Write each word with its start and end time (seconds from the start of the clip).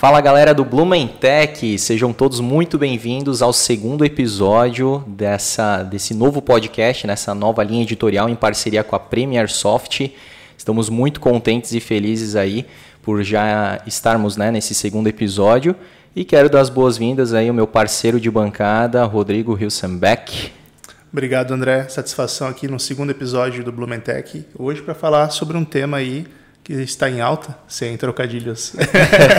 Fala 0.00 0.22
galera 0.22 0.54
do 0.54 0.64
Blumentech, 0.64 1.78
sejam 1.78 2.10
todos 2.10 2.40
muito 2.40 2.78
bem-vindos 2.78 3.42
ao 3.42 3.52
segundo 3.52 4.02
episódio 4.02 5.04
dessa, 5.06 5.82
desse 5.82 6.14
novo 6.14 6.40
podcast, 6.40 7.06
nessa 7.06 7.34
nova 7.34 7.62
linha 7.62 7.82
editorial 7.82 8.26
em 8.26 8.34
parceria 8.34 8.82
com 8.82 8.96
a 8.96 8.98
Premier 8.98 9.50
Soft. 9.50 10.08
Estamos 10.56 10.88
muito 10.88 11.20
contentes 11.20 11.74
e 11.74 11.80
felizes 11.80 12.34
aí 12.34 12.64
por 13.02 13.22
já 13.22 13.82
estarmos 13.86 14.38
né, 14.38 14.50
nesse 14.50 14.74
segundo 14.74 15.06
episódio 15.06 15.76
e 16.16 16.24
quero 16.24 16.48
dar 16.48 16.60
as 16.60 16.70
boas-vindas 16.70 17.34
aí 17.34 17.48
ao 17.48 17.54
meu 17.54 17.66
parceiro 17.66 18.18
de 18.18 18.30
bancada, 18.30 19.04
Rodrigo 19.04 19.54
Hilsenbeck. 19.54 20.50
Obrigado, 21.12 21.52
André. 21.52 21.86
Satisfação 21.90 22.48
aqui 22.48 22.66
no 22.66 22.80
segundo 22.80 23.10
episódio 23.10 23.62
do 23.62 23.70
Blumentech. 23.70 24.46
Hoje 24.58 24.80
para 24.80 24.94
falar 24.94 25.28
sobre 25.28 25.58
um 25.58 25.64
tema 25.64 25.98
aí 25.98 26.24
que 26.76 26.82
está 26.82 27.10
em 27.10 27.20
alta, 27.20 27.56
sem 27.66 27.96
trocadilhos. 27.96 28.74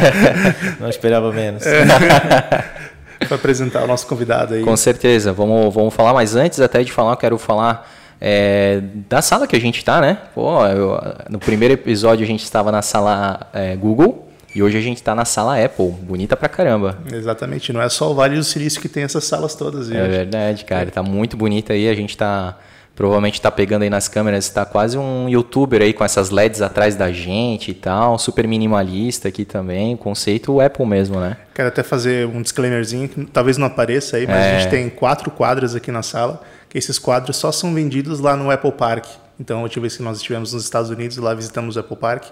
Não 0.80 0.90
esperava 0.90 1.32
menos. 1.32 1.66
É. 1.66 1.86
para 3.26 3.36
apresentar 3.36 3.84
o 3.84 3.88
nosso 3.88 4.06
convidado 4.08 4.54
aí. 4.54 4.64
Com 4.64 4.76
certeza. 4.76 5.32
Vamos, 5.32 5.74
vamos 5.74 5.94
falar, 5.94 6.14
mas 6.14 6.36
antes 6.36 6.60
até 6.60 6.84
de 6.84 6.92
falar, 6.92 7.14
eu 7.14 7.18
quero 7.18 7.38
falar 7.38 7.90
é, 8.20 8.82
da 9.08 9.22
sala 9.22 9.48
que 9.48 9.56
a 9.56 9.62
gente 9.62 9.78
está, 9.78 10.02
né? 10.02 10.18
Pô, 10.34 10.66
eu, 10.68 11.00
no 11.30 11.40
primeiro 11.40 11.74
episódio 11.74 12.24
a 12.24 12.28
gente 12.28 12.44
estava 12.44 12.72
na 12.72 12.82
sala 12.82 13.48
é, 13.54 13.76
Google. 13.76 14.28
E 14.54 14.62
hoje 14.62 14.78
a 14.78 14.82
gente 14.82 14.98
está 14.98 15.16
na 15.16 15.24
sala 15.24 15.64
Apple, 15.64 15.92
bonita 16.02 16.36
pra 16.36 16.50
caramba. 16.50 16.98
Exatamente, 17.10 17.72
não 17.72 17.82
é 17.82 17.88
só 17.88 18.12
o 18.12 18.14
Vale 18.14 18.36
do 18.36 18.44
Silício 18.44 18.82
que 18.82 18.90
tem 18.90 19.04
essas 19.04 19.24
salas 19.24 19.56
todas. 19.56 19.90
É 19.90 20.06
verdade, 20.06 20.66
cara, 20.66 20.90
está 20.90 21.02
muito 21.02 21.38
bonita 21.38 21.72
aí, 21.72 21.88
a 21.88 21.96
gente 21.96 22.10
está 22.10 22.58
provavelmente 23.02 23.34
está 23.34 23.50
pegando 23.50 23.82
aí 23.82 23.90
nas 23.90 24.08
câmeras, 24.08 24.46
está 24.46 24.64
quase 24.64 24.96
um 24.96 25.28
youtuber 25.28 25.82
aí 25.82 25.92
com 25.92 26.06
essas 26.06 26.30
LEDs 26.30 26.62
atrás 26.62 26.96
da 26.96 27.12
gente 27.12 27.72
e 27.72 27.74
tal, 27.74 28.20
super 28.20 28.48
minimalista 28.48 29.28
aqui 29.28 29.44
também, 29.44 29.98
conceito 29.98 30.62
Apple 30.62 30.86
mesmo, 30.86 31.20
né? 31.20 31.36
Quero 31.56 31.70
até 31.70 31.82
fazer 31.82 32.28
um 32.28 32.44
disclaimerzinho, 32.44 33.10
que 33.10 33.26
talvez 33.26 33.58
não 33.58 33.66
apareça 33.66 34.18
aí, 34.18 34.28
mas 34.28 34.36
é. 34.36 34.56
a 34.56 34.60
gente 34.60 34.70
tem 34.70 34.88
quatro 34.88 35.32
quadros 35.32 35.74
aqui 35.74 35.92
na 35.92 36.04
sala, 36.04 36.44
que 36.70 36.78
esses 36.78 37.00
quadros 37.00 37.38
só 37.38 37.52
são 37.52 37.74
vendidos 37.74 38.20
lá 38.20 38.36
no 38.36 38.52
Apple 38.52 38.72
Park. 38.72 39.06
Então, 39.40 39.58
a 39.58 39.64
última 39.64 39.82
vez 39.82 39.98
que 39.98 40.04
nós 40.04 40.18
estivemos 40.18 40.54
nos 40.54 40.64
Estados 40.64 40.92
Unidos, 40.92 41.18
lá 41.18 41.34
visitamos 41.34 41.78
o 41.78 41.80
Apple 41.80 41.98
Park, 41.98 42.26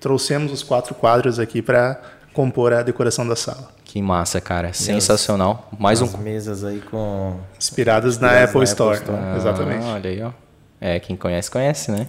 trouxemos 0.00 0.50
os 0.50 0.64
quatro 0.64 0.92
quadros 0.92 1.38
aqui 1.38 1.62
para 1.62 2.00
compor 2.32 2.72
a 2.72 2.82
decoração 2.82 3.28
da 3.28 3.36
sala. 3.36 3.75
Que 3.96 4.02
massa, 4.02 4.42
cara. 4.42 4.74
Sensacional. 4.74 5.70
Mais 5.78 6.02
As 6.02 6.12
um. 6.12 6.18
mesas 6.18 6.62
aí 6.62 6.82
com. 6.90 7.36
Inspiradas, 7.58 8.18
na, 8.18 8.44
Apple, 8.44 8.58
na 8.58 8.64
Store. 8.64 8.98
Apple 8.98 9.10
Store. 9.14 9.26
Ah, 9.26 9.36
Exatamente. 9.38 9.86
Olha 9.86 10.10
aí, 10.10 10.22
ó. 10.22 10.30
É, 10.78 11.00
quem 11.00 11.16
conhece, 11.16 11.50
conhece, 11.50 11.90
né? 11.90 12.06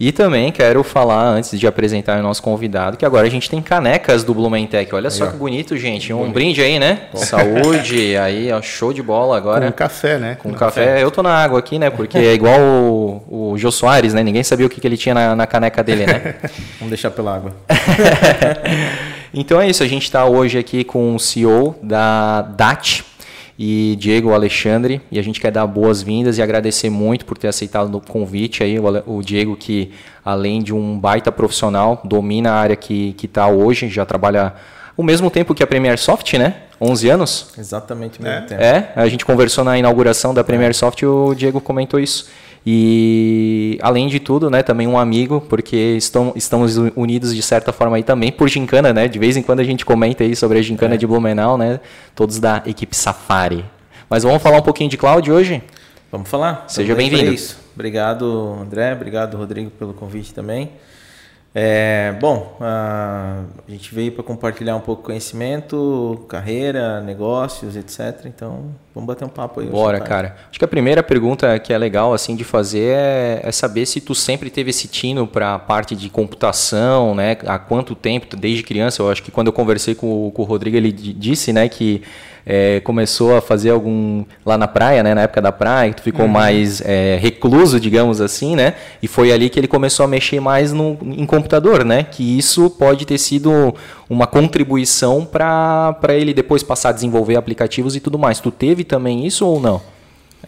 e 0.00 0.10
também 0.10 0.50
quero 0.50 0.82
falar, 0.82 1.22
antes 1.28 1.56
de 1.60 1.64
apresentar 1.64 2.18
o 2.18 2.22
nosso 2.24 2.42
convidado, 2.42 2.96
que 2.96 3.06
agora 3.06 3.24
a 3.24 3.30
gente 3.30 3.48
tem 3.48 3.62
canecas 3.62 4.24
do 4.24 4.34
Blumentech. 4.34 4.92
Olha 4.92 5.06
aí, 5.06 5.12
só 5.12 5.26
que 5.28 5.36
bonito, 5.36 5.76
gente. 5.76 6.12
Um 6.12 6.16
bonito. 6.16 6.34
brinde 6.34 6.60
aí, 6.60 6.80
né? 6.80 7.02
Bom. 7.12 7.18
Saúde, 7.20 8.16
aí, 8.16 8.50
ó, 8.50 8.60
show 8.60 8.92
de 8.92 9.00
bola 9.00 9.36
agora. 9.36 9.66
Com 9.66 9.72
café, 9.76 10.18
né? 10.18 10.34
Com, 10.34 10.50
Com 10.50 10.56
café. 10.56 10.86
café. 10.86 11.04
Eu 11.04 11.12
tô 11.12 11.22
na 11.22 11.32
água 11.32 11.60
aqui, 11.60 11.78
né? 11.78 11.88
Porque 11.88 12.18
é 12.18 12.34
igual 12.34 12.58
o, 12.60 13.52
o 13.52 13.58
Jô 13.58 13.70
Soares, 13.70 14.12
né? 14.12 14.24
Ninguém 14.24 14.42
sabia 14.42 14.66
o 14.66 14.68
que, 14.68 14.80
que 14.80 14.88
ele 14.88 14.96
tinha 14.96 15.14
na, 15.14 15.36
na 15.36 15.46
caneca 15.46 15.84
dele, 15.84 16.04
né? 16.04 16.34
Vamos 16.80 16.90
deixar 16.90 17.12
pela 17.12 17.36
água. 17.36 17.54
então 19.34 19.60
é 19.60 19.68
isso, 19.68 19.82
a 19.82 19.86
gente 19.86 20.04
está 20.04 20.24
hoje 20.24 20.58
aqui 20.58 20.84
com 20.84 21.14
o 21.14 21.18
CEO 21.18 21.76
da 21.82 22.42
DAT, 22.42 23.04
e 23.64 23.96
Diego 23.96 24.32
Alexandre, 24.32 25.00
e 25.10 25.18
a 25.18 25.22
gente 25.22 25.40
quer 25.40 25.52
dar 25.52 25.66
boas-vindas 25.66 26.38
e 26.38 26.42
agradecer 26.42 26.90
muito 26.90 27.24
por 27.24 27.36
ter 27.38 27.48
aceitado 27.48 27.94
o 27.94 28.00
convite 28.00 28.62
aí, 28.62 28.76
o 29.06 29.22
Diego 29.22 29.56
que 29.56 29.92
além 30.24 30.62
de 30.62 30.74
um 30.74 30.98
baita 30.98 31.30
profissional, 31.30 32.00
domina 32.02 32.50
a 32.50 32.54
área 32.54 32.76
que 32.76 33.14
está 33.22 33.46
hoje, 33.46 33.88
já 33.88 34.04
trabalha 34.04 34.54
o 34.96 35.02
mesmo 35.02 35.30
tempo 35.30 35.54
que 35.54 35.62
a 35.62 35.66
Premier 35.66 35.98
Soft, 35.98 36.34
né? 36.34 36.62
11 36.80 37.08
anos? 37.08 37.52
Exatamente 37.56 38.18
o 38.18 38.22
mesmo 38.22 38.38
é. 38.38 38.40
tempo. 38.42 38.60
É, 38.60 38.92
a 38.96 39.06
gente 39.06 39.24
conversou 39.24 39.62
na 39.62 39.78
inauguração 39.78 40.34
da 40.34 40.42
Premier 40.42 40.74
Soft 40.74 41.00
e 41.00 41.06
o 41.06 41.34
Diego 41.34 41.60
comentou 41.60 42.00
isso. 42.00 42.28
E, 42.64 43.76
além 43.82 44.06
de 44.06 44.20
tudo, 44.20 44.48
né, 44.48 44.62
também 44.62 44.86
um 44.86 44.96
amigo, 44.96 45.40
porque 45.48 45.76
estão, 45.96 46.32
estamos 46.36 46.76
unidos 46.94 47.34
de 47.34 47.42
certa 47.42 47.72
forma 47.72 47.96
aí 47.96 48.04
também 48.04 48.30
por 48.30 48.48
gincana, 48.48 48.92
né? 48.92 49.08
De 49.08 49.18
vez 49.18 49.36
em 49.36 49.42
quando 49.42 49.60
a 49.60 49.64
gente 49.64 49.84
comenta 49.84 50.22
aí 50.22 50.36
sobre 50.36 50.58
a 50.58 50.62
gincana 50.62 50.94
é. 50.94 50.96
de 50.96 51.06
Blumenau, 51.06 51.58
né? 51.58 51.80
Todos 52.14 52.38
da 52.38 52.62
equipe 52.64 52.96
Safari. 52.96 53.64
Mas 54.08 54.22
vamos 54.22 54.42
falar 54.42 54.58
um 54.58 54.62
pouquinho 54.62 54.88
de 54.88 54.96
cloud 54.96 55.30
hoje? 55.30 55.62
Vamos 56.10 56.28
falar. 56.28 56.66
Seja 56.68 56.94
bem-vindo. 56.94 57.34
Obrigado, 57.74 58.58
André. 58.60 58.92
Obrigado, 58.92 59.36
Rodrigo, 59.36 59.70
pelo 59.70 59.94
convite 59.94 60.32
também. 60.32 60.70
É, 61.54 62.16
bom, 62.18 62.56
a, 62.60 63.42
gente 63.68 63.94
veio 63.94 64.10
para 64.12 64.24
compartilhar 64.24 64.74
um 64.74 64.80
pouco 64.80 65.02
conhecimento, 65.02 66.24
carreira, 66.26 67.02
negócios, 67.02 67.76
etc. 67.76 68.24
Então, 68.24 68.74
vamos 68.94 69.06
bater 69.06 69.26
um 69.26 69.28
papo 69.28 69.60
aí. 69.60 69.66
Bora, 69.66 70.00
cara. 70.00 70.34
Acho 70.48 70.58
que 70.58 70.64
a 70.64 70.68
primeira 70.68 71.02
pergunta 71.02 71.58
que 71.58 71.70
é 71.70 71.76
legal 71.76 72.14
assim 72.14 72.34
de 72.34 72.42
fazer 72.42 72.94
é, 72.94 73.40
é 73.42 73.52
saber 73.52 73.84
se 73.84 74.00
tu 74.00 74.14
sempre 74.14 74.48
teve 74.48 74.70
esse 74.70 74.88
tino 74.88 75.26
para 75.26 75.54
a 75.54 75.58
parte 75.58 75.94
de 75.94 76.08
computação, 76.08 77.14
né? 77.14 77.36
Há 77.44 77.58
quanto 77.58 77.94
tempo, 77.94 78.34
desde 78.34 78.62
criança? 78.62 79.02
Eu 79.02 79.10
acho 79.10 79.22
que 79.22 79.30
quando 79.30 79.48
eu 79.48 79.52
conversei 79.52 79.94
com, 79.94 80.30
com 80.30 80.42
o 80.42 80.46
Rodrigo, 80.46 80.78
ele 80.78 80.90
disse, 80.90 81.52
né, 81.52 81.68
que 81.68 82.02
é, 82.44 82.80
começou 82.80 83.36
a 83.36 83.40
fazer 83.40 83.70
algum 83.70 84.24
lá 84.44 84.58
na 84.58 84.66
praia, 84.66 85.02
né, 85.02 85.14
na 85.14 85.22
época 85.22 85.40
da 85.40 85.52
praia, 85.52 85.92
tu 85.92 86.02
ficou 86.02 86.26
uhum. 86.26 86.32
mais 86.32 86.80
é, 86.80 87.18
recluso, 87.20 87.78
digamos 87.78 88.20
assim, 88.20 88.56
né? 88.56 88.74
E 89.02 89.08
foi 89.08 89.32
ali 89.32 89.48
que 89.48 89.58
ele 89.58 89.68
começou 89.68 90.04
a 90.04 90.08
mexer 90.08 90.40
mais 90.40 90.72
no, 90.72 90.98
em 91.02 91.24
computador, 91.26 91.84
né? 91.84 92.04
Que 92.04 92.38
isso 92.38 92.68
pode 92.70 93.06
ter 93.06 93.18
sido 93.18 93.74
uma 94.08 94.26
contribuição 94.26 95.24
para 95.24 95.94
ele 96.10 96.34
depois 96.34 96.62
passar 96.62 96.90
a 96.90 96.92
desenvolver 96.92 97.36
aplicativos 97.36 97.96
e 97.96 98.00
tudo 98.00 98.18
mais. 98.18 98.40
Tu 98.40 98.50
teve 98.50 98.84
também 98.84 99.26
isso 99.26 99.46
ou 99.46 99.60
não? 99.60 99.80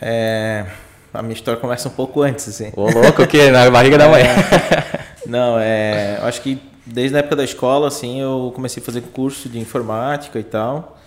É, 0.01 0.65
a 1.13 1.23
minha 1.23 1.35
história 1.35 1.61
começa 1.61 1.89
um 1.89 1.93
pouco 1.93 2.23
antes, 2.23 2.49
assim. 2.49 2.73
Ô, 2.77 2.91
louco, 2.91 3.23
o 3.23 3.27
quê? 3.27 3.51
Na 3.51 3.71
barriga 3.71 3.97
da 3.97 4.09
mãe. 4.09 4.23
É, 4.23 4.37
não, 5.27 5.59
é, 5.59 6.19
eu 6.21 6.27
acho 6.27 6.43
que 6.43 6.59
desde 6.85 7.17
a 7.17 7.21
época 7.21 7.37
da 7.37 7.45
escola, 7.45 7.89
assim, 7.89 8.21
eu 8.21 8.53
comecei 8.55 8.83
a 8.83 8.85
fazer 8.85 9.01
curso 9.01 9.49
de 9.49 9.59
informática 9.59 10.39
e 10.39 10.43
tal. 10.43 10.99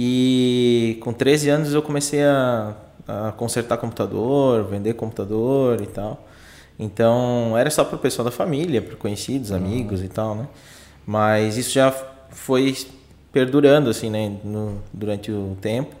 E 0.00 0.96
com 1.00 1.12
13 1.12 1.50
anos 1.50 1.74
eu 1.74 1.82
comecei 1.82 2.22
a, 2.22 2.72
a 3.08 3.32
consertar 3.32 3.78
computador, 3.78 4.62
vender 4.62 4.94
computador 4.94 5.80
e 5.82 5.86
tal. 5.86 6.24
Então 6.78 7.58
era 7.58 7.68
só 7.68 7.82
para 7.84 7.96
o 7.96 7.98
pessoal 7.98 8.24
da 8.24 8.30
família, 8.30 8.80
para 8.80 8.94
conhecidos, 8.94 9.50
amigos 9.50 9.98
uhum. 9.98 10.06
e 10.06 10.08
tal, 10.08 10.34
né? 10.36 10.46
Mas 11.04 11.56
isso 11.56 11.72
já 11.72 11.90
foi 12.30 12.76
perdurando 13.32 13.90
assim, 13.90 14.08
né, 14.08 14.36
no, 14.44 14.80
durante 14.92 15.32
o 15.32 15.56
tempo. 15.60 15.96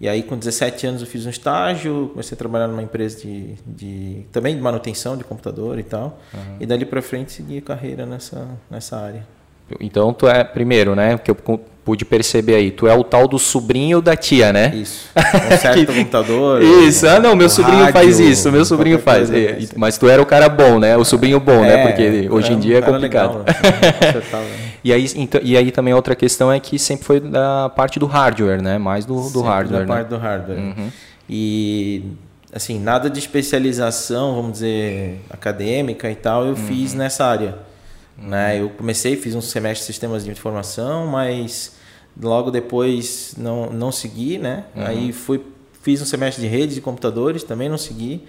E 0.00 0.08
aí 0.08 0.22
com 0.22 0.38
17 0.38 0.86
anos 0.86 1.00
eu 1.00 1.08
fiz 1.08 1.26
um 1.26 1.30
estágio, 1.30 2.10
comecei 2.12 2.36
a 2.36 2.38
trabalhar 2.38 2.68
numa 2.68 2.82
empresa 2.82 3.22
de, 3.22 3.54
de 3.66 4.24
também 4.30 4.54
de 4.54 4.62
manutenção 4.62 5.16
de 5.16 5.24
computador 5.24 5.80
e 5.80 5.82
tal. 5.82 6.16
Uhum. 6.32 6.58
E 6.60 6.66
dali 6.66 6.86
para 6.86 7.02
frente 7.02 7.32
segui 7.32 7.60
carreira 7.60 8.06
nessa 8.06 8.46
nessa 8.70 8.96
área. 8.98 9.26
Então 9.80 10.12
tu 10.12 10.28
é 10.28 10.44
primeiro, 10.44 10.94
né? 10.94 11.18
Que 11.18 11.30
eu 11.30 11.36
pude 11.84 12.04
perceber 12.04 12.54
aí. 12.54 12.70
Tu 12.70 12.86
é 12.86 12.94
o 12.94 13.02
tal 13.02 13.26
do 13.26 13.38
sobrinho 13.38 14.00
da 14.00 14.16
tia, 14.16 14.52
né? 14.52 14.74
Isso. 14.74 15.10
Conserta 15.14 15.80
o 15.80 15.86
computador. 15.94 16.62
Isso. 16.62 17.06
Ah, 17.06 17.18
não, 17.18 17.34
meu 17.34 17.48
sobrinho 17.48 17.84
rádio, 17.84 17.92
faz 17.92 18.20
isso, 18.20 18.50
meu 18.52 18.64
sobrinho 18.64 18.98
faz. 18.98 19.30
É, 19.30 19.58
mas 19.76 19.98
tu 19.98 20.08
era 20.08 20.22
o 20.22 20.26
cara 20.26 20.48
bom, 20.48 20.78
né? 20.78 20.96
O 20.96 21.04
sobrinho 21.04 21.40
bom, 21.40 21.60
né? 21.62 21.74
é, 21.74 21.76
né? 21.76 21.86
Porque 21.86 22.28
hoje 22.30 22.52
em 22.52 22.58
dia 22.58 22.78
é 22.78 22.82
complicado. 22.82 23.38
Legal, 23.38 23.44
né? 23.44 24.50
e, 24.84 24.92
aí, 24.92 25.06
então, 25.16 25.40
e 25.42 25.56
aí 25.56 25.70
também 25.70 25.92
outra 25.92 26.14
questão 26.14 26.52
é 26.52 26.60
que 26.60 26.78
sempre 26.78 27.04
foi 27.04 27.20
da 27.20 27.68
parte 27.68 27.98
do 27.98 28.06
hardware, 28.06 28.62
né? 28.62 28.78
Mais 28.78 29.04
do, 29.04 29.30
do 29.30 29.42
hardware. 29.42 29.80
Da 29.80 29.86
né? 29.86 29.94
parte 29.94 30.08
do 30.08 30.18
hardware. 30.18 30.58
Uhum. 30.58 30.88
E 31.28 32.04
assim, 32.52 32.78
nada 32.78 33.08
de 33.08 33.18
especialização, 33.18 34.34
vamos 34.34 34.52
dizer, 34.52 35.20
acadêmica 35.30 36.10
e 36.10 36.14
tal, 36.14 36.42
eu 36.42 36.50
uhum. 36.50 36.56
fiz 36.56 36.94
nessa 36.94 37.24
área. 37.24 37.54
Né? 38.22 38.60
Eu 38.60 38.70
comecei, 38.70 39.16
fiz 39.16 39.34
um 39.34 39.40
semestre 39.40 39.80
de 39.80 39.86
sistemas 39.86 40.24
de 40.24 40.30
informação, 40.30 41.06
mas 41.06 41.76
logo 42.20 42.50
depois 42.50 43.34
não, 43.36 43.70
não 43.70 43.90
segui, 43.90 44.38
né? 44.38 44.64
Uhum. 44.74 44.86
Aí 44.86 45.12
fui, 45.12 45.40
fiz 45.82 46.00
um 46.00 46.04
semestre 46.04 46.42
de 46.42 46.48
redes 46.48 46.74
de 46.74 46.80
computadores, 46.80 47.42
também 47.42 47.68
não 47.68 47.78
segui. 47.78 48.24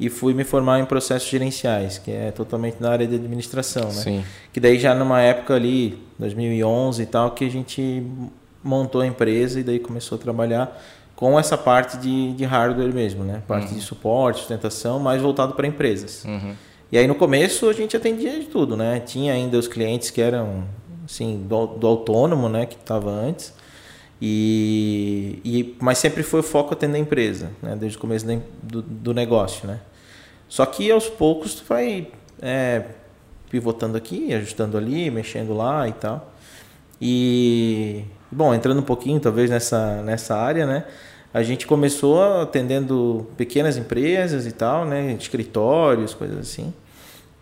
E 0.00 0.08
fui 0.08 0.32
me 0.32 0.44
formar 0.44 0.78
em 0.78 0.84
processos 0.84 1.28
gerenciais, 1.28 1.98
que 1.98 2.12
é 2.12 2.30
totalmente 2.30 2.76
na 2.78 2.90
área 2.90 3.04
de 3.04 3.16
administração, 3.16 3.86
né? 3.86 3.90
Sim. 3.90 4.24
Que 4.52 4.60
daí 4.60 4.78
já 4.78 4.94
numa 4.94 5.20
época 5.20 5.54
ali, 5.54 6.00
2011 6.20 7.02
e 7.02 7.06
tal, 7.06 7.32
que 7.32 7.44
a 7.44 7.50
gente 7.50 8.06
montou 8.62 9.00
a 9.00 9.06
empresa 9.06 9.58
e 9.58 9.64
daí 9.64 9.80
começou 9.80 10.16
a 10.16 10.20
trabalhar 10.20 10.80
com 11.16 11.36
essa 11.36 11.58
parte 11.58 11.96
de, 11.96 12.32
de 12.34 12.44
hardware 12.44 12.94
mesmo, 12.94 13.24
né? 13.24 13.42
Parte 13.48 13.72
uhum. 13.72 13.74
de 13.74 13.80
suporte, 13.80 14.38
sustentação, 14.38 15.00
mais 15.00 15.20
voltado 15.20 15.54
para 15.54 15.66
empresas. 15.66 16.24
Uhum. 16.24 16.54
E 16.90 16.96
aí 16.96 17.06
no 17.06 17.14
começo 17.14 17.68
a 17.68 17.72
gente 17.72 17.96
atendia 17.96 18.38
de 18.38 18.46
tudo, 18.46 18.76
né? 18.76 19.00
Tinha 19.00 19.32
ainda 19.34 19.58
os 19.58 19.68
clientes 19.68 20.10
que 20.10 20.20
eram 20.20 20.64
assim 21.04 21.44
do, 21.46 21.66
do 21.66 21.86
autônomo, 21.86 22.48
né, 22.48 22.66
que 22.66 22.76
estava 22.76 23.10
antes. 23.10 23.52
E, 24.20 25.40
e 25.44 25.76
mas 25.80 25.98
sempre 25.98 26.22
foi 26.22 26.40
o 26.40 26.42
foco 26.42 26.72
atender 26.72 26.96
a 26.96 27.00
empresa, 27.00 27.50
né? 27.62 27.76
Desde 27.76 27.96
o 27.96 28.00
começo 28.00 28.26
do, 28.62 28.82
do 28.82 29.14
negócio, 29.14 29.66
né? 29.66 29.80
Só 30.48 30.64
que 30.66 30.90
aos 30.90 31.08
poucos 31.08 31.54
tu 31.54 31.64
vai 31.68 32.08
é, 32.40 32.84
pivotando 33.50 33.96
aqui, 33.96 34.32
ajustando 34.34 34.76
ali, 34.76 35.10
mexendo 35.10 35.54
lá 35.54 35.86
e 35.86 35.92
tal. 35.92 36.32
E, 37.00 38.04
bom, 38.30 38.52
entrando 38.54 38.80
um 38.80 38.84
pouquinho 38.84 39.20
talvez 39.20 39.50
nessa, 39.50 40.02
nessa 40.02 40.36
área, 40.36 40.66
né? 40.66 40.84
A 41.38 41.42
gente 41.44 41.68
começou 41.68 42.20
atendendo 42.42 43.28
pequenas 43.36 43.76
empresas 43.76 44.44
e 44.44 44.50
tal, 44.50 44.84
né? 44.84 45.12
Escritórios, 45.12 46.12
coisas 46.12 46.38
assim. 46.38 46.74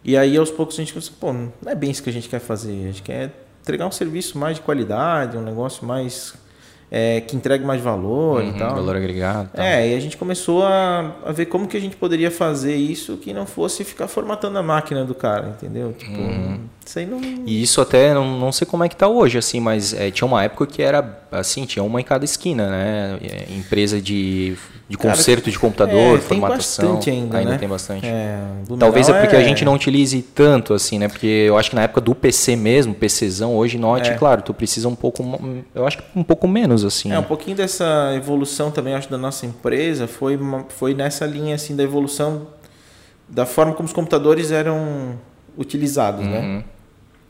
E 0.05 0.17
aí, 0.17 0.37
aos 0.37 0.51
poucos, 0.51 0.77
a 0.77 0.83
gente 0.83 0.93
pensou, 0.93 1.15
pô, 1.19 1.33
não 1.33 1.51
é 1.65 1.75
bem 1.75 1.91
isso 1.91 2.03
que 2.03 2.11
a 2.11 2.13
gente 2.13 2.29
quer 2.29 2.39
fazer. 2.39 2.73
A 2.73 2.87
gente 2.89 3.03
quer 3.03 3.33
entregar 3.63 3.87
um 3.87 3.91
serviço 3.91 4.39
mais 4.39 4.57
de 4.57 4.63
qualidade, 4.63 5.39
um 5.39 5.43
negócio 5.43 5.87
mais 5.87 6.35
é, 6.91 7.23
que 7.23 7.35
entregue 7.35 7.65
mais 7.65 7.81
valor 7.81 8.43
uhum, 8.43 8.51
e 8.51 8.59
tal. 8.59 8.75
Valor 8.75 8.97
agregado. 8.97 9.51
Tal. 9.55 9.65
É, 9.65 9.89
e 9.89 9.95
a 9.95 10.01
gente 10.01 10.19
começou 10.19 10.63
a, 10.63 11.17
a, 11.25 11.33
ver 11.33 11.47
como 11.47 11.67
que 11.67 11.77
a 11.77 11.81
gente 11.81 11.97
poderia 11.97 12.31
fazer 12.31 12.77
isso 12.77 13.17
que 13.17 13.33
não 13.33 13.47
fosse 13.47 13.83
ficar 13.83 14.09
formatando 14.09 14.59
a 14.59 14.63
máquina 14.63 15.07
do 15.07 15.15
cara, 15.15 15.49
entendeu? 15.49 15.95
Tipo, 15.95 16.21
uhum. 16.21 16.61
Não... 17.07 17.21
E 17.47 17.63
isso 17.63 17.81
até, 17.81 18.15
não, 18.15 18.39
não 18.39 18.53
sei 18.53 18.67
como 18.67 18.85
é 18.85 18.89
que 18.89 18.97
tá 18.97 19.09
hoje, 19.09 19.39
assim, 19.39 19.61
mas 19.61 19.93
é, 19.93 20.11
tinha 20.11 20.27
uma 20.27 20.45
época 20.45 20.67
que 20.67 20.83
era, 20.83 21.21
assim, 21.33 21.65
tinha 21.65 21.83
uma 21.83 22.01
em 22.01 22.05
cada 22.05 22.25
esquina, 22.25 22.71
né? 22.71 23.19
É, 23.23 23.53
empresa 23.55 24.01
de 24.01 24.57
de 24.89 24.97
conserto 24.97 25.51
de 25.51 25.59
computador, 25.59 26.17
é, 26.17 26.21
formatação. 26.21 26.85
Tem 26.85 26.95
bastante 26.95 27.11
ainda, 27.11 27.39
ainda 27.39 27.51
né? 27.53 27.59
tem 27.59 27.69
bastante. 27.69 28.07
É, 28.07 28.39
Talvez 28.79 29.09
é 29.09 29.21
porque 29.21 29.35
é... 29.35 29.39
a 29.41 29.43
gente 29.43 29.65
não 29.65 29.75
utilize 29.75 30.23
tanto 30.23 30.73
assim, 30.73 30.99
né? 30.99 31.09
Porque 31.09 31.27
eu 31.27 31.59
acho 31.59 31.71
que 31.71 31.77
na 31.77 31.83
época 31.83 32.01
do 32.01 32.15
PC 32.15 32.55
mesmo, 32.55 32.95
PCzão, 32.95 33.57
hoje 33.57 33.79
note, 33.79 34.11
é. 34.11 34.15
claro, 34.15 34.43
tu 34.43 34.55
precisa 34.55 34.89
um 34.89 34.95
pouco, 34.95 35.25
eu 35.75 35.87
acho 35.87 35.99
que 35.99 36.05
um 36.15 36.23
pouco 36.23 36.47
menos 36.47 36.85
assim. 36.85 37.13
É, 37.13 37.19
um 37.19 37.25
pouquinho 37.25 37.57
dessa 37.57 38.13
evolução 38.15 38.71
também 38.71 38.95
acho 38.95 39.11
da 39.11 39.19
nossa 39.19 39.45
empresa 39.45 40.07
foi 40.07 40.39
foi 40.69 40.95
nessa 40.95 41.27
linha 41.27 41.57
assim 41.57 41.75
da 41.75 41.83
evolução 41.83 42.47
da 43.29 43.45
forma 43.45 43.73
como 43.73 43.87
os 43.87 43.93
computadores 43.93 44.53
eram 44.53 45.19
utilizados, 45.59 46.25
né? 46.25 46.39
uhum. 46.39 46.57
né? 46.59 46.65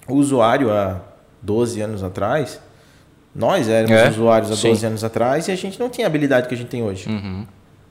O 0.08 0.14
usuário 0.14 0.72
há 0.72 1.00
12 1.42 1.80
anos 1.80 2.02
atrás, 2.02 2.60
nós 3.34 3.68
éramos 3.68 3.90
é, 3.90 4.08
usuários 4.08 4.50
há 4.50 4.56
sim. 4.56 4.70
12 4.70 4.86
anos 4.86 5.04
atrás 5.04 5.48
e 5.48 5.52
a 5.52 5.56
gente 5.56 5.78
não 5.78 5.88
tinha 5.88 6.06
a 6.06 6.08
habilidade 6.08 6.48
que 6.48 6.54
a 6.54 6.56
gente 6.56 6.68
tem 6.68 6.82
hoje. 6.82 7.08
Uhum. 7.08 7.46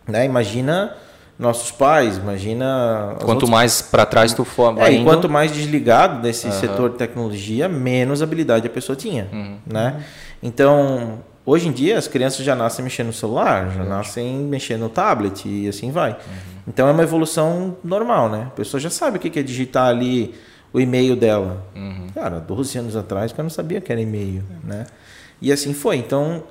Né? 0.08 0.26
Imagina 0.26 0.96
nossos 1.38 1.72
pais, 1.72 2.18
imagina. 2.18 3.16
Quanto 3.20 3.30
outros... 3.30 3.50
mais 3.50 3.82
para 3.82 4.06
trás 4.06 4.34
tu 4.34 4.46
for. 4.46 4.78
É, 4.80 4.92
indo... 4.92 5.02
e 5.02 5.04
quanto 5.04 5.30
mais 5.30 5.52
desligado 5.52 6.22
desse 6.22 6.48
uhum. 6.48 6.54
setor 6.54 6.90
de 6.92 6.98
tecnologia, 6.98 7.68
menos 7.68 8.22
habilidade 8.22 8.66
a 8.66 8.70
pessoa 8.70 8.96
tinha. 8.96 9.28
Uhum. 9.32 9.58
Né? 9.68 10.02
Então, 10.42 11.20
hoje 11.46 11.68
em 11.68 11.72
dia, 11.72 11.98
as 11.98 12.08
crianças 12.08 12.46
já 12.46 12.56
nascem 12.56 12.84
mexendo 12.84 13.08
no 13.08 13.14
celular, 13.14 13.70
já 13.76 13.84
nascem 13.84 14.38
mexendo 14.38 14.82
no 14.82 14.90
tablet 14.90 15.46
e 15.46 15.68
assim 15.68 15.92
vai. 15.92 16.12
Uhum. 16.12 16.18
Então, 16.68 16.88
é 16.88 16.92
uma 16.92 17.04
evolução 17.04 17.76
normal, 17.84 18.30
né? 18.30 18.46
A 18.48 18.52
pessoa 18.52 18.80
já 18.80 18.90
sabe 18.90 19.18
o 19.18 19.20
que 19.20 19.38
é 19.38 19.44
digitar 19.44 19.88
ali 19.88 20.34
o 20.76 20.80
e-mail 20.82 21.16
dela. 21.16 21.66
Uhum. 21.74 22.08
Cara, 22.14 22.38
12 22.42 22.78
anos 22.80 22.96
atrás, 22.98 23.32
o 23.32 23.34
cara 23.34 23.44
não 23.44 23.50
sabia 23.50 23.80
que 23.80 23.90
era 23.94 24.02
e-mail, 24.02 24.44
né? 24.62 24.86
E 25.42 25.50
assim 25.50 25.74
foi. 25.74 25.96
Então, 25.96 26.44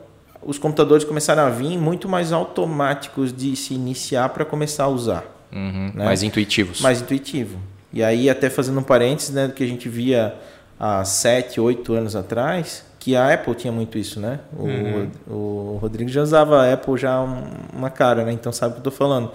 os 0.43 0.57
computadores 0.57 1.05
começaram 1.05 1.43
a 1.43 1.51
vir 1.51 1.77
muito 1.77 2.09
mais 2.09 2.33
automáticos 2.33 3.31
de 3.35 3.55
se 3.55 3.75
iniciar 3.75 4.31
para 4.31 4.47
começar 4.47 4.85
a 4.85 4.89
usar. 4.89 5.25
Uhum, 5.53 5.93
né? 5.95 6.07
Mais 6.07 6.23
intuitivos. 6.23 6.81
Mais 6.81 7.03
intuitivo. 7.03 7.59
E 7.93 8.03
aí, 8.03 8.31
até 8.31 8.49
fazendo 8.49 8.81
um 8.81 8.83
parênteses, 8.83 9.29
né, 9.29 9.47
do 9.47 9.53
que 9.53 9.63
a 9.63 9.67
gente 9.67 9.91
via 9.91 10.35
há 10.81 11.05
7, 11.05 11.61
8 11.61 11.93
anos 11.93 12.17
atrás, 12.17 12.83
que 12.99 13.15
a 13.15 13.31
Apple 13.31 13.55
tinha 13.55 13.73
muito 13.75 13.99
isso, 13.99 14.21
né? 14.21 14.41
O, 14.57 14.65
uhum. 14.65 15.11
o 15.29 15.79
Rodrigo 15.83 16.09
já 16.11 16.23
usava 16.23 16.63
a 16.63 16.73
Apple 16.73 16.97
já 16.97 17.21
uma 17.21 17.91
cara, 17.91 18.25
né? 18.25 18.33
Então 18.33 18.51
sabe 18.51 18.71
o 18.71 18.75
que 18.77 18.87
eu 18.87 18.91
estou 18.91 19.07
falando. 19.07 19.31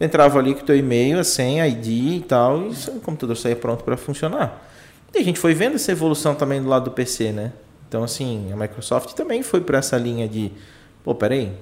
Tu 0.00 0.04
entrava 0.04 0.38
ali 0.38 0.54
com 0.54 0.64
teu 0.64 0.74
e-mail, 0.74 1.18
a 1.18 1.24
senha, 1.24 1.68
ID 1.68 1.86
e 1.86 2.24
tal, 2.26 2.62
e 2.62 2.70
o 2.88 3.00
computador 3.00 3.36
saía 3.36 3.54
pronto 3.54 3.84
para 3.84 3.98
funcionar. 3.98 4.66
E 5.12 5.18
a 5.18 5.22
gente 5.22 5.38
foi 5.38 5.52
vendo 5.52 5.74
essa 5.74 5.92
evolução 5.92 6.34
também 6.34 6.62
do 6.62 6.70
lado 6.70 6.84
do 6.84 6.90
PC, 6.90 7.32
né? 7.32 7.52
Então, 7.86 8.02
assim, 8.02 8.50
a 8.50 8.56
Microsoft 8.56 9.12
também 9.12 9.42
foi 9.42 9.60
para 9.60 9.76
essa 9.76 9.98
linha 9.98 10.26
de, 10.26 10.50
pô, 11.04 11.14
peraí, 11.14 11.52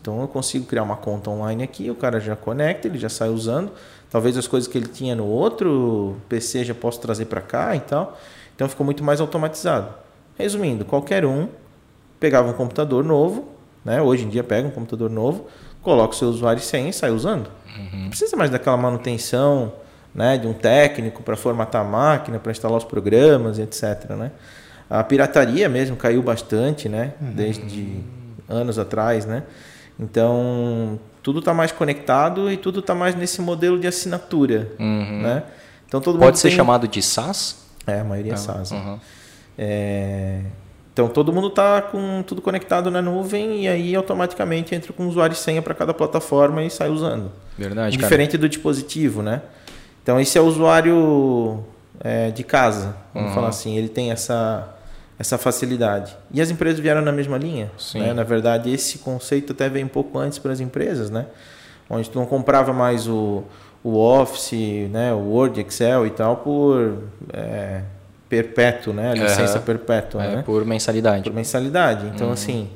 então 0.00 0.20
eu 0.20 0.26
consigo 0.26 0.66
criar 0.66 0.82
uma 0.82 0.96
conta 0.96 1.30
online 1.30 1.62
aqui, 1.62 1.88
o 1.88 1.94
cara 1.94 2.18
já 2.18 2.34
conecta, 2.34 2.88
ele 2.88 2.98
já 2.98 3.08
sai 3.08 3.28
usando. 3.28 3.70
Talvez 4.10 4.36
as 4.36 4.48
coisas 4.48 4.66
que 4.66 4.76
ele 4.76 4.88
tinha 4.88 5.14
no 5.14 5.24
outro 5.24 6.16
PC 6.28 6.64
já 6.64 6.74
posso 6.74 6.98
trazer 6.98 7.26
para 7.26 7.40
cá 7.40 7.76
e 7.76 7.80
tal. 7.80 8.18
Então 8.56 8.68
ficou 8.68 8.84
muito 8.84 9.04
mais 9.04 9.20
automatizado. 9.20 9.94
Resumindo, 10.36 10.84
qualquer 10.84 11.24
um 11.24 11.46
pegava 12.18 12.50
um 12.50 12.52
computador 12.52 13.04
novo, 13.04 13.44
né? 13.84 14.02
Hoje 14.02 14.24
em 14.24 14.28
dia 14.28 14.42
pega 14.42 14.66
um 14.66 14.72
computador 14.72 15.08
novo, 15.08 15.46
coloca 15.82 16.14
o 16.14 16.16
seu 16.16 16.26
usuário 16.26 16.58
e 16.58 16.64
senha 16.64 16.88
e 16.88 16.92
sai 16.92 17.12
usando. 17.12 17.48
Uhum. 17.76 18.02
Não 18.02 18.08
precisa 18.08 18.36
mais 18.36 18.50
daquela 18.50 18.76
manutenção, 18.76 19.72
né, 20.14 20.38
de 20.38 20.46
um 20.46 20.52
técnico 20.52 21.22
para 21.22 21.36
formatar 21.36 21.82
a 21.82 21.84
máquina, 21.84 22.38
para 22.38 22.50
instalar 22.50 22.78
os 22.78 22.84
programas, 22.84 23.58
etc, 23.58 24.10
né? 24.10 24.30
A 24.88 25.02
pirataria 25.02 25.68
mesmo 25.68 25.96
caiu 25.96 26.22
bastante, 26.22 26.88
né? 26.88 27.12
Uhum. 27.20 27.32
Desde 27.32 28.00
anos 28.48 28.78
atrás, 28.78 29.26
né? 29.26 29.42
Então, 29.98 30.98
tudo 31.22 31.40
está 31.40 31.52
mais 31.52 31.72
conectado 31.72 32.50
e 32.50 32.56
tudo 32.56 32.80
está 32.80 32.94
mais 32.94 33.14
nesse 33.14 33.40
modelo 33.40 33.78
de 33.78 33.86
assinatura, 33.86 34.70
uhum. 34.78 35.22
né? 35.22 35.42
Então, 35.86 36.00
todo 36.00 36.18
Pode 36.18 36.38
ser 36.38 36.48
tem... 36.48 36.56
chamado 36.56 36.86
de 36.86 37.02
SaaS? 37.02 37.66
É, 37.86 38.00
a 38.00 38.04
maioria 38.04 38.34
é 38.34 38.36
SaaS. 38.36 38.70
Né? 38.70 38.98
É... 39.58 40.40
Então, 40.96 41.08
todo 41.08 41.30
mundo 41.30 41.48
está 41.48 41.82
com 41.82 42.24
tudo 42.26 42.40
conectado 42.40 42.90
na 42.90 43.02
nuvem 43.02 43.64
e 43.64 43.68
aí 43.68 43.94
automaticamente 43.94 44.74
entra 44.74 44.94
com 44.94 45.06
usuário 45.06 45.34
e 45.34 45.36
senha 45.36 45.60
para 45.60 45.74
cada 45.74 45.92
plataforma 45.92 46.64
e 46.64 46.70
sai 46.70 46.88
usando. 46.88 47.30
Verdade, 47.58 47.94
Diferente 47.94 48.30
cara. 48.30 48.40
do 48.40 48.48
dispositivo, 48.48 49.20
né? 49.20 49.42
Então, 50.02 50.18
esse 50.18 50.38
é 50.38 50.40
o 50.40 50.46
usuário 50.46 51.62
é, 52.00 52.30
de 52.30 52.42
casa, 52.42 52.96
vamos 53.12 53.28
uhum. 53.28 53.34
falar 53.34 53.48
assim. 53.48 53.76
Ele 53.76 53.90
tem 53.90 54.10
essa 54.10 54.72
essa 55.18 55.36
facilidade. 55.36 56.16
E 56.32 56.40
as 56.40 56.50
empresas 56.50 56.80
vieram 56.80 57.02
na 57.02 57.12
mesma 57.12 57.36
linha. 57.36 57.70
Né? 57.94 58.14
Na 58.14 58.22
verdade, 58.22 58.72
esse 58.72 58.96
conceito 58.98 59.52
até 59.52 59.68
veio 59.68 59.84
um 59.84 59.90
pouco 59.90 60.18
antes 60.18 60.38
para 60.38 60.52
as 60.52 60.60
empresas, 60.60 61.10
né? 61.10 61.26
onde 61.90 62.08
tu 62.08 62.18
não 62.18 62.24
comprava 62.24 62.72
mais 62.72 63.06
o, 63.06 63.44
o 63.84 63.98
Office, 63.98 64.88
né? 64.90 65.12
o 65.12 65.18
Word, 65.18 65.60
Excel 65.60 66.06
e 66.06 66.10
tal 66.10 66.36
por 66.38 67.02
é, 67.34 67.82
perpétuo, 68.42 68.92
né? 68.92 69.14
licença 69.14 69.58
uhum. 69.58 69.64
perpétua. 69.64 70.24
É, 70.24 70.36
né? 70.36 70.42
Por 70.42 70.64
mensalidade. 70.64 71.24
Por 71.24 71.32
mensalidade. 71.32 72.06
Então, 72.14 72.28
uhum. 72.28 72.32
assim, 72.32 72.70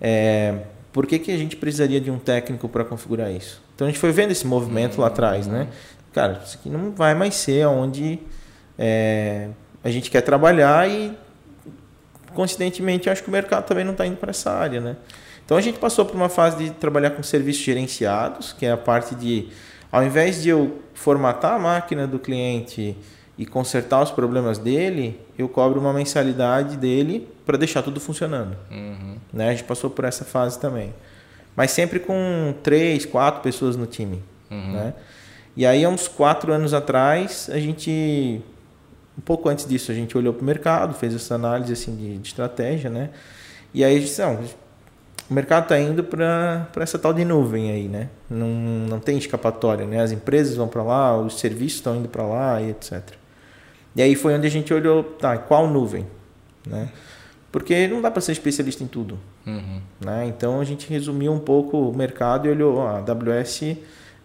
é, 0.00 0.54
por 0.92 1.06
que, 1.06 1.18
que 1.18 1.30
a 1.30 1.36
gente 1.36 1.56
precisaria 1.56 2.00
de 2.00 2.10
um 2.10 2.18
técnico 2.18 2.68
para 2.68 2.84
configurar 2.84 3.30
isso? 3.30 3.62
Então, 3.74 3.86
a 3.86 3.90
gente 3.90 3.98
foi 3.98 4.12
vendo 4.12 4.30
esse 4.30 4.46
movimento 4.46 4.94
uhum. 4.94 5.02
lá 5.02 5.08
atrás. 5.08 5.46
Né? 5.46 5.68
Cara, 6.12 6.40
isso 6.44 6.58
aqui 6.58 6.70
não 6.70 6.92
vai 6.92 7.14
mais 7.14 7.34
ser 7.34 7.66
onde 7.66 8.18
é, 8.78 9.48
a 9.82 9.90
gente 9.90 10.10
quer 10.10 10.20
trabalhar 10.20 10.88
e 10.88 11.16
coincidentemente, 12.34 13.08
acho 13.08 13.22
que 13.22 13.28
o 13.28 13.32
mercado 13.32 13.64
também 13.64 13.84
não 13.84 13.92
está 13.92 14.04
indo 14.04 14.16
para 14.16 14.30
essa 14.30 14.50
área, 14.50 14.80
né? 14.80 14.96
Então 15.44 15.56
a 15.56 15.60
gente 15.60 15.78
passou 15.78 16.04
por 16.04 16.16
uma 16.16 16.28
fase 16.28 16.64
de 16.64 16.70
trabalhar 16.70 17.10
com 17.10 17.22
serviços 17.22 17.62
gerenciados, 17.62 18.52
que 18.52 18.66
é 18.66 18.72
a 18.72 18.76
parte 18.76 19.14
de, 19.14 19.48
ao 19.92 20.02
invés 20.02 20.42
de 20.42 20.48
eu 20.48 20.82
formatar 20.94 21.54
a 21.54 21.58
máquina 21.58 22.06
do 22.06 22.18
cliente 22.18 22.96
e 23.36 23.44
consertar 23.44 24.02
os 24.02 24.10
problemas 24.10 24.58
dele, 24.58 25.20
eu 25.36 25.48
cobro 25.48 25.80
uma 25.80 25.92
mensalidade 25.92 26.76
dele 26.76 27.28
para 27.44 27.58
deixar 27.58 27.82
tudo 27.82 28.00
funcionando. 28.00 28.56
Uhum. 28.70 29.16
Né? 29.32 29.48
A 29.48 29.50
gente 29.50 29.64
passou 29.64 29.90
por 29.90 30.04
essa 30.04 30.24
fase 30.24 30.58
também. 30.58 30.94
Mas 31.56 31.70
sempre 31.70 31.98
com 31.98 32.54
três, 32.62 33.04
quatro 33.04 33.40
pessoas 33.42 33.76
no 33.76 33.86
time. 33.86 34.22
Uhum. 34.50 34.72
Né? 34.72 34.94
E 35.56 35.64
aí, 35.66 35.84
há 35.84 35.88
uns 35.88 36.08
quatro 36.08 36.52
anos 36.52 36.74
atrás, 36.74 37.48
a 37.52 37.58
gente 37.58 38.42
um 39.16 39.20
pouco 39.20 39.48
antes 39.48 39.66
disso, 39.66 39.92
a 39.92 39.94
gente 39.94 40.16
olhou 40.18 40.32
para 40.32 40.42
o 40.42 40.44
mercado, 40.44 40.94
fez 40.94 41.14
essa 41.14 41.36
análise 41.36 41.72
assim, 41.72 41.94
de, 41.94 42.18
de 42.18 42.28
estratégia, 42.28 42.90
né? 42.90 43.10
E 43.72 43.84
aí 43.84 43.92
a 43.92 43.94
gente 43.94 44.08
disse, 44.08 44.20
não, 44.20 44.40
o 45.30 45.34
mercado 45.34 45.64
está 45.64 45.78
indo 45.78 46.02
para 46.04 46.68
essa 46.76 46.98
tal 46.98 47.12
de 47.12 47.24
nuvem 47.24 47.70
aí, 47.70 47.88
né? 47.88 48.08
Não, 48.28 48.48
não 48.48 49.00
tem 49.00 49.16
escapatória, 49.16 49.86
né? 49.86 50.00
As 50.00 50.12
empresas 50.12 50.56
vão 50.56 50.68
para 50.68 50.82
lá, 50.82 51.16
os 51.16 51.38
serviços 51.38 51.78
estão 51.78 51.96
indo 51.96 52.08
para 52.08 52.24
lá 52.24 52.60
e 52.60 52.70
etc. 52.70 53.02
E 53.96 54.02
aí 54.02 54.14
foi 54.14 54.34
onde 54.34 54.46
a 54.46 54.50
gente 54.50 54.72
olhou, 54.74 55.04
tá, 55.04 55.38
qual 55.38 55.68
nuvem, 55.68 56.06
né? 56.66 56.88
Porque 57.52 57.86
não 57.86 58.02
dá 58.02 58.10
para 58.10 58.20
ser 58.20 58.32
especialista 58.32 58.82
em 58.82 58.88
tudo, 58.88 59.18
uhum. 59.46 59.80
né? 60.00 60.26
Então 60.26 60.60
a 60.60 60.64
gente 60.64 60.88
resumiu 60.90 61.32
um 61.32 61.38
pouco 61.38 61.78
o 61.78 61.96
mercado 61.96 62.48
e 62.48 62.50
olhou, 62.50 62.78
ó, 62.78 62.88
a 62.88 62.98
AWS 62.98 63.76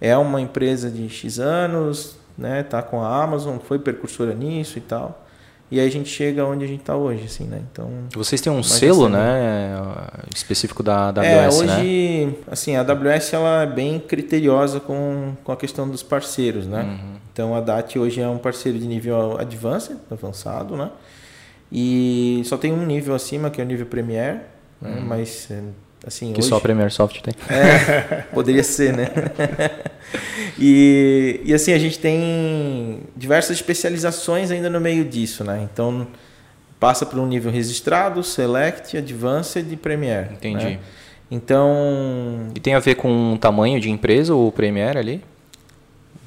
é 0.01 0.17
uma 0.17 0.41
empresa 0.41 0.89
de 0.89 1.07
X 1.07 1.39
anos, 1.39 2.17
né? 2.37 2.63
Tá 2.63 2.81
com 2.81 3.01
a 3.01 3.23
Amazon, 3.23 3.57
foi 3.59 3.77
percursora 3.77 4.33
nisso 4.33 4.79
e 4.79 4.81
tal. 4.81 5.27
E 5.71 5.79
aí 5.79 5.87
a 5.87 5.91
gente 5.91 6.09
chega 6.09 6.43
onde 6.45 6.65
a 6.65 6.67
gente 6.67 6.79
está 6.79 6.95
hoje, 6.95 7.25
assim, 7.25 7.43
né? 7.43 7.61
Então. 7.71 7.89
Vocês 8.13 8.41
têm 8.41 8.51
um 8.51 8.63
selo, 8.63 9.05
assim, 9.05 9.13
né? 9.13 9.81
Específico 10.33 10.81
da 10.81 11.09
AWS, 11.09 11.25
é, 11.25 11.47
hoje, 11.49 12.25
né? 12.25 12.33
assim, 12.47 12.75
a 12.75 12.81
AWS 12.81 13.33
ela 13.33 13.63
é 13.63 13.67
bem 13.67 13.99
criteriosa 13.99 14.79
com, 14.79 15.35
com 15.43 15.51
a 15.51 15.57
questão 15.57 15.87
dos 15.87 16.01
parceiros, 16.01 16.65
né? 16.65 16.81
Uhum. 16.81 17.19
Então 17.31 17.55
a 17.55 17.61
DAT 17.61 17.97
hoje 17.97 18.19
é 18.19 18.27
um 18.27 18.39
parceiro 18.39 18.79
de 18.79 18.87
nível 18.87 19.37
advanced, 19.39 19.95
avançado, 20.09 20.75
né? 20.75 20.89
E 21.71 22.41
só 22.45 22.57
tem 22.57 22.73
um 22.73 22.85
nível 22.85 23.13
acima, 23.13 23.51
que 23.51 23.61
é 23.61 23.63
o 23.63 23.67
nível 23.67 23.85
Premier, 23.85 24.45
né? 24.81 24.97
uhum. 24.97 25.05
mas 25.05 25.47
é, 25.51 25.61
Assim, 26.05 26.31
que 26.31 26.39
hoje... 26.39 26.49
só 26.49 26.57
a 26.57 26.61
Premier 26.61 26.91
Soft 26.91 27.21
tem. 27.21 27.33
É, 27.49 28.21
poderia 28.33 28.63
ser, 28.63 28.95
né? 28.95 29.09
e, 30.57 31.41
e 31.43 31.53
assim, 31.53 31.73
a 31.73 31.77
gente 31.77 31.99
tem 31.99 33.01
diversas 33.15 33.57
especializações 33.57 34.49
ainda 34.49 34.69
no 34.69 34.79
meio 34.79 35.03
disso, 35.03 35.43
né? 35.43 35.67
Então, 35.71 36.07
passa 36.79 37.05
por 37.05 37.19
um 37.19 37.27
nível 37.27 37.51
registrado, 37.51 38.23
Select, 38.23 38.97
Advanced 38.97 39.71
e 39.71 39.75
Premier. 39.75 40.31
Entendi. 40.31 40.65
Né? 40.65 40.79
Então. 41.29 42.49
E 42.55 42.59
tem 42.59 42.73
a 42.73 42.79
ver 42.79 42.95
com 42.95 43.33
o 43.33 43.37
tamanho 43.37 43.79
de 43.79 43.89
empresa 43.89 44.33
o 44.33 44.51
Premier 44.51 44.97
ali? 44.97 45.21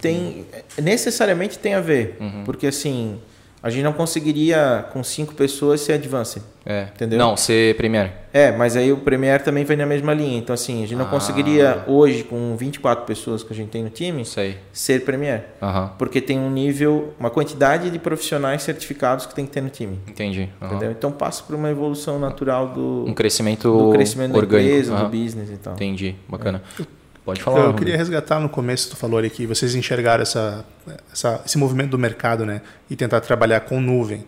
Tem. 0.01 0.45
Necessariamente 0.79 1.59
tem 1.59 1.75
a 1.75 1.81
ver. 1.81 2.17
Uhum. 2.21 2.45
Porque 2.45 2.67
assim 2.67 3.19
a 3.63 3.71
gente 3.71 3.85
não 3.85 3.93
conseguiria 3.93 4.85
com 4.93 5.05
cinco 5.05 5.35
pessoas 5.35 5.81
ser 5.81 5.93
Advanced. 5.93 6.43
É. 6.67 6.89
Entendeu? 6.95 7.19
Não, 7.19 7.37
ser 7.37 7.77
Premiere. 7.77 8.11
É, 8.33 8.51
mas 8.51 8.77
aí 8.77 8.93
o 8.93 8.97
Premiere 8.97 9.43
também 9.43 9.65
vem 9.65 9.77
na 9.77 9.87
mesma 9.87 10.13
linha. 10.15 10.39
Então, 10.39 10.55
assim, 10.55 10.83
a 10.83 10.87
gente 10.87 10.97
não 10.97 11.07
ah. 11.07 11.09
conseguiria 11.09 11.85
hoje, 11.87 12.25
com 12.25 12.57
24 12.57 13.05
pessoas 13.05 13.43
que 13.43 13.53
a 13.53 13.57
gente 13.57 13.71
tem 13.71 13.85
no 13.85 13.91
time, 13.91 14.25
Sei. 14.25 14.59
ser 14.73 15.05
Premiere. 15.05 15.43
Uhum. 15.61 15.89
Porque 15.99 16.21
tem 16.21 16.39
um 16.39 16.51
nível, 16.51 17.15
uma 17.21 17.31
quantidade 17.31 17.91
de 17.91 17.99
profissionais 17.99 18.63
certificados 18.63 19.27
que 19.27 19.35
tem 19.35 19.47
que 19.47 19.53
ter 19.53 19.61
no 19.61 19.71
time. 19.71 19.99
Entendi. 20.09 20.49
Uhum. 20.61 20.69
Entendeu? 20.69 20.91
Então 20.91 21.13
passa 21.13 21.43
por 21.43 21.55
uma 21.55 21.71
evolução 21.71 22.19
natural 22.19 22.69
do. 22.69 23.05
Um 23.07 23.15
crescimento, 23.15 23.71
do 23.71 23.93
crescimento 23.93 24.37
orgânico. 24.37 24.71
da 24.71 24.77
empresa, 24.77 24.95
uhum. 24.95 25.05
do 25.05 25.09
business 25.09 25.51
e 25.51 25.57
tal. 25.57 25.75
Entendi. 25.75 26.17
Bacana. 26.29 26.63
É. 26.81 27.02
Pode 27.25 27.43
falar. 27.43 27.61
Eu, 27.61 27.67
eu 27.67 27.75
queria 27.75 27.97
resgatar 27.97 28.41
no 28.41 28.49
começo, 28.49 28.91
tu 28.91 28.97
falou 28.97 29.19
ali 29.19 29.31
que 29.31 29.47
vocês 29.47 29.75
enxergaram 29.75 30.23
essa, 30.23 30.65
essa, 31.13 31.41
esse 31.47 31.57
movimento 31.57 31.91
do 31.91 31.99
mercado, 31.99 32.45
né? 32.45 32.63
E 32.91 32.97
tentar 32.97 33.21
trabalhar 33.21 33.61
com 33.61 33.81
nuvem. 33.81 34.25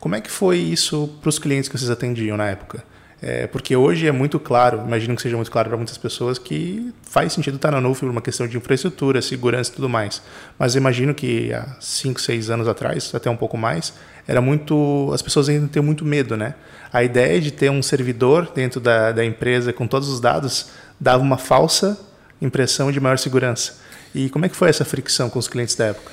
Como 0.00 0.16
é 0.16 0.20
que 0.20 0.30
foi 0.30 0.58
isso 0.58 1.08
para 1.20 1.28
os 1.28 1.38
clientes 1.38 1.68
que 1.68 1.78
vocês 1.78 1.90
atendiam 1.90 2.36
na 2.36 2.48
época? 2.48 2.82
É, 3.24 3.46
porque 3.46 3.76
hoje 3.76 4.08
é 4.08 4.10
muito 4.10 4.40
claro, 4.40 4.82
imagino 4.84 5.14
que 5.14 5.22
seja 5.22 5.36
muito 5.36 5.48
claro 5.48 5.68
para 5.68 5.76
muitas 5.76 5.96
pessoas, 5.96 6.38
que 6.38 6.92
faz 7.08 7.32
sentido 7.32 7.54
estar 7.54 7.70
na 7.70 7.80
nuvem 7.80 8.00
por 8.00 8.10
uma 8.10 8.20
questão 8.20 8.48
de 8.48 8.56
infraestrutura, 8.56 9.22
segurança 9.22 9.70
e 9.70 9.74
tudo 9.76 9.88
mais. 9.88 10.20
Mas 10.58 10.74
imagino 10.74 11.14
que 11.14 11.54
há 11.54 11.76
5, 11.78 12.20
6 12.20 12.50
anos 12.50 12.66
atrás, 12.66 13.14
até 13.14 13.30
um 13.30 13.36
pouco 13.36 13.56
mais, 13.56 13.94
era 14.26 14.40
muito. 14.40 15.08
As 15.14 15.22
pessoas 15.22 15.48
ainda 15.48 15.68
têm 15.68 15.80
muito 15.80 16.04
medo, 16.04 16.36
né? 16.36 16.56
A 16.92 17.04
ideia 17.04 17.40
de 17.40 17.52
ter 17.52 17.70
um 17.70 17.80
servidor 17.80 18.50
dentro 18.52 18.80
da, 18.80 19.12
da 19.12 19.24
empresa 19.24 19.72
com 19.72 19.86
todos 19.86 20.08
os 20.08 20.18
dados 20.18 20.70
dava 20.98 21.22
uma 21.22 21.38
falsa 21.38 21.96
impressão 22.42 22.90
de 22.90 23.00
maior 23.00 23.18
segurança. 23.18 23.80
E 24.14 24.28
como 24.28 24.44
é 24.44 24.48
que 24.48 24.56
foi 24.56 24.68
essa 24.68 24.84
fricção 24.84 25.30
com 25.30 25.38
os 25.38 25.48
clientes 25.48 25.74
da 25.74 25.86
época? 25.86 26.10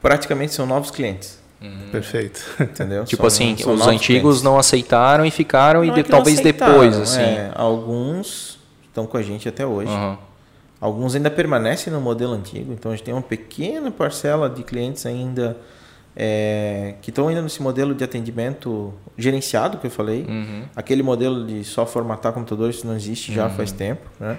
Praticamente 0.00 0.54
são 0.54 0.66
novos 0.66 0.90
clientes. 0.90 1.38
Uhum. 1.60 1.90
Perfeito. 1.90 2.40
Entendeu? 2.60 3.04
tipo 3.04 3.20
são, 3.22 3.26
assim, 3.26 3.56
são 3.56 3.74
os 3.74 3.86
antigos 3.86 4.20
clientes. 4.20 4.42
não 4.42 4.58
aceitaram 4.58 5.24
e 5.24 5.30
ficaram 5.30 5.80
não 5.80 5.86
e 5.86 5.90
é 5.90 5.94
de, 5.94 6.02
talvez 6.04 6.40
depois, 6.40 6.96
assim. 6.96 7.20
É, 7.20 7.50
alguns 7.54 8.58
estão 8.86 9.06
com 9.06 9.16
a 9.16 9.22
gente 9.22 9.48
até 9.48 9.66
hoje. 9.66 9.90
Uhum. 9.90 10.16
Alguns 10.80 11.14
ainda 11.14 11.30
permanecem 11.30 11.92
no 11.92 12.00
modelo 12.00 12.34
antigo, 12.34 12.72
então 12.72 12.92
a 12.92 12.94
gente 12.94 13.04
tem 13.04 13.14
uma 13.14 13.22
pequena 13.22 13.90
parcela 13.90 14.50
de 14.50 14.62
clientes 14.62 15.06
ainda 15.06 15.56
é, 16.16 16.94
que 17.02 17.10
estão 17.10 17.28
ainda 17.28 17.42
nesse 17.42 17.62
modelo 17.62 17.94
de 17.94 18.04
atendimento 18.04 18.94
gerenciado 19.16 19.78
que 19.78 19.86
eu 19.86 19.90
falei. 19.90 20.24
Uhum. 20.28 20.64
Aquele 20.74 21.02
modelo 21.02 21.46
de 21.46 21.64
só 21.64 21.84
formatar 21.84 22.32
computadores 22.32 22.82
não 22.84 22.94
existe 22.96 23.32
já 23.32 23.46
uhum. 23.46 23.54
faz 23.54 23.72
tempo. 23.72 24.08
Né? 24.20 24.38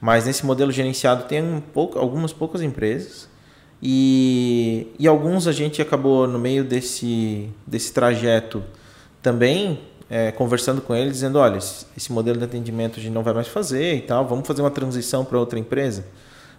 Mas 0.00 0.26
nesse 0.26 0.46
modelo 0.46 0.70
gerenciado 0.70 1.24
tem 1.24 1.42
um 1.42 1.60
pouco, 1.60 1.98
algumas 1.98 2.32
poucas 2.32 2.62
empresas. 2.62 3.28
E, 3.82 4.88
e 4.98 5.06
alguns 5.06 5.46
a 5.46 5.52
gente 5.52 5.80
acabou 5.80 6.26
no 6.26 6.38
meio 6.38 6.64
desse, 6.64 7.48
desse 7.66 7.92
trajeto 7.92 8.62
também 9.22 9.80
é, 10.10 10.32
conversando 10.32 10.80
com 10.80 10.94
eles, 10.94 11.14
dizendo: 11.14 11.38
olha, 11.38 11.58
esse 11.58 12.12
modelo 12.12 12.38
de 12.38 12.44
atendimento 12.44 12.98
a 12.98 13.02
gente 13.02 13.12
não 13.12 13.22
vai 13.22 13.34
mais 13.34 13.48
fazer 13.48 13.94
e 13.94 14.00
tal, 14.00 14.26
vamos 14.26 14.46
fazer 14.46 14.62
uma 14.62 14.70
transição 14.70 15.24
para 15.24 15.38
outra 15.38 15.58
empresa. 15.58 16.04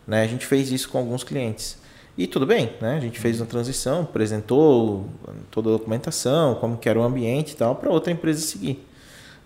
Né? 0.07 0.23
A 0.23 0.27
gente 0.27 0.45
fez 0.45 0.71
isso 0.71 0.89
com 0.89 0.97
alguns 0.97 1.23
clientes. 1.23 1.77
E 2.19 2.27
tudo 2.27 2.45
bem, 2.45 2.73
né? 2.81 2.97
A 2.97 2.99
gente 2.99 3.17
fez 3.17 3.39
uma 3.39 3.47
transição, 3.47 4.01
apresentou 4.01 5.07
toda 5.49 5.69
a 5.69 5.71
documentação, 5.71 6.53
como 6.55 6.75
que 6.75 6.89
era 6.89 6.99
o 6.99 7.01
ambiente 7.01 7.53
e 7.53 7.55
tal, 7.55 7.77
para 7.77 7.89
outra 7.89 8.11
empresa 8.11 8.41
seguir. 8.41 8.85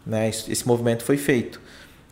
Né? 0.03 0.27
Esse 0.29 0.67
movimento 0.67 1.03
foi 1.03 1.15
feito. 1.15 1.61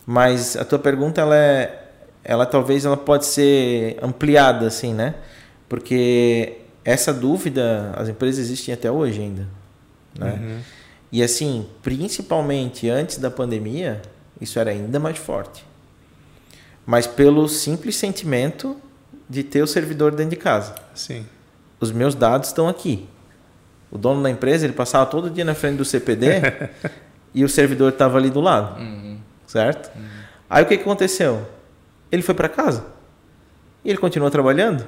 Mas 0.06 0.56
a 0.56 0.64
tua 0.64 0.78
pergunta, 0.78 1.20
ela 1.20 1.36
é, 1.36 1.88
ela 2.24 2.46
talvez 2.46 2.86
ela 2.86 2.96
pode 2.96 3.26
ser 3.26 3.98
ampliada, 4.04 4.68
assim, 4.68 4.94
né? 4.94 5.16
Porque 5.68 6.60
essa 6.86 7.12
dúvida, 7.12 7.92
as 7.98 8.08
empresas 8.08 8.46
existem 8.46 8.72
até 8.72 8.92
hoje 8.92 9.20
ainda, 9.20 9.48
né? 10.16 10.40
Uhum. 10.40 10.60
E 11.12 11.24
assim, 11.24 11.66
principalmente 11.82 12.88
antes 12.88 13.18
da 13.18 13.32
pandemia, 13.32 14.00
isso 14.40 14.60
era 14.60 14.70
ainda 14.70 15.00
mais 15.00 15.18
forte. 15.18 15.66
Mas 16.86 17.08
pelo 17.08 17.50
simples 17.50 17.96
sentimento 17.96 18.80
de 19.32 19.44
ter 19.44 19.62
o 19.64 19.68
servidor 19.68 20.12
dentro 20.12 20.32
de 20.32 20.36
casa. 20.36 20.76
Sim. 20.94 21.26
Os 21.80 21.90
meus 21.90 22.14
dados 22.14 22.50
estão 22.50 22.68
aqui. 22.68 23.08
O 23.90 23.98
dono 23.98 24.22
da 24.22 24.30
empresa, 24.30 24.66
ele 24.66 24.74
passava 24.74 25.06
todo 25.06 25.30
dia 25.30 25.46
na 25.46 25.54
frente 25.56 25.78
do 25.78 25.86
CPD 25.86 26.42
e 27.34 27.46
o 27.46 27.48
servidor 27.48 27.94
estava 27.94 28.18
ali 28.18 28.30
do 28.30 28.42
lado. 28.42 28.78
Uhum. 28.78 29.18
Certo? 29.48 29.90
Uhum. 29.96 30.04
Aí 30.50 30.64
o 30.64 30.68
que, 30.68 30.76
que 30.76 30.84
aconteceu? 30.84 31.48
Ele 32.12 32.22
foi 32.22 32.36
para 32.36 32.50
casa. 32.50 32.86
E 33.86 33.90
ele 33.90 33.98
continuou 33.98 34.30
trabalhando. 34.30 34.86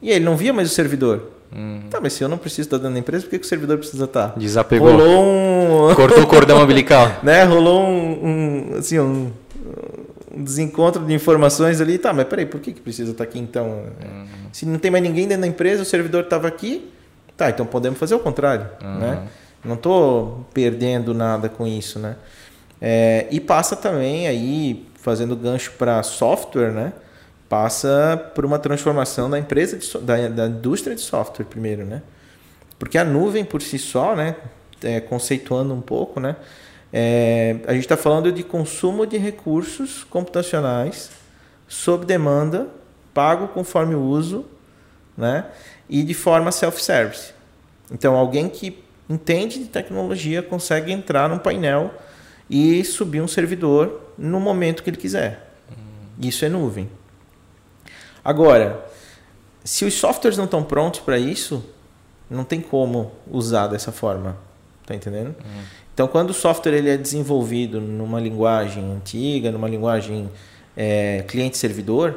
E 0.00 0.10
aí 0.10 0.14
ele 0.16 0.24
não 0.24 0.36
via 0.36 0.52
mais 0.52 0.70
o 0.70 0.74
servidor. 0.74 1.30
Uhum. 1.52 1.82
Tá, 1.90 2.00
mas 2.00 2.12
se 2.12 2.22
eu 2.22 2.28
não 2.28 2.38
preciso 2.38 2.68
estar 2.68 2.76
dentro 2.76 2.92
da 2.92 2.98
empresa, 3.00 3.24
por 3.24 3.30
que, 3.30 3.40
que 3.40 3.44
o 3.44 3.48
servidor 3.48 3.76
precisa 3.76 4.04
estar? 4.04 4.38
Desapegou. 4.38 4.88
Rolou 4.88 5.24
um... 5.90 5.94
Cortou 5.96 6.22
o 6.22 6.26
cordão 6.28 6.62
umbilical. 6.62 7.10
né? 7.24 7.42
Rolou 7.42 7.82
um, 7.84 8.70
um 8.72 8.78
assim, 8.78 9.00
um, 9.00 9.32
um 10.34 10.42
desencontro 10.44 11.04
de 11.04 11.12
informações 11.12 11.80
ali. 11.80 11.98
Tá, 11.98 12.12
mas 12.12 12.26
peraí, 12.26 12.46
por 12.46 12.60
que, 12.60 12.72
que 12.72 12.80
precisa 12.80 13.12
estar 13.12 13.24
aqui 13.24 13.38
então? 13.38 13.66
Uhum. 14.02 14.26
Se 14.52 14.66
não 14.66 14.78
tem 14.78 14.90
mais 14.90 15.02
ninguém 15.02 15.26
dentro 15.26 15.42
da 15.42 15.46
empresa, 15.46 15.82
o 15.82 15.84
servidor 15.84 16.24
estava 16.24 16.48
aqui, 16.48 16.90
tá, 17.36 17.50
então 17.50 17.66
podemos 17.66 17.98
fazer 17.98 18.14
o 18.14 18.20
contrário, 18.20 18.66
uhum. 18.82 18.98
né? 18.98 19.28
Não 19.64 19.74
estou 19.74 20.46
perdendo 20.54 21.12
nada 21.12 21.48
com 21.48 21.66
isso, 21.66 21.98
né? 21.98 22.16
É, 22.80 23.26
e 23.30 23.38
passa 23.38 23.76
também 23.76 24.26
aí, 24.26 24.86
fazendo 24.96 25.36
gancho 25.36 25.72
para 25.72 26.02
software, 26.02 26.72
né? 26.72 26.92
Passa 27.48 28.30
por 28.34 28.46
uma 28.46 28.58
transformação 28.58 29.28
da 29.28 29.38
empresa, 29.38 29.76
de, 29.76 29.98
da, 29.98 30.28
da 30.28 30.46
indústria 30.46 30.96
de 30.96 31.02
software 31.02 31.44
primeiro, 31.44 31.84
né? 31.84 32.00
Porque 32.78 32.96
a 32.96 33.04
nuvem 33.04 33.44
por 33.44 33.60
si 33.60 33.78
só, 33.78 34.16
né? 34.16 34.36
É, 34.82 34.98
conceituando 34.98 35.74
um 35.74 35.80
pouco, 35.82 36.18
né? 36.20 36.36
É, 36.92 37.56
a 37.66 37.72
gente 37.72 37.82
está 37.82 37.96
falando 37.96 38.32
de 38.32 38.42
consumo 38.42 39.06
de 39.06 39.16
recursos 39.16 40.04
computacionais 40.04 41.10
sob 41.68 42.04
demanda, 42.04 42.68
pago 43.14 43.48
conforme 43.48 43.94
o 43.94 44.00
uso, 44.00 44.44
né? 45.16 45.46
e 45.88 46.04
de 46.04 46.14
forma 46.14 46.52
self-service. 46.52 47.32
Então, 47.90 48.14
alguém 48.14 48.48
que 48.48 48.82
entende 49.08 49.58
de 49.58 49.66
tecnologia 49.66 50.40
consegue 50.40 50.92
entrar 50.92 51.28
num 51.28 51.38
painel 51.38 51.92
e 52.48 52.84
subir 52.84 53.20
um 53.20 53.26
servidor 53.26 54.00
no 54.16 54.38
momento 54.38 54.84
que 54.84 54.90
ele 54.90 54.96
quiser. 54.96 55.50
Isso 56.20 56.44
é 56.44 56.48
nuvem. 56.48 56.88
Agora, 58.24 58.86
se 59.64 59.84
os 59.84 59.94
softwares 59.94 60.36
não 60.38 60.44
estão 60.44 60.62
prontos 60.62 61.00
para 61.00 61.18
isso, 61.18 61.64
não 62.28 62.44
tem 62.44 62.60
como 62.60 63.12
usar 63.28 63.66
dessa 63.66 63.90
forma. 63.90 64.36
Tá 64.86 64.94
entendendo? 64.94 65.28
Uhum. 65.28 65.62
Então, 66.00 66.08
quando 66.08 66.30
o 66.30 66.32
software 66.32 66.72
ele 66.72 66.88
é 66.88 66.96
desenvolvido 66.96 67.78
numa 67.78 68.18
linguagem 68.18 68.82
antiga, 68.90 69.52
numa 69.52 69.68
linguagem 69.68 70.30
é, 70.74 71.22
cliente-servidor, 71.28 72.14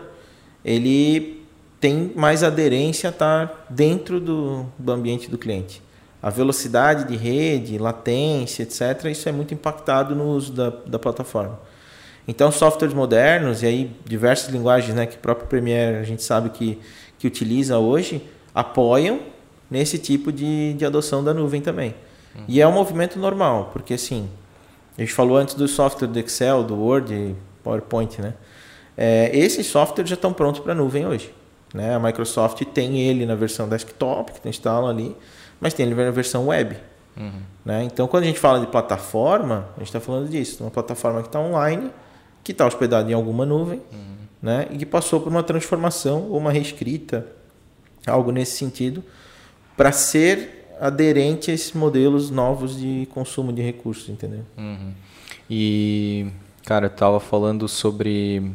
ele 0.64 1.44
tem 1.82 2.14
mais 2.16 2.44
aderência 2.44 3.10
a 3.10 3.12
estar 3.12 3.66
dentro 3.70 4.22
do, 4.22 4.66
do 4.80 4.90
ambiente 4.90 5.30
do 5.30 5.38
cliente. 5.38 5.82
A 6.22 6.30
velocidade 6.30 7.10
de 7.10 7.18
rede, 7.18 7.78
latência, 7.78 8.64
etc., 8.64 9.04
isso 9.12 9.28
é 9.28 9.34
muito 9.34 9.54
impactado 9.54 10.16
no 10.16 10.30
uso 10.30 10.54
da, 10.54 10.70
da 10.70 10.98
plataforma. 10.98 11.60
Então, 12.26 12.54
softwares 12.54 12.96
modernos, 12.96 13.64
e 13.64 13.66
aí 13.66 13.92
diversas 14.06 14.48
linguagens 14.48 14.96
né, 14.96 15.06
que 15.06 15.18
o 15.18 15.20
próprio 15.20 15.48
Premiere 15.48 15.98
a 15.98 16.04
gente 16.04 16.24
sabe 16.24 16.52
que, 16.52 16.80
que 17.20 17.28
utiliza 17.28 17.78
hoje, 17.78 18.24
apoiam 18.56 19.20
nesse 19.70 19.98
tipo 19.98 20.32
de, 20.32 20.74
de 20.74 20.86
adoção 20.86 21.22
da 21.22 21.34
nuvem 21.34 21.60
também. 21.60 21.94
Uhum. 22.36 22.44
E 22.48 22.62
é 22.62 22.68
um 22.68 22.72
movimento 22.72 23.20
normal, 23.20 23.70
porque 23.74 23.94
assim, 23.94 24.30
a 24.98 25.02
gente 25.02 25.14
falou 25.14 25.38
antes 25.38 25.56
do 25.56 25.68
software 25.68 26.08
do 26.08 26.20
Excel, 26.20 26.64
do 26.64 26.76
Word, 26.76 27.36
PowerPoint, 27.64 28.22
né? 28.22 28.34
É, 28.96 29.36
esses 29.36 29.66
softwares 29.68 30.10
já 30.10 30.16
estão 30.16 30.32
prontos 30.32 30.62
para 30.62 30.76
nuvem 30.76 31.06
hoje. 31.06 31.34
Né? 31.74 31.96
A 31.96 32.00
Microsoft 32.00 32.64
tem 32.66 33.02
ele 33.02 33.26
na 33.26 33.36
versão 33.36 33.68
desktop, 33.68 34.40
que 34.40 34.48
instala 34.48 34.90
ali, 34.90 35.16
mas 35.60 35.74
tem 35.74 35.86
ele 35.86 35.96
na 35.96 36.12
versão 36.12 36.48
web. 36.48 36.78
Uhum. 37.18 37.42
Né? 37.66 37.84
Então, 37.84 38.08
quando 38.08 38.24
a 38.24 38.28
gente 38.28 38.40
fala 38.40 38.60
de 38.60 38.68
plataforma, 38.68 39.70
a 39.76 39.80
gente 39.80 39.88
está 39.88 40.00
falando 40.00 40.30
disso, 40.30 40.64
uma 40.64 40.72
plataforma 40.72 41.22
que 41.22 41.28
está 41.28 41.40
online, 41.40 41.92
que 42.44 42.52
está 42.52 42.66
hospedada 42.66 43.10
em 43.10 43.14
alguma 43.14 43.46
nuvem, 43.46 43.82
uhum. 43.92 44.16
né? 44.42 44.68
e 44.70 44.78
que 44.78 44.86
passou 44.86 45.20
por 45.20 45.30
uma 45.30 45.42
transformação 45.42 46.28
ou 46.30 46.38
uma 46.38 46.52
reescrita, 46.52 47.26
algo 48.06 48.32
nesse 48.32 48.58
sentido, 48.58 49.04
para 49.76 49.92
ser 49.92 50.63
aderente 50.80 51.52
a 51.52 51.54
esses 51.54 51.74
modelos 51.74 52.30
novos 52.30 52.80
de 52.80 53.08
consumo 53.14 53.52
de 53.52 53.62
recursos, 53.62 54.10
entendeu? 54.10 54.42
Uhum. 54.58 54.92
E, 55.50 56.28
cara, 56.66 56.88
eu 56.88 56.90
tava 56.90 57.20
falando 57.20 57.68
sobre 57.68 58.52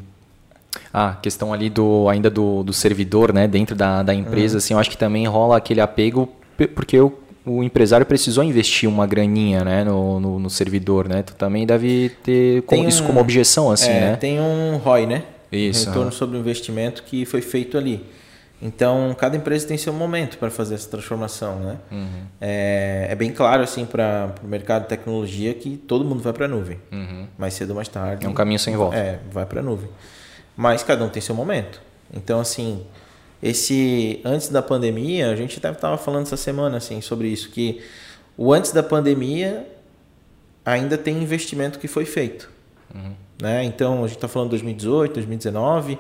a 0.92 1.10
ah, 1.10 1.14
questão 1.14 1.52
ali 1.52 1.70
do 1.70 2.08
ainda 2.08 2.30
do, 2.30 2.62
do 2.62 2.72
servidor, 2.72 3.32
né, 3.32 3.48
dentro 3.48 3.74
da, 3.74 4.02
da 4.02 4.14
empresa, 4.14 4.54
uhum. 4.54 4.58
assim, 4.58 4.74
eu 4.74 4.80
acho 4.80 4.90
que 4.90 4.98
também 4.98 5.26
rola 5.26 5.56
aquele 5.56 5.80
apego 5.80 6.28
porque 6.74 6.96
eu 6.96 7.18
o 7.48 7.62
empresário 7.62 8.04
precisou 8.04 8.44
investir 8.44 8.88
uma 8.88 9.06
graninha 9.06 9.64
né, 9.64 9.82
no, 9.82 10.20
no, 10.20 10.38
no 10.38 10.50
servidor, 10.50 11.08
né? 11.08 11.22
Tu 11.22 11.34
também 11.34 11.66
deve 11.66 12.10
ter 12.22 12.62
com, 12.62 12.76
um, 12.76 12.88
isso 12.88 13.02
como 13.04 13.18
objeção, 13.20 13.70
assim, 13.70 13.90
é, 13.90 14.00
né? 14.00 14.16
Tem 14.16 14.38
um 14.38 14.76
ROI, 14.76 15.06
né? 15.06 15.22
Isso. 15.50 15.88
Retorno 15.88 16.12
sobre 16.12 16.36
o 16.36 16.40
investimento 16.40 17.02
que 17.02 17.24
foi 17.24 17.40
feito 17.40 17.78
ali. 17.78 18.04
Então, 18.60 19.14
cada 19.16 19.36
empresa 19.36 19.68
tem 19.68 19.78
seu 19.78 19.92
momento 19.92 20.36
para 20.36 20.50
fazer 20.50 20.74
essa 20.74 20.88
transformação, 20.88 21.60
né? 21.60 21.78
Uhum. 21.92 22.22
É, 22.40 23.06
é, 23.10 23.14
bem 23.14 23.30
claro, 23.32 23.62
assim, 23.62 23.86
para 23.86 24.34
o 24.42 24.48
mercado 24.48 24.82
de 24.82 24.88
tecnologia 24.88 25.54
que 25.54 25.76
todo 25.76 26.04
mundo 26.04 26.20
vai 26.22 26.32
para 26.32 26.46
a 26.46 26.48
nuvem. 26.48 26.80
Uhum. 26.90 27.28
Mais 27.38 27.54
cedo 27.54 27.70
ou 27.70 27.76
mais 27.76 27.86
tarde. 27.86 28.26
É 28.26 28.28
um 28.28 28.34
caminho 28.34 28.58
sem 28.58 28.76
volta. 28.76 28.96
É, 28.96 29.20
vai 29.30 29.46
para 29.46 29.60
a 29.60 29.62
nuvem. 29.62 29.88
Mas 30.56 30.82
cada 30.82 31.04
um 31.04 31.08
tem 31.08 31.22
seu 31.22 31.36
momento. 31.36 31.80
Então, 32.12 32.40
assim, 32.40 32.84
esse 33.40 34.20
antes 34.24 34.48
da 34.48 34.60
pandemia, 34.60 35.30
a 35.30 35.36
gente 35.36 35.56
até 35.58 35.70
estava 35.70 35.96
falando 35.96 36.26
essa 36.26 36.36
semana, 36.36 36.78
assim, 36.78 37.00
sobre 37.00 37.28
isso, 37.28 37.50
que 37.50 37.80
o 38.36 38.52
antes 38.52 38.72
da 38.72 38.82
pandemia 38.82 39.68
ainda 40.64 40.98
tem 40.98 41.22
investimento 41.22 41.78
que 41.78 41.86
foi 41.86 42.04
feito. 42.04 42.50
Uhum. 42.92 43.12
Né? 43.40 43.62
Então, 43.62 44.02
a 44.02 44.08
gente 44.08 44.16
está 44.16 44.26
falando 44.26 44.50
2018, 44.50 45.14
2019 45.14 45.96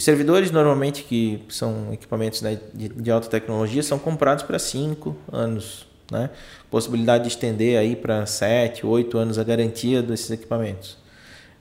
os 0.00 0.04
servidores, 0.04 0.50
normalmente, 0.50 1.02
que 1.04 1.42
são 1.50 1.92
equipamentos 1.92 2.40
né, 2.40 2.58
de, 2.72 2.88
de, 2.88 3.10
alta 3.10 3.28
tecnologia, 3.28 3.82
são 3.82 3.98
comprados 3.98 4.42
para 4.42 4.58
5 4.58 5.14
anos. 5.30 5.86
Né? 6.10 6.30
Possibilidade 6.70 7.24
de 7.24 7.28
estender 7.28 7.78
aí 7.78 7.94
para 7.94 8.24
7, 8.24 8.86
8 8.86 9.18
anos 9.18 9.38
a 9.38 9.44
garantia 9.44 10.00
desses 10.00 10.30
equipamentos. 10.30 10.96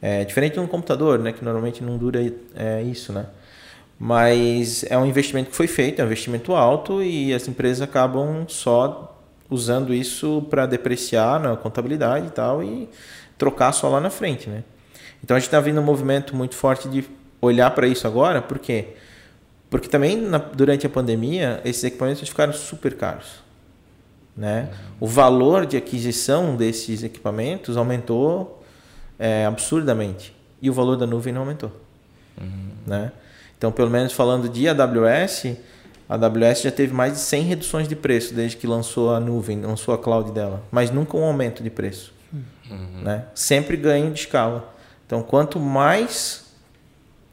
É 0.02 0.24
diferente 0.24 0.54
de 0.54 0.62
um 0.62 0.68
computador, 0.68 1.20
né, 1.20 1.34
que 1.34 1.44
normalmente 1.44 1.84
não 1.84 1.98
dura 1.98 2.34
é, 2.56 2.82
isso. 2.82 3.12
Né? 3.12 3.26
Mas 4.00 4.86
é 4.90 4.98
um 4.98 5.06
investimento 5.06 5.50
que 5.50 5.56
foi 5.58 5.68
feito, 5.68 6.00
é 6.00 6.04
um 6.04 6.08
investimento 6.08 6.54
alto 6.54 7.04
e 7.04 7.34
as 7.34 7.46
empresas 7.46 7.82
acabam 7.82 8.46
só 8.48 9.20
usando 9.50 9.94
isso 9.94 10.48
para 10.50 10.66
depreciar 10.66 11.42
na 11.42 11.58
contabilidade 11.58 12.28
e 12.28 12.32
tal 12.32 12.64
e 12.64 12.88
trocar 13.38 13.74
só 13.74 13.90
lá 13.90 14.00
na 14.00 14.10
frente. 14.10 14.50
Né? 14.50 14.64
Então 15.22 15.36
a 15.36 15.40
gente 15.42 15.48
está 15.48 15.60
vendo 15.60 15.82
um 15.82 15.84
movimento 15.84 16.34
muito 16.34 16.56
forte 16.56 16.88
de 16.88 17.19
olhar 17.42 17.72
para 17.72 17.88
isso 17.88 18.06
agora, 18.08 18.42
por 18.42 18.60
quê? 18.60 18.90
Porque 19.70 19.88
também 19.88 20.18
na, 20.18 20.38
durante 20.38 20.86
a 20.86 20.90
pandemia 20.90 21.62
esses 21.64 21.84
equipamentos 21.84 22.28
ficaram 22.28 22.54
super 22.54 22.96
caros. 22.96 23.48
Né? 24.36 24.70
O 25.00 25.08
valor 25.08 25.66
de 25.66 25.78
aquisição 25.78 26.56
desses 26.56 27.04
equipamentos 27.04 27.76
aumentou 27.78 28.64
é, 29.18 29.46
absurdamente 29.46 30.34
e 30.62 30.70
o 30.70 30.74
valor 30.74 30.96
da 30.96 31.06
nuvem 31.06 31.34
não 31.34 31.42
aumentou. 31.42 31.72
Uhum. 32.40 32.70
Né? 32.88 33.12
Então, 33.58 33.72
pelo 33.72 33.90
menos 33.90 34.14
falando 34.14 34.48
de 34.48 34.68
AWS, 34.68 35.58
a 36.08 36.16
AWS 36.16 36.62
já 36.62 36.72
teve 36.72 36.94
mais 36.94 37.14
de 37.14 37.20
100 37.20 37.44
reduções 37.44 37.88
de 37.88 37.96
preço 37.96 38.34
desde 38.34 38.58
que 38.58 38.66
lançou 38.66 39.14
a 39.14 39.20
nuvem, 39.20 39.62
lançou 39.62 39.94
a 39.94 39.98
cloud 39.98 40.32
dela, 40.32 40.64
mas 40.72 40.90
nunca 40.90 41.18
um 41.18 41.24
aumento 41.24 41.62
de 41.62 41.70
preço. 41.70 42.14
Uhum. 42.34 43.04
Né? 43.04 43.26
Sempre 43.36 43.76
ganho 43.76 44.12
de 44.12 44.22
escala. 44.22 44.74
Então, 45.06 45.22
quanto 45.22 45.60
mais 45.60 46.49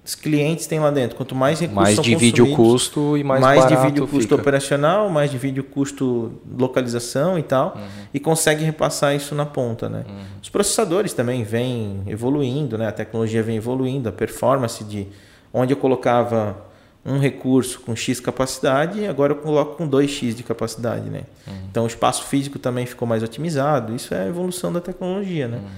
os 0.06 0.14
clientes 0.14 0.68
têm 0.68 0.78
lá 0.78 0.92
dentro. 0.92 1.16
Quanto 1.16 1.34
mais 1.34 1.58
recursos 1.58 1.96
mais 1.96 2.00
divide 2.00 2.40
o 2.40 2.54
custo 2.54 3.16
e 3.16 3.24
mais, 3.24 3.40
mais 3.40 3.66
divide 3.66 4.00
o 4.00 4.06
custo 4.06 4.20
fica. 4.20 4.34
operacional, 4.36 5.10
mais 5.10 5.32
divide 5.32 5.58
o 5.58 5.64
custo 5.64 6.32
localização 6.56 7.36
e 7.36 7.42
tal, 7.42 7.74
uhum. 7.76 7.82
e 8.14 8.20
consegue 8.20 8.64
repassar 8.64 9.16
isso 9.16 9.34
na 9.34 9.44
ponta, 9.44 9.88
né? 9.88 10.04
Uhum. 10.08 10.22
Os 10.40 10.48
processadores 10.48 11.12
também 11.12 11.42
vêm 11.42 12.02
evoluindo, 12.06 12.78
né? 12.78 12.86
A 12.86 12.92
tecnologia 12.92 13.42
vem 13.42 13.56
evoluindo, 13.56 14.08
a 14.08 14.12
performance 14.12 14.84
de 14.84 15.08
onde 15.52 15.72
eu 15.72 15.76
colocava 15.76 16.56
um 17.04 17.18
recurso 17.18 17.80
com 17.80 17.96
X 17.96 18.20
capacidade, 18.20 19.06
agora 19.06 19.32
eu 19.32 19.36
coloco 19.36 19.76
com 19.76 19.88
2X 19.88 20.34
de 20.34 20.44
capacidade, 20.44 21.10
né? 21.10 21.22
Uhum. 21.48 21.54
Então 21.68 21.82
o 21.82 21.86
espaço 21.88 22.24
físico 22.26 22.60
também 22.60 22.86
ficou 22.86 23.08
mais 23.08 23.24
otimizado. 23.24 23.92
Isso 23.92 24.14
é 24.14 24.22
a 24.22 24.26
evolução 24.26 24.72
da 24.72 24.80
tecnologia, 24.80 25.48
né? 25.48 25.56
Uhum. 25.56 25.70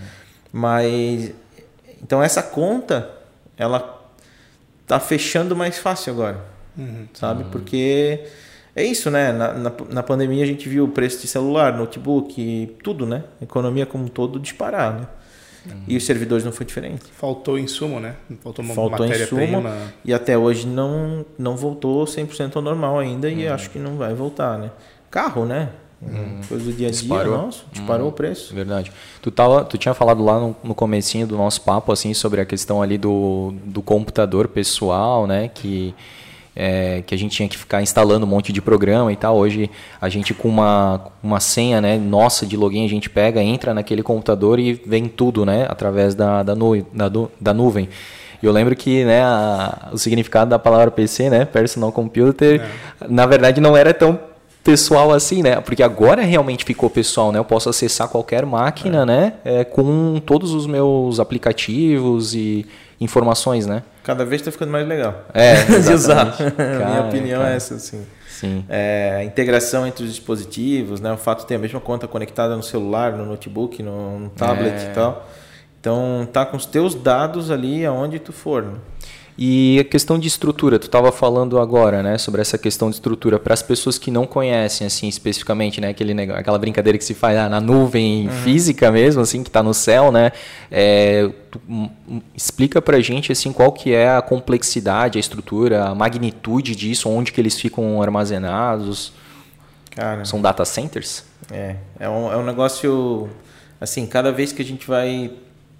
Mas 0.52 1.32
então 2.02 2.22
essa 2.22 2.42
conta 2.42 3.10
ela 3.56 3.97
tá 4.88 4.98
fechando 4.98 5.54
mais 5.54 5.78
fácil 5.78 6.14
agora. 6.14 6.44
Uhum. 6.76 7.06
Sabe? 7.12 7.44
Uhum. 7.44 7.50
Porque 7.50 8.24
é 8.74 8.82
isso, 8.82 9.10
né? 9.10 9.32
Na, 9.32 9.52
na, 9.52 9.72
na, 9.90 10.02
pandemia 10.02 10.42
a 10.42 10.46
gente 10.46 10.68
viu 10.68 10.84
o 10.84 10.88
preço 10.88 11.20
de 11.20 11.26
celular, 11.26 11.76
notebook, 11.76 12.76
tudo, 12.82 13.04
né? 13.04 13.24
A 13.40 13.44
economia 13.44 13.84
como 13.84 14.04
um 14.04 14.08
todo 14.08 14.40
disparar, 14.40 14.94
né? 15.00 15.06
Uhum. 15.66 15.82
E 15.86 15.96
os 15.96 16.06
servidores 16.06 16.44
não 16.44 16.52
foi 16.52 16.64
diferente. 16.64 17.04
Faltou 17.12 17.58
insumo, 17.58 18.00
né? 18.00 18.16
Faltou 18.40 18.64
uma 18.64 18.74
Faltou 18.74 19.06
insumo 19.06 19.64
e 20.04 20.14
até 20.14 20.38
hoje 20.38 20.66
não, 20.66 21.26
não 21.36 21.56
voltou 21.56 22.04
100% 22.04 22.56
ao 22.56 22.62
normal 22.62 22.98
ainda 22.98 23.28
e 23.28 23.46
uhum. 23.46 23.54
acho 23.54 23.68
que 23.68 23.78
não 23.78 23.96
vai 23.96 24.14
voltar, 24.14 24.58
né? 24.58 24.70
Carro, 25.10 25.44
né? 25.44 25.70
Hum. 26.00 26.40
Coisa 26.48 26.64
do 26.64 26.72
dia 26.72 26.88
a 26.88 26.90
dia, 26.90 27.00
disparou. 27.00 27.36
nossa, 27.36 27.64
disparou 27.72 28.06
hum. 28.06 28.10
o 28.10 28.12
preço. 28.12 28.54
Verdade. 28.54 28.92
Tu, 29.20 29.30
tava, 29.30 29.64
tu 29.64 29.76
tinha 29.76 29.94
falado 29.94 30.24
lá 30.24 30.38
no, 30.38 30.56
no 30.62 30.74
comecinho 30.74 31.26
do 31.26 31.36
nosso 31.36 31.60
papo, 31.62 31.90
assim, 31.90 32.14
sobre 32.14 32.40
a 32.40 32.44
questão 32.44 32.80
ali 32.80 32.96
do, 32.96 33.52
do 33.64 33.82
computador 33.82 34.46
pessoal, 34.46 35.26
né, 35.26 35.48
que, 35.48 35.92
é, 36.54 37.02
que 37.02 37.14
a 37.14 37.18
gente 37.18 37.34
tinha 37.34 37.48
que 37.48 37.58
ficar 37.58 37.82
instalando 37.82 38.24
um 38.24 38.28
monte 38.28 38.52
de 38.52 38.62
programa 38.62 39.12
e 39.12 39.16
tal. 39.16 39.36
Hoje, 39.36 39.68
a 40.00 40.08
gente 40.08 40.32
com 40.32 40.48
uma, 40.48 41.08
uma 41.20 41.40
senha, 41.40 41.80
né, 41.80 41.98
nossa 41.98 42.46
de 42.46 42.56
login, 42.56 42.84
a 42.84 42.88
gente 42.88 43.10
pega, 43.10 43.42
entra 43.42 43.74
naquele 43.74 44.02
computador 44.02 44.60
e 44.60 44.74
vem 44.74 45.08
tudo, 45.08 45.44
né, 45.44 45.66
através 45.68 46.14
da, 46.14 46.44
da, 46.44 46.54
nu, 46.54 46.86
da, 46.92 47.10
da 47.40 47.52
nuvem. 47.52 47.88
E 48.40 48.46
eu 48.46 48.52
lembro 48.52 48.76
que 48.76 49.04
né, 49.04 49.20
a, 49.22 49.88
o 49.92 49.98
significado 49.98 50.50
da 50.50 50.60
palavra 50.60 50.92
PC, 50.92 51.28
né, 51.28 51.44
Personal 51.44 51.90
Computer, 51.90 52.60
é. 52.60 53.08
na 53.08 53.26
verdade 53.26 53.60
não 53.60 53.76
era 53.76 53.92
tão 53.92 54.28
pessoal 54.68 55.12
assim, 55.14 55.42
né? 55.42 55.60
Porque 55.62 55.82
agora 55.82 56.20
realmente 56.20 56.62
ficou 56.62 56.90
pessoal, 56.90 57.32
né? 57.32 57.38
Eu 57.38 57.44
posso 57.44 57.70
acessar 57.70 58.06
qualquer 58.06 58.44
máquina, 58.44 59.02
é. 59.02 59.06
né? 59.06 59.32
É, 59.42 59.64
com 59.64 60.20
todos 60.20 60.52
os 60.52 60.66
meus 60.66 61.18
aplicativos 61.18 62.34
e 62.34 62.66
informações, 63.00 63.66
né? 63.66 63.82
Cada 64.04 64.26
vez 64.26 64.42
está 64.42 64.52
ficando 64.52 64.70
mais 64.70 64.86
legal. 64.86 65.24
É, 65.32 65.64
de 65.80 65.92
usar. 65.94 66.36
Minha 66.58 67.08
opinião 67.08 67.40
cara. 67.40 67.54
é 67.54 67.56
essa, 67.56 67.76
assim. 67.76 68.06
Sim. 68.28 68.62
É, 68.68 69.16
a 69.20 69.24
integração 69.24 69.86
entre 69.86 70.04
os 70.04 70.10
dispositivos, 70.10 71.00
né? 71.00 71.12
O 71.12 71.16
fato 71.16 71.40
de 71.40 71.46
ter 71.46 71.54
a 71.54 71.58
mesma 71.58 71.80
conta 71.80 72.06
conectada 72.06 72.54
no 72.54 72.62
celular, 72.62 73.12
no 73.12 73.24
notebook, 73.24 73.82
no, 73.82 74.18
no 74.18 74.28
tablet 74.28 74.74
é. 74.74 74.90
e 74.90 74.94
tal. 74.94 75.26
Então, 75.80 76.28
tá 76.30 76.44
com 76.44 76.58
os 76.58 76.66
teus 76.66 76.94
dados 76.94 77.50
ali 77.50 77.86
aonde 77.86 78.18
tu 78.18 78.34
for. 78.34 78.62
Né? 78.64 78.74
E 79.40 79.78
a 79.78 79.84
questão 79.84 80.18
de 80.18 80.26
estrutura, 80.26 80.80
tu 80.80 80.86
estava 80.86 81.12
falando 81.12 81.60
agora, 81.60 82.02
né, 82.02 82.18
sobre 82.18 82.40
essa 82.40 82.58
questão 82.58 82.90
de 82.90 82.96
estrutura 82.96 83.38
para 83.38 83.54
as 83.54 83.62
pessoas 83.62 83.96
que 83.96 84.10
não 84.10 84.26
conhecem, 84.26 84.84
assim, 84.84 85.06
especificamente, 85.06 85.80
né, 85.80 85.90
aquele 85.90 86.12
aquela 86.32 86.58
brincadeira 86.58 86.98
que 86.98 87.04
se 87.04 87.14
faz 87.14 87.38
ah, 87.38 87.48
na 87.48 87.60
nuvem 87.60 88.26
uhum. 88.26 88.32
física 88.42 88.90
mesmo, 88.90 89.22
assim, 89.22 89.44
que 89.44 89.48
está 89.48 89.62
no 89.62 89.72
céu, 89.72 90.10
né, 90.10 90.32
é, 90.72 91.30
tu, 91.52 91.60
um, 91.68 91.88
explica 92.34 92.82
para 92.82 92.96
a 92.96 93.00
gente, 93.00 93.30
assim, 93.30 93.52
qual 93.52 93.70
que 93.70 93.94
é 93.94 94.10
a 94.10 94.20
complexidade, 94.20 95.18
a 95.18 95.20
estrutura, 95.20 95.84
a 95.84 95.94
magnitude 95.94 96.74
disso, 96.74 97.08
onde 97.08 97.30
que 97.30 97.40
eles 97.40 97.60
ficam 97.60 98.02
armazenados. 98.02 99.12
Cara, 99.92 100.24
São 100.24 100.42
data 100.42 100.64
centers? 100.64 101.24
É, 101.52 101.76
é 102.00 102.08
um, 102.08 102.32
é 102.32 102.36
um 102.36 102.44
negócio, 102.44 103.30
assim, 103.80 104.04
cada 104.04 104.32
vez 104.32 104.50
que 104.50 104.62
a 104.62 104.64
gente 104.64 104.84
vai 104.84 105.30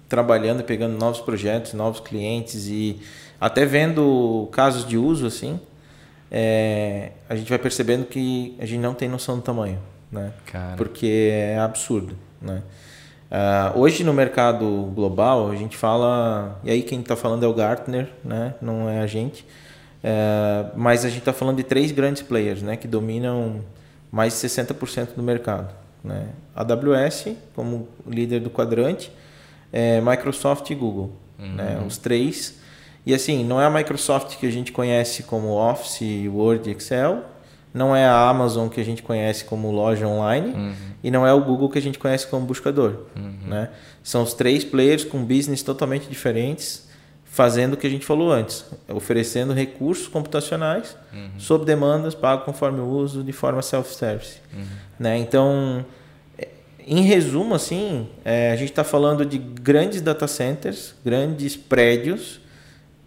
trabalhando, 0.07 0.63
pegando 0.63 0.97
novos 0.97 1.19
projetos, 1.19 1.73
novos 1.73 1.99
clientes 1.99 2.67
e 2.67 3.01
até 3.39 3.65
vendo 3.65 4.47
casos 4.51 4.85
de 4.85 4.97
uso 4.97 5.25
assim, 5.25 5.59
é, 6.31 7.11
a 7.27 7.35
gente 7.35 7.49
vai 7.49 7.57
percebendo 7.57 8.05
que 8.05 8.55
a 8.59 8.65
gente 8.65 8.79
não 8.79 8.93
tem 8.93 9.09
noção 9.09 9.37
do 9.37 9.41
tamanho, 9.41 9.79
né? 10.11 10.31
Cara. 10.45 10.75
Porque 10.75 11.31
é 11.31 11.59
absurdo, 11.59 12.15
né? 12.41 12.61
Uh, 13.29 13.79
hoje 13.79 14.03
no 14.03 14.11
mercado 14.11 14.91
global 14.95 15.51
a 15.51 15.55
gente 15.55 15.77
fala 15.77 16.59
e 16.63 16.71
aí 16.71 16.81
quem 16.81 16.99
está 16.99 17.15
falando 17.15 17.43
é 17.43 17.47
o 17.47 17.53
Gartner, 17.53 18.09
né? 18.23 18.55
Não 18.59 18.89
é 18.89 19.01
a 19.01 19.07
gente, 19.07 19.43
uh, 20.03 20.71
mas 20.75 21.05
a 21.05 21.09
gente 21.09 21.19
está 21.19 21.31
falando 21.31 21.57
de 21.57 21.63
três 21.63 21.91
grandes 21.91 22.23
players, 22.23 22.63
né? 22.63 22.75
Que 22.75 22.87
dominam 22.87 23.61
mais 24.11 24.33
de 24.33 24.47
60% 24.47 25.13
do 25.15 25.21
mercado, 25.21 25.71
né? 26.03 26.29
AWS 26.55 27.27
como 27.55 27.87
líder 28.07 28.39
do 28.39 28.49
quadrante, 28.49 29.11
é, 29.71 30.01
Microsoft 30.01 30.67
e 30.71 30.75
Google, 30.75 31.11
uhum. 31.37 31.53
né? 31.53 31.83
Os 31.85 31.99
três 31.99 32.58
e 33.05 33.13
assim, 33.13 33.43
não 33.43 33.61
é 33.61 33.65
a 33.65 33.69
Microsoft 33.69 34.37
que 34.37 34.45
a 34.45 34.51
gente 34.51 34.71
conhece 34.71 35.23
como 35.23 35.49
Office, 35.49 36.27
Word, 36.27 36.69
Excel, 36.69 37.23
não 37.73 37.95
é 37.95 38.05
a 38.05 38.29
Amazon 38.29 38.67
que 38.67 38.81
a 38.81 38.85
gente 38.85 39.03
conhece 39.03 39.45
como 39.45 39.71
loja 39.71 40.07
online 40.07 40.53
uhum. 40.53 40.73
e 41.03 41.11
não 41.11 41.25
é 41.25 41.33
o 41.33 41.41
Google 41.41 41.69
que 41.69 41.77
a 41.77 41.81
gente 41.81 41.99
conhece 41.99 42.27
como 42.27 42.45
buscador. 42.45 43.05
Uhum. 43.15 43.47
Né? 43.47 43.69
São 44.03 44.23
os 44.23 44.33
três 44.33 44.63
players 44.63 45.03
com 45.03 45.23
business 45.23 45.61
totalmente 45.61 46.09
diferentes, 46.09 46.87
fazendo 47.25 47.73
o 47.73 47.77
que 47.77 47.85
a 47.85 47.89
gente 47.89 48.05
falou 48.05 48.31
antes, 48.31 48.65
oferecendo 48.87 49.53
recursos 49.53 50.07
computacionais 50.07 50.97
uhum. 51.13 51.29
sob 51.37 51.63
demandas, 51.63 52.15
pago 52.15 52.43
conforme 52.43 52.79
o 52.79 52.87
uso, 52.87 53.23
de 53.23 53.31
forma 53.31 53.61
self-service. 53.61 54.39
Uhum. 54.51 54.65
Né? 54.99 55.17
Então, 55.19 55.85
em 56.87 57.01
resumo, 57.03 57.53
assim, 57.53 58.09
é, 58.25 58.51
a 58.51 58.55
gente 58.55 58.71
está 58.71 58.83
falando 58.83 59.23
de 59.23 59.37
grandes 59.37 60.01
data 60.01 60.27
centers, 60.27 60.95
grandes 61.05 61.55
prédios 61.55 62.41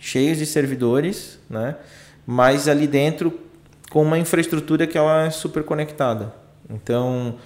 cheios 0.03 0.37
de 0.37 0.45
servidores, 0.45 1.39
né? 1.49 1.77
mas 2.27 2.67
ali 2.67 2.89
dentro 2.89 3.39
com 3.89 4.03
uma 4.03 4.19
infraestrutura 4.19 4.85
que 4.85 4.99
ela 4.99 5.27
é 5.27 5.31
super 5.31 5.63
conectada. 5.63 6.35
Então, 6.69 7.37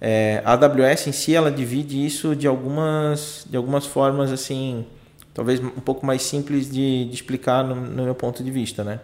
é, 0.00 0.42
a 0.44 0.54
AWS 0.54 1.06
em 1.06 1.12
si, 1.12 1.34
ela 1.34 1.52
divide 1.52 2.04
isso 2.04 2.34
de 2.34 2.48
algumas, 2.48 3.46
de 3.48 3.56
algumas 3.56 3.86
formas, 3.86 4.32
assim, 4.32 4.84
talvez 5.32 5.60
um 5.60 5.68
pouco 5.68 6.04
mais 6.04 6.22
simples 6.22 6.68
de, 6.68 7.04
de 7.04 7.14
explicar 7.14 7.62
no, 7.62 7.76
no, 7.76 8.04
meu 8.04 8.14
ponto 8.14 8.42
de 8.42 8.50
vista, 8.50 8.82
né? 8.82 8.98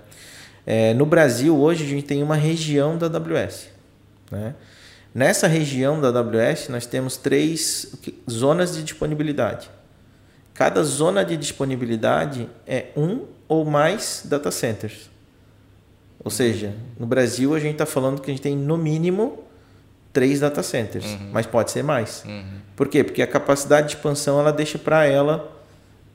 É, 0.67 0.95
no 0.95 1.07
Brasil, 1.07 1.57
hoje, 1.57 1.85
a 1.85 1.87
gente 1.87 2.05
tem 2.05 2.23
uma 2.23 2.35
região 2.35 2.99
da 2.99 3.07
AWS, 3.07 3.69
né? 4.33 4.55
Nessa 5.15 5.47
região 5.47 6.01
da 6.01 6.09
AWS, 6.09 6.69
nós 6.71 6.87
temos 6.87 7.17
três 7.17 7.95
zonas 8.29 8.75
de 8.75 8.83
disponibilidade. 8.83 9.71
Cada 10.57 10.83
zona 10.83 11.25
de 11.25 11.37
disponibilidade 11.37 12.49
é 12.67 12.87
um 12.97 13.27
ou 13.47 13.65
mais 13.65 14.23
data 14.25 14.51
centers. 14.51 15.11
Ou 16.25 16.31
seja, 16.31 16.75
no 16.99 17.07
Brasil 17.07 17.55
a 17.55 17.61
gente 17.61 17.73
está 17.73 17.87
falando 17.87 18.21
que 18.21 18.31
a 18.31 18.35
gente 18.35 18.43
tem 18.43 18.57
no 18.57 18.77
mínimo 18.77 19.45
três 20.13 20.41
data 20.41 20.63
centers, 20.63 21.05
uhum. 21.05 21.29
mas 21.31 21.47
pode 21.47 21.71
ser 21.71 21.85
mais. 21.85 22.25
Uhum. 22.27 22.43
Por 22.75 22.89
quê? 22.89 23.05
Porque 23.05 23.21
a 23.21 23.27
capacidade 23.27 23.89
de 23.89 23.97
expansão 23.97 24.41
ela 24.41 24.51
deixa 24.51 24.79
para 24.79 25.05
ela 25.05 25.53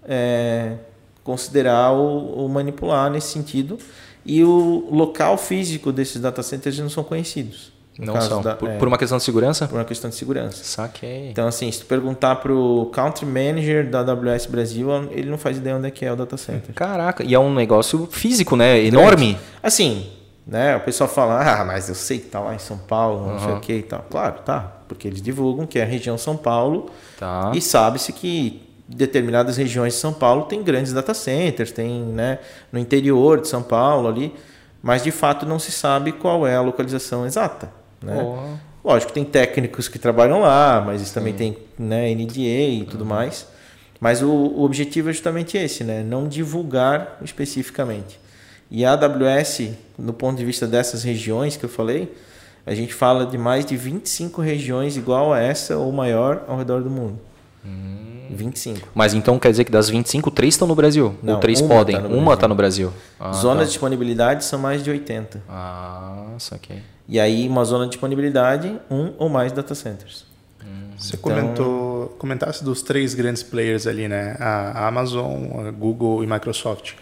é, 0.03 0.77
considerar 1.23 1.91
ou, 1.91 2.39
ou, 2.39 2.49
manipular 2.49 3.11
nesse 3.11 3.27
sentido. 3.27 3.77
E 4.25 4.43
o 4.43 4.87
local 4.91 5.37
físico 5.37 5.91
desses 5.91 6.19
data 6.19 6.41
centers 6.41 6.79
não 6.79 6.89
são 6.89 7.03
conhecidos. 7.03 7.71
Não 8.01 8.19
são. 8.19 8.41
Da, 8.41 8.55
por, 8.55 8.69
é, 8.69 8.77
por, 8.77 8.87
uma 8.87 8.97
questão 8.97 9.17
de 9.17 9.23
segurança? 9.23 9.67
Por 9.67 9.77
uma 9.77 9.85
questão 9.85 10.09
de 10.09 10.15
segurança. 10.15 10.63
Saquei. 10.63 11.29
Então, 11.29 11.47
assim, 11.47 11.71
se 11.71 11.79
tu 11.79 11.85
perguntar 11.85 12.37
para 12.37 12.51
o 12.51 12.87
Country 12.87 13.25
Manager 13.25 13.89
da 13.89 13.99
AWS 13.99 14.47
Brasil, 14.47 14.89
ele 15.11 15.29
não 15.29 15.37
faz 15.37 15.57
ideia 15.57 15.75
onde 15.77 15.87
é 15.87 15.91
que 15.91 16.03
é 16.03 16.11
o 16.11 16.15
data 16.15 16.35
center. 16.35 16.73
Caraca, 16.73 17.23
e 17.23 17.33
é 17.33 17.39
um 17.39 17.53
negócio 17.53 18.07
físico, 18.11 18.55
né? 18.55 18.83
Enorme. 18.83 19.37
Assim, 19.61 20.09
né? 20.45 20.75
O 20.75 20.81
pessoal 20.81 21.09
fala, 21.09 21.61
ah, 21.61 21.63
mas 21.63 21.89
eu 21.89 21.95
sei 21.95 22.19
que 22.19 22.27
tá 22.27 22.39
lá 22.39 22.55
em 22.55 22.59
São 22.59 22.77
Paulo, 22.77 23.27
não 23.27 23.33
uhum. 23.33 23.39
sei 23.39 23.53
o 23.53 23.59
que 23.59 23.73
e 23.73 23.83
tal. 23.83 24.05
Claro, 24.09 24.39
tá. 24.43 24.71
Porque 24.87 25.07
eles 25.07 25.21
divulgam 25.21 25.67
que 25.67 25.79
é 25.79 25.83
a 25.83 25.85
região 25.85 26.17
São 26.17 26.35
Paulo 26.35 26.89
tá. 27.19 27.51
e 27.53 27.61
sabe-se 27.61 28.11
que 28.11 28.67
determinadas 28.87 29.57
regiões 29.57 29.93
de 29.93 29.99
São 29.99 30.11
Paulo 30.11 30.43
tem 30.43 30.61
grandes 30.61 30.91
data 30.91 31.13
centers, 31.13 31.71
tem 31.71 32.01
né, 32.01 32.39
no 32.71 32.79
interior 32.79 33.39
de 33.39 33.47
São 33.47 33.63
Paulo 33.63 34.07
ali, 34.07 34.35
mas 34.83 35.03
de 35.03 35.11
fato 35.11 35.45
não 35.45 35.59
se 35.59 35.71
sabe 35.71 36.11
qual 36.11 36.45
é 36.45 36.55
a 36.55 36.61
localização 36.61 37.25
exata. 37.25 37.71
Né? 38.01 38.21
Oh. 38.21 38.71
Lógico, 38.83 39.13
tem 39.13 39.23
técnicos 39.23 39.87
que 39.87 39.99
trabalham 39.99 40.41
lá, 40.41 40.81
mas 40.85 41.01
isso 41.01 41.13
também 41.13 41.33
tem 41.33 41.57
né, 41.77 42.13
NDA 42.13 42.39
e 42.39 42.87
tudo 42.89 43.01
uhum. 43.01 43.09
mais. 43.09 43.47
Mas 43.99 44.23
o, 44.23 44.29
o, 44.29 44.63
objetivo 44.63 45.09
é 45.09 45.13
justamente 45.13 45.57
esse, 45.57 45.83
né? 45.83 46.03
não 46.03 46.27
divulgar 46.27 47.19
especificamente. 47.23 48.19
E 48.71 48.83
a 48.83 48.93
AWS, 48.93 49.69
no 49.99 50.13
ponto 50.13 50.37
de 50.37 50.45
vista 50.45 50.65
dessas 50.65 51.03
regiões 51.03 51.55
que 51.55 51.63
eu 51.63 51.69
falei, 51.69 52.11
a 52.65 52.73
gente 52.73 52.93
fala 52.93 53.25
de 53.25 53.37
mais 53.37 53.65
de 53.65 53.77
25 53.77 54.41
regiões 54.41 54.97
igual 54.97 55.31
a 55.31 55.39
essa 55.39 55.77
ou 55.77 55.91
maior 55.91 56.43
ao 56.47 56.57
redor 56.57 56.81
do 56.81 56.89
mundo. 56.89 57.19
Hum. 57.63 58.11
25. 58.35 58.87
Mas 58.95 59.13
então 59.13 59.37
quer 59.37 59.51
dizer 59.51 59.65
que 59.65 59.71
das 59.71 59.89
25, 59.89 60.31
três 60.31 60.53
estão 60.53 60.67
no 60.67 60.75
Brasil? 60.75 61.15
Não, 61.21 61.35
ou 61.35 61.39
três 61.39 61.61
podem? 61.61 62.01
Tá 62.01 62.07
uma 62.07 62.33
está 62.33 62.47
no 62.47 62.55
Brasil. 62.55 62.91
Ah, 63.19 63.33
Zonas 63.33 63.59
tá. 63.59 63.63
de 63.65 63.69
disponibilidade 63.71 64.45
são 64.45 64.57
mais 64.57 64.83
de 64.83 64.89
80. 64.89 65.43
Ah, 65.49 66.27
saquei. 66.39 66.81
E 67.11 67.19
aí, 67.19 67.45
uma 67.45 67.65
zona 67.65 67.83
de 67.83 67.89
disponibilidade, 67.91 68.73
um 68.89 69.11
ou 69.17 69.27
mais 69.27 69.51
data 69.51 69.75
centers. 69.75 70.23
Hum. 70.63 70.91
Você 70.97 71.17
então, 71.17 71.29
comentou, 71.29 72.15
comentasse 72.17 72.63
dos 72.63 72.81
três 72.81 73.13
grandes 73.13 73.43
players 73.43 73.85
ali, 73.85 74.07
né? 74.07 74.37
A 74.39 74.87
Amazon, 74.87 75.67
a 75.67 75.71
Google 75.71 76.23
e 76.23 76.27
Microsoft. 76.27 76.93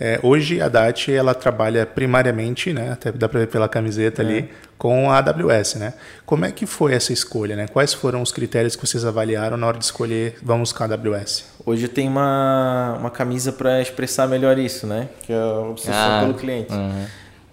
É, 0.00 0.20
hoje 0.22 0.62
a 0.62 0.68
DAT 0.68 1.08
ela 1.08 1.34
trabalha 1.34 1.84
primariamente, 1.84 2.72
né, 2.72 2.92
até 2.92 3.10
dá 3.10 3.28
para 3.28 3.40
ver 3.40 3.48
pela 3.48 3.68
camiseta 3.68 4.22
é. 4.22 4.24
ali, 4.24 4.50
com 4.78 5.10
a 5.10 5.18
AWS. 5.18 5.74
Né? 5.74 5.92
Como 6.24 6.44
é 6.44 6.52
que 6.52 6.66
foi 6.66 6.94
essa 6.94 7.12
escolha? 7.12 7.56
Né? 7.56 7.66
Quais 7.66 7.92
foram 7.92 8.22
os 8.22 8.30
critérios 8.30 8.76
que 8.76 8.86
vocês 8.86 9.04
avaliaram 9.04 9.56
na 9.56 9.66
hora 9.66 9.76
de 9.76 9.84
escolher 9.84 10.38
vamos 10.40 10.72
com 10.72 10.84
a 10.84 10.86
AWS? 10.86 11.46
Hoje 11.66 11.88
tem 11.88 12.08
uma, 12.08 12.96
uma 13.00 13.10
camisa 13.10 13.50
para 13.50 13.82
expressar 13.82 14.28
melhor 14.28 14.56
isso, 14.56 14.86
né? 14.86 15.08
que 15.22 15.32
é 15.32 15.36
a 15.36 15.60
obsessão 15.68 15.94
ah, 15.94 16.20
pelo 16.20 16.34
cliente. 16.34 16.72
Uhum. 16.72 17.06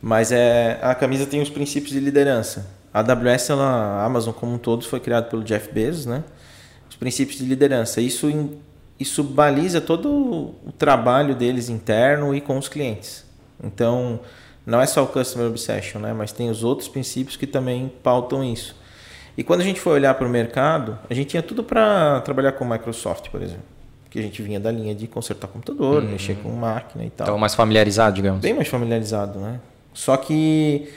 Mas 0.05 0.31
é, 0.31 0.77
a 0.83 0.93
camisa 0.93 1.25
tem 1.25 1.41
os 1.41 1.49
princípios 1.49 1.91
de 1.91 1.99
liderança. 1.99 2.67
A 2.93 2.99
AWS, 2.99 3.49
ela, 3.49 3.65
a 3.65 4.05
Amazon 4.05 4.35
como 4.35 4.53
um 4.53 4.57
todo, 4.59 4.85
foi 4.85 4.99
criado 4.99 5.31
pelo 5.31 5.43
Jeff 5.43 5.73
Bezos, 5.73 6.05
né? 6.05 6.23
Os 6.87 6.95
princípios 6.95 7.39
de 7.39 7.45
liderança. 7.45 7.99
Isso 7.99 8.29
isso 8.99 9.23
baliza 9.23 9.81
todo 9.81 10.53
o 10.63 10.71
trabalho 10.77 11.33
deles 11.33 11.69
interno 11.69 12.35
e 12.35 12.39
com 12.39 12.55
os 12.55 12.69
clientes. 12.69 13.25
Então, 13.63 14.19
não 14.63 14.79
é 14.79 14.85
só 14.85 15.03
o 15.03 15.07
Customer 15.07 15.47
Obsession, 15.47 15.99
né? 15.99 16.13
mas 16.13 16.31
tem 16.31 16.51
os 16.51 16.63
outros 16.63 16.87
princípios 16.87 17.35
que 17.35 17.47
também 17.47 17.91
pautam 18.03 18.43
isso. 18.43 18.75
E 19.35 19.43
quando 19.43 19.61
a 19.61 19.63
gente 19.63 19.79
foi 19.79 19.93
olhar 19.93 20.13
para 20.13 20.27
o 20.27 20.29
mercado, 20.29 20.99
a 21.09 21.15
gente 21.15 21.29
tinha 21.29 21.41
tudo 21.41 21.63
para 21.63 22.21
trabalhar 22.21 22.51
com 22.51 22.63
Microsoft, 22.63 23.29
por 23.31 23.41
exemplo. 23.41 23.65
Que 24.07 24.19
a 24.19 24.21
gente 24.21 24.39
vinha 24.43 24.59
da 24.59 24.71
linha 24.71 24.93
de 24.93 25.07
consertar 25.07 25.47
computador, 25.47 26.03
uhum. 26.03 26.11
mexer 26.11 26.35
com 26.35 26.49
máquina 26.51 27.03
e 27.03 27.09
tal. 27.09 27.25
Então, 27.25 27.37
mais 27.39 27.55
familiarizado, 27.55 28.15
digamos. 28.15 28.39
Bem 28.39 28.53
mais 28.53 28.67
familiarizado, 28.67 29.39
né? 29.39 29.59
Só 29.95 30.17
que 30.17 30.89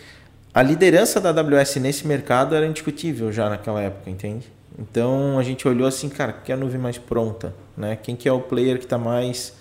a 0.52 0.60
liderança 0.60 1.20
da 1.20 1.30
AWS 1.30 1.76
nesse 1.76 2.06
mercado 2.06 2.54
era 2.54 2.66
indiscutível 2.66 3.32
já 3.32 3.48
naquela 3.48 3.80
época, 3.80 4.10
entende? 4.10 4.46
Então 4.76 5.38
a 5.38 5.42
gente 5.42 5.66
olhou 5.66 5.86
assim, 5.86 6.08
cara, 6.08 6.32
que 6.32 6.50
é 6.50 6.54
a 6.54 6.58
nuvem 6.58 6.80
mais 6.80 6.98
pronta, 6.98 7.54
né? 7.76 7.96
Quem 7.96 8.16
que 8.16 8.28
é 8.28 8.32
o 8.32 8.40
player 8.40 8.76
que 8.76 8.84
está 8.84 8.98
mais 8.98 9.54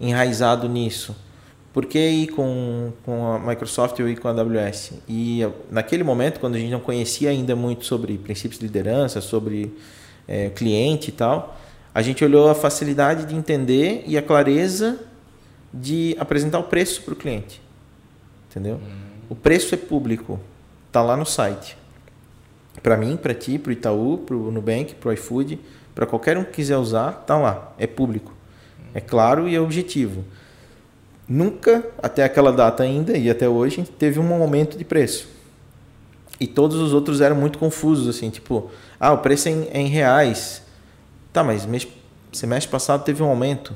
enraizado 0.00 0.68
nisso? 0.68 1.14
Por 1.72 1.86
que 1.86 1.98
ir 1.98 2.28
com, 2.28 2.92
com 3.04 3.32
a 3.32 3.38
Microsoft 3.38 3.98
ou 3.98 4.08
ir 4.08 4.18
com 4.18 4.28
a 4.28 4.30
AWS? 4.30 4.92
E 5.08 5.46
naquele 5.70 6.04
momento, 6.04 6.38
quando 6.38 6.54
a 6.54 6.58
gente 6.58 6.70
não 6.70 6.80
conhecia 6.80 7.30
ainda 7.30 7.56
muito 7.56 7.84
sobre 7.84 8.16
princípios 8.16 8.60
de 8.60 8.66
liderança, 8.66 9.20
sobre 9.20 9.76
é, 10.26 10.50
cliente 10.50 11.10
e 11.10 11.12
tal, 11.12 11.58
a 11.92 12.00
gente 12.00 12.24
olhou 12.24 12.48
a 12.48 12.54
facilidade 12.54 13.26
de 13.26 13.34
entender 13.34 14.04
e 14.06 14.16
a 14.16 14.22
clareza 14.22 15.00
de 15.74 16.16
apresentar 16.18 16.60
o 16.60 16.64
preço 16.64 17.02
para 17.02 17.14
o 17.14 17.16
cliente. 17.16 17.60
Entendeu? 18.50 18.80
O 19.28 19.34
preço 19.34 19.74
é 19.74 19.78
público, 19.78 20.40
está 20.88 21.02
lá 21.02 21.16
no 21.16 21.26
site 21.26 21.76
para 22.78 22.96
mim, 22.96 23.16
para 23.16 23.34
ti, 23.34 23.58
para 23.58 23.70
o 23.70 23.72
Itaú, 23.72 24.18
para 24.18 24.36
o 24.36 24.50
Nubank, 24.50 24.94
para 24.94 25.10
o 25.10 25.12
iFood, 25.12 25.58
para 25.94 26.06
qualquer 26.06 26.36
um 26.38 26.44
que 26.44 26.52
quiser 26.52 26.76
usar, 26.76 27.12
tá 27.26 27.36
lá, 27.36 27.72
é 27.78 27.86
público. 27.86 28.32
É 28.94 29.00
claro 29.00 29.48
e 29.48 29.54
é 29.54 29.60
objetivo. 29.60 30.24
Nunca, 31.28 31.84
até 32.02 32.24
aquela 32.24 32.52
data 32.52 32.82
ainda 32.82 33.16
e 33.16 33.28
até 33.28 33.48
hoje, 33.48 33.82
teve 33.98 34.18
um 34.18 34.32
aumento 34.32 34.78
de 34.78 34.84
preço. 34.84 35.28
E 36.40 36.46
todos 36.46 36.76
os 36.76 36.94
outros 36.94 37.20
eram 37.20 37.36
muito 37.36 37.58
confusos, 37.58 38.08
assim, 38.08 38.30
tipo, 38.30 38.70
ah, 38.98 39.12
o 39.12 39.18
preço 39.18 39.48
é 39.48 39.52
em, 39.52 39.68
é 39.72 39.80
em 39.80 39.88
reais. 39.88 40.62
Tá, 41.32 41.42
mas 41.42 41.66
mês, 41.66 41.86
semestre 42.32 42.70
passado 42.70 43.04
teve 43.04 43.22
um 43.22 43.26
aumento. 43.26 43.74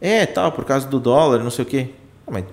É, 0.00 0.24
tal, 0.26 0.52
por 0.52 0.64
causa 0.64 0.88
do 0.88 0.98
dólar, 0.98 1.42
não 1.42 1.50
sei 1.50 1.64
o 1.64 1.68
quê. 1.68 1.90
Ah, 2.26 2.30
mas 2.32 2.44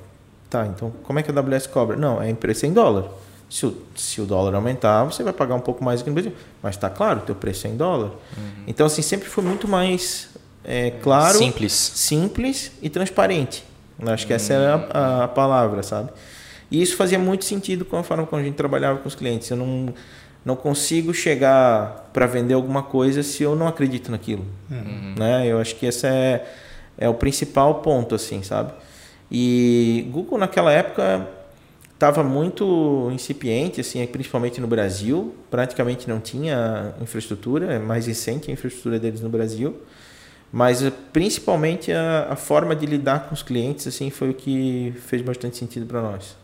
tá, 0.54 0.68
então 0.68 0.94
como 1.04 1.18
é 1.18 1.24
que 1.24 1.32
a 1.32 1.34
AWS 1.34 1.68
cobra? 1.68 1.98
Não, 1.98 2.22
é 2.22 2.30
em 2.30 2.36
preço 2.36 2.66
em 2.66 2.72
dólar. 2.72 3.10
Se 3.50 3.66
o, 3.66 3.78
se 3.96 4.22
o 4.22 4.26
dólar 4.26 4.56
aumentar, 4.56 5.04
você 5.04 5.24
vai 5.24 5.34
pagar 5.34 5.56
um 5.56 5.60
pouco 5.60 5.84
mais 5.84 6.02
aqui 6.02 6.10
no 6.10 6.14
Brasil. 6.14 6.34
Mas 6.62 6.76
está 6.76 6.90
claro, 6.90 7.20
o 7.20 7.24
teu 7.24 7.36
preço 7.36 7.68
é 7.68 7.70
em 7.70 7.76
dólar. 7.76 8.12
Uhum. 8.38 8.64
Então, 8.68 8.86
assim, 8.86 9.02
sempre 9.02 9.28
foi 9.28 9.44
muito 9.44 9.68
mais 9.68 10.30
é, 10.64 10.92
claro, 11.02 11.38
simples. 11.38 11.74
simples 11.74 12.72
e 12.82 12.90
transparente. 12.90 13.64
Eu 14.00 14.12
acho 14.12 14.26
que 14.26 14.34
essa 14.34 14.54
era 14.54 14.88
a, 14.92 15.24
a, 15.26 15.28
palavra, 15.28 15.84
sabe? 15.84 16.10
E 16.72 16.82
isso 16.82 16.96
fazia 16.96 17.20
muito 17.20 17.46
sentido 17.46 17.86
com 17.86 17.98
a 17.98 18.04
forma 18.04 18.26
como 18.26 18.42
a 18.42 18.46
gente 18.46 18.56
trabalhava 18.56 19.00
com 19.00 19.08
os 19.08 19.14
clientes. 19.14 19.50
Eu 19.50 19.58
não, 19.58 19.94
não 20.44 20.56
consigo 20.56 21.14
chegar 21.14 22.10
para 22.12 22.26
vender 22.26 22.56
alguma 22.56 22.82
coisa 22.82 23.22
se 23.22 23.44
eu 23.44 23.56
não 23.56 23.68
acredito 23.68 24.10
naquilo. 24.12 24.46
Uhum. 24.72 25.16
Né? 25.18 25.48
Eu 25.48 25.60
acho 25.60 25.76
que 25.76 25.86
esse 25.86 26.08
é, 26.08 26.44
é 26.98 27.08
o 27.08 27.14
principal 27.14 27.76
ponto, 27.76 28.16
assim, 28.16 28.42
sabe? 28.42 28.74
E 29.36 30.08
Google 30.12 30.38
naquela 30.38 30.72
época 30.72 31.28
estava 31.92 32.24
muito 32.24 33.10
incipiente, 33.12 33.82
assim, 33.82 34.06
principalmente 34.06 34.62
no 34.62 34.68
Brasil. 34.68 35.34
Praticamente 35.50 36.08
não 36.08 36.20
tinha 36.20 36.94
infraestrutura, 37.02 37.74
é 37.74 37.80
mais 37.80 38.06
recente 38.06 38.52
a 38.52 38.54
infraestrutura 38.54 39.00
deles 39.00 39.22
no 39.22 39.30
Brasil. 39.30 39.76
Mas 40.52 40.88
principalmente 41.12 41.92
a, 41.92 42.28
a 42.30 42.36
forma 42.36 42.76
de 42.76 42.86
lidar 42.86 43.28
com 43.28 43.34
os 43.34 43.42
clientes 43.42 43.88
assim 43.88 44.12
foi 44.12 44.30
o 44.30 44.34
que 44.36 44.94
fez 45.08 45.24
bastante 45.24 45.58
sentido 45.58 45.88
para 45.88 46.00
nós. 46.00 46.38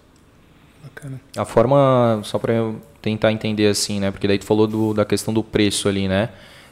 Bacana. 0.83 1.21
A 1.37 1.45
forma, 1.45 2.21
só 2.23 2.39
para 2.39 2.53
eu 2.53 2.81
tentar 3.03 3.31
entender 3.31 3.67
assim, 3.67 3.99
né? 3.99 4.09
Porque 4.09 4.27
daí 4.27 4.39
tu 4.39 4.45
falou 4.45 4.65
do, 4.65 4.95
da 4.95 5.05
questão 5.05 5.31
do 5.31 5.43
preço 5.43 5.87
ali, 5.87 6.07
né? 6.07 6.29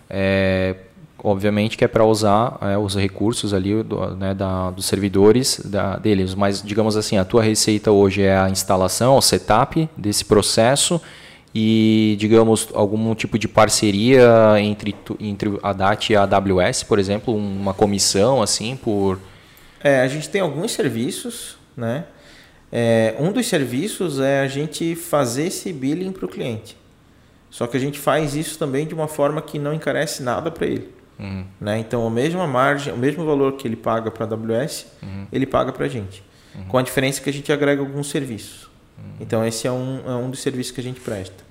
É, 0.10 0.76
obviamente 1.24 1.78
que 1.78 1.84
é 1.84 1.88
para 1.88 2.06
usar 2.06 2.58
é, 2.62 2.78
os 2.78 2.96
recursos 2.96 3.54
ali 3.54 3.82
do, 3.84 4.16
né, 4.16 4.34
da, 4.34 4.72
dos 4.72 4.86
servidores 4.86 5.62
da, 5.66 5.98
deles, 5.98 6.36
mas 6.36 6.62
digamos 6.62 6.96
assim, 6.96 7.18
a 7.18 7.26
tua 7.26 7.42
receita 7.42 7.92
hoje 7.92 8.22
é 8.22 8.38
a 8.38 8.50
instalação, 8.50 9.18
o 9.18 9.22
setup 9.22 9.90
desse 9.98 10.26
processo 10.26 11.02
e 11.54 12.16
digamos 12.20 12.70
algum 12.74 13.16
tipo 13.16 13.40
de 13.40 13.48
parceria 13.48 14.56
entre, 14.60 14.96
entre 15.20 15.58
a 15.64 15.74
DAT 15.74 16.12
e 16.12 16.16
a 16.16 16.24
AWS, 16.24 16.84
por 16.84 17.00
exemplo, 17.00 17.36
uma 17.36 17.74
comissão 17.74 18.42
assim 18.42 18.76
por... 18.76 19.20
É, 19.84 20.02
a 20.02 20.08
gente 20.08 20.30
tem 20.30 20.42
alguns 20.42 20.72
serviços, 20.72 21.58
né? 21.76 22.06
É, 22.72 23.16
um 23.20 23.32
dos 23.32 23.48
serviços 23.48 24.20
é 24.20 24.42
a 24.42 24.48
gente 24.48 24.96
fazer 24.96 25.48
esse 25.48 25.72
billing 25.72 26.12
para 26.12 26.26
o 26.26 26.28
cliente. 26.28 26.76
Só 27.50 27.66
que 27.66 27.78
a 27.78 27.80
gente 27.80 27.98
faz 27.98 28.36
isso 28.36 28.60
também 28.60 28.86
de 28.86 28.94
uma 28.94 29.08
forma 29.08 29.42
que 29.42 29.58
não 29.58 29.74
encarece 29.74 30.22
nada 30.22 30.52
para 30.52 30.68
ele. 30.68 30.97
Uhum. 31.20 31.46
Né? 31.60 31.80
Então, 31.80 32.06
a 32.06 32.10
mesma 32.10 32.46
margem, 32.46 32.94
o 32.94 32.98
mesmo 32.98 33.26
valor 33.26 33.54
que 33.54 33.68
ele 33.68 33.76
paga 33.76 34.12
para 34.12 34.26
a 34.26 34.30
AWS, 34.30 34.88
uhum. 35.02 35.28
ele 35.32 35.46
paga 35.46 35.72
para 35.72 35.86
a 35.86 35.90
gente. 35.90 36.24
Uhum. 36.56 36.66
Com 36.66 36.78
a 36.78 36.82
diferença 36.82 37.22
que 37.22 37.30
a 37.30 37.34
gente 37.34 37.52
agrega 37.52 37.82
alguns 37.82 38.10
serviços. 38.10 38.70
Uhum. 38.98 39.14
Então, 39.20 39.46
esse 39.46 39.68
é 39.68 39.72
um, 39.72 40.02
é 40.06 40.12
um 40.12 40.30
dos 40.30 40.42
serviços 40.42 40.72
que 40.72 40.82
a 40.82 40.84
gente 40.84 41.00
presta. 41.02 41.46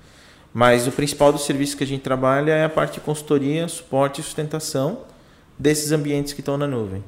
Mas 0.53 0.87
o 0.87 0.91
principal 0.91 1.31
dos 1.31 1.45
serviços 1.45 1.75
que 1.75 1.83
a 1.83 1.87
gente 1.87 2.01
trabalha 2.01 2.51
é 2.51 2.63
a 2.63 2.69
parte 2.69 2.95
de 2.95 2.99
consultoria, 3.01 3.67
suporte 3.67 4.21
e 4.21 4.23
sustentação 4.23 5.01
desses 5.57 5.91
ambientes 5.91 6.33
que 6.33 6.39
estão 6.41 6.57
na 6.57 6.67
nuvem. 6.67 7.03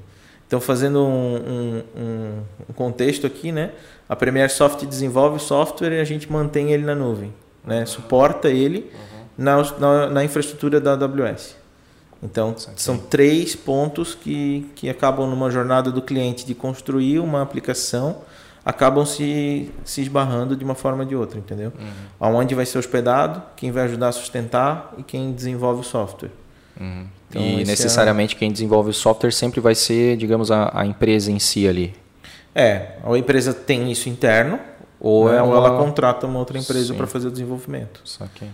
Então, 0.45 0.59
fazendo 0.59 1.05
um, 1.05 1.83
um, 1.95 2.41
um 2.69 2.73
contexto 2.73 3.27
aqui, 3.27 3.51
né? 3.51 3.71
a 4.09 4.15
Premier 4.15 4.49
Soft 4.49 4.83
desenvolve 4.83 5.37
o 5.37 5.39
software 5.39 5.93
e 5.93 5.99
a 5.99 6.03
gente 6.03 6.31
mantém 6.31 6.71
ele 6.71 6.83
na 6.83 6.95
nuvem, 6.95 7.31
né? 7.63 7.85
suporta 7.85 8.49
ele 8.49 8.91
uhum. 8.91 9.25
na, 9.37 9.77
na, 9.77 10.09
na, 10.09 10.23
infraestrutura 10.23 10.81
da 10.81 10.93
AWS. 10.93 11.55
Então, 12.21 12.53
são 12.75 12.97
três 12.97 13.55
pontos 13.55 14.13
que, 14.13 14.69
que 14.75 14.89
acabam 14.89 15.27
numa 15.29 15.49
jornada 15.49 15.89
do 15.91 16.01
cliente 16.01 16.45
de 16.45 16.53
construir 16.53 17.19
uma 17.19 17.41
aplicação 17.41 18.17
acabam 18.69 19.05
se, 19.05 19.71
se 19.83 20.01
esbarrando 20.01 20.55
de 20.55 20.63
uma 20.63 20.75
forma 20.75 21.03
ou 21.03 21.09
de 21.09 21.15
outra, 21.15 21.39
entendeu? 21.39 21.71
Uhum. 21.79 21.87
Aonde 22.19 22.53
vai 22.53 22.65
ser 22.65 22.77
hospedado, 22.77 23.41
quem 23.55 23.71
vai 23.71 23.83
ajudar 23.85 24.09
a 24.09 24.11
sustentar 24.11 24.93
e 24.97 25.03
quem 25.03 25.31
desenvolve 25.31 25.81
o 25.81 25.83
software. 25.83 26.31
Uhum. 26.79 27.07
Então, 27.29 27.41
e 27.41 27.63
necessariamente 27.63 28.35
é... 28.35 28.39
quem 28.39 28.51
desenvolve 28.51 28.89
o 28.89 28.93
software 28.93 29.31
sempre 29.31 29.59
vai 29.59 29.75
ser, 29.75 30.17
digamos, 30.17 30.51
a, 30.51 30.71
a 30.73 30.85
empresa 30.85 31.31
em 31.31 31.39
si 31.39 31.67
ali. 31.67 31.95
É, 32.53 32.97
a 33.03 33.17
empresa 33.17 33.53
tem 33.53 33.91
isso 33.91 34.09
interno, 34.09 34.59
ou, 34.99 35.29
né, 35.29 35.37
é 35.37 35.41
ou 35.41 35.55
ela 35.55 35.77
contrata 35.77 36.27
uma 36.27 36.39
outra 36.39 36.57
empresa 36.57 36.93
para 36.93 37.07
fazer 37.07 37.27
o 37.27 37.31
desenvolvimento. 37.31 38.01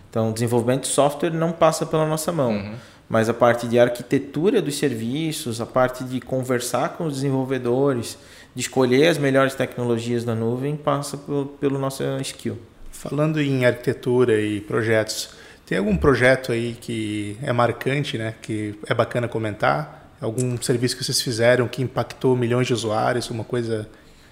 Então, 0.09 0.29
o 0.29 0.33
desenvolvimento 0.33 0.83
de 0.83 0.89
software 0.89 1.31
não 1.31 1.51
passa 1.51 1.85
pela 1.85 2.05
nossa 2.05 2.31
mão. 2.31 2.51
Uhum. 2.51 2.75
Mas 3.07 3.29
a 3.29 3.33
parte 3.33 3.67
de 3.67 3.77
arquitetura 3.77 4.61
dos 4.61 4.77
serviços, 4.77 5.61
a 5.61 5.65
parte 5.65 6.03
de 6.03 6.19
conversar 6.19 6.89
com 6.89 7.05
os 7.05 7.15
desenvolvedores, 7.15 8.17
de 8.55 8.61
escolher 8.61 9.07
as 9.07 9.17
melhores 9.17 9.53
tecnologias 9.53 10.23
da 10.23 10.33
nuvem 10.33 10.75
passa 10.75 11.17
pelo, 11.17 11.45
pelo 11.45 11.77
nosso 11.77 12.03
skill. 12.21 12.57
Falando 12.91 13.41
em 13.41 13.65
arquitetura 13.65 14.41
e 14.41 14.61
projetos, 14.61 15.29
tem 15.65 15.77
algum 15.77 15.97
projeto 15.97 16.51
aí 16.51 16.77
que 16.79 17.37
é 17.41 17.51
marcante, 17.51 18.17
né? 18.17 18.33
Que 18.41 18.79
é 18.87 18.93
bacana 18.93 19.27
comentar? 19.27 20.13
Algum 20.21 20.59
serviço 20.61 20.95
que 20.95 21.03
vocês 21.03 21.21
fizeram 21.21 21.67
que 21.67 21.81
impactou 21.81 22.35
milhões 22.35 22.67
de 22.67 22.73
usuários, 22.73 23.29
uma 23.29 23.43
coisa 23.43 23.87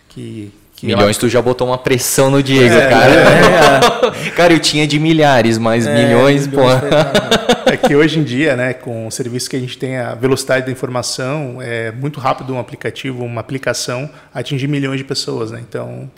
que 0.07 0.53
que 0.83 0.87
milhões, 0.87 1.17
tu 1.17 1.29
já 1.29 1.41
botou 1.41 1.67
uma 1.67 1.77
pressão 1.77 2.29
no 2.29 2.43
Diego, 2.43 2.75
é, 2.75 2.89
cara. 2.89 3.13
É, 3.13 4.27
é. 4.27 4.31
cara, 4.35 4.53
eu 4.53 4.59
tinha 4.59 4.85
de 4.85 4.99
milhares, 4.99 5.57
mas 5.57 5.87
é, 5.87 6.05
milhões, 6.05 6.45
pô. 6.45 6.61
É 7.65 7.77
que 7.77 7.95
hoje 7.95 8.19
em 8.19 8.23
dia, 8.23 8.55
né, 8.55 8.71
com 8.71 9.07
o 9.07 9.11
serviço 9.11 9.49
que 9.49 9.55
a 9.55 9.59
gente 9.59 9.79
tem, 9.79 9.97
a 9.97 10.13
velocidade 10.13 10.65
da 10.65 10.71
informação, 10.71 11.59
é 11.59 11.91
muito 11.91 12.19
rápido 12.19 12.53
um 12.53 12.59
aplicativo, 12.59 13.23
uma 13.23 13.41
aplicação 13.41 14.07
atingir 14.31 14.67
milhões 14.67 14.99
de 14.99 15.03
pessoas, 15.03 15.49
né? 15.49 15.59
Então, 15.67 16.11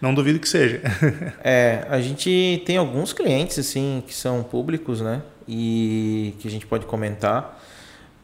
não 0.00 0.14
duvido 0.14 0.38
que 0.38 0.48
seja. 0.48 0.80
É, 1.44 1.84
a 1.90 2.00
gente 2.00 2.62
tem 2.64 2.78
alguns 2.78 3.12
clientes, 3.12 3.58
assim, 3.58 4.02
que 4.06 4.14
são 4.14 4.42
públicos, 4.42 5.02
né? 5.02 5.20
E 5.46 6.34
que 6.38 6.48
a 6.48 6.50
gente 6.50 6.66
pode 6.66 6.86
comentar, 6.86 7.60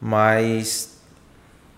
mas 0.01 0.98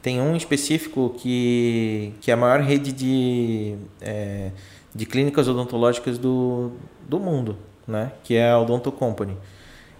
tem 0.02 0.20
um 0.20 0.36
específico 0.36 1.14
que, 1.18 2.14
que 2.22 2.32
é 2.32 2.34
a 2.34 2.38
maior 2.38 2.62
rede 2.62 2.92
de, 2.92 3.76
é, 4.02 4.52
de 4.94 5.06
clínicas 5.06 5.48
odontológicas 5.48 6.18
do, 6.18 6.72
do 7.08 7.20
mundo, 7.20 7.58
né? 7.88 8.12
que 8.24 8.36
é 8.36 8.50
a 8.50 8.60
Odonto 8.60 8.92
Company. 8.92 9.38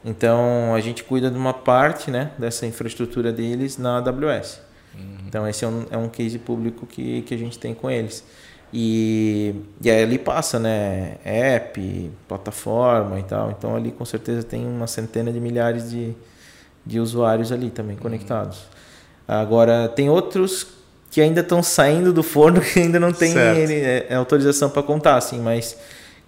Então, 0.04 0.74
a 0.74 0.80
gente 0.80 1.04
cuida 1.04 1.30
de 1.30 1.38
uma 1.38 1.54
parte 1.54 2.10
né, 2.10 2.32
dessa 2.38 2.66
infraestrutura 2.66 3.32
deles 3.32 3.78
na 3.78 3.98
AWS. 3.98 4.62
Uhum. 4.96 5.18
Então, 5.28 5.48
esse 5.48 5.64
é 5.64 5.68
um, 5.68 5.86
é 5.92 5.98
um 5.98 6.10
case 6.10 6.40
público 6.40 6.88
que, 6.88 7.22
que 7.22 7.34
a 7.34 7.38
gente 7.38 7.60
tem 7.60 7.74
com 7.74 7.90
eles. 7.90 8.26
E, 8.74 9.54
e 9.82 9.92
aí 9.92 10.02
ali 10.02 10.18
passa, 10.18 10.58
né? 10.58 11.18
App, 11.24 12.12
plataforma 12.28 13.20
e 13.20 13.24
tal. 13.24 13.52
Então, 13.52 13.76
ali 13.76 13.92
com 13.92 14.06
certeza 14.06 14.44
tem 14.44 14.66
uma 14.66 14.88
centena 14.88 15.32
de 15.32 15.40
milhares 15.40 15.92
de, 15.92 16.16
de 16.84 17.00
usuários 17.00 17.52
ali 17.52 17.70
também 17.70 17.96
uhum. 17.96 18.02
conectados. 18.02 18.66
Agora, 19.34 19.88
tem 19.88 20.10
outros 20.10 20.68
que 21.10 21.22
ainda 21.22 21.40
estão 21.40 21.64
saindo 21.64 22.12
do 22.12 22.22
forno 22.22 22.60
que 22.62 22.82
ainda 22.82 23.00
não 23.00 23.14
tem 23.14 23.32
ele, 23.32 23.76
é, 23.76 24.08
é, 24.10 24.16
autorização 24.16 24.70
para 24.70 24.84
contar, 24.84 25.16
assim, 25.16 25.40
mas 25.40 25.78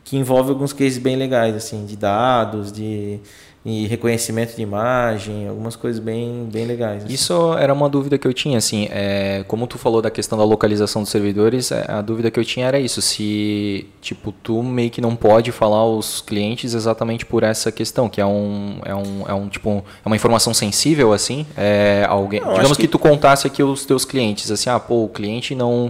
que 0.06 0.16
envolve 0.16 0.52
alguns 0.52 0.72
cases 0.72 1.00
bem 1.00 1.18
legais, 1.18 1.54
assim, 1.54 1.86
de 1.86 1.98
dados, 1.98 2.72
de 2.72 3.20
e 3.66 3.88
reconhecimento 3.88 4.56
de 4.58 4.62
imagem, 4.62 5.48
algumas 5.48 5.76
coisas 5.76 6.02
bem, 6.02 6.50
bem 6.52 6.66
legais. 6.66 7.06
Assim. 7.06 7.14
Isso 7.14 7.54
era 7.58 7.74
uma 7.74 7.88
dúvida 7.88 8.18
que 8.18 8.28
eu 8.28 8.34
tinha, 8.34 8.58
assim, 8.58 8.90
é, 8.92 9.46
como 9.48 9.66
tu 9.68 9.78
falou 9.78 10.02
da 10.02 10.12
questão 10.12 10.38
da 10.38 10.44
localização 10.44 11.02
dos 11.02 11.10
servidores, 11.10 11.72
é, 11.72 11.86
a 11.88 12.02
dúvida 12.02 12.30
que 12.30 12.38
eu 12.38 12.44
tinha 12.44 12.68
era 12.68 12.78
isso, 12.78 13.02
se, 13.02 13.88
tipo, 14.02 14.34
tu 14.34 14.62
meio 14.62 14.90
que 14.90 15.00
não 15.00 15.16
pode 15.16 15.54
falar 15.54 15.78
aos 15.78 16.20
clientes 16.20 16.74
exatamente 16.74 17.26
por 17.26 17.42
essa 17.42 17.72
questão, 17.72 18.10
que 18.10 18.20
é 18.20 18.26
um, 18.26 18.80
é 18.84 18.94
um, 18.94 19.24
é 19.30 19.34
um 19.34 19.48
tipo, 19.48 19.84
é 20.04 20.10
uma 20.10 20.16
informação 20.16 20.54
sensível, 20.54 21.14
assim, 21.14 21.46
é, 21.56 22.06
alguém, 22.10 22.42
não, 22.42 22.54
digamos 22.54 22.76
que... 22.76 22.84
que 22.84 22.88
tu 22.90 23.00
contasse 23.00 23.48
aqui 23.48 23.64
os 23.64 23.86
teus 23.86 24.04
clientes, 24.04 24.52
assim, 24.52 24.70
ah, 24.70 24.80
pô, 24.80 25.06
o 25.06 25.10
cliente 25.10 25.56
não 25.56 25.90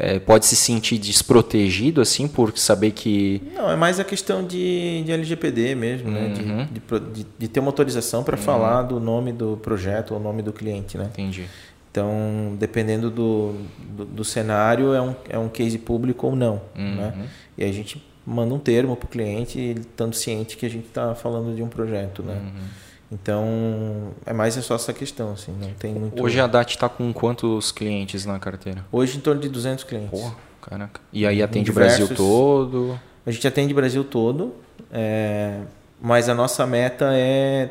é, 0.00 0.20
pode 0.20 0.46
se 0.46 0.54
sentir 0.54 0.96
desprotegido 0.96 2.00
assim 2.00 2.28
por 2.28 2.56
saber 2.56 2.92
que 2.92 3.42
não 3.52 3.68
é 3.68 3.74
mais 3.74 3.98
a 3.98 4.04
questão 4.04 4.46
de, 4.46 5.02
de 5.02 5.10
LGPD 5.10 5.74
mesmo 5.74 6.08
né 6.08 6.26
uhum. 6.26 6.66
de, 6.66 7.22
de, 7.22 7.26
de, 7.36 7.48
ter 7.48 7.58
uma 7.58 7.68
autorização 7.68 8.22
para 8.22 8.36
uhum. 8.36 8.42
falar 8.42 8.82
do 8.82 9.00
nome 9.00 9.32
do 9.32 9.56
projeto 9.56 10.14
ou 10.14 10.20
nome 10.20 10.40
do 10.40 10.52
cliente 10.52 10.96
né 10.96 11.10
entendi 11.12 11.46
então 11.90 12.56
dependendo 12.60 13.10
do, 13.10 13.56
do, 13.96 14.04
do 14.04 14.24
cenário 14.24 14.94
é 14.94 15.02
um, 15.02 15.16
é 15.28 15.38
um 15.38 15.48
case 15.48 15.78
público 15.78 16.28
ou 16.28 16.36
não 16.36 16.62
uhum. 16.76 16.94
né 16.94 17.28
e 17.56 17.64
a 17.64 17.72
gente 17.72 18.00
manda 18.24 18.54
um 18.54 18.58
termo 18.58 18.94
para 18.94 19.06
o 19.06 19.08
cliente 19.08 19.58
estando 19.58 20.14
ciente 20.14 20.56
que 20.56 20.64
a 20.64 20.70
gente 20.70 20.86
está 20.86 21.12
falando 21.16 21.56
de 21.56 21.62
um 21.62 21.68
projeto 21.68 22.22
né 22.22 22.34
uhum. 22.34 22.68
Então, 23.10 24.12
é 24.26 24.32
mais 24.32 24.56
é 24.56 24.60
só 24.60 24.74
essa 24.74 24.92
questão, 24.92 25.32
assim, 25.32 25.52
não 25.58 25.72
tem 25.74 25.94
muito... 25.94 26.22
Hoje 26.22 26.38
a 26.38 26.46
DAT 26.46 26.74
está 26.74 26.88
com 26.88 27.10
quantos 27.12 27.72
clientes 27.72 28.26
na 28.26 28.38
carteira? 28.38 28.84
Hoje 28.92 29.16
em 29.16 29.20
torno 29.20 29.40
de 29.40 29.48
200 29.48 29.84
clientes. 29.84 30.10
Porra, 30.10 30.34
caraca. 30.60 31.00
E 31.10 31.26
aí 31.26 31.42
atende 31.42 31.70
o 31.70 31.74
Brasil 31.74 32.14
todo? 32.14 33.00
A 33.24 33.30
gente 33.30 33.48
atende 33.48 33.72
o 33.72 33.76
Brasil 33.76 34.04
todo, 34.04 34.54
é... 34.92 35.60
mas 36.00 36.28
a 36.28 36.34
nossa 36.34 36.66
meta 36.66 37.10
é 37.14 37.70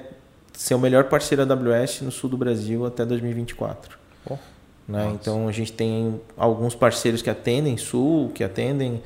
ser 0.53 0.73
o 0.73 0.79
melhor 0.79 1.03
parceiro 1.03 1.45
da 1.45 1.53
AWS 1.53 2.01
no 2.01 2.11
sul 2.11 2.31
do 2.31 2.37
Brasil 2.37 2.83
até 2.83 3.05
2024. 3.05 3.95
Oh, 4.27 4.37
né? 4.87 5.11
Então, 5.13 5.47
a 5.47 5.51
gente 5.51 5.71
tem 5.71 6.19
alguns 6.35 6.73
parceiros 6.73 7.21
que 7.21 7.29
atendem 7.29 7.77
sul, 7.77 8.31
que 8.33 8.43
atendem 8.43 9.03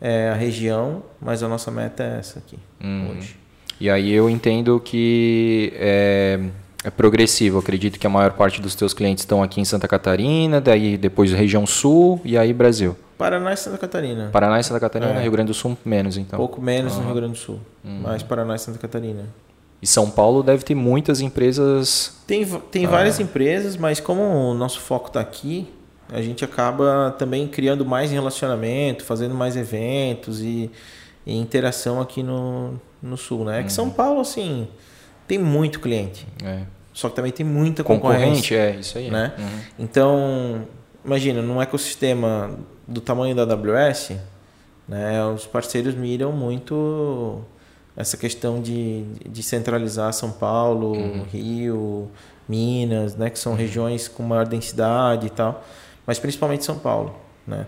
é, 0.00 0.30
a 0.30 0.34
região, 0.34 1.02
mas 1.20 1.42
a 1.42 1.48
nossa 1.48 1.72
meta 1.72 2.04
é 2.04 2.18
essa 2.20 2.38
aqui, 2.38 2.58
uhum. 2.80 3.10
hoje. 3.10 3.41
E 3.82 3.90
aí 3.90 4.12
eu 4.12 4.30
entendo 4.30 4.78
que 4.78 5.72
é, 5.74 6.38
é 6.84 6.90
progressivo. 6.90 7.56
Eu 7.56 7.60
acredito 7.62 7.98
que 7.98 8.06
a 8.06 8.10
maior 8.10 8.30
parte 8.30 8.62
dos 8.62 8.76
teus 8.76 8.94
clientes 8.94 9.22
estão 9.22 9.42
aqui 9.42 9.60
em 9.60 9.64
Santa 9.64 9.88
Catarina, 9.88 10.60
daí 10.60 10.96
depois 10.96 11.32
região 11.32 11.66
sul 11.66 12.20
e 12.24 12.38
aí 12.38 12.52
Brasil. 12.52 12.96
Paraná 13.18 13.52
e 13.52 13.56
Santa 13.56 13.78
Catarina. 13.78 14.30
Paraná 14.32 14.60
e 14.60 14.62
Santa 14.62 14.78
Catarina, 14.78 15.14
é. 15.14 15.22
Rio 15.22 15.32
Grande 15.32 15.48
do 15.48 15.54
Sul 15.54 15.76
menos 15.84 16.16
então. 16.16 16.36
Pouco 16.36 16.62
menos 16.62 16.92
uhum. 16.92 17.00
no 17.00 17.06
Rio 17.06 17.14
Grande 17.16 17.32
do 17.32 17.38
Sul, 17.38 17.58
uhum. 17.84 18.02
mais 18.02 18.22
Paraná 18.22 18.54
e 18.54 18.58
Santa 18.60 18.78
Catarina. 18.78 19.24
E 19.82 19.86
São 19.88 20.08
Paulo 20.08 20.44
deve 20.44 20.62
ter 20.62 20.76
muitas 20.76 21.20
empresas. 21.20 22.22
Tem, 22.24 22.46
tem 22.70 22.86
ah. 22.86 22.88
várias 22.88 23.18
empresas, 23.18 23.76
mas 23.76 23.98
como 23.98 24.22
o 24.22 24.54
nosso 24.54 24.78
foco 24.78 25.08
está 25.08 25.18
aqui, 25.18 25.68
a 26.08 26.22
gente 26.22 26.44
acaba 26.44 27.12
também 27.18 27.48
criando 27.48 27.84
mais 27.84 28.12
relacionamento, 28.12 29.04
fazendo 29.04 29.34
mais 29.34 29.56
eventos 29.56 30.40
e, 30.40 30.70
e 31.26 31.36
interação 31.36 32.00
aqui 32.00 32.22
no, 32.22 32.80
no 33.02 33.16
sul, 33.16 33.44
né? 33.44 33.60
É 33.60 33.62
que 33.62 33.72
São 33.72 33.86
uhum. 33.86 33.90
Paulo, 33.90 34.20
assim, 34.20 34.68
tem 35.26 35.38
muito 35.38 35.80
cliente. 35.80 36.26
É. 36.44 36.62
Só 36.92 37.08
que 37.08 37.16
também 37.16 37.32
tem 37.32 37.44
muita 37.44 37.82
concorrência. 37.82 38.26
Concorrente, 38.28 38.54
é, 38.54 38.76
isso 38.76 38.98
aí. 38.98 39.10
Né? 39.10 39.32
Uhum. 39.38 39.60
Então, 39.78 40.68
imagina, 41.04 41.42
num 41.42 41.60
ecossistema 41.60 42.50
do 42.86 43.00
tamanho 43.00 43.34
da 43.34 43.42
AWS, 43.42 44.12
né, 44.86 45.24
os 45.24 45.46
parceiros 45.46 45.94
miram 45.94 46.32
muito 46.32 47.40
essa 47.96 48.16
questão 48.16 48.60
de, 48.60 49.04
de 49.28 49.42
centralizar 49.42 50.12
São 50.12 50.30
Paulo, 50.30 50.92
uhum. 50.92 51.24
Rio, 51.30 52.10
Minas, 52.48 53.16
né, 53.16 53.30
que 53.30 53.38
são 53.38 53.52
uhum. 53.52 53.58
regiões 53.58 54.08
com 54.08 54.22
maior 54.22 54.46
densidade 54.46 55.26
e 55.26 55.30
tal, 55.30 55.64
mas 56.06 56.18
principalmente 56.18 56.64
São 56.64 56.78
Paulo. 56.78 57.14
Né? 57.46 57.66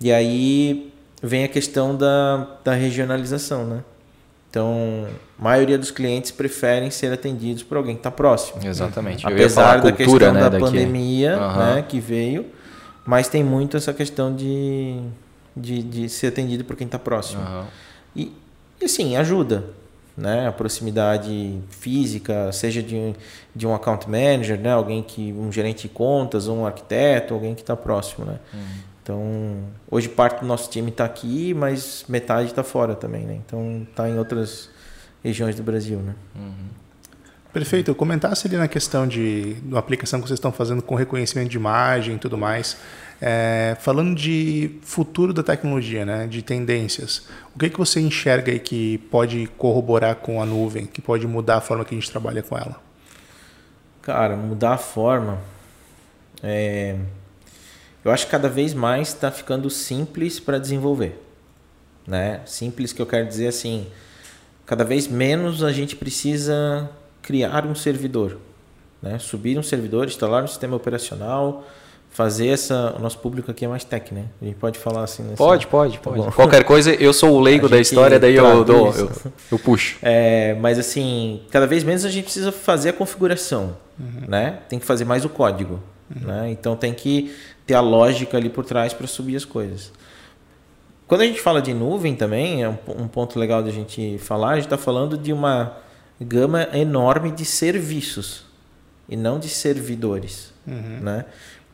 E 0.00 0.12
aí 0.12 0.92
vem 1.22 1.44
a 1.44 1.48
questão 1.48 1.96
da, 1.96 2.56
da 2.64 2.72
regionalização, 2.72 3.66
né? 3.66 3.84
Então, 4.50 5.06
a 5.38 5.42
maioria 5.42 5.78
dos 5.78 5.92
clientes 5.92 6.32
preferem 6.32 6.90
ser 6.90 7.12
atendidos 7.12 7.62
por 7.62 7.76
alguém 7.76 7.94
que 7.94 8.00
está 8.00 8.10
próximo. 8.10 8.60
Exatamente. 8.66 9.24
Apesar 9.24 9.80
da 9.80 9.92
cultura, 9.92 10.26
questão 10.26 10.32
né, 10.34 10.40
da 10.40 10.48
daqui. 10.48 10.64
pandemia 10.64 11.38
uhum. 11.38 11.56
né, 11.56 11.84
que 11.88 12.00
veio, 12.00 12.46
mas 13.06 13.28
tem 13.28 13.44
muito 13.44 13.76
essa 13.76 13.94
questão 13.94 14.34
de, 14.34 15.00
de, 15.56 15.82
de 15.84 16.08
ser 16.08 16.26
atendido 16.26 16.64
por 16.64 16.74
quem 16.74 16.86
está 16.86 16.98
próximo. 16.98 17.40
Uhum. 17.42 17.64
E, 18.16 18.32
e 18.80 18.84
assim, 18.86 19.16
ajuda. 19.16 19.64
né? 20.16 20.46
A 20.46 20.52
proximidade 20.52 21.58
física, 21.70 22.52
seja 22.52 22.82
de, 22.82 23.14
de 23.54 23.66
um 23.66 23.74
account 23.74 24.08
manager, 24.08 24.58
né? 24.58 24.72
Alguém 24.72 25.02
que 25.02 25.32
um 25.32 25.50
gerente 25.50 25.82
de 25.82 25.88
contas, 25.88 26.46
um 26.46 26.66
arquiteto, 26.66 27.34
alguém 27.34 27.54
que 27.54 27.62
está 27.62 27.76
próximo, 27.76 28.26
né? 28.26 28.38
Uhum. 28.52 28.89
Então, 29.10 29.64
hoje 29.90 30.08
parte 30.08 30.40
do 30.40 30.46
nosso 30.46 30.70
time 30.70 30.90
está 30.90 31.04
aqui, 31.04 31.52
mas 31.52 32.04
metade 32.08 32.50
está 32.50 32.62
fora 32.62 32.94
também, 32.94 33.26
né? 33.26 33.40
Então, 33.44 33.84
está 33.90 34.08
em 34.08 34.16
outras 34.16 34.70
regiões 35.20 35.56
do 35.56 35.64
Brasil, 35.64 35.98
né? 35.98 36.14
Uhum. 36.36 36.68
Perfeito. 37.52 37.90
Eu 37.90 37.94
comentasse 37.96 38.46
ali 38.46 38.56
na 38.56 38.68
questão 38.68 39.08
de 39.08 39.56
uma 39.64 39.80
aplicação 39.80 40.20
que 40.20 40.28
vocês 40.28 40.38
estão 40.38 40.52
fazendo 40.52 40.80
com 40.80 40.94
reconhecimento 40.94 41.48
de 41.48 41.56
imagem 41.56 42.14
e 42.14 42.18
tudo 42.18 42.38
mais. 42.38 42.76
É, 43.20 43.76
falando 43.80 44.14
de 44.14 44.78
futuro 44.82 45.32
da 45.32 45.42
tecnologia, 45.42 46.06
né, 46.06 46.28
de 46.28 46.40
tendências, 46.40 47.26
o 47.52 47.58
que, 47.58 47.68
que 47.68 47.78
você 47.78 48.00
enxerga 48.00 48.52
aí 48.52 48.60
que 48.60 48.98
pode 49.10 49.48
corroborar 49.58 50.14
com 50.14 50.40
a 50.40 50.46
nuvem, 50.46 50.86
que 50.86 51.02
pode 51.02 51.26
mudar 51.26 51.56
a 51.56 51.60
forma 51.60 51.84
que 51.84 51.96
a 51.96 51.98
gente 51.98 52.08
trabalha 52.08 52.44
com 52.44 52.56
ela? 52.56 52.80
Cara, 54.02 54.36
mudar 54.36 54.74
a 54.74 54.78
forma. 54.78 55.40
É... 56.44 56.96
Eu 58.04 58.10
acho 58.10 58.26
que 58.26 58.30
cada 58.30 58.48
vez 58.48 58.72
mais 58.72 59.08
está 59.08 59.30
ficando 59.30 59.68
simples 59.68 60.40
para 60.40 60.58
desenvolver. 60.58 61.20
Né? 62.06 62.40
Simples 62.46 62.92
que 62.92 63.00
eu 63.00 63.06
quero 63.06 63.26
dizer 63.26 63.48
assim, 63.48 63.86
cada 64.66 64.84
vez 64.84 65.06
menos 65.06 65.62
a 65.62 65.70
gente 65.70 65.96
precisa 65.96 66.90
criar 67.22 67.66
um 67.66 67.74
servidor, 67.74 68.38
né? 69.02 69.18
subir 69.18 69.58
um 69.58 69.62
servidor, 69.62 70.06
instalar 70.06 70.42
um 70.42 70.48
sistema 70.48 70.76
operacional, 70.76 71.64
fazer 72.10 72.48
essa. 72.48 72.94
O 72.96 73.00
nosso 73.00 73.18
público 73.18 73.50
aqui 73.50 73.64
é 73.64 73.68
mais 73.68 73.84
tech, 73.84 74.12
né? 74.12 74.24
A 74.42 74.44
gente 74.44 74.56
pode 74.56 74.78
falar 74.78 75.04
assim. 75.04 75.22
Nessa... 75.22 75.36
Pode, 75.36 75.66
pode, 75.68 75.98
tá 75.98 76.10
pode. 76.10 76.32
Qualquer 76.32 76.64
coisa, 76.64 76.92
eu 76.94 77.12
sou 77.12 77.36
o 77.36 77.40
leigo 77.40 77.68
da 77.68 77.80
história, 77.80 78.18
daí 78.18 78.34
eu, 78.34 78.64
dou, 78.64 78.92
eu, 78.92 79.10
eu, 79.52 79.58
puxo. 79.58 79.96
É, 80.02 80.54
mas 80.60 80.78
assim, 80.78 81.42
cada 81.50 81.66
vez 81.66 81.84
menos 81.84 82.04
a 82.04 82.10
gente 82.10 82.24
precisa 82.24 82.50
fazer 82.50 82.90
a 82.90 82.92
configuração, 82.92 83.76
uhum. 83.98 84.24
né? 84.28 84.58
Tem 84.68 84.78
que 84.78 84.84
fazer 84.84 85.04
mais 85.04 85.24
o 85.24 85.28
código, 85.28 85.80
uhum. 86.14 86.26
né? 86.26 86.50
Então 86.50 86.76
tem 86.76 86.92
que 86.92 87.34
ter 87.66 87.74
a 87.74 87.80
lógica 87.80 88.36
ali 88.36 88.50
por 88.50 88.64
trás 88.64 88.92
para 88.92 89.06
subir 89.06 89.36
as 89.36 89.44
coisas. 89.44 89.92
Quando 91.06 91.22
a 91.22 91.26
gente 91.26 91.40
fala 91.40 91.60
de 91.60 91.74
nuvem 91.74 92.14
também, 92.14 92.62
é 92.62 92.68
um, 92.68 92.78
um 92.98 93.08
ponto 93.08 93.38
legal 93.38 93.62
da 93.62 93.70
gente 93.70 94.18
falar, 94.18 94.50
a 94.50 94.54
gente 94.56 94.66
está 94.66 94.78
falando 94.78 95.18
de 95.18 95.32
uma 95.32 95.76
gama 96.20 96.68
enorme 96.72 97.30
de 97.30 97.44
serviços 97.44 98.44
e 99.08 99.16
não 99.16 99.38
de 99.38 99.48
servidores, 99.48 100.52
uhum. 100.66 101.00
né? 101.00 101.24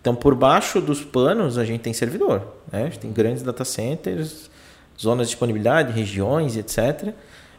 Então, 0.07 0.15
por 0.15 0.37
baixo 0.37 0.81
dos 0.81 1.03
panos, 1.03 1.59
a 1.59 1.65
gente 1.65 1.81
tem 1.81 1.93
servidor. 1.93 2.41
Né? 2.71 2.83
A 2.83 2.85
gente 2.85 3.01
tem 3.01 3.11
grandes 3.11 3.43
data 3.43 3.65
centers, 3.65 4.49
zonas 4.97 5.27
de 5.27 5.33
disponibilidade, 5.33 5.93
regiões, 5.93 6.57
etc. 6.57 7.13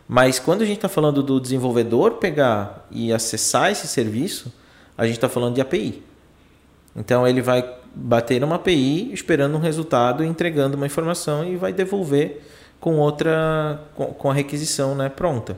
Mas 0.07 0.39
quando 0.39 0.61
a 0.61 0.65
gente 0.65 0.77
está 0.77 0.87
falando 0.87 1.21
do 1.21 1.41
desenvolvedor 1.41 2.11
pegar 2.13 2.87
e 2.89 3.11
acessar 3.11 3.69
esse 3.69 3.85
serviço, 3.85 4.53
a 4.97 5.05
gente 5.05 5.15
está 5.15 5.27
falando 5.27 5.55
de 5.55 5.61
API. 5.61 6.01
Então, 6.97 7.27
ele 7.27 7.41
vai 7.41 7.63
bater 7.93 8.41
numa 8.41 8.55
API 8.55 9.13
esperando 9.13 9.55
um 9.55 9.59
resultado, 9.59 10.23
entregando 10.23 10.75
uma 10.75 10.85
informação 10.85 11.45
e 11.45 11.55
vai 11.55 11.71
devolver 11.71 12.41
com 12.79 12.97
outra 12.97 13.81
com, 13.95 14.07
com 14.07 14.31
a 14.31 14.33
requisição 14.33 14.95
né, 14.95 15.07
pronta. 15.09 15.57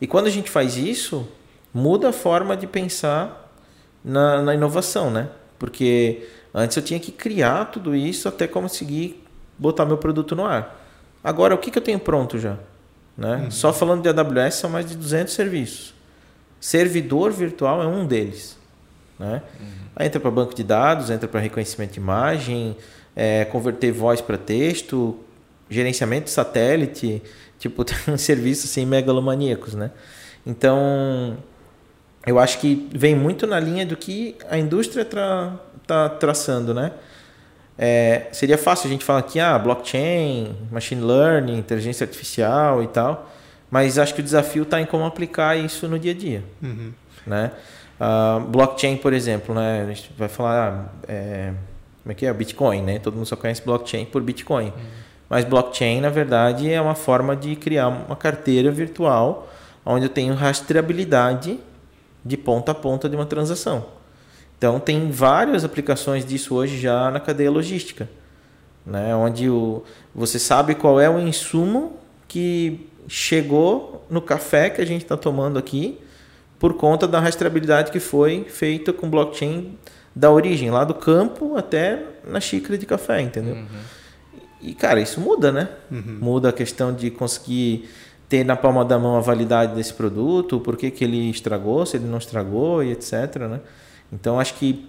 E 0.00 0.06
quando 0.06 0.26
a 0.26 0.30
gente 0.30 0.50
faz 0.50 0.76
isso, 0.76 1.26
muda 1.72 2.10
a 2.10 2.12
forma 2.12 2.56
de 2.56 2.66
pensar 2.66 3.52
na, 4.04 4.42
na 4.42 4.54
inovação, 4.54 5.10
né? 5.10 5.28
Porque 5.58 6.28
antes 6.52 6.76
eu 6.76 6.82
tinha 6.82 7.00
que 7.00 7.10
criar 7.10 7.66
tudo 7.66 7.94
isso 7.94 8.28
até 8.28 8.46
conseguir 8.46 9.24
botar 9.58 9.86
meu 9.86 9.96
produto 9.96 10.36
no 10.36 10.44
ar. 10.44 10.80
Agora, 11.22 11.54
o 11.54 11.58
que, 11.58 11.70
que 11.70 11.78
eu 11.78 11.82
tenho 11.82 11.98
pronto 11.98 12.38
já? 12.38 12.58
Né? 13.16 13.36
Uhum. 13.44 13.50
Só 13.50 13.72
falando 13.72 14.02
de 14.02 14.08
AWS, 14.08 14.56
são 14.56 14.68
mais 14.68 14.86
de 14.86 14.96
200 14.96 15.32
serviços. 15.32 15.94
Servidor 16.60 17.32
virtual 17.32 17.82
é 17.82 17.86
um 17.86 18.06
deles. 18.06 18.58
Né? 19.18 19.42
Uhum. 19.60 19.66
Aí 19.96 20.06
entra 20.06 20.20
para 20.20 20.30
banco 20.30 20.54
de 20.54 20.64
dados, 20.64 21.10
entra 21.10 21.28
para 21.28 21.40
reconhecimento 21.40 21.92
de 21.92 22.00
imagem, 22.00 22.76
é, 23.14 23.44
converter 23.44 23.92
voz 23.92 24.20
para 24.20 24.36
texto, 24.36 25.18
gerenciamento 25.68 26.24
de 26.24 26.30
satélite. 26.30 27.22
Tipo, 27.58 27.84
tem 27.84 27.96
um 28.08 28.18
serviço 28.18 28.66
assim, 28.66 28.84
megalomaníacos. 28.84 29.74
Né? 29.74 29.90
Então, 30.46 31.36
eu 32.26 32.38
acho 32.38 32.58
que 32.58 32.88
vem 32.92 33.14
muito 33.14 33.46
na 33.46 33.60
linha 33.60 33.84
do 33.84 33.96
que 33.96 34.36
a 34.48 34.58
indústria 34.58 35.02
está 35.02 35.58
tra 35.86 36.08
traçando, 36.08 36.72
né? 36.72 36.92
É, 37.76 38.28
seria 38.32 38.56
fácil 38.56 38.86
a 38.86 38.90
gente 38.90 39.04
falar 39.04 39.18
aqui, 39.18 39.40
ah, 39.40 39.58
blockchain, 39.58 40.56
machine 40.70 41.02
learning, 41.02 41.58
inteligência 41.58 42.04
artificial 42.04 42.82
e 42.82 42.86
tal, 42.86 43.30
mas 43.68 43.98
acho 43.98 44.14
que 44.14 44.20
o 44.20 44.24
desafio 44.24 44.62
está 44.62 44.80
em 44.80 44.86
como 44.86 45.04
aplicar 45.04 45.56
isso 45.56 45.88
no 45.88 45.98
dia 45.98 46.12
a 46.12 46.14
dia, 46.14 46.44
uhum. 46.62 46.92
né? 47.26 47.50
Uh, 48.00 48.40
blockchain, 48.48 48.96
por 48.96 49.12
exemplo, 49.12 49.54
né? 49.54 49.82
A 49.82 49.86
gente 49.86 50.10
vai 50.18 50.28
falar, 50.28 50.68
ah, 50.68 51.12
é, 51.12 51.52
como 52.02 52.12
é 52.12 52.14
que 52.14 52.26
é? 52.26 52.32
Bitcoin, 52.32 52.82
né? 52.82 52.98
Todo 52.98 53.14
mundo 53.14 53.26
só 53.26 53.36
conhece 53.36 53.62
blockchain 53.62 54.04
por 54.04 54.22
Bitcoin. 54.22 54.66
Uhum. 54.66 54.72
Mas 55.28 55.44
blockchain, 55.44 56.00
na 56.00 56.10
verdade, 56.10 56.70
é 56.70 56.80
uma 56.80 56.94
forma 56.94 57.34
de 57.34 57.56
criar 57.56 57.88
uma 57.88 58.16
carteira 58.16 58.70
virtual 58.70 59.48
onde 59.84 60.06
eu 60.06 60.08
tenho 60.08 60.34
rastreabilidade 60.34 61.58
de 62.24 62.36
ponta 62.36 62.72
a 62.72 62.74
ponta 62.74 63.08
de 63.08 63.16
uma 63.16 63.26
transação. 63.26 63.86
Então 64.56 64.80
tem 64.80 65.10
várias 65.10 65.64
aplicações 65.64 66.24
disso 66.24 66.54
hoje 66.54 66.78
já 66.80 67.10
na 67.10 67.20
cadeia 67.20 67.50
logística, 67.50 68.08
né? 68.86 69.14
onde 69.14 69.48
o, 69.50 69.82
você 70.14 70.38
sabe 70.38 70.74
qual 70.74 71.00
é 71.00 71.10
o 71.10 71.18
insumo 71.20 71.98
que 72.26 72.88
chegou 73.06 74.06
no 74.08 74.22
café 74.22 74.70
que 74.70 74.80
a 74.80 74.86
gente 74.86 75.02
está 75.02 75.16
tomando 75.16 75.58
aqui 75.58 75.98
por 76.58 76.74
conta 76.74 77.06
da 77.06 77.20
rastreabilidade 77.20 77.90
que 77.90 78.00
foi 78.00 78.44
feita 78.48 78.92
com 78.92 79.08
blockchain 79.10 79.76
da 80.14 80.30
origem, 80.30 80.70
lá 80.70 80.84
do 80.84 80.94
campo 80.94 81.56
até 81.56 82.02
na 82.26 82.40
xícara 82.40 82.78
de 82.78 82.86
café, 82.86 83.20
entendeu? 83.20 83.56
Uhum. 83.56 83.66
E, 84.62 84.74
cara, 84.74 85.00
isso 85.00 85.20
muda, 85.20 85.52
né? 85.52 85.68
Uhum. 85.90 86.18
Muda 86.20 86.48
a 86.48 86.52
questão 86.52 86.94
de 86.94 87.10
conseguir 87.10 87.88
ter 88.28 88.44
na 88.44 88.56
palma 88.56 88.84
da 88.84 88.98
mão 88.98 89.16
a 89.16 89.20
validade 89.20 89.74
desse 89.74 89.92
produto, 89.92 90.58
por 90.58 90.76
que, 90.76 90.90
que 90.90 91.04
ele 91.04 91.30
estragou, 91.30 91.84
se 91.84 91.96
ele 91.96 92.06
não 92.06 92.18
estragou 92.18 92.82
e 92.82 92.92
etc. 92.92 93.36
Né? 93.48 93.60
Então 94.12 94.40
acho 94.40 94.54
que 94.54 94.88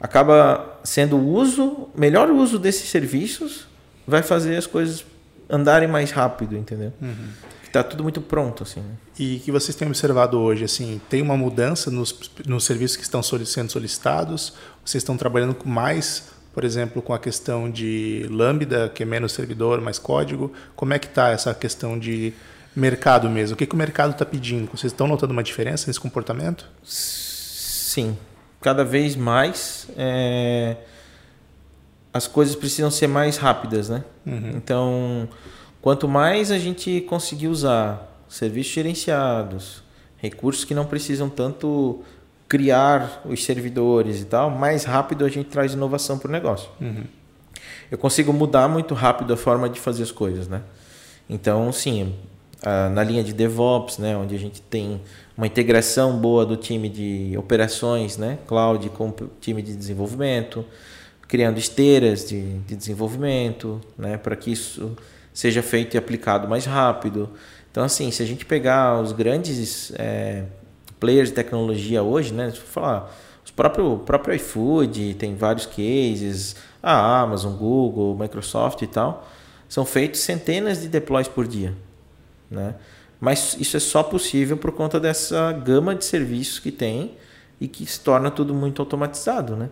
acaba 0.00 0.78
sendo 0.84 1.16
o 1.16 1.28
uso, 1.28 1.88
melhor 1.94 2.30
uso 2.30 2.58
desses 2.58 2.88
serviços 2.88 3.66
vai 4.06 4.22
fazer 4.22 4.56
as 4.56 4.66
coisas 4.66 5.04
andarem 5.48 5.88
mais 5.88 6.10
rápido, 6.10 6.56
entendeu? 6.56 6.92
Uhum. 7.02 7.28
Está 7.70 7.84
tudo 7.84 8.02
muito 8.02 8.20
pronto, 8.20 8.64
assim. 8.64 8.80
Né? 8.80 8.94
E 9.16 9.38
que 9.38 9.52
vocês 9.52 9.76
têm 9.76 9.86
observado 9.86 10.36
hoje, 10.40 10.64
assim, 10.64 11.00
tem 11.08 11.22
uma 11.22 11.36
mudança 11.36 11.88
nos, 11.88 12.32
nos 12.44 12.64
serviços 12.64 12.96
que 12.96 13.04
estão 13.04 13.22
sendo 13.22 13.70
solicitados? 13.70 14.54
Vocês 14.84 15.02
estão 15.04 15.16
trabalhando 15.16 15.54
com 15.54 15.68
mais, 15.68 16.30
por 16.52 16.64
exemplo, 16.64 17.00
com 17.00 17.14
a 17.14 17.18
questão 17.18 17.70
de 17.70 18.26
Lambda, 18.28 18.88
que 18.92 19.04
é 19.04 19.06
menos 19.06 19.30
servidor, 19.30 19.80
mais 19.80 20.00
código? 20.00 20.52
Como 20.74 20.92
é 20.92 20.98
que 20.98 21.06
está 21.06 21.28
essa 21.28 21.54
questão 21.54 21.96
de 21.96 22.34
mercado 22.74 23.30
mesmo? 23.30 23.54
O 23.54 23.56
que, 23.56 23.64
que 23.64 23.74
o 23.74 23.78
mercado 23.78 24.10
está 24.10 24.26
pedindo? 24.26 24.68
Vocês 24.76 24.92
estão 24.92 25.06
notando 25.06 25.32
uma 25.32 25.42
diferença 25.44 25.86
nesse 25.86 26.00
comportamento? 26.00 26.68
Sim. 26.82 28.18
Cada 28.60 28.84
vez 28.84 29.14
mais 29.14 29.86
é... 29.96 30.76
as 32.12 32.26
coisas 32.26 32.56
precisam 32.56 32.90
ser 32.90 33.06
mais 33.06 33.36
rápidas, 33.36 33.88
né? 33.88 34.02
Uhum. 34.26 34.50
Então, 34.56 35.28
quanto 35.80 36.08
mais 36.08 36.50
a 36.50 36.58
gente 36.58 37.00
conseguir 37.02 37.48
usar 37.48 38.22
serviços 38.28 38.72
gerenciados, 38.72 39.82
recursos 40.16 40.64
que 40.64 40.74
não 40.74 40.86
precisam 40.86 41.28
tanto 41.28 42.02
criar 42.48 43.22
os 43.24 43.44
servidores 43.44 44.20
e 44.20 44.24
tal, 44.24 44.50
mais 44.50 44.84
rápido 44.84 45.24
a 45.24 45.28
gente 45.28 45.48
traz 45.48 45.72
inovação 45.72 46.18
para 46.18 46.28
o 46.28 46.32
negócio. 46.32 46.68
Uhum. 46.80 47.04
Eu 47.90 47.98
consigo 47.98 48.32
mudar 48.32 48.68
muito 48.68 48.94
rápido 48.94 49.32
a 49.32 49.36
forma 49.36 49.68
de 49.68 49.78
fazer 49.78 50.02
as 50.02 50.10
coisas, 50.10 50.48
né? 50.48 50.62
Então, 51.28 51.72
sim, 51.72 52.14
na 52.92 53.02
linha 53.02 53.22
de 53.22 53.32
DevOps, 53.32 53.98
né, 53.98 54.16
onde 54.16 54.34
a 54.34 54.38
gente 54.38 54.60
tem 54.60 55.00
uma 55.36 55.46
integração 55.46 56.18
boa 56.18 56.44
do 56.44 56.56
time 56.56 56.88
de 56.88 57.34
operações, 57.38 58.16
né, 58.16 58.38
cloud 58.46 58.88
com 58.90 59.08
o 59.08 59.30
time 59.40 59.62
de 59.62 59.74
desenvolvimento, 59.74 60.64
criando 61.26 61.58
esteiras 61.58 62.28
de, 62.28 62.58
de 62.60 62.76
desenvolvimento, 62.76 63.80
né, 63.96 64.16
para 64.16 64.36
que 64.36 64.52
isso 64.52 64.96
seja 65.32 65.62
feito 65.62 65.94
e 65.94 65.98
aplicado 65.98 66.48
mais 66.48 66.64
rápido. 66.64 67.30
Então, 67.70 67.84
assim, 67.84 68.10
se 68.10 68.22
a 68.22 68.26
gente 68.26 68.44
pegar 68.44 69.00
os 69.00 69.12
grandes 69.12 69.92
é, 69.96 70.44
players 70.98 71.28
de 71.28 71.34
tecnologia 71.34 72.02
hoje, 72.02 72.32
né, 72.32 72.50
for 72.50 72.66
falar, 72.66 73.10
os 73.44 73.50
próprio, 73.50 73.98
próprio 73.98 74.34
iFood 74.34 75.14
tem 75.14 75.34
vários 75.34 75.66
cases, 75.66 76.56
a 76.82 77.20
Amazon, 77.20 77.54
Google, 77.54 78.16
Microsoft 78.18 78.82
e 78.82 78.86
tal, 78.86 79.28
são 79.68 79.84
feitos 79.84 80.20
centenas 80.20 80.82
de 80.82 80.88
deploys 80.88 81.28
por 81.28 81.46
dia. 81.46 81.74
Né? 82.50 82.74
Mas 83.20 83.56
isso 83.60 83.76
é 83.76 83.80
só 83.80 84.02
possível 84.02 84.56
por 84.56 84.72
conta 84.72 84.98
dessa 84.98 85.52
gama 85.52 85.94
de 85.94 86.04
serviços 86.04 86.58
que 86.58 86.72
tem 86.72 87.16
e 87.60 87.68
que 87.68 87.86
se 87.86 88.00
torna 88.00 88.30
tudo 88.30 88.54
muito 88.54 88.82
automatizado. 88.82 89.54
Né? 89.54 89.68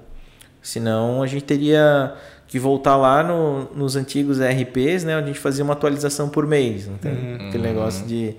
Senão 0.62 1.22
a 1.22 1.26
gente 1.26 1.44
teria 1.44 2.14
que 2.48 2.58
voltar 2.58 2.96
lá 2.96 3.22
no, 3.22 3.64
nos 3.74 3.94
antigos 3.94 4.40
ERPs, 4.40 5.04
né, 5.04 5.16
onde 5.16 5.24
a 5.24 5.26
gente 5.28 5.38
fazia 5.38 5.62
uma 5.62 5.74
atualização 5.74 6.30
por 6.30 6.46
mês. 6.46 6.88
Não 6.88 6.96
tem? 6.96 7.12
Uhum. 7.12 7.48
Aquele 7.48 7.62
negócio 7.62 8.06
de, 8.06 8.34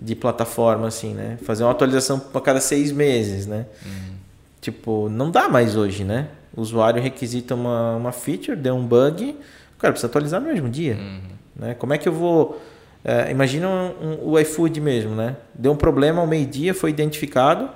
de 0.00 0.14
plataforma, 0.14 0.86
assim, 0.86 1.12
né? 1.12 1.38
Fazer 1.42 1.64
uma 1.64 1.72
atualização 1.72 2.22
a 2.32 2.40
cada 2.40 2.60
seis 2.60 2.92
meses, 2.92 3.46
né? 3.46 3.66
Uhum. 3.84 4.14
Tipo, 4.60 5.08
não 5.08 5.30
dá 5.30 5.48
mais 5.48 5.76
hoje, 5.76 6.04
né? 6.04 6.28
O 6.56 6.60
usuário 6.60 7.02
requisita 7.02 7.56
uma, 7.56 7.96
uma 7.96 8.12
feature, 8.12 8.56
deu 8.56 8.76
um 8.76 8.86
bug, 8.86 9.36
o 9.76 9.80
cara 9.80 9.92
precisa 9.92 10.06
atualizar 10.06 10.40
no 10.40 10.46
mesmo 10.46 10.68
dia. 10.68 10.94
Uhum. 10.94 11.20
Né? 11.56 11.74
Como 11.74 11.92
é 11.92 11.98
que 11.98 12.08
eu 12.08 12.12
vou. 12.12 12.62
É, 13.04 13.30
imagina 13.30 13.68
um, 13.68 14.06
um, 14.06 14.30
o 14.30 14.38
iFood 14.38 14.80
mesmo, 14.80 15.14
né? 15.14 15.36
Deu 15.54 15.72
um 15.72 15.76
problema 15.76 16.20
ao 16.20 16.26
meio-dia, 16.26 16.74
foi 16.74 16.90
identificado. 16.90 17.68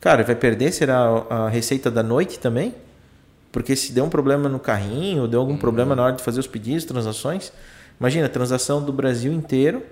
Cara, 0.00 0.24
vai 0.24 0.34
perder? 0.34 0.72
Será 0.72 1.24
a 1.30 1.48
receita 1.48 1.90
da 1.90 2.02
noite 2.02 2.40
também? 2.40 2.74
Porque 3.52 3.76
se 3.76 3.92
deu 3.92 4.04
um 4.04 4.08
problema 4.08 4.48
no 4.48 4.58
carrinho, 4.58 5.28
deu 5.28 5.38
algum 5.38 5.52
uhum. 5.52 5.58
problema 5.58 5.94
na 5.94 6.02
hora 6.02 6.16
de 6.16 6.22
fazer 6.22 6.40
os 6.40 6.46
pedidos, 6.46 6.86
transações. 6.86 7.52
Imagina, 8.00 8.26
transação 8.28 8.82
do 8.82 8.92
Brasil 8.92 9.30
inteiro. 9.30 9.82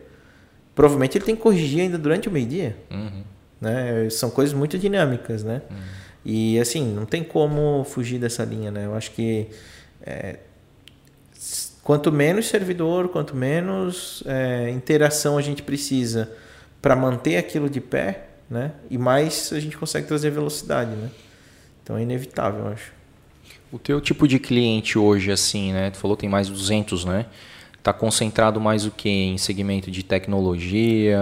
Provavelmente 0.74 1.18
ele 1.18 1.26
tem 1.26 1.36
que 1.36 1.42
corrigir 1.42 1.82
ainda 1.82 1.98
durante 1.98 2.26
o 2.26 2.32
meio-dia. 2.32 2.76
Uhum. 2.90 3.22
Né? 3.61 4.08
São 4.08 4.30
coisas 4.30 4.54
muito 4.54 4.78
dinâmicas, 4.78 5.44
né? 5.44 5.61
Uhum. 5.70 5.76
E 6.24 6.58
assim, 6.58 6.90
não 6.92 7.04
tem 7.04 7.22
como 7.22 7.84
fugir 7.84 8.18
dessa 8.18 8.44
linha, 8.44 8.70
né? 8.70 8.86
Eu 8.86 8.94
acho 8.94 9.11
que 9.11 9.48
é, 10.02 10.38
quanto 11.82 12.11
menos 12.11 12.48
servidor, 12.48 13.08
quanto 13.08 13.36
menos 13.36 14.22
é, 14.26 14.70
interação 14.70 15.36
a 15.36 15.42
gente 15.42 15.62
precisa 15.62 16.30
para 16.80 16.96
manter 16.96 17.36
aquilo 17.36 17.68
de 17.68 17.80
pé, 17.80 18.28
né? 18.48 18.72
E 18.90 18.96
mais 18.96 19.52
a 19.52 19.61
gente 19.61 19.76
consegue 19.76 20.06
trazer 20.06 20.30
velocidade, 20.30 20.92
né? 20.92 21.11
Então 21.82 21.98
é 21.98 22.02
inevitável, 22.02 22.66
eu 22.66 22.72
acho. 22.72 22.99
O 23.72 23.78
teu 23.78 24.00
tipo 24.00 24.26
de 24.26 24.38
cliente 24.38 24.98
hoje, 24.98 25.30
assim, 25.30 25.72
né? 25.72 25.90
Tu 25.90 25.98
falou 25.98 26.16
que 26.16 26.22
tem 26.22 26.30
mais 26.30 26.48
de 26.48 26.52
200, 26.52 27.04
né? 27.04 27.26
Tá 27.82 27.92
concentrado 27.92 28.60
mais 28.60 28.84
o 28.84 28.90
que 28.90 29.08
em 29.08 29.38
segmento 29.38 29.90
de 29.90 30.02
tecnologia? 30.02 31.18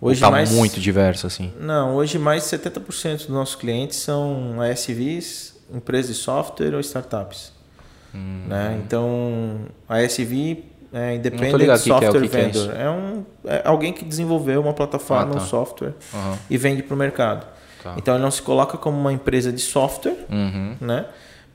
Hoje 0.00 0.14
está 0.14 0.30
mais, 0.30 0.50
muito 0.50 0.80
diverso 0.80 1.26
assim? 1.26 1.52
Não, 1.60 1.94
hoje 1.94 2.18
mais 2.18 2.42
de 2.42 2.56
70% 2.56 3.18
dos 3.18 3.28
nossos 3.28 3.54
clientes 3.54 3.98
são 3.98 4.60
ASVs, 4.60 5.54
empresas 5.72 6.16
de 6.16 6.22
software 6.22 6.74
ou 6.74 6.80
startups. 6.80 7.52
Hum. 8.14 8.46
Né? 8.48 8.80
Então, 8.84 9.66
a 9.88 9.98
ASV 9.98 10.64
é 10.92 11.14
Independent 11.16 11.78
Software 11.78 12.22
que 12.22 12.28
que 12.28 12.36
é, 12.36 12.42
Vendor. 12.42 12.74
É, 12.74 12.82
é, 12.82 12.90
um, 12.90 13.24
é 13.44 13.62
alguém 13.64 13.92
que 13.92 14.04
desenvolveu 14.04 14.60
uma 14.60 14.72
plataforma, 14.72 15.32
ah, 15.32 15.36
tá. 15.36 15.42
um 15.42 15.46
software 15.46 15.94
uhum. 16.12 16.36
e 16.48 16.56
vende 16.56 16.82
para 16.82 16.94
o 16.94 16.96
mercado. 16.96 17.46
Tá. 17.82 17.94
Então, 17.96 18.14
ele 18.14 18.22
não 18.22 18.30
se 18.30 18.42
coloca 18.42 18.78
como 18.78 18.98
uma 18.98 19.12
empresa 19.12 19.52
de 19.52 19.60
software, 19.60 20.16
uhum. 20.30 20.76
né? 20.80 21.06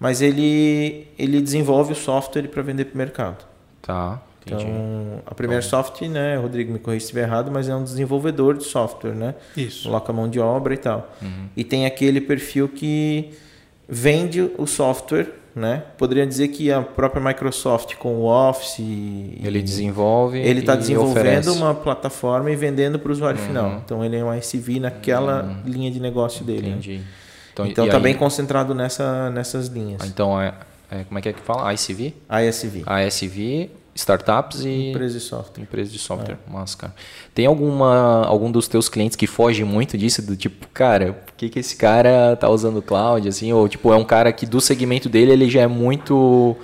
Mas 0.02 0.20
ele, 0.20 1.08
ele 1.16 1.40
desenvolve 1.40 1.94
o 1.94 1.96
software 1.96 2.48
para 2.48 2.64
vender 2.64 2.86
para 2.86 2.96
o 2.96 2.98
mercado. 2.98 3.46
Tá. 3.84 4.20
Entendi. 4.44 4.64
Então, 4.64 5.22
a 5.28 5.36
Premier 5.36 5.64
Soft, 5.64 6.02
né, 6.02 6.38
Rodrigo 6.38 6.74
me 6.74 6.80
corrija 6.80 7.02
se 7.02 7.06
estiver 7.06 7.22
errado, 7.28 7.52
mas 7.52 7.70
é 7.70 7.76
um 7.76 7.84
desenvolvedor 7.84 8.58
de 8.58 8.64
software, 8.64 9.14
né? 9.14 9.36
Isso. 9.56 9.84
Coloca 9.84 10.12
mão 10.12 10.28
de 10.28 10.40
obra 10.40 10.74
e 10.74 10.78
tal. 10.78 11.08
Uhum. 11.22 11.46
E 11.56 11.64
tem 11.64 11.86
aquele 11.86 12.20
perfil 12.20 12.68
que 12.68 13.30
vende 13.88 14.50
o 14.58 14.66
software, 14.66 15.28
né? 15.56 15.84
Poderia 16.00 16.26
dizer 16.26 16.48
que 16.48 16.72
a 16.72 16.82
própria 16.82 17.24
Microsoft 17.24 17.94
com 17.98 18.16
o 18.16 18.24
Office 18.24 18.80
ele 18.80 19.62
desenvolve 19.62 20.40
ele 20.40 20.62
está 20.62 20.76
desenvolvendo 20.76 21.50
oferece. 21.50 21.50
uma 21.52 21.76
plataforma 21.76 22.50
e 22.50 22.56
vendendo 22.56 22.98
para 22.98 23.10
o 23.10 23.12
usuário 23.12 23.40
uhum. 23.40 23.46
final. 23.46 23.82
Então 23.86 24.04
ele 24.04 24.16
é 24.16 24.26
um 24.26 24.34
SV 24.34 24.80
naquela 24.80 25.44
uhum. 25.44 25.72
linha 25.72 25.92
de 25.92 26.00
negócio 26.00 26.44
dele. 26.44 26.70
Né? 26.70 26.70
Entendi. 26.70 26.98
Né? 26.98 27.04
Então 27.54 27.66
está 27.66 27.86
então, 27.86 28.02
bem 28.02 28.16
concentrado 28.16 28.74
nessa, 28.74 29.30
nessas 29.30 29.68
linhas. 29.68 30.04
Então 30.06 30.40
é, 30.42 30.54
é, 30.90 31.04
como 31.04 31.20
é 31.20 31.22
que 31.22 31.30
é 31.30 31.34
que 31.34 31.42
fala? 31.42 31.74
ICV? 31.74 32.14
ISV. 32.30 32.84
ISV 33.08 33.70
startups 33.94 34.64
e 34.64 34.90
empresas 34.90 35.22
de 35.22 35.28
software. 35.28 35.62
Empresas 35.62 35.92
de 35.92 36.00
software, 36.00 36.38
é. 36.48 36.78
cara. 36.78 36.96
Tem 37.34 37.46
alguma 37.46 38.26
algum 38.26 38.52
dos 38.52 38.68
teus 38.68 38.88
clientes 38.88 39.16
que 39.16 39.28
foge 39.28 39.64
muito 39.64 39.98
disso 39.98 40.22
do 40.22 40.36
tipo, 40.36 40.68
cara, 40.70 41.14
por 41.14 41.34
que 41.36 41.50
que 41.50 41.60
esse 41.60 41.76
cara 41.76 42.36
tá 42.36 42.50
usando 42.50 42.82
cloud 42.82 43.28
assim, 43.28 43.52
ou 43.52 43.68
tipo 43.68 43.92
é 43.92 43.96
um 43.96 44.04
cara 44.04 44.32
que 44.32 44.46
do 44.46 44.62
segmento 44.62 45.10
dele 45.10 45.32
ele 45.32 45.50
já 45.50 45.62
é 45.62 45.68
muito 45.68 46.56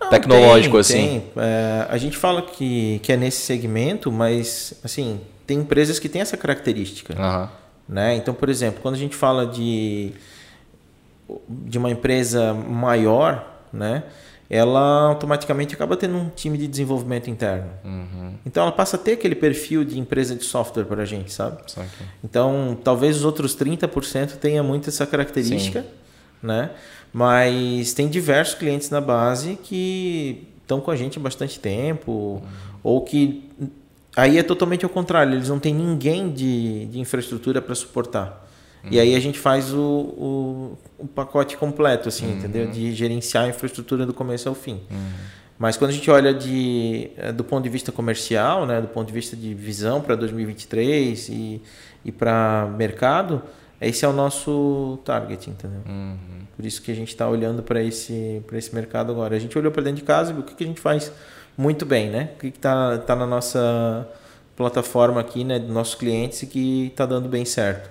Não, 0.00 0.10
tecnológico 0.10 0.72
tem, 0.72 0.80
assim? 0.80 1.20
Tem. 1.20 1.32
É, 1.36 1.86
a 1.88 1.98
gente 1.98 2.16
fala 2.16 2.42
que 2.42 3.00
que 3.02 3.12
é 3.12 3.16
nesse 3.16 3.42
segmento, 3.42 4.10
mas 4.10 4.74
assim, 4.82 5.20
tem 5.46 5.58
empresas 5.58 5.98
que 5.98 6.08
têm 6.08 6.20
essa 6.20 6.36
característica. 6.36 7.14
Uhum. 7.14 7.48
Né? 7.88 8.16
Então, 8.16 8.32
por 8.32 8.48
exemplo, 8.48 8.80
quando 8.80 8.94
a 8.94 8.98
gente 8.98 9.14
fala 9.14 9.46
de 9.46 10.12
de 11.48 11.78
uma 11.78 11.90
empresa 11.90 12.52
maior, 12.54 13.62
né? 13.72 14.04
ela 14.52 15.08
automaticamente 15.08 15.74
acaba 15.74 15.96
tendo 15.96 16.14
um 16.14 16.28
time 16.28 16.58
de 16.58 16.68
desenvolvimento 16.68 17.30
interno. 17.30 17.70
Uhum. 17.82 18.34
Então 18.44 18.64
ela 18.64 18.70
passa 18.70 18.96
a 18.96 18.98
ter 18.98 19.12
aquele 19.12 19.34
perfil 19.34 19.82
de 19.82 19.98
empresa 19.98 20.34
de 20.34 20.44
software 20.44 20.84
para 20.84 21.00
a 21.00 21.06
gente, 21.06 21.32
sabe? 21.32 21.56
Então 22.22 22.76
talvez 22.84 23.16
os 23.16 23.24
outros 23.24 23.56
30% 23.56 24.32
tenha 24.32 24.62
muito 24.62 24.90
essa 24.90 25.06
característica, 25.06 25.80
Sim. 25.80 25.88
né? 26.42 26.70
Mas 27.10 27.94
tem 27.94 28.08
diversos 28.08 28.54
clientes 28.54 28.90
na 28.90 29.00
base 29.00 29.58
que 29.62 30.46
estão 30.60 30.82
com 30.82 30.90
a 30.90 30.96
gente 30.96 31.18
há 31.18 31.22
bastante 31.22 31.58
tempo, 31.58 32.12
uhum. 32.12 32.42
ou 32.82 33.00
que 33.00 33.48
aí 34.14 34.36
é 34.36 34.42
totalmente 34.42 34.84
ao 34.84 34.90
contrário, 34.90 35.32
eles 35.32 35.48
não 35.48 35.58
têm 35.58 35.74
ninguém 35.74 36.30
de, 36.30 36.84
de 36.86 37.00
infraestrutura 37.00 37.62
para 37.62 37.74
suportar. 37.74 38.41
E 38.90 38.98
aí 38.98 39.14
a 39.14 39.20
gente 39.20 39.38
faz 39.38 39.72
o, 39.72 39.80
o, 39.80 40.78
o 40.98 41.06
pacote 41.06 41.56
completo, 41.56 42.08
assim, 42.08 42.26
uhum. 42.26 42.38
entendeu? 42.38 42.70
De 42.70 42.92
gerenciar 42.92 43.44
a 43.44 43.48
infraestrutura 43.48 44.04
do 44.04 44.12
começo 44.12 44.48
ao 44.48 44.54
fim. 44.54 44.80
Uhum. 44.90 45.10
Mas 45.58 45.76
quando 45.76 45.90
a 45.90 45.94
gente 45.94 46.10
olha 46.10 46.34
de, 46.34 47.10
eh, 47.16 47.30
do 47.30 47.44
ponto 47.44 47.62
de 47.62 47.68
vista 47.68 47.92
comercial, 47.92 48.66
né, 48.66 48.80
do 48.80 48.88
ponto 48.88 49.06
de 49.06 49.12
vista 49.12 49.36
de 49.36 49.54
visão 49.54 50.00
para 50.00 50.16
2023 50.16 51.28
e, 51.28 51.62
e 52.04 52.10
para 52.10 52.68
mercado, 52.76 53.40
esse 53.80 54.04
é 54.04 54.08
o 54.08 54.12
nosso 54.12 54.98
target, 55.04 55.48
entendeu? 55.48 55.82
Uhum. 55.86 56.16
Por 56.56 56.64
isso 56.64 56.82
que 56.82 56.90
a 56.90 56.94
gente 56.94 57.08
está 57.08 57.28
olhando 57.28 57.62
para 57.62 57.82
esse, 57.82 58.42
esse 58.52 58.74
mercado 58.74 59.12
agora. 59.12 59.36
A 59.36 59.38
gente 59.38 59.56
olhou 59.56 59.70
para 59.70 59.82
dentro 59.82 60.00
de 60.00 60.04
casa 60.04 60.30
e 60.30 60.34
viu 60.34 60.42
o 60.42 60.46
que, 60.46 60.54
que 60.54 60.64
a 60.64 60.66
gente 60.66 60.80
faz 60.80 61.12
muito 61.56 61.86
bem, 61.86 62.10
né? 62.10 62.30
O 62.34 62.38
que 62.38 62.48
está 62.48 62.98
tá 62.98 63.14
na 63.14 63.26
nossa 63.26 64.08
plataforma 64.56 65.20
aqui, 65.20 65.44
né, 65.44 65.58
dos 65.58 65.70
nossos 65.70 65.94
clientes 65.94 66.42
e 66.42 66.46
que 66.46 66.86
está 66.88 67.06
dando 67.06 67.28
bem 67.28 67.44
certo. 67.44 67.90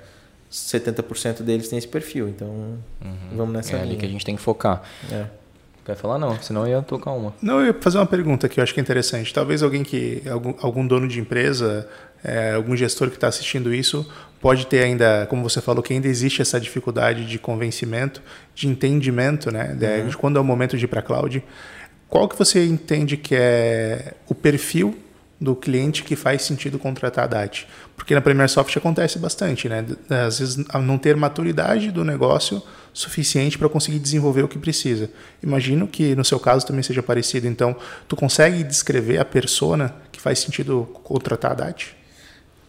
70% 0.52 1.44
deles 1.44 1.70
tem 1.70 1.78
esse 1.78 1.88
perfil, 1.88 2.28
então 2.28 2.48
uhum. 2.48 3.16
vamos 3.36 3.54
nessa 3.54 3.72
é 3.72 3.80
linha. 3.80 3.86
ali 3.86 3.96
que 3.98 4.06
a 4.06 4.10
gente 4.10 4.26
tem 4.26 4.36
que 4.36 4.42
focar. 4.42 4.84
É. 5.12 5.26
Quer 5.84 5.96
falar 5.96 6.20
não, 6.20 6.40
senão 6.40 6.68
eu 6.68 6.78
ia 6.78 6.82
tocar 6.84 7.12
uma. 7.12 7.34
Não, 7.42 7.60
eu 7.60 7.68
ia 7.68 7.74
fazer 7.74 7.98
uma 7.98 8.06
pergunta 8.06 8.48
que 8.48 8.60
eu 8.60 8.64
acho 8.64 8.72
que 8.72 8.80
é 8.80 8.84
interessante. 8.84 9.34
Talvez 9.34 9.64
alguém 9.64 9.82
que, 9.82 10.22
algum, 10.30 10.54
algum 10.62 10.86
dono 10.86 11.08
de 11.08 11.20
empresa, 11.20 11.88
é, 12.24 12.54
algum 12.54 12.76
gestor 12.76 13.10
que 13.10 13.16
está 13.16 13.28
assistindo 13.28 13.74
isso, 13.74 14.08
pode 14.40 14.68
ter 14.68 14.84
ainda, 14.84 15.26
como 15.28 15.42
você 15.42 15.60
falou, 15.60 15.82
que 15.82 15.92
ainda 15.92 16.08
existe 16.08 16.40
essa 16.40 16.60
dificuldade 16.60 17.26
de 17.26 17.40
convencimento, 17.40 18.22
de 18.54 18.68
entendimento, 18.68 19.50
né? 19.50 19.74
De, 19.74 19.86
uhum. 19.86 20.08
de 20.10 20.18
quando 20.18 20.38
é 20.38 20.40
o 20.40 20.44
momento 20.44 20.78
de 20.78 20.86
ir 20.86 20.88
para 20.88 21.00
a 21.00 21.04
cloud. 21.04 21.44
Qual 22.08 22.28
que 22.28 22.38
você 22.38 22.64
entende 22.64 23.18
que 23.18 23.34
é 23.34 24.14
o 24.30 24.36
perfil 24.36 24.96
do 25.42 25.56
cliente 25.56 26.04
que 26.04 26.16
faz 26.16 26.44
sentido 26.44 26.78
contratar 26.78 27.24
a 27.24 27.28
DAT. 27.28 27.68
Porque 27.96 28.14
na 28.14 28.22
Premier 28.22 28.48
Soft 28.48 28.78
acontece 28.78 29.18
bastante, 29.18 29.68
né? 29.68 29.84
Às 30.08 30.38
vezes 30.38 30.58
não 30.86 31.00
ter 31.00 31.16
maturidade 31.16 31.90
do 31.90 32.06
negócio 32.06 32.62
suficiente 32.94 33.58
para 33.58 33.68
conseguir 33.68 33.98
desenvolver 33.98 34.44
o 34.44 34.48
que 34.48 34.60
precisa. 34.60 35.10
Imagino 35.42 35.88
que 35.88 36.16
no 36.16 36.24
seu 36.24 36.40
caso 36.40 36.68
também 36.68 36.84
seja 36.84 37.02
parecido. 37.02 37.48
Então, 37.48 37.76
tu 38.08 38.16
consegue 38.16 38.64
descrever 38.64 39.18
a 39.18 39.26
persona 39.26 39.96
que 40.12 40.22
faz 40.22 40.38
sentido 40.38 40.88
contratar 41.04 41.54
a 41.54 41.56
DAT? 41.56 41.96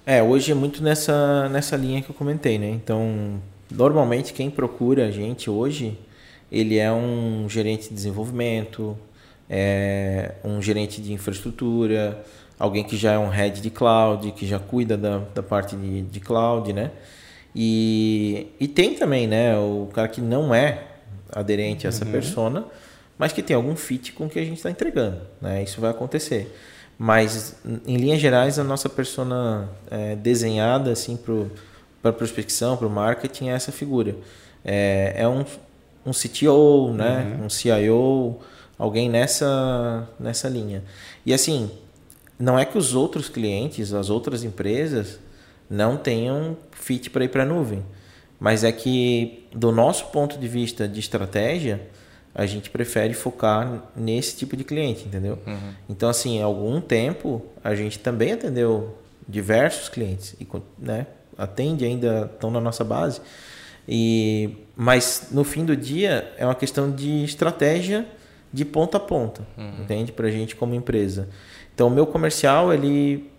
É, 0.07 0.23
hoje 0.23 0.51
é 0.51 0.55
muito 0.55 0.83
nessa, 0.83 1.51
nessa 1.51 1.77
linha 1.77 2.01
que 2.01 2.09
eu 2.09 2.15
comentei, 2.15 2.59
né? 2.59 2.71
Então, 2.71 3.39
normalmente 3.71 4.33
quem 4.33 4.51
procura 4.51 5.09
a 5.09 5.11
gente 5.11 5.51
hoje, 5.51 5.99
ele 6.51 6.79
é 6.79 6.91
um 6.91 7.47
gerente 7.51 7.91
de 7.91 7.95
desenvolvimento, 7.95 8.97
é 9.49 10.33
um 10.43 10.63
gerente 10.63 11.03
de 11.03 11.13
infraestrutura, 11.13 12.25
alguém 12.59 12.85
que 12.85 12.97
já 12.97 13.13
é 13.13 13.19
um 13.19 13.29
head 13.29 13.61
de 13.61 13.71
cloud, 13.71 14.31
que 14.33 14.47
já 14.47 14.59
cuida 14.59 14.97
da, 14.97 15.19
da 15.35 15.43
parte 15.43 15.77
de, 15.77 16.03
de 16.03 16.21
cloud, 16.21 16.73
né? 16.73 16.91
E, 17.55 18.49
e 18.59 18.67
tem 18.67 18.95
também, 18.95 19.27
né, 19.27 19.59
o 19.59 19.89
cara 19.93 20.09
que 20.09 20.21
não 20.21 20.55
é 20.55 20.85
aderente 21.31 21.87
a 21.87 21.89
essa 21.89 22.05
uhum. 22.05 22.13
persona, 22.13 22.65
mas 23.19 23.33
que 23.33 23.43
tem 23.43 23.55
algum 23.55 23.77
fit 23.77 24.13
com 24.13 24.27
o 24.27 24.29
que 24.29 24.39
a 24.39 24.45
gente 24.45 24.57
está 24.57 24.71
entregando, 24.71 25.21
né? 25.41 25.63
Isso 25.63 25.81
vai 25.81 25.91
acontecer. 25.91 26.55
Mas, 26.99 27.57
em 27.87 27.97
linhas 27.97 28.21
gerais, 28.21 28.59
a 28.59 28.65
nossa 28.65 28.89
persona 28.89 29.69
é, 29.91 30.15
desenhada 30.17 30.93
assim, 30.93 31.19
para 32.01 32.13
prospecção, 32.13 32.77
para 32.77 32.87
o 32.87 32.91
marketing, 32.91 33.49
é 33.49 33.53
essa 33.53 33.73
figura. 33.73 34.15
É, 34.65 35.15
é 35.17 35.29
um, 35.29 35.45
um 36.07 36.13
CTO, 36.13 36.93
né? 36.93 37.37
Uhum. 37.39 37.47
um 37.47 37.51
CIO, 37.51 38.39
alguém 38.79 39.09
nessa, 39.09 40.09
nessa 40.19 40.49
linha. 40.49 40.83
E 41.25 41.33
assim, 41.33 41.71
não 42.43 42.59
é 42.59 42.65
que 42.65 42.77
os 42.77 42.93
outros 42.93 43.29
clientes, 43.29 43.95
as 43.95 44.11
outras 44.11 44.43
empresas, 44.43 45.21
não 45.71 45.97
tenham 45.97 46.57
fit 46.73 47.09
para 47.09 47.25
ir 47.25 47.29
para 47.29 47.45
a 47.45 47.47
nuvem. 47.47 47.85
Mas 48.41 48.65
é 48.65 48.73
que, 48.73 49.47
do 49.55 49.71
nosso 49.71 50.07
ponto 50.07 50.37
de 50.37 50.49
vista 50.49 50.89
de 50.89 50.99
estratégia, 50.99 51.81
a 52.35 52.45
gente 52.45 52.69
prefere 52.69 53.15
focar 53.15 53.85
nesse 53.95 54.37
tipo 54.37 54.57
de 54.57 54.65
cliente, 54.65 55.05
entendeu? 55.07 55.39
Uhum. 55.47 55.73
Então, 55.89 56.09
assim, 56.09 56.43
há 56.43 56.45
algum 56.45 56.81
tempo, 56.81 57.47
a 57.63 57.77
gente 57.77 58.01
também 58.01 58.33
atendeu 58.33 58.99
diversos 59.29 59.89
clientes 59.89 60.35
e 60.41 60.49
né, 60.77 61.07
atende 61.39 61.85
ainda, 61.85 62.29
estão 62.35 62.51
na 62.51 62.61
nossa 62.61 62.83
base. 62.83 63.21
E, 63.89 64.57
mas 64.75 65.29
no 65.31 65.45
fim 65.45 65.65
do 65.65 65.77
dia 65.77 66.33
é 66.37 66.45
uma 66.45 66.57
questão 66.57 66.91
de 66.91 67.23
estratégia 67.23 68.05
de 68.53 68.65
ponta 68.65 68.97
a 68.97 69.01
ponta, 69.01 69.47
uhum. 69.57 69.83
entende? 69.83 70.11
Para 70.11 70.27
a 70.27 70.31
gente 70.33 70.57
como 70.57 70.75
empresa. 70.75 71.29
Então 71.75 71.89
o 71.89 71.91
meu 71.91 72.07
comercial 72.07 72.73
ele 72.73 73.31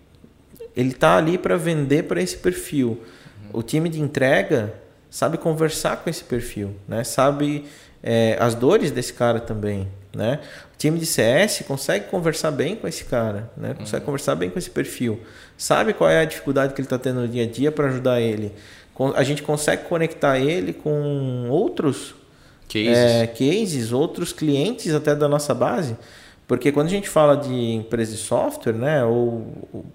ele 0.76 0.90
está 0.90 1.16
ali 1.16 1.38
para 1.38 1.56
vender 1.56 2.04
para 2.04 2.20
esse 2.20 2.36
perfil. 2.36 3.00
Uhum. 3.52 3.60
O 3.60 3.62
time 3.62 3.88
de 3.88 4.00
entrega 4.00 4.74
sabe 5.08 5.38
conversar 5.38 5.98
com 5.98 6.10
esse 6.10 6.24
perfil, 6.24 6.74
né? 6.88 7.04
Sabe 7.04 7.64
é, 8.02 8.36
as 8.40 8.54
dores 8.54 8.90
desse 8.90 9.12
cara 9.12 9.38
também, 9.38 9.88
né? 10.14 10.40
O 10.74 10.76
time 10.76 10.98
de 10.98 11.06
CS 11.06 11.62
consegue 11.66 12.06
conversar 12.06 12.50
bem 12.50 12.74
com 12.74 12.88
esse 12.88 13.04
cara, 13.04 13.50
né? 13.56 13.74
Consegue 13.74 14.00
uhum. 14.00 14.06
conversar 14.06 14.34
bem 14.34 14.50
com 14.50 14.58
esse 14.58 14.70
perfil. 14.70 15.20
Sabe 15.56 15.92
qual 15.92 16.10
é 16.10 16.20
a 16.20 16.24
dificuldade 16.24 16.74
que 16.74 16.80
ele 16.80 16.86
está 16.86 16.98
tendo 16.98 17.20
no 17.20 17.28
dia 17.28 17.44
a 17.44 17.46
dia 17.46 17.70
para 17.70 17.86
ajudar 17.86 18.20
ele. 18.20 18.52
A 19.14 19.22
gente 19.22 19.42
consegue 19.42 19.84
conectar 19.84 20.38
ele 20.38 20.72
com 20.72 21.48
outros 21.48 22.14
cases. 22.68 22.96
É, 22.96 23.26
cases, 23.26 23.92
outros 23.92 24.32
clientes 24.32 24.92
até 24.92 25.14
da 25.14 25.28
nossa 25.28 25.54
base. 25.54 25.96
Porque 26.46 26.70
quando 26.70 26.88
a 26.88 26.90
gente 26.90 27.08
fala 27.08 27.36
de 27.36 27.52
empresa 27.52 28.12
de 28.12 28.18
software, 28.18 28.74
né, 28.74 29.04
ou 29.04 29.46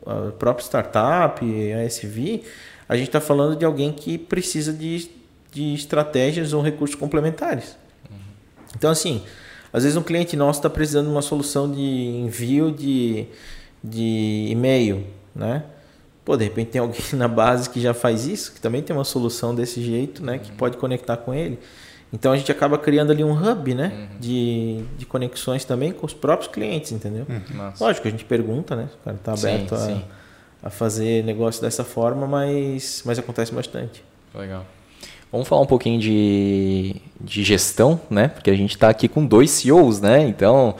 a 0.06 0.32
própria 0.32 0.64
startup, 0.64 1.46
a 1.46 1.84
SV, 1.84 2.44
a 2.88 2.96
gente 2.96 3.08
está 3.08 3.22
falando 3.22 3.56
de 3.56 3.64
alguém 3.64 3.92
que 3.92 4.18
precisa 4.18 4.74
de, 4.74 5.12
de 5.52 5.74
estratégias 5.76 6.54
ou 6.54 6.62
recursos 6.62 6.96
complementares. 6.96 7.78
Uhum. 8.10 8.18
Então, 8.76 8.90
assim, 8.90 9.24
às 9.72 9.84
vezes 9.84 9.96
um 9.96 10.02
cliente 10.02 10.36
nosso 10.36 10.60
está 10.60 10.70
precisando 10.70 11.06
de 11.06 11.12
uma 11.12 11.22
solução 11.22 11.72
de 11.72 11.82
envio 11.82 12.72
de, 12.72 13.28
de 13.84 14.48
e-mail, 14.50 15.06
né? 15.36 15.64
Pô, 16.26 16.36
de 16.36 16.44
repente 16.44 16.72
tem 16.72 16.82
alguém 16.82 17.02
na 17.14 17.28
base 17.28 17.70
que 17.70 17.80
já 17.80 17.94
faz 17.94 18.26
isso, 18.26 18.54
que 18.54 18.60
também 18.60 18.82
tem 18.82 18.96
uma 18.96 19.06
solução 19.06 19.54
desse 19.54 19.84
jeito, 19.84 20.24
né? 20.26 20.40
Que 20.40 20.50
uhum. 20.50 20.58
pode 20.58 20.78
conectar 20.78 21.18
com 21.18 21.32
ele. 21.32 21.60
Então 22.12 22.32
a 22.32 22.38
gente 22.38 22.52
acaba 22.52 22.78
criando 22.78 23.12
ali 23.12 23.24
um 23.24 23.32
hub, 23.32 23.74
né? 23.74 23.92
Uhum. 23.94 24.20
De, 24.20 24.84
de 24.98 25.06
conexões 25.06 25.64
também 25.64 25.92
com 25.92 26.06
os 26.06 26.14
próprios 26.14 26.52
clientes, 26.52 26.92
entendeu? 26.92 27.26
Uhum. 27.30 27.72
Lógico, 27.80 28.08
a 28.08 28.12
gente 28.12 28.26
pergunta, 28.26 28.76
né? 28.76 28.90
O 29.02 29.06
cara 29.06 29.18
está 29.18 29.34
aberto 29.34 29.76
sim, 29.76 29.84
a, 29.84 29.96
sim. 29.96 30.06
a 30.64 30.70
fazer 30.70 31.24
negócio 31.24 31.62
dessa 31.62 31.84
forma, 31.84 32.26
mas, 32.26 33.04
mas 33.06 33.20
acontece 33.20 33.54
bastante. 33.54 34.04
Legal. 34.34 34.66
Vamos 35.32 35.48
falar 35.48 35.62
um 35.62 35.68
pouquinho 35.68 36.00
de, 36.00 36.96
de 37.22 37.44
gestão, 37.44 38.02
né? 38.10 38.30
Porque 38.30 38.50
a 38.50 38.56
gente 38.56 38.72
está 38.72 38.90
aqui 38.90 39.08
com 39.08 39.24
dois 39.24 39.52
CEOs, 39.52 40.02
né? 40.02 40.22
Então. 40.24 40.76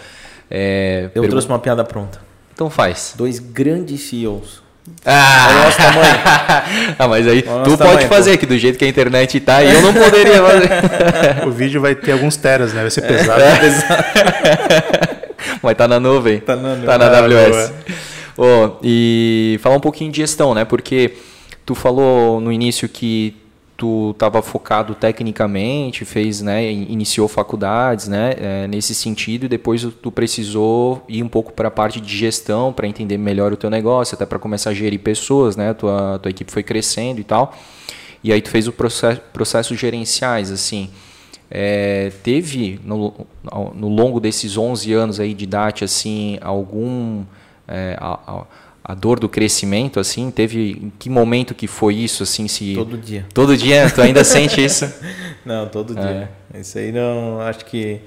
É, 0.50 1.04
Eu 1.06 1.22
pergun... 1.22 1.30
trouxe 1.30 1.48
uma 1.48 1.60
piada 1.60 1.84
pronta. 1.84 2.20
Então 2.54 2.70
faz. 2.70 3.14
Dois 3.16 3.38
grandes 3.38 4.02
CEOs. 4.02 4.64
Ah, 5.06 5.48
Olha 5.50 5.60
o 5.60 5.64
nosso 5.64 5.78
tamanho. 5.78 6.20
ah, 7.00 7.08
mas 7.08 7.28
aí 7.28 7.42
tu 7.42 7.48
tamanho, 7.50 7.78
pode 7.78 8.08
fazer, 8.08 8.32
pô. 8.34 8.38
que 8.40 8.46
do 8.46 8.58
jeito 8.58 8.78
que 8.78 8.86
a 8.86 8.88
internet 8.88 9.40
tá, 9.40 9.64
eu 9.64 9.82
não 9.82 9.94
poderia 9.94 10.42
fazer. 10.44 11.48
o 11.48 11.52
vídeo 11.52 11.80
vai 11.82 11.96
ter 11.96 12.12
alguns 12.12 12.36
teras, 12.38 12.74
né? 12.74 12.82
Vai 12.82 12.92
ser 12.92 13.02
pesado. 13.02 13.42
É, 13.42 13.60
Vai 15.62 15.72
estar 15.74 15.84
tá 15.84 15.88
na 15.88 16.00
nuvem. 16.00 16.40
Tá 16.40 16.56
na, 16.56 16.76
tá 16.76 16.98
na 16.98 17.06
AWS. 17.20 17.72
Oh, 18.38 18.72
e 18.84 19.60
falar 19.62 19.76
um 19.76 19.82
pouquinho 19.82 20.12
de 20.12 20.18
gestão, 20.18 20.54
né? 20.54 20.64
Porque 20.66 21.14
tu 21.66 21.76
falou 21.76 22.40
no 22.40 22.52
início 22.52 22.88
que 22.88 23.36
tu 23.80 24.12
estava 24.12 24.42
focado 24.42 24.94
tecnicamente, 24.94 26.04
fez, 26.04 26.42
né, 26.42 26.70
iniciou 26.70 27.30
faculdades, 27.30 28.10
né, 28.10 28.34
é, 28.38 28.68
nesse 28.68 28.94
sentido, 28.94 29.46
e 29.46 29.48
depois 29.50 29.88
tu 30.02 30.12
precisou 30.12 31.02
ir 31.08 31.24
um 31.24 31.30
pouco 31.30 31.54
para 31.54 31.70
a 31.70 31.72
parte 31.72 32.02
de 32.02 32.16
gestão 32.16 32.74
para 32.74 32.86
entender 32.86 33.18
melhor 33.18 33.54
o 33.54 33.58
teu 33.58 33.70
negócio, 33.70 34.16
até 34.16 34.26
para 34.26 34.38
começar 34.38 34.72
a 34.72 34.74
gerir 34.74 35.00
pessoas, 35.00 35.56
né, 35.56 35.74
tua 35.74 36.20
tua 36.22 36.30
equipe 36.30 36.52
foi 36.52 36.62
crescendo 36.62 37.22
e 37.22 37.24
tal, 37.24 37.56
e 38.22 38.34
aí 38.34 38.42
tu 38.42 38.50
fez 38.50 38.68
o 38.68 38.74
processo 38.74 39.22
processos 39.32 39.80
gerenciais, 39.80 40.52
assim, 40.52 40.90
é, 41.50 42.12
teve 42.22 42.82
no, 42.84 43.14
no 43.74 43.88
longo 43.88 44.20
desses 44.20 44.58
11 44.58 44.92
anos 44.92 45.20
aí 45.22 45.34
de 45.34 45.46
DAT, 45.46 45.86
assim, 45.86 46.38
algum 46.42 47.24
é, 47.66 47.96
a, 47.98 48.20
a, 48.28 48.44
a 48.90 48.96
dor 48.96 49.20
do 49.20 49.30
crescimento, 49.30 50.00
assim? 50.00 50.32
Teve 50.32 50.72
em 50.72 50.92
que 50.98 51.12
momento 51.12 51.54
que 51.54 51.68
foi 51.68 51.94
isso, 51.94 52.24
assim? 52.24 52.48
Se 52.48 52.74
todo 52.74 52.98
dia. 52.98 53.24
Todo 53.32 53.56
dia, 53.56 53.88
tu 53.88 54.02
ainda 54.02 54.24
sente 54.24 54.66
isso? 54.66 54.92
Não, 55.46 55.68
todo 55.68 55.94
dia. 55.94 56.28
É. 56.52 56.60
Isso 56.60 56.76
aí 56.76 56.92
não, 56.92 57.40
acho 57.40 57.66
que 57.66 58.02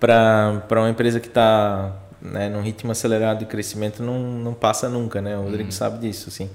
para 0.00 0.62
uma 0.70 0.88
empresa 0.88 1.20
que 1.20 1.28
está 1.28 1.94
né, 2.20 2.48
num 2.48 2.62
ritmo 2.62 2.90
acelerado 2.90 3.40
de 3.40 3.44
crescimento 3.44 4.02
não, 4.02 4.18
não 4.18 4.54
passa 4.54 4.88
nunca, 4.88 5.20
né? 5.20 5.36
O 5.36 5.42
Rodrigo 5.42 5.64
uhum. 5.64 5.70
sabe 5.70 5.98
disso, 5.98 6.30
assim. 6.30 6.48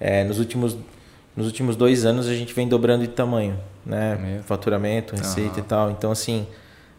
É, 0.00 0.24
nos 0.24 0.38
últimos 0.38 0.74
nos 1.36 1.46
últimos 1.46 1.76
dois 1.76 2.06
anos 2.06 2.26
a 2.26 2.34
gente 2.34 2.54
vem 2.54 2.66
dobrando 2.66 3.02
de 3.02 3.08
tamanho, 3.08 3.58
né? 3.84 4.40
Faturamento, 4.46 5.14
receita 5.14 5.58
uhum. 5.58 5.64
e 5.64 5.68
tal. 5.68 5.90
Então 5.90 6.10
assim, 6.10 6.46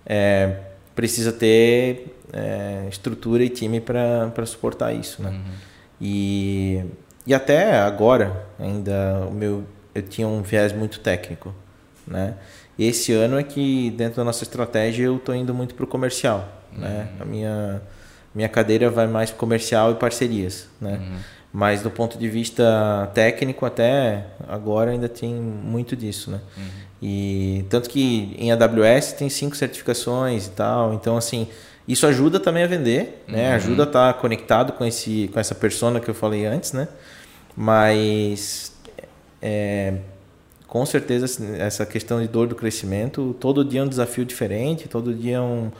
é, 0.05 0.59
precisa 0.95 1.33
ter 1.33 2.15
é, 2.31 2.85
estrutura 2.89 3.43
e 3.43 3.49
time 3.49 3.81
para 3.81 4.45
suportar 4.45 4.93
isso, 4.93 5.23
né? 5.23 5.31
Uhum. 5.31 5.74
E, 5.99 6.83
e 7.25 7.33
até 7.33 7.79
agora, 7.79 8.45
ainda 8.59 9.25
o 9.29 9.33
meu, 9.33 9.63
eu 9.93 10.01
tinha 10.01 10.27
um 10.27 10.41
viés 10.41 10.73
muito 10.73 10.99
técnico. 10.99 11.53
Né? 12.07 12.35
E 12.77 12.85
esse 12.85 13.13
ano 13.13 13.39
é 13.39 13.43
que, 13.43 13.89
dentro 13.91 14.17
da 14.17 14.23
nossa 14.23 14.43
estratégia, 14.43 15.05
eu 15.05 15.15
estou 15.15 15.33
indo 15.33 15.53
muito 15.53 15.75
para 15.75 15.83
o 15.83 15.87
comercial. 15.87 16.47
Né? 16.71 16.87
Uhum. 16.87 16.93
Né? 16.93 17.09
A 17.19 17.25
minha, 17.25 17.81
minha 18.33 18.49
cadeira 18.49 18.89
vai 18.89 19.07
mais 19.07 19.29
para 19.29 19.39
comercial 19.39 19.91
e 19.91 19.95
parcerias. 19.95 20.67
Né? 20.79 20.99
Uhum. 21.01 21.17
Mas 21.53 21.81
do 21.81 21.89
ponto 21.89 22.17
de 22.17 22.27
vista 22.27 23.09
técnico, 23.13 23.65
até 23.65 24.25
agora 24.47 24.91
ainda 24.91 25.07
tem 25.07 25.33
muito 25.33 25.95
disso. 25.95 26.29
Né? 26.29 26.41
Uhum. 26.57 26.63
E 27.01 27.65
tanto 27.69 27.89
que 27.89 28.35
em 28.37 28.51
AWS 28.51 29.13
tem 29.13 29.29
cinco 29.29 29.55
certificações 29.55 30.47
e 30.47 30.51
tal. 30.51 30.93
Então, 30.93 31.15
assim, 31.15 31.47
isso 31.87 32.07
ajuda 32.07 32.39
também 32.39 32.63
a 32.63 32.67
vender, 32.67 33.23
né? 33.27 33.49
Uhum. 33.49 33.55
Ajuda 33.55 33.83
a 33.83 33.85
estar 33.87 34.13
tá 34.13 34.19
conectado 34.19 34.73
com, 34.73 34.85
esse, 34.85 35.29
com 35.31 35.39
essa 35.39 35.53
persona 35.53 35.99
que 35.99 36.09
eu 36.09 36.15
falei 36.15 36.45
antes, 36.45 36.73
né? 36.73 36.87
Mas 37.55 38.73
é, 39.41 39.93
com 40.67 40.85
certeza 40.85 41.25
assim, 41.25 41.55
essa 41.57 41.85
questão 41.85 42.21
de 42.21 42.27
dor 42.27 42.47
do 42.47 42.55
crescimento, 42.55 43.35
todo 43.39 43.63
dia 43.63 43.81
é 43.81 43.83
um 43.83 43.87
desafio 43.87 44.25
diferente, 44.25 44.89
todo 44.89 45.13
dia 45.13 45.37
é 45.37 45.41
um, 45.41 45.71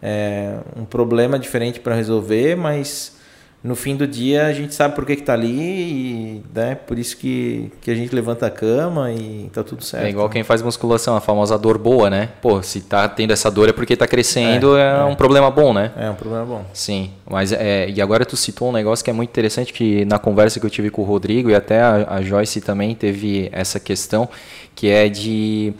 é, 0.00 0.58
um 0.76 0.84
problema 0.84 1.38
diferente 1.38 1.80
para 1.80 1.94
resolver, 1.94 2.56
mas 2.56 3.17
no 3.62 3.74
fim 3.74 3.96
do 3.96 4.06
dia 4.06 4.46
a 4.46 4.52
gente 4.52 4.74
sabe 4.74 4.94
por 4.94 5.04
que 5.04 5.14
está 5.14 5.32
ali 5.32 5.48
e 5.50 6.42
né, 6.54 6.76
por 6.76 6.98
isso 6.98 7.16
que, 7.16 7.72
que 7.80 7.90
a 7.90 7.94
gente 7.94 8.14
levanta 8.14 8.46
a 8.46 8.50
cama 8.50 9.10
e 9.12 9.50
tá 9.52 9.64
tudo 9.64 9.82
certo. 9.82 10.04
É 10.04 10.10
igual 10.10 10.28
quem 10.28 10.44
faz 10.44 10.62
musculação, 10.62 11.16
a 11.16 11.20
famosa 11.20 11.58
dor 11.58 11.76
boa, 11.76 12.08
né? 12.08 12.28
Pô, 12.40 12.62
se 12.62 12.80
tá 12.82 13.08
tendo 13.08 13.32
essa 13.32 13.50
dor 13.50 13.68
é 13.68 13.72
porque 13.72 13.96
tá 13.96 14.06
crescendo, 14.06 14.76
é, 14.76 14.82
é, 14.82 15.00
é. 15.00 15.04
um 15.04 15.16
problema 15.16 15.50
bom, 15.50 15.72
né? 15.72 15.90
É 15.96 16.08
um 16.08 16.14
problema 16.14 16.44
bom. 16.44 16.64
Sim, 16.72 17.10
mas 17.28 17.52
é, 17.52 17.90
e 17.90 18.00
agora 18.00 18.24
tu 18.24 18.36
citou 18.36 18.68
um 18.68 18.72
negócio 18.72 19.04
que 19.04 19.10
é 19.10 19.14
muito 19.14 19.30
interessante 19.30 19.72
que 19.72 20.04
na 20.04 20.18
conversa 20.18 20.60
que 20.60 20.66
eu 20.66 20.70
tive 20.70 20.90
com 20.90 21.02
o 21.02 21.04
Rodrigo 21.04 21.50
e 21.50 21.54
até 21.54 21.80
a, 21.80 22.06
a 22.08 22.22
Joyce 22.22 22.60
também 22.60 22.94
teve 22.94 23.48
essa 23.52 23.80
questão, 23.80 24.28
que 24.74 24.88
é 24.88 25.08
de 25.08 25.74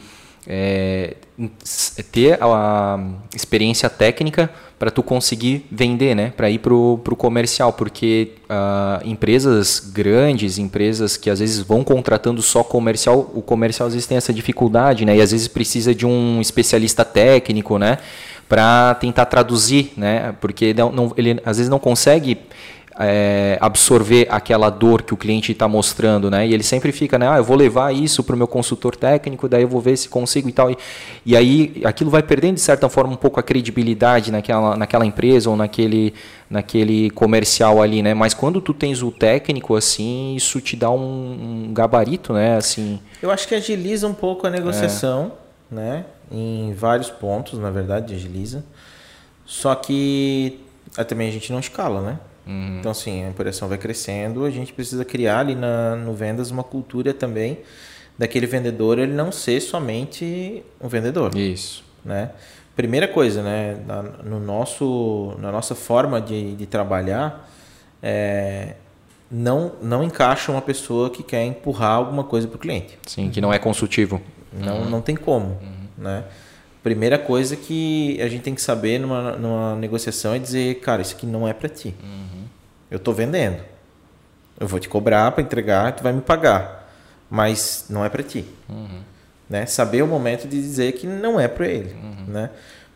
é, 0.47 1.15
ter 2.11 2.39
a 2.43 2.99
experiência 3.35 3.89
técnica 3.89 4.51
para 4.79 4.91
tu 4.91 5.03
conseguir 5.03 5.67
vender, 5.71 6.15
né? 6.15 6.33
Para 6.37 6.49
ir 6.49 6.61
pro, 6.61 7.01
pro 7.03 7.17
comercial, 7.17 7.73
porque 7.73 8.33
uh, 8.45 9.07
empresas 9.07 9.81
grandes, 9.81 10.57
empresas 10.57 11.17
que 11.17 11.29
às 11.29 11.41
vezes 11.41 11.61
vão 11.61 11.83
contratando 11.83 12.41
só 12.41 12.63
comercial, 12.63 13.31
o 13.35 13.43
comercial 13.43 13.89
às 13.89 13.95
vezes 13.95 14.07
tem 14.07 14.17
essa 14.17 14.33
dificuldade, 14.33 15.05
né? 15.05 15.17
E 15.17 15.21
às 15.21 15.33
vezes 15.33 15.49
precisa 15.49 15.93
de 15.95 16.07
um 16.07 16.41
especialista 16.41 17.05
técnico, 17.05 17.77
né? 17.77 17.99
Para 18.49 18.95
tentar 18.95 19.27
traduzir, 19.27 19.93
né? 19.97 20.35
Porque 20.41 20.73
não, 20.73 20.93
não, 20.93 21.13
ele 21.17 21.41
às 21.45 21.57
vezes 21.57 21.69
não 21.69 21.81
consegue 21.81 22.39
é, 23.01 23.57
absorver 23.61 24.27
aquela 24.29 24.71
dor 24.71 25.03
que 25.03 25.15
o 25.15 25.17
cliente 25.17 25.53
está 25.53 25.69
mostrando, 25.69 26.29
né? 26.29 26.49
E 26.49 26.53
ele 26.53 26.65
sempre 26.65 26.91
fica, 26.91 27.17
né? 27.17 27.29
Ah, 27.29 27.37
eu 27.37 27.45
vou 27.45 27.57
levar 27.57 27.95
isso 27.95 28.25
para 28.25 28.35
o 28.35 28.39
meu 28.39 28.49
consultor 28.49 28.97
técnico, 28.97 29.49
daí 29.49 29.63
eu 29.63 29.69
vou 29.69 29.81
ver 29.81 29.97
se 29.97 30.09
consigo 30.09 30.49
e 30.49 30.53
tal. 30.53 30.69
E, 30.69 30.77
e 31.25 31.37
aí 31.37 31.81
aquilo 31.85 32.11
vai 32.11 32.25
perdendo 32.25 32.57
de 32.57 32.61
certa 32.61 32.89
forma 32.89 33.13
um 33.13 33.17
pouco 33.17 33.39
a 33.39 33.43
credibilidade 33.43 34.33
naquela, 34.33 34.77
naquela 34.77 35.07
empresa 35.07 35.49
ou 35.49 35.57
naquele, 35.57 36.13
naquele 36.51 37.11
comercial 37.11 37.81
ali, 37.81 38.03
né? 38.03 38.15
Mas 38.15 38.35
quando 38.35 38.61
tu 38.61 38.75
tens 38.75 39.01
o 39.01 39.13
técnico 39.13 39.77
assim, 39.77 40.35
isso 40.35 40.61
te 40.61 40.75
dá 40.75 40.91
um, 40.91 41.69
um 41.69 41.73
gabarito, 41.73 42.33
né? 42.33 42.57
Assim. 42.57 42.99
Eu 43.23 43.31
acho 43.31 43.47
que 43.47 43.55
agiliza 43.55 44.09
um 44.09 44.15
pouco 44.15 44.45
a 44.45 44.51
negociação, 44.51 45.33
é. 45.71 45.75
né? 45.75 46.05
Em 46.33 46.73
vários 46.73 47.11
pontos, 47.11 47.61
na 47.61 47.71
verdade, 47.71 48.13
agiliza. 48.13 48.65
Só 49.47 49.75
que 49.77 50.61
também 51.07 51.29
a 51.29 51.33
gente 51.33 51.53
não 51.53 51.61
escala, 51.61 52.03
né? 52.03 52.19
Uhum. 52.49 52.79
Então, 52.79 52.91
assim, 52.91 53.27
a 53.27 53.29
operação 53.29 53.69
vai 53.69 53.79
crescendo, 53.79 54.45
a 54.45 54.51
gente 54.51 54.73
precisa 54.73 55.05
criar 55.05 55.41
ali 55.41 55.55
na, 55.55 55.95
no 55.95 56.15
vendas 56.15 56.51
uma 56.51 56.65
cultura 56.65 57.13
também 57.13 57.59
daquele 58.19 58.47
vendedor 58.47 58.99
ele 58.99 59.13
não 59.13 59.31
ser 59.31 59.61
somente 59.61 60.65
um 60.81 60.89
vendedor. 60.89 61.37
Isso. 61.37 61.85
Né? 62.05 62.31
Primeira 62.75 63.07
coisa, 63.07 63.43
né, 63.43 63.79
na, 63.87 64.03
no 64.03 64.41
nosso, 64.41 65.35
na 65.39 65.53
nossa 65.53 65.75
forma 65.75 66.21
de, 66.21 66.55
de 66.57 66.67
trabalhar, 66.67 67.49
é, 68.03 68.75
não, 69.31 69.73
não 69.81 70.03
encaixa 70.03 70.51
uma 70.51 70.63
pessoa 70.63 71.11
que 71.11 71.23
quer 71.23 71.45
empurrar 71.45 71.93
alguma 71.93 72.25
coisa 72.25 72.49
para 72.49 72.57
o 72.57 72.59
cliente. 72.59 72.99
Sim, 73.07 73.31
que 73.31 73.41
não 73.41 73.53
é 73.53 73.59
consultivo. 73.59 74.21
Não, 74.53 74.83
uhum. 74.83 74.91
não 74.91 75.01
tem 75.01 75.17
como. 75.17 75.59
Uhum. 75.61 75.89
Né? 75.99 76.25
Primeira 76.83 77.19
coisa 77.19 77.57
que 77.57 78.21
a 78.21 78.29
gente 78.29 78.43
tem 78.43 78.55
que 78.55 78.63
saber 78.63 78.99
numa, 78.99 79.33
numa 79.33 79.77
negociação 79.77 80.35
é 80.35 80.39
dizer, 80.39 80.77
cara, 80.81 81.03
isso 81.03 81.15
aqui 81.15 81.27
não 81.27 81.47
é 81.47 81.53
para 81.53 81.69
ti. 81.69 81.95
Uhum. 82.03 82.38
Eu 82.91 82.97
estou 82.97 83.15
vendendo. 83.15 83.63
Eu 84.59 84.67
vou 84.67 84.81
te 84.81 84.89
cobrar 84.89 85.31
para 85.33 85.43
entregar, 85.43 85.93
tu 85.93 86.03
vai 86.03 86.13
me 86.13 86.21
pagar. 86.21 86.91
Mas 87.31 87.87
não 87.89 88.05
é 88.05 88.09
para 88.09 88.23
ti. 88.23 88.45
Uhum. 88.69 89.01
Né? 89.49 89.67
Saber 89.67 90.03
o 90.03 90.07
momento 90.07 90.49
de 90.49 90.61
dizer 90.61 90.93
que 90.93 91.07
não 91.07 91.39
é 91.39 91.47
para 91.47 91.67
ele. 91.67 91.95
Uhum. 91.95 92.25
Né? 92.29 92.51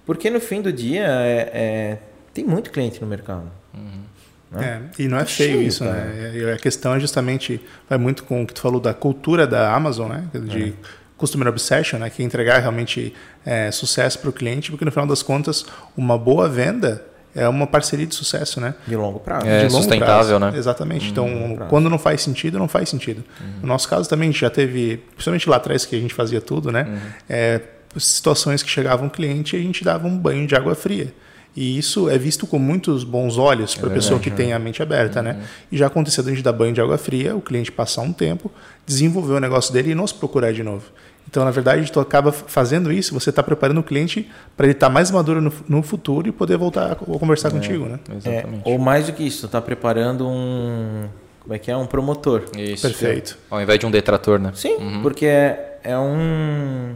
Porque 0.05 0.28
no 0.30 0.40
fim 0.40 0.61
do 0.61 0.72
dia 0.72 1.07
é, 1.07 1.51
é, 1.53 1.99
tem 2.34 2.45
muito 2.45 2.70
cliente 2.70 3.01
no 3.01 3.07
mercado. 3.07 3.51
Uhum. 3.74 4.03
Né? 4.51 4.82
É, 4.99 5.03
e 5.03 5.09
não 5.09 5.18
é 5.18 5.24
feio 5.24 5.53
Cheio, 5.53 5.62
isso, 5.62 5.84
né? 5.84 6.53
A 6.55 6.59
questão 6.59 6.95
é 6.95 7.01
justamente, 7.01 7.61
vai 7.88 7.97
muito 7.97 8.24
com 8.24 8.43
o 8.43 8.47
que 8.47 8.53
tu 8.53 8.61
falou 8.61 8.80
da 8.80 8.93
cultura 8.93 9.47
da 9.47 9.72
Amazon, 9.72 10.11
né? 10.11 10.28
De 10.34 10.70
é. 10.70 10.72
Customer 11.16 11.49
Obsession, 11.49 11.99
né? 11.99 12.11
Que 12.11 12.22
é 12.22 12.24
entregar 12.26 12.59
realmente 12.59 13.14
é, 13.47 13.70
sucesso 13.70 14.18
para 14.18 14.28
o 14.28 14.32
cliente, 14.32 14.70
porque 14.70 14.84
no 14.84 14.90
final 14.90 15.07
das 15.07 15.22
contas, 15.22 15.64
uma 15.97 16.18
boa 16.18 16.49
venda 16.51 17.03
é 17.35 17.49
uma 17.49 17.66
parceria 17.66 18.07
de 18.07 18.14
sucesso, 18.14 18.61
né? 18.61 18.74
De 18.87 18.95
longo 18.95 19.18
prazo. 19.18 19.47
É 19.47 19.62
longo 19.62 19.70
sustentável, 19.70 20.39
prazo. 20.39 20.53
né? 20.53 20.59
Exatamente. 20.59 21.11
Então, 21.11 21.28
quando 21.68 21.89
não 21.89 21.99
faz 21.99 22.20
sentido, 22.20 22.59
não 22.59 22.68
faz 22.68 22.89
sentido. 22.89 23.24
Uhum. 23.41 23.47
No 23.62 23.68
nosso 23.68 23.89
caso 23.89 24.09
também, 24.09 24.28
a 24.28 24.33
gente 24.33 24.41
já 24.41 24.51
teve, 24.51 24.99
principalmente 25.14 25.49
lá 25.49 25.57
atrás 25.57 25.87
que 25.87 25.97
a 25.97 26.01
gente 26.01 26.12
fazia 26.12 26.41
tudo, 26.41 26.70
né? 26.70 26.87
Uhum. 26.89 26.99
É, 27.28 27.61
situações 27.97 28.62
que 28.62 28.70
chegava 28.70 29.05
um 29.05 29.09
cliente 29.09 29.57
e 29.57 29.59
a 29.59 29.62
gente 29.62 29.83
dava 29.83 30.07
um 30.07 30.16
banho 30.16 30.47
de 30.47 30.55
água 30.55 30.74
fria. 30.74 31.12
E 31.55 31.76
isso 31.76 32.09
é 32.09 32.16
visto 32.16 32.47
com 32.47 32.59
muitos 32.59 33.05
bons 33.05 33.37
olhos 33.37 33.74
para 33.74 33.89
a 33.89 33.93
é 33.93 33.95
pessoa 33.95 34.18
que 34.18 34.30
tem 34.30 34.55
a 34.55 34.59
mente 34.59 34.83
aberta, 34.83 35.20
né? 35.20 35.33
uhum. 35.33 35.39
né? 35.39 35.45
E 35.70 35.76
já 35.76 35.87
aconteceu 35.87 36.24
a 36.24 36.28
gente 36.28 36.43
dar 36.43 36.53
banho 36.53 36.72
de 36.72 36.80
água 36.80 36.97
fria, 36.97 37.37
o 37.37 37.41
cliente 37.41 37.70
passar 37.70 38.03
um 38.03 38.12
tempo, 38.12 38.51
desenvolver 38.87 39.35
o 39.35 39.41
negócio 39.41 39.72
dele 39.72 39.91
e 39.91 39.95
nos 39.95 40.12
procurar 40.12 40.53
de 40.53 40.62
novo. 40.62 40.85
Então, 41.29 41.45
na 41.45 41.51
verdade, 41.51 41.91
tu 41.91 41.99
acaba 41.99 42.31
fazendo 42.31 42.93
isso, 42.93 43.14
você 43.14 43.31
está 43.31 43.43
preparando 43.43 43.79
o 43.79 43.83
cliente 43.83 44.31
para 44.57 44.66
ele 44.66 44.75
estar 44.75 44.89
tá 44.89 44.93
mais 44.93 45.11
maduro 45.11 45.41
no, 45.41 45.53
no, 45.68 45.83
futuro 45.83 46.29
e 46.29 46.33
poder 46.33 46.59
voltar 46.59 46.93
a 46.93 46.95
conversar 46.95 47.49
é, 47.49 47.51
contigo, 47.53 47.87
né? 47.87 47.99
Exatamente. 48.16 48.68
É, 48.68 48.73
ou 48.73 48.79
mais 48.79 49.07
do 49.07 49.12
que 49.12 49.23
isso, 49.23 49.41
tu 49.41 49.47
está 49.47 49.61
preparando 49.61 50.29
um 50.29 51.09
como 51.41 51.55
é 51.55 51.59
que 51.59 51.70
é 51.70 51.77
um 51.77 51.87
promotor. 51.87 52.45
Isso. 52.57 52.83
Perfeito. 52.83 53.39
Ao 53.51 53.61
invés 53.61 53.79
de 53.79 53.87
um 53.87 53.91
detrator, 53.91 54.39
né? 54.39 54.53
Sim, 54.55 54.77
uhum. 54.77 55.03
porque 55.03 55.27
é, 55.27 55.79
é 55.83 55.99
um 55.99 56.95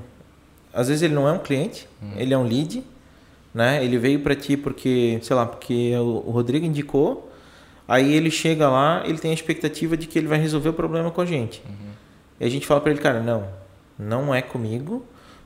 às 0.77 0.89
vezes 0.89 1.03
ele 1.03 1.14
não 1.14 1.27
é 1.27 1.33
um 1.33 1.39
cliente, 1.39 1.89
uhum. 2.03 2.12
ele 2.18 2.35
é 2.35 2.39
um 2.39 2.45
lead, 2.45 2.85
né? 3.55 3.83
Ele 3.83 3.97
veio 3.97 4.20
para 4.20 4.35
ti 4.37 4.59
porque, 4.59 5.18
sei 5.22 5.35
lá, 5.35 5.47
porque 5.47 5.97
o 5.97 6.31
Rodrigo 6.31 6.66
indicou, 6.66 7.33
aí 7.89 8.12
ele 8.12 8.31
chega 8.31 8.68
lá, 8.68 9.03
ele 9.07 9.16
tem 9.16 9.31
a 9.31 9.35
expectativa 9.35 9.97
de 9.97 10.07
que 10.07 10.18
ele 10.18 10.29
vai 10.29 10.39
resolver 10.39 10.68
o 10.68 10.74
problema 10.74 11.11
com 11.11 11.22
a 11.22 11.24
gente. 11.24 11.62
Uhum. 11.66 11.87
E 12.39 12.45
a 12.45 12.51
gente 12.51 12.66
fala 12.66 12.83
para 12.83 12.91
ele, 12.91 13.01
cara, 13.01 13.22
não, 13.22 13.49
não 13.99 14.34
é 14.34 14.42
comigo, 14.42 15.05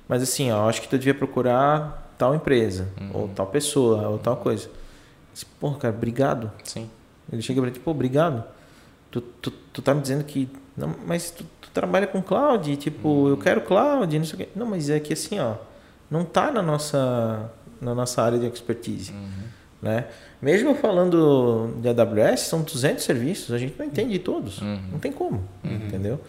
mas 0.09 0.22
assim, 0.22 0.51
ó, 0.51 0.68
acho 0.68 0.82
que 0.82 0.88
tu 0.88 0.98
devia 0.98 1.14
procurar 1.14 2.14
tal 2.18 2.34
empresa, 2.34 2.88
uhum. 3.01 3.11
ou 3.14 3.28
tal 3.28 3.46
pessoa, 3.46 4.09
ou 4.09 4.18
tal 4.18 4.36
coisa. 4.36 4.68
Pô, 5.59 5.72
cara, 5.72 5.94
obrigado. 5.94 6.51
Sim. 6.64 6.90
Ele 7.32 7.40
chega 7.40 7.61
para 7.61 7.70
ti, 7.70 7.80
pô, 7.80 7.92
obrigado. 7.92 8.44
Tu, 9.11 9.20
tu, 9.20 9.51
tu 9.51 9.82
tá 9.82 9.94
me 9.94 10.01
dizendo 10.01 10.24
que. 10.24 10.48
Não, 10.76 10.94
mas 11.07 11.30
tu, 11.30 11.44
trabalha 11.72 12.07
com 12.07 12.20
cloud, 12.20 12.76
tipo, 12.76 13.09
uhum. 13.09 13.28
eu 13.28 13.36
quero 13.36 13.61
cloud, 13.62 14.18
não 14.18 14.24
sei 14.24 14.34
o 14.34 14.38
quê. 14.38 14.48
Não, 14.55 14.66
mas 14.66 14.90
é 14.90 14.98
que 14.98 15.12
assim, 15.12 15.38
ó, 15.38 15.55
não 16.11 16.24
tá 16.24 16.51
na 16.51 16.62
nossa, 16.62 17.51
na 17.80 17.94
nossa 17.94 18.22
área 18.22 18.38
de 18.38 18.46
expertise, 18.46 19.12
uhum. 19.12 19.28
né? 19.80 20.07
Mesmo 20.42 20.74
falando 20.74 21.74
de 21.80 21.88
AWS, 21.88 22.40
são 22.40 22.62
200 22.62 23.05
serviços, 23.05 23.55
a 23.55 23.59
gente 23.59 23.78
não 23.78 23.86
entende 23.86 24.18
todos, 24.18 24.61
uhum. 24.61 24.80
não 24.92 24.98
tem 24.98 25.12
como, 25.12 25.44
uhum. 25.62 25.76
entendeu? 25.76 26.20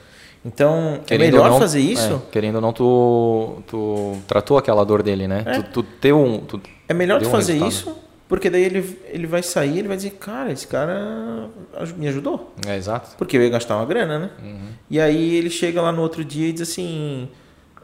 Então, 0.43 0.95
é 0.95 1.05
querendo 1.05 1.27
é 1.27 1.31
melhor 1.31 1.51
não, 1.51 1.59
fazer 1.59 1.79
isso. 1.79 2.13
É, 2.13 2.31
querendo 2.31 2.55
ou 2.55 2.61
não, 2.61 2.73
tu, 2.73 3.61
tu 3.67 4.17
tratou 4.27 4.57
aquela 4.57 4.83
dor 4.83 5.03
dele, 5.03 5.27
né? 5.27 5.43
É. 5.45 5.61
Tu, 5.61 5.83
tu 5.83 6.07
um. 6.15 6.39
Tu 6.39 6.59
é 6.89 6.93
melhor 6.93 7.21
tu 7.21 7.27
um 7.27 7.31
fazer 7.31 7.53
resultado. 7.53 7.71
isso 7.71 8.11
porque 8.31 8.49
daí 8.49 8.63
ele, 8.63 8.97
ele 9.09 9.27
vai 9.27 9.43
sair 9.43 9.79
ele 9.79 9.89
vai 9.89 9.97
dizer, 9.97 10.11
cara, 10.11 10.53
esse 10.53 10.65
cara 10.65 11.49
me 11.97 12.07
ajudou. 12.07 12.53
É, 12.65 12.77
exato. 12.77 13.09
Porque 13.17 13.35
eu 13.35 13.41
ia 13.41 13.49
gastar 13.49 13.75
uma 13.75 13.85
grana, 13.85 14.17
né? 14.17 14.29
Uhum. 14.41 14.69
E 14.89 15.01
aí 15.01 15.35
ele 15.35 15.49
chega 15.49 15.81
lá 15.81 15.91
no 15.91 16.01
outro 16.01 16.23
dia 16.23 16.47
e 16.47 16.53
diz 16.53 16.61
assim, 16.61 17.27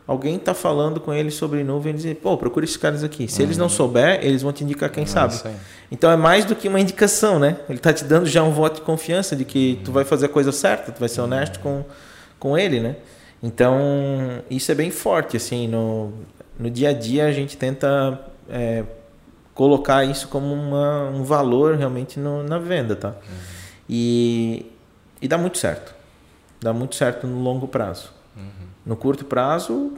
alguém 0.08 0.40
tá 0.40 0.54
falando 0.54 1.02
com 1.02 1.14
ele 1.14 1.32
sobre 1.32 1.66
nuvem 1.66 1.94
e 1.94 1.98
diz, 1.98 2.18
pô, 2.20 2.38
procura 2.38 2.64
esses 2.64 2.78
caras 2.78 3.04
aqui. 3.04 3.28
Se 3.28 3.42
uhum. 3.42 3.48
eles 3.48 3.58
não 3.58 3.66
uhum. 3.66 3.70
souber, 3.70 4.22
eles 4.24 4.42
vão 4.42 4.54
te 4.54 4.64
indicar 4.64 4.90
quem 4.90 5.04
é 5.04 5.06
sabe. 5.06 5.38
Então 5.92 6.10
é 6.10 6.16
mais 6.16 6.46
do 6.46 6.56
que 6.56 6.70
uma 6.70 6.80
indicação, 6.80 7.40
né? 7.40 7.58
Ele 7.68 7.80
tá 7.80 7.92
te 7.92 8.06
dando 8.06 8.26
já 8.26 8.42
um 8.42 8.52
voto 8.52 8.76
de 8.76 8.82
confiança 8.84 9.36
de 9.36 9.44
que 9.44 9.74
uhum. 9.80 9.84
tu 9.84 9.92
vai 9.92 10.06
fazer 10.06 10.28
a 10.28 10.30
coisa 10.30 10.54
certa, 10.54 10.94
tu 10.94 11.00
vai 11.02 11.10
ser 11.10 11.20
honesto 11.20 11.60
com, 11.60 11.84
com 12.40 12.58
ele, 12.58 12.80
né? 12.80 12.96
Então, 13.42 13.78
isso 14.50 14.72
é 14.72 14.76
bem 14.76 14.90
forte, 14.90 15.38
assim, 15.38 15.68
no, 15.68 16.12
no 16.58 16.70
dia 16.70 16.90
a 16.90 16.94
dia 16.94 17.26
a 17.26 17.32
gente 17.32 17.56
tenta 17.56 18.20
é, 18.50 18.84
colocar 19.54 20.04
isso 20.04 20.28
como 20.28 20.54
uma, 20.54 21.10
um 21.10 21.24
valor 21.24 21.76
realmente 21.76 22.20
no, 22.20 22.44
na 22.44 22.58
venda, 22.58 22.96
tá? 22.96 23.10
Uhum. 23.10 23.38
E, 23.90 24.72
e 25.22 25.28
dá 25.28 25.38
muito 25.38 25.58
certo. 25.58 25.96
Dá 26.60 26.74
muito 26.74 26.96
certo 26.96 27.28
no 27.28 27.42
longo 27.42 27.68
prazo. 27.68 28.12
Uhum. 28.36 28.68
No 28.86 28.96
curto 28.96 29.26
prazo, 29.26 29.94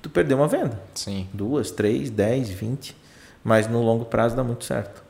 tu 0.00 0.08
perdeu 0.08 0.38
uma 0.38 0.48
venda. 0.48 0.80
Sim. 0.94 1.28
Duas, 1.32 1.70
três, 1.70 2.10
dez, 2.10 2.48
vinte. 2.48 2.96
Mas 3.44 3.68
no 3.68 3.82
longo 3.82 4.06
prazo 4.06 4.34
dá 4.34 4.42
muito 4.42 4.64
certo. 4.64 5.04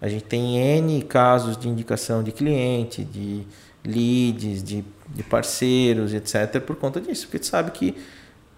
A 0.00 0.08
gente 0.08 0.24
tem 0.24 0.56
N 0.56 1.02
casos 1.02 1.56
de 1.56 1.68
indicação 1.68 2.22
de 2.22 2.32
cliente, 2.32 3.04
de 3.04 3.46
leads, 3.84 4.62
de, 4.62 4.84
de 5.08 5.22
parceiros, 5.22 6.14
etc. 6.14 6.60
por 6.60 6.76
conta 6.76 7.00
disso. 7.00 7.26
Porque 7.26 7.38
tu 7.38 7.46
sabe 7.46 7.70
que 7.70 7.96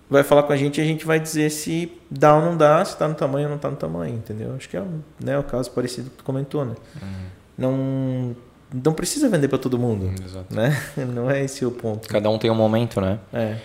vai 0.09 0.23
falar 0.23 0.43
com 0.43 0.53
a 0.53 0.57
gente 0.57 0.79
e 0.79 0.83
a 0.83 0.85
gente 0.85 1.05
vai 1.05 1.19
dizer 1.19 1.51
se 1.51 1.91
dá 2.11 2.37
ou 2.37 2.43
não 2.43 2.57
dá, 2.57 2.85
se 2.85 2.93
está 2.93 3.09
no 3.09 3.15
tamanho 3.15 3.47
ou 3.47 3.51
não 3.51 3.57
está 3.57 3.71
no 3.71 3.77
tamanho, 3.77 4.15
entendeu? 4.15 4.55
Acho 4.55 4.69
que 4.69 4.77
é 4.77 4.83
né, 5.23 5.39
o 5.39 5.43
caso 5.43 5.71
parecido 5.71 6.11
que 6.11 6.17
tu 6.17 6.25
comentou, 6.25 6.65
né? 6.65 6.75
Uhum. 7.01 7.25
Não, 7.57 8.37
não 8.85 8.93
precisa 8.93 9.29
vender 9.29 9.49
para 9.49 9.59
todo 9.59 9.79
mundo, 9.79 10.13
Exato. 10.25 10.55
né? 10.55 10.77
Não 10.97 11.31
é 11.31 11.45
esse 11.45 11.65
o 11.65 11.71
ponto. 11.71 12.09
Cada 12.09 12.29
um 12.29 12.39
tem 12.39 12.51
um 12.51 12.55
momento, 12.55 13.01
né? 13.01 13.21
É. 13.33 13.57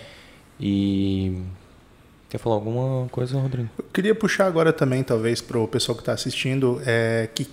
E 0.60 1.42
Quer 2.30 2.38
falar 2.38 2.54
alguma 2.54 3.08
coisa, 3.08 3.36
Rodrigo? 3.36 3.68
Eu 3.76 3.84
queria 3.92 4.14
puxar 4.14 4.46
agora 4.46 4.72
também, 4.72 5.02
talvez, 5.02 5.40
para 5.40 5.58
o 5.58 5.66
pessoal 5.66 5.96
que 5.96 6.02
está 6.02 6.12
assistindo, 6.12 6.80
é, 6.86 7.28
que, 7.34 7.44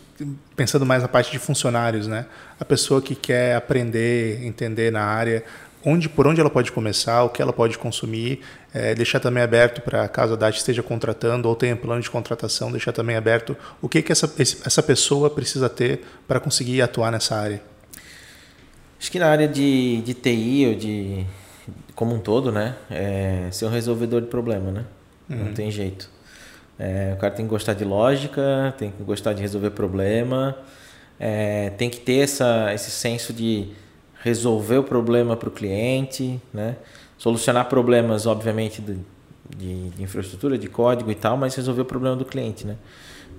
pensando 0.55 0.85
mais 0.85 1.01
na 1.01 1.07
parte 1.07 1.31
de 1.31 1.39
funcionários, 1.39 2.05
né? 2.05 2.27
A 2.59 2.63
pessoa 2.63 3.01
que 3.01 3.15
quer 3.15 3.55
aprender, 3.55 4.45
entender 4.45 4.91
na 4.91 5.01
área, 5.01 5.43
onde, 5.83 6.07
por 6.07 6.27
onde 6.27 6.39
ela 6.39 6.49
pode 6.49 6.71
começar, 6.71 7.23
o 7.23 7.29
que 7.29 7.41
ela 7.41 7.51
pode 7.51 7.75
consumir, 7.75 8.41
é, 8.71 8.93
deixar 8.93 9.19
também 9.19 9.41
aberto 9.41 9.81
para 9.81 10.07
caso 10.07 10.33
a 10.33 10.35
DAT 10.35 10.57
esteja 10.57 10.83
contratando 10.83 11.49
ou 11.49 11.55
tenha 11.55 11.75
plano 11.75 11.99
de 11.99 12.09
contratação, 12.11 12.71
deixar 12.71 12.91
também 12.91 13.15
aberto 13.15 13.57
o 13.81 13.89
que, 13.89 14.03
que 14.03 14.11
essa, 14.11 14.31
essa 14.37 14.83
pessoa 14.83 15.27
precisa 15.27 15.67
ter 15.67 16.01
para 16.27 16.39
conseguir 16.39 16.83
atuar 16.83 17.11
nessa 17.11 17.35
área. 17.35 17.63
Acho 18.99 19.11
que 19.11 19.17
na 19.17 19.27
área 19.27 19.47
de, 19.47 20.03
de 20.03 20.13
TI 20.13 20.67
ou 20.67 20.75
de 20.75 21.25
como 21.97 22.13
um 22.13 22.19
todo, 22.19 22.51
né, 22.51 22.75
é 22.91 23.49
ser 23.51 23.65
um 23.65 23.69
resolvedor 23.69 24.21
de 24.21 24.27
problema, 24.27 24.71
né? 24.71 24.85
Uhum. 25.27 25.45
Não 25.45 25.53
tem 25.55 25.71
jeito. 25.71 26.07
É, 26.77 27.13
o 27.17 27.19
cara 27.19 27.33
tem 27.33 27.43
que 27.43 27.49
gostar 27.49 27.73
de 27.73 27.83
lógica, 27.83 28.71
tem 28.77 28.91
que 28.91 29.01
gostar 29.01 29.33
de 29.33 29.41
resolver 29.41 29.71
problema, 29.71 30.55
é, 31.19 31.71
tem 31.71 31.89
que 31.89 31.99
ter 31.99 32.19
essa, 32.19 32.71
esse 32.71 32.91
senso 32.91 33.33
de 33.33 33.69
resolver 34.21 34.77
o 34.77 34.83
problema 34.83 35.35
para 35.35 35.49
o 35.49 35.51
cliente, 35.51 36.39
né? 36.53 36.75
solucionar 37.17 37.67
problemas, 37.67 38.27
obviamente, 38.27 38.79
de, 38.79 38.99
de, 39.57 39.89
de, 39.89 40.03
infraestrutura, 40.03 40.55
de 40.55 40.67
código 40.67 41.09
e 41.09 41.15
tal, 41.15 41.35
mas 41.35 41.55
resolver 41.55 41.81
o 41.81 41.85
problema 41.85 42.15
do 42.15 42.25
cliente. 42.25 42.67
Né? 42.67 42.75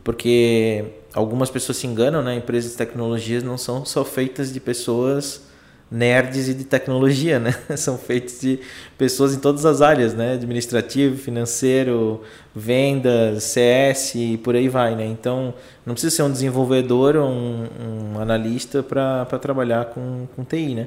Porque 0.02 0.84
algumas 1.14 1.48
pessoas 1.48 1.78
se 1.78 1.86
enganam, 1.86 2.24
né? 2.24 2.34
empresas 2.34 2.72
de 2.72 2.76
tecnologias 2.76 3.44
não 3.44 3.56
são 3.56 3.84
só 3.84 4.04
feitas 4.04 4.52
de 4.52 4.59
pessoas 4.59 5.46
nerds 5.91 6.49
e 6.49 6.55
de 6.55 6.64
tecnologia, 6.64 7.39
né? 7.39 7.53
São 7.76 7.97
feitos 7.97 8.41
de 8.41 8.61
pessoas 8.97 9.34
em 9.34 9.39
todas 9.39 9.64
as 9.64 9.80
áreas, 9.80 10.14
né? 10.14 10.34
Administrativo, 10.34 11.16
financeiro, 11.16 12.22
vendas, 12.55 13.45
CS 13.45 14.14
e 14.14 14.36
por 14.39 14.55
aí 14.55 14.68
vai, 14.68 14.95
né? 14.95 15.07
Então, 15.07 15.55
não 15.86 15.95
precisa 15.95 16.14
ser 16.14 16.22
um 16.22 16.30
desenvolvedor 16.30 17.16
ou 17.16 17.28
um, 17.28 17.66
um 18.14 18.20
analista 18.20 18.82
para 18.82 19.24
trabalhar 19.41 19.86
com, 19.86 20.26
com 20.34 20.45
TI, 20.45 20.74
né? 20.74 20.86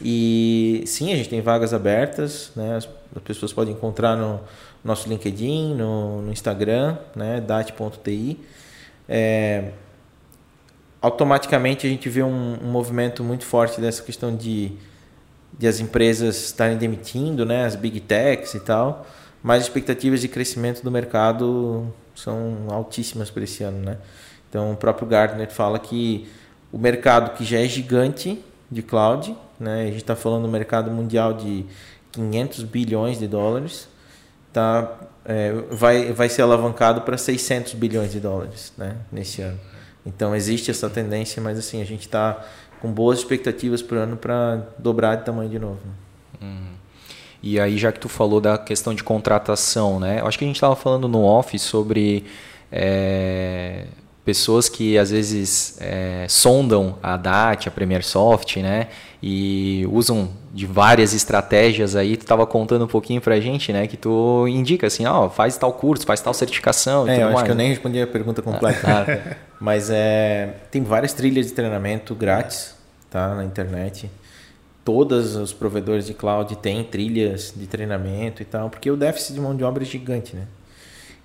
E 0.00 0.84
sim, 0.86 1.12
a 1.12 1.16
gente 1.16 1.28
tem 1.28 1.40
vagas 1.40 1.74
abertas, 1.74 2.52
né? 2.54 2.76
As, 2.76 2.88
as 3.14 3.22
pessoas 3.22 3.52
podem 3.52 3.74
encontrar 3.74 4.16
no 4.16 4.40
nosso 4.84 5.08
LinkedIn, 5.08 5.74
no, 5.74 6.22
no 6.22 6.32
Instagram, 6.32 6.96
né? 7.14 7.40
dat.ti. 7.40 8.38
É, 9.08 9.70
automaticamente 11.00 11.86
a 11.86 11.90
gente 11.90 12.08
vê 12.08 12.22
um, 12.22 12.58
um, 12.62 12.70
movimento 12.70 13.22
muito 13.22 13.44
forte 13.44 13.80
dessa 13.80 14.02
questão 14.02 14.34
de, 14.34 14.72
de 15.56 15.66
as 15.66 15.80
empresas 15.80 16.36
estarem 16.46 16.76
demitindo, 16.76 17.44
né, 17.46 17.64
as 17.64 17.76
big 17.76 18.00
techs 18.00 18.54
e 18.54 18.60
tal, 18.60 19.06
mas 19.42 19.62
as 19.62 19.68
expectativas 19.68 20.20
de 20.20 20.28
crescimento 20.28 20.82
do 20.82 20.90
mercado 20.90 21.92
são 22.14 22.66
altíssimas 22.68 23.30
para 23.30 23.44
esse 23.44 23.62
ano, 23.62 23.78
né? 23.78 23.98
Então 24.48 24.72
o 24.72 24.76
próprio 24.76 25.06
Gartner 25.06 25.50
fala 25.50 25.78
que 25.78 26.28
o 26.72 26.78
mercado 26.78 27.36
que 27.36 27.44
já 27.44 27.60
é 27.60 27.68
gigante 27.68 28.42
de 28.70 28.82
cloud, 28.82 29.36
né? 29.58 29.82
A 29.82 29.86
gente 29.86 29.98
está 29.98 30.16
falando 30.16 30.42
do 30.42 30.48
mercado 30.48 30.90
mundial 30.90 31.32
de 31.32 31.64
500 32.12 32.64
bilhões 32.64 33.18
de 33.18 33.28
dólares, 33.28 33.88
tá? 34.52 34.98
É, 35.24 35.52
vai, 35.70 36.12
vai 36.12 36.28
ser 36.28 36.42
alavancado 36.42 37.02
para 37.02 37.16
600 37.16 37.74
bilhões 37.74 38.10
de 38.10 38.18
dólares, 38.18 38.72
né? 38.76 38.96
Nesse 39.12 39.42
ano. 39.42 39.58
Então 40.08 40.34
existe 40.34 40.70
essa 40.70 40.88
tendência, 40.88 41.40
mas 41.42 41.58
assim 41.58 41.82
a 41.82 41.84
gente 41.84 42.00
está 42.00 42.42
com 42.80 42.90
boas 42.90 43.18
expectativas 43.18 43.82
por 43.82 43.98
ano 43.98 44.16
para 44.16 44.66
dobrar 44.78 45.16
de 45.16 45.24
tamanho 45.24 45.50
de 45.50 45.58
novo. 45.58 45.78
Né? 45.84 46.46
Hum. 46.48 46.68
E 47.42 47.60
aí 47.60 47.76
já 47.76 47.92
que 47.92 48.00
tu 48.00 48.08
falou 48.08 48.40
da 48.40 48.56
questão 48.56 48.94
de 48.94 49.04
contratação, 49.04 50.00
né? 50.00 50.20
Eu 50.20 50.26
acho 50.26 50.38
que 50.38 50.44
a 50.44 50.48
gente 50.48 50.56
estava 50.56 50.74
falando 50.74 51.06
no 51.06 51.22
off 51.22 51.56
sobre 51.58 52.24
é, 52.72 53.84
pessoas 54.24 54.68
que 54.68 54.98
às 54.98 55.10
vezes 55.10 55.78
é, 55.80 56.26
sondam 56.28 56.98
a 57.02 57.16
DAT, 57.16 57.68
a 57.68 57.70
Premier 57.70 58.04
Soft, 58.04 58.56
né? 58.56 58.88
E 59.22 59.84
usam 59.90 60.28
de 60.54 60.64
várias 60.64 61.12
estratégias 61.12 61.96
aí. 61.96 62.16
Tu 62.16 62.22
estava 62.22 62.46
contando 62.46 62.84
um 62.84 62.88
pouquinho 62.88 63.20
para 63.20 63.34
a 63.34 63.40
gente, 63.40 63.72
né? 63.72 63.86
Que 63.86 63.96
tu 63.96 64.46
indica 64.46 64.86
assim, 64.86 65.06
ó, 65.06 65.26
oh, 65.26 65.30
faz 65.30 65.56
tal 65.56 65.72
curso, 65.72 66.06
faz 66.06 66.20
tal 66.20 66.32
certificação. 66.32 67.08
É, 67.08 67.22
eu 67.22 67.26
acho 67.26 67.34
mais. 67.34 67.46
que 67.46 67.50
eu 67.50 67.56
nem 67.56 67.68
respondi 67.68 68.00
a 68.00 68.06
pergunta 68.06 68.42
completa. 68.42 68.80
Ah, 68.86 69.36
Mas 69.60 69.90
é, 69.90 70.54
tem 70.70 70.82
várias 70.84 71.12
trilhas 71.12 71.46
de 71.46 71.52
treinamento 71.52 72.14
grátis, 72.14 72.76
tá? 73.10 73.34
Na 73.34 73.44
internet. 73.44 74.08
Todos 74.84 75.34
os 75.34 75.52
provedores 75.52 76.06
de 76.06 76.14
cloud 76.14 76.56
têm 76.56 76.84
trilhas 76.84 77.52
de 77.54 77.66
treinamento 77.66 78.40
e 78.40 78.44
tal, 78.44 78.70
porque 78.70 78.90
o 78.90 78.96
déficit 78.96 79.34
de 79.34 79.40
mão 79.40 79.54
de 79.54 79.64
obra 79.64 79.82
é 79.82 79.86
gigante, 79.86 80.36
né? 80.36 80.46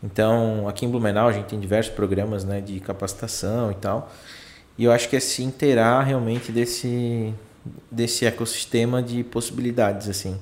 Então, 0.03 0.67
aqui 0.67 0.85
em 0.85 0.89
Blumenau 0.89 1.29
a 1.29 1.31
gente 1.31 1.45
tem 1.45 1.59
diversos 1.59 1.93
programas 1.93 2.43
né, 2.43 2.59
de 2.59 2.79
capacitação 2.81 3.71
e 3.71 3.75
tal. 3.75 4.11
E 4.77 4.83
eu 4.83 4.91
acho 4.91 5.07
que 5.07 5.15
é 5.15 5.19
se 5.19 5.43
inteirar 5.43 6.01
realmente 6.01 6.51
desse, 6.51 7.33
desse 7.91 8.25
ecossistema 8.25 9.01
de 9.01 9.23
possibilidades. 9.23 10.09
assim 10.09 10.37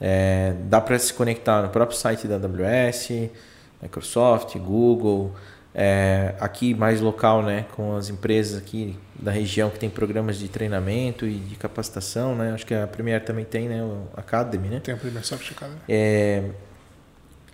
é, 0.00 0.54
Dá 0.64 0.80
para 0.80 0.98
se 0.98 1.12
conectar 1.12 1.62
no 1.62 1.68
próprio 1.68 1.96
site 1.96 2.26
da 2.26 2.36
AWS, 2.36 3.30
Microsoft, 3.82 4.56
Google, 4.58 5.34
é, 5.74 6.34
aqui 6.38 6.72
mais 6.72 7.00
local, 7.00 7.42
né, 7.42 7.66
com 7.74 7.96
as 7.96 8.08
empresas 8.08 8.56
aqui 8.58 8.96
da 9.18 9.30
região 9.30 9.70
que 9.70 9.78
tem 9.78 9.90
programas 9.90 10.38
de 10.38 10.48
treinamento 10.48 11.26
e 11.26 11.34
de 11.34 11.56
capacitação, 11.56 12.34
né? 12.34 12.52
Acho 12.52 12.64
que 12.64 12.74
a 12.74 12.86
Premier 12.86 13.24
também 13.24 13.44
tem, 13.44 13.68
né, 13.68 13.82
o 13.82 14.06
Academy, 14.16 14.68
né? 14.68 14.80
Tem 14.80 14.94
a 14.94 14.96
Premier 14.96 15.24
Soft 15.24 15.50
Academy. 15.50 15.78
É, 15.88 16.44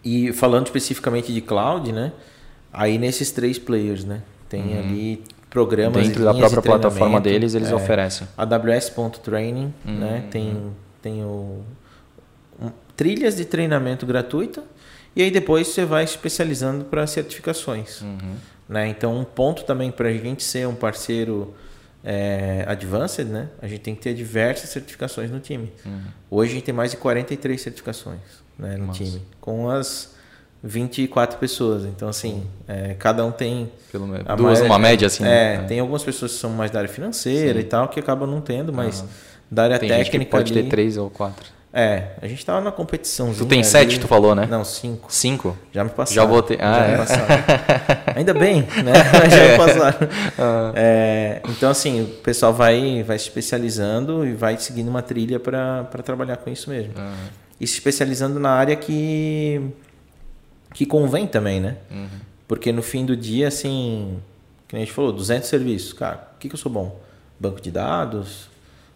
e 0.05 0.33
falando 0.33 0.67
especificamente 0.67 1.33
de 1.33 1.41
cloud, 1.41 1.93
né? 1.93 2.13
Aí 2.73 2.99
nesses 2.99 3.31
três 3.31 3.59
players, 3.59 4.05
né? 4.05 4.23
Tem 4.49 4.75
uhum. 4.75 4.79
ali 4.79 5.25
programas 5.51 6.07
dentro 6.07 6.25
da 6.25 6.33
própria 6.33 6.63
plataforma 6.63 7.21
deles, 7.21 7.55
eles 7.55 7.71
é, 7.71 7.75
oferecem. 7.75 8.27
AWS.training, 8.39 9.75
uhum. 9.85 9.99
né? 9.99 10.25
Tem 10.31 10.73
tem 11.03 11.25
o 11.25 11.63
um, 12.61 12.71
trilhas 12.97 13.37
de 13.37 13.45
treinamento 13.45 14.07
gratuita 14.07 14.63
e 15.15 15.23
aí 15.23 15.31
depois 15.31 15.69
você 15.69 15.85
vai 15.85 16.05
especializando 16.05 16.85
para 16.85 17.07
certificações, 17.07 18.01
uhum. 18.01 18.37
né? 18.69 18.89
Então 18.89 19.19
um 19.19 19.25
ponto 19.25 19.65
também 19.65 19.91
para 19.91 20.09
a 20.09 20.13
gente 20.13 20.43
ser 20.45 20.69
um 20.69 20.75
parceiro 20.75 21.55
é, 22.05 22.65
advanced, 22.69 23.27
né? 23.27 23.49
A 23.61 23.67
gente 23.67 23.81
tem 23.81 23.95
que 23.95 24.03
ter 24.03 24.15
diversas 24.15 24.71
certificações 24.71 25.31
no 25.31 25.41
time. 25.41 25.73
Uhum. 25.85 26.03
Hoje 26.31 26.53
a 26.53 26.55
gente 26.55 26.65
tem 26.65 26.75
mais 26.75 26.93
de 26.93 26.97
43 26.97 27.61
certificações 27.61 28.21
né, 28.59 28.77
no 28.77 28.87
Nossa. 28.87 29.03
time, 29.03 29.23
com 29.41 29.69
as 29.69 30.15
24 30.63 31.39
pessoas. 31.39 31.85
Então, 31.85 32.09
assim, 32.09 32.45
é, 32.69 32.95
cada 32.99 33.25
um 33.25 33.33
tem. 33.33 33.71
Pelo 33.91 34.07
menos. 34.07 34.27
Duas, 34.37 34.61
uma 34.61 34.79
média, 34.79 35.07
assim. 35.07 35.25
É, 35.25 35.59
né? 35.59 35.65
tem 35.67 35.81
algumas 35.81 36.03
pessoas 36.03 36.33
que 36.33 36.39
são 36.39 36.51
mais 36.51 36.71
da 36.71 36.81
área 36.81 36.91
financeira 36.91 37.59
Sim. 37.59 37.67
e 37.67 37.69
tal, 37.69 37.89
que 37.89 37.99
acabam 37.99 38.29
não 38.29 38.41
tendo, 38.41 38.73
mas 38.73 39.05
da 39.51 39.65
área 39.65 39.79
tem 39.79 39.89
técnica. 39.89 40.13
Gente 40.13 40.25
que 40.27 40.31
pode 40.31 40.53
ali, 40.53 40.63
ter 40.63 40.69
três 40.69 40.97
ou 40.97 41.09
quatro. 41.11 41.47
É, 41.73 42.15
a 42.21 42.27
gente 42.27 42.45
tava 42.45 42.61
na 42.61 42.73
competição. 42.73 43.33
Tu 43.33 43.47
tem 43.47 43.63
sete, 43.63 44.01
tu 44.01 44.09
falou, 44.09 44.35
né? 44.35 44.45
Não, 44.51 44.65
cinco. 44.65 45.07
Cinco? 45.09 45.57
Já 45.73 45.85
me 45.85 45.91
passaram. 45.91 46.15
Já 46.23 46.27
botei. 46.27 46.59
Ah, 46.61 46.75
já 46.75 46.85
é. 46.85 46.91
me 46.91 46.97
passaram. 46.99 47.27
Ainda 48.17 48.35
bem, 48.35 48.63
né? 48.63 48.93
já 49.31 49.53
me 49.53 49.57
passaram. 49.57 50.09
Ah. 50.37 50.73
É, 50.75 51.41
então, 51.49 51.71
assim, 51.71 52.03
o 52.03 52.07
pessoal 52.07 52.53
vai, 52.53 53.05
vai 53.05 53.17
se 53.17 53.27
especializando 53.27 54.27
e 54.27 54.33
vai 54.33 54.59
seguindo 54.59 54.89
uma 54.89 55.01
trilha 55.01 55.39
para 55.39 55.85
trabalhar 56.03 56.39
com 56.39 56.51
isso 56.51 56.69
mesmo. 56.69 56.93
Ah 56.97 57.15
e 57.61 57.67
se 57.67 57.75
especializando 57.75 58.41
na 58.41 58.51
área 58.51 58.75
que 58.75 59.61
que 60.75 60.87
convém 60.87 61.27
também, 61.27 61.61
né? 61.61 61.77
Uhum. 61.91 62.09
Porque 62.47 62.73
no 62.73 62.83
fim 62.83 63.05
do 63.05 63.17
dia, 63.17 63.49
assim, 63.49 64.19
que 64.67 64.77
a 64.77 64.79
gente 64.79 64.93
falou, 64.93 65.13
200 65.13 65.49
serviços, 65.49 65.93
cara, 65.93 66.31
o 66.35 66.39
que, 66.39 66.49
que 66.49 66.55
eu 66.55 66.59
sou 66.59 66.71
bom? 66.71 66.99
Banco 67.39 67.61
de 67.61 67.71
dados, 67.71 68.49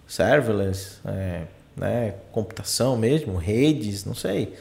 serverless, 0.07 0.99
é, 1.05 1.43
né, 1.77 2.14
computação 2.33 2.97
mesmo, 2.97 3.37
redes, 3.37 4.05
não 4.05 4.14
sei. 4.14 4.55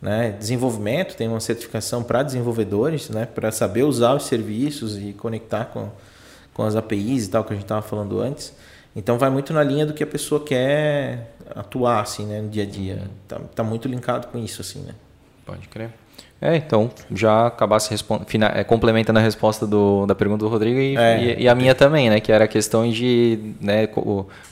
Né? 0.00 0.30
Desenvolvimento, 0.38 1.16
tem 1.16 1.28
uma 1.28 1.40
certificação 1.40 2.02
para 2.02 2.22
desenvolvedores, 2.22 3.08
né? 3.08 3.26
para 3.26 3.50
saber 3.50 3.82
usar 3.82 4.14
os 4.14 4.24
serviços 4.24 4.96
e 4.96 5.12
conectar 5.12 5.66
com, 5.66 5.90
com 6.54 6.62
as 6.62 6.76
APIs 6.76 7.26
e 7.26 7.30
tal 7.30 7.44
que 7.44 7.52
a 7.52 7.56
gente 7.56 7.64
estava 7.64 7.82
falando 7.82 8.20
antes. 8.20 8.54
Então 8.94 9.18
vai 9.18 9.30
muito 9.30 9.52
na 9.52 9.62
linha 9.62 9.86
do 9.86 9.92
que 9.92 10.02
a 10.02 10.06
pessoa 10.06 10.42
quer 10.42 11.34
atuar 11.54 12.00
assim, 12.00 12.26
né, 12.26 12.40
no 12.40 12.48
dia 12.48 12.62
a 12.62 12.66
dia. 12.66 13.02
Tá, 13.26 13.40
tá 13.54 13.62
muito 13.62 13.88
linkado 13.88 14.28
com 14.28 14.38
isso 14.38 14.60
assim, 14.60 14.80
né? 14.80 14.94
Pode 15.44 15.68
crer. 15.68 15.90
É, 16.40 16.56
então 16.56 16.88
já 17.10 17.48
acabasse 17.48 17.92
é, 18.54 18.62
complementando 18.62 19.18
a 19.18 19.22
resposta 19.22 19.66
do, 19.66 20.06
da 20.06 20.14
pergunta 20.14 20.44
do 20.44 20.48
Rodrigo 20.48 20.78
e, 20.78 20.96
é. 20.96 21.20
e, 21.20 21.42
e, 21.42 21.48
a 21.48 21.54
minha 21.54 21.74
também, 21.74 22.08
né? 22.08 22.20
Que 22.20 22.30
era 22.30 22.44
a 22.44 22.48
questão 22.48 22.88
de 22.88 23.54
né, 23.60 23.88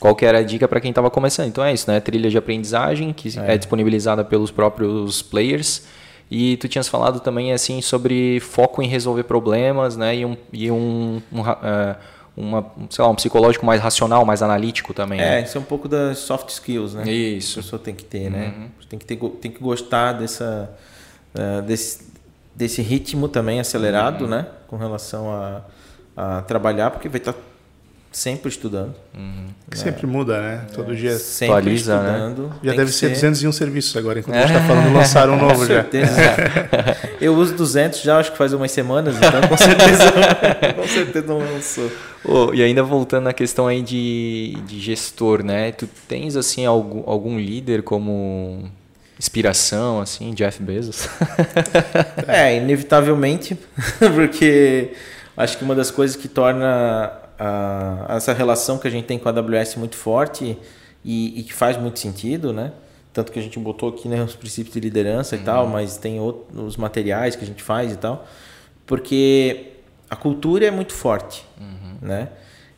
qual 0.01 0.17
que 0.17 0.25
era 0.25 0.39
a 0.39 0.43
dica 0.43 0.67
para 0.67 0.81
quem 0.81 0.91
estava 0.91 1.09
começando. 1.11 1.47
Então 1.47 1.65
é 1.65 1.73
isso, 1.73 1.89
né? 1.89 2.01
Trilha 2.01 2.29
de 2.29 2.37
aprendizagem 2.37 3.13
que 3.13 3.39
é. 3.39 3.55
é 3.55 3.57
disponibilizada 3.57 4.25
pelos 4.25 4.51
próprios 4.51 5.23
players. 5.23 5.87
E 6.29 6.57
tu 6.57 6.67
tinhas 6.67 6.89
falado 6.89 7.21
também 7.21 7.53
assim 7.53 7.81
sobre 7.81 8.41
foco 8.41 8.83
em 8.83 8.89
resolver 8.89 9.23
problemas, 9.23 9.97
né? 9.97 10.17
E 10.17 10.25
um, 10.25 10.37
e 10.53 10.71
um, 10.73 11.23
um 11.33 11.41
uh, 11.41 11.97
uma, 12.37 12.67
sei 12.91 13.03
lá, 13.03 13.11
um 13.11 13.15
psicológico 13.15 13.65
mais 13.65 13.81
racional, 13.81 14.25
mais 14.25 14.43
analítico 14.43 14.93
também. 14.93 15.21
É, 15.21 15.37
né? 15.37 15.43
isso 15.43 15.57
é 15.57 15.61
um 15.61 15.65
pouco 15.65 15.89
das 15.89 16.19
soft 16.19 16.51
skills, 16.51 16.95
né? 16.95 17.11
Isso. 17.11 17.59
A 17.59 17.63
pessoa 17.63 17.81
tem 17.81 17.95
que 17.95 18.05
ter, 18.05 18.31
né? 18.31 18.53
uhum. 18.57 18.69
Tem 18.89 18.99
que, 18.99 19.07
ter, 19.07 19.17
tem 19.17 19.51
que 19.51 19.61
gostar 19.61 20.13
dessa, 20.13 20.77
uh, 21.39 21.63
desse, 21.63 22.01
desse 22.55 22.83
ritmo 22.83 23.29
também 23.29 23.61
acelerado, 23.61 24.25
uhum. 24.25 24.31
né? 24.31 24.47
Com 24.67 24.77
relação 24.77 25.33
a, 25.33 25.63
a 26.17 26.43
trabalhar, 26.43 26.91
porque 26.91 27.09
vai 27.09 27.19
estar 27.19 27.35
sempre 28.17 28.49
estudando. 28.49 28.95
Uhum. 29.15 29.45
Né? 29.45 29.77
Sempre 29.77 30.07
muda, 30.07 30.41
né? 30.41 30.67
Todo 30.75 30.93
é, 30.93 30.97
dia 30.97 31.19
sempre 31.19 31.57
atualiza, 31.57 32.01
né? 32.01 32.13
estudando. 32.13 32.49
Né? 32.49 32.55
Já 32.63 32.73
deve 32.73 32.91
ser 32.91 33.11
201 33.11 33.53
serviços 33.53 33.95
agora, 33.95 34.21
enquanto 34.21 34.37
é. 34.37 34.39
a 34.39 34.47
gente 34.47 34.57
está 34.57 34.67
falando 34.67 34.95
lançar 34.95 35.29
um 35.29 35.37
novo 35.39 35.67
já. 35.67 35.85
Eu 37.21 37.35
uso 37.35 37.55
200 37.55 38.01
já, 38.01 38.19
acho 38.19 38.33
que 38.33 38.39
faz 38.39 38.55
umas 38.55 38.73
semanas, 38.73 39.17
então 39.17 39.47
com 39.47 39.57
certeza, 39.57 40.13
com 40.75 40.89
certeza 40.89 41.27
não 41.27 41.39
lançou. 41.41 41.93
Oh, 42.25 42.55
e 42.55 42.63
ainda 42.63 42.83
voltando 42.83 43.25
na 43.25 43.35
questão 43.35 43.67
aí 43.67 43.83
de, 43.83 44.57
de 44.67 44.81
gestor, 44.81 45.45
né? 45.45 45.73
Tu 45.73 45.87
tens 46.09 46.37
assim 46.37 46.65
algum, 46.65 47.03
algum 47.09 47.39
líder 47.39 47.83
como 47.83 48.65
inspiração, 49.19 50.01
assim, 50.01 50.33
Jeff 50.35 50.63
Bezos? 50.63 51.09
é, 52.29 52.57
inevitavelmente, 52.57 53.57
porque 54.15 54.93
acho 55.37 55.59
que 55.59 55.65
uma 55.65 55.75
das 55.75 55.91
coisas 55.91 56.17
que 56.17 56.29
torna 56.29 57.13
a, 57.39 58.15
essa 58.17 58.33
relação 58.33 58.79
que 58.79 58.87
a 58.87 58.91
gente 58.91 59.07
tem 59.07 59.19
com 59.19 59.29
a 59.29 59.33
AWS 59.33 59.77
muito 59.77 59.97
forte 59.97 60.59
e, 61.05 61.41
e, 61.41 61.43
que 61.43 61.53
faz 61.53 61.77
muito 61.77 61.99
sentido, 61.99 62.53
né? 62.53 62.73
Tanto 63.13 63.33
que 63.33 63.39
a 63.39 63.43
gente 63.43 63.59
botou 63.59 63.89
aqui 63.89 64.09
né, 64.09 64.23
os 64.23 64.35
princípios 64.35 64.75
de 64.75 64.81
liderança 64.81 65.37
uhum. 65.37 65.43
e 65.43 65.45
tal, 65.45 65.67
mas 65.67 65.97
tem 65.97 66.21
outros 66.21 66.77
materiais 66.77 67.35
que 67.35 67.45
a 67.45 67.47
gente 67.47 67.63
faz 67.63 67.93
e 67.93 67.97
tal, 67.97 68.27
porque 68.85 69.73
a 70.11 70.17
cultura 70.17 70.67
é 70.67 70.71
muito 70.71 70.93
forte, 70.93 71.47
uhum. 71.59 71.97
né? 72.03 72.29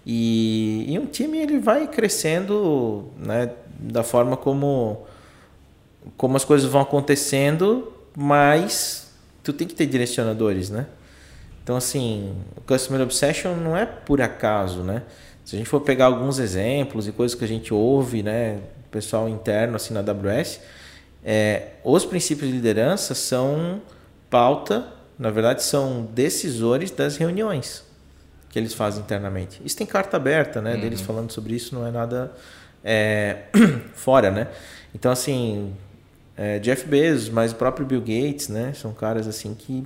E, 0.07 0.87
e 0.89 0.99
um 0.99 1.07
time 1.07 1.39
ele 1.39 1.59
vai 1.59 1.87
crescendo, 1.89 3.11
né? 3.19 3.51
Da 3.79 4.03
forma 4.03 4.37
como 4.37 5.07
como 6.17 6.37
as 6.37 6.45
coisas 6.45 6.71
vão 6.71 6.81
acontecendo, 6.81 7.93
mas 8.17 9.13
tu 9.43 9.53
tem 9.53 9.67
que 9.67 9.75
ter 9.75 9.87
direcionadores, 9.87 10.71
né? 10.71 10.87
Então, 11.63 11.77
assim, 11.77 12.35
o 12.57 12.61
Customer 12.63 13.03
Obsession 13.03 13.55
não 13.55 13.77
é 13.77 13.85
por 13.85 14.23
acaso, 14.23 14.81
né? 14.83 15.03
Se 15.45 15.55
a 15.55 15.59
gente 15.59 15.69
for 15.69 15.81
pegar 15.81 16.07
alguns 16.07 16.39
exemplos 16.39 17.09
e 17.09 17.13
coisas 17.13 17.35
que 17.35 17.45
a 17.45 17.49
gente 17.49 17.73
ouve, 17.73 18.23
né, 18.23 18.61
pessoal 18.91 19.29
interno 19.29 19.77
assim 19.77 19.95
na 19.95 20.01
AWS, 20.01 20.61
é, 21.25 21.69
os 21.85 22.05
princípios 22.05 22.51
de 22.51 22.57
liderança 22.57 23.15
são 23.15 23.81
pauta, 24.29 24.87
na 25.19 25.31
verdade, 25.31 25.63
são 25.63 26.07
decisores 26.13 26.91
das 26.91 27.17
reuniões 27.17 27.83
que 28.51 28.59
eles 28.59 28.75
fazem 28.75 29.03
internamente. 29.03 29.61
Isso 29.65 29.77
tem 29.77 29.87
carta 29.87 30.17
aberta, 30.17 30.61
né, 30.61 30.75
uhum. 30.75 30.81
deles 30.81 31.01
falando 31.01 31.31
sobre 31.31 31.55
isso, 31.55 31.75
não 31.75 31.87
é 31.87 31.91
nada 31.91 32.33
é, 32.85 33.45
fora, 33.95 34.31
né? 34.31 34.49
Então, 34.95 35.11
assim, 35.11 35.75
é, 36.39 36.59
Jeff 36.61 36.87
Bezos, 36.87 37.29
mas 37.29 37.53
o 37.53 37.57
próprio 37.57 37.85
Bill 37.85 38.01
Gates, 38.01 38.49
né, 38.49 38.73
são 38.75 38.93
caras 38.93 39.27
assim 39.27 39.55
que 39.55 39.85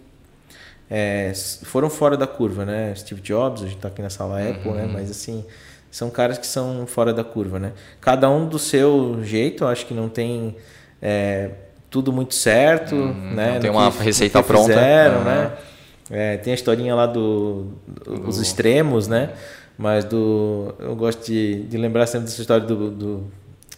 é, 0.94 1.32
foram 1.62 1.88
fora 1.88 2.18
da 2.18 2.26
curva, 2.26 2.66
né? 2.66 2.94
Steve 2.94 3.22
Jobs, 3.22 3.62
a 3.62 3.64
gente 3.64 3.76
está 3.76 3.88
aqui 3.88 4.02
na 4.02 4.10
sala 4.10 4.38
uhum. 4.38 4.50
Apple, 4.50 4.70
né? 4.72 4.90
Mas 4.92 5.10
assim, 5.10 5.42
são 5.90 6.10
caras 6.10 6.36
que 6.36 6.46
são 6.46 6.86
fora 6.86 7.14
da 7.14 7.24
curva, 7.24 7.58
né? 7.58 7.72
Cada 7.98 8.28
um 8.28 8.46
do 8.46 8.58
seu 8.58 9.24
jeito, 9.24 9.64
acho 9.64 9.86
que 9.86 9.94
não 9.94 10.10
tem 10.10 10.54
é, 11.00 11.48
tudo 11.88 12.12
muito 12.12 12.34
certo, 12.34 12.94
uhum, 12.94 13.34
né? 13.34 13.54
Não 13.54 13.60
tem 13.60 13.70
uma 13.70 13.90
que, 13.90 14.02
receita 14.02 14.42
pronta. 14.42 14.68
Fizeram, 14.68 15.18
uhum. 15.20 15.24
né? 15.24 15.52
É, 16.10 16.36
tem 16.36 16.50
a 16.50 16.54
historinha 16.54 16.94
lá 16.94 17.06
do, 17.06 17.72
dos 18.04 18.36
uhum. 18.36 18.42
extremos, 18.42 19.08
né? 19.08 19.30
Mas 19.78 20.04
do, 20.04 20.74
eu 20.78 20.94
gosto 20.94 21.24
de, 21.24 21.62
de 21.62 21.78
lembrar 21.78 22.06
sempre 22.06 22.26
dessa 22.26 22.40
história 22.40 22.66
do, 22.66 22.90
do, 22.90 23.24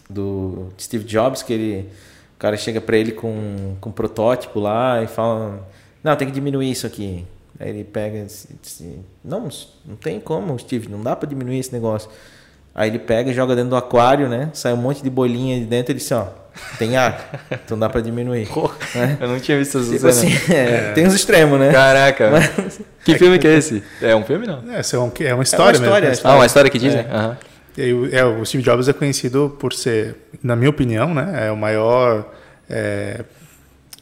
do 0.09 0.67
Steve 0.77 1.05
Jobs, 1.05 1.41
que 1.41 1.53
ele, 1.53 1.89
o 2.35 2.37
cara 2.37 2.57
chega 2.57 2.81
para 2.81 2.97
ele 2.97 3.13
com, 3.13 3.75
com 3.79 3.89
um 3.89 3.93
protótipo 3.93 4.59
lá 4.59 5.01
e 5.01 5.07
fala, 5.07 5.65
não, 6.03 6.15
tem 6.15 6.27
que 6.27 6.33
diminuir 6.33 6.69
isso 6.69 6.85
aqui. 6.85 7.25
Aí 7.57 7.69
ele 7.69 7.85
pega 7.85 8.17
e 8.17 8.23
diz, 8.23 8.83
não, 9.23 9.49
não 9.85 9.95
tem 9.95 10.19
como, 10.19 10.59
Steve, 10.59 10.89
não 10.89 11.01
dá 11.01 11.15
para 11.15 11.29
diminuir 11.29 11.59
esse 11.59 11.71
negócio. 11.71 12.09
Aí 12.73 12.89
ele 12.89 12.99
pega 12.99 13.31
e 13.31 13.33
joga 13.33 13.55
dentro 13.55 13.69
do 13.69 13.77
aquário, 13.77 14.27
né? 14.27 14.49
Sai 14.51 14.73
um 14.73 14.77
monte 14.77 15.01
de 15.01 15.09
bolinha 15.09 15.57
de 15.57 15.65
dentro 15.65 15.91
e 15.91 15.93
ele 15.93 15.99
diz, 15.99 16.11
ó, 16.11 16.29
tem 16.77 16.97
ar, 16.97 17.47
então 17.49 17.79
dá 17.79 17.87
para 17.87 18.01
diminuir. 18.01 18.49
Porra, 18.49 18.75
né? 18.93 19.17
Eu 19.21 19.29
não 19.29 19.39
tinha 19.39 19.57
visto 19.57 19.77
essas 19.77 19.89
tipo 19.89 20.05
assim, 20.05 20.27
é, 20.53 20.89
é. 20.89 20.91
Tem 20.91 21.07
os 21.07 21.13
extremos, 21.13 21.57
né? 21.57 21.71
Caraca. 21.71 22.31
Mas... 22.31 22.81
Que 23.05 23.17
filme 23.17 23.39
que 23.39 23.47
é 23.47 23.55
esse? 23.55 23.81
É 24.01 24.13
um 24.13 24.25
filme, 24.25 24.45
não? 24.45 24.59
É, 24.69 24.81
é, 24.81 24.97
um, 24.99 25.11
é 25.21 25.33
uma 25.33 25.43
história, 25.43 25.77
é 25.77 25.79
uma 25.79 25.85
história 25.85 26.09
mesmo. 26.09 26.27
Ah, 26.27 26.35
uma 26.35 26.45
história 26.45 26.69
que 26.69 26.77
dizem? 26.77 26.99
É. 26.99 27.03
Uhum. 27.03 27.35
É, 27.77 28.23
o 28.23 28.45
Steve 28.45 28.63
Jobs 28.63 28.87
é 28.87 28.93
conhecido 28.93 29.55
por 29.59 29.73
ser, 29.73 30.15
na 30.41 30.55
minha 30.55 30.69
opinião, 30.69 31.13
né, 31.13 31.47
é 31.47 31.51
o 31.51 31.57
maior 31.57 32.31
é, 32.69 33.23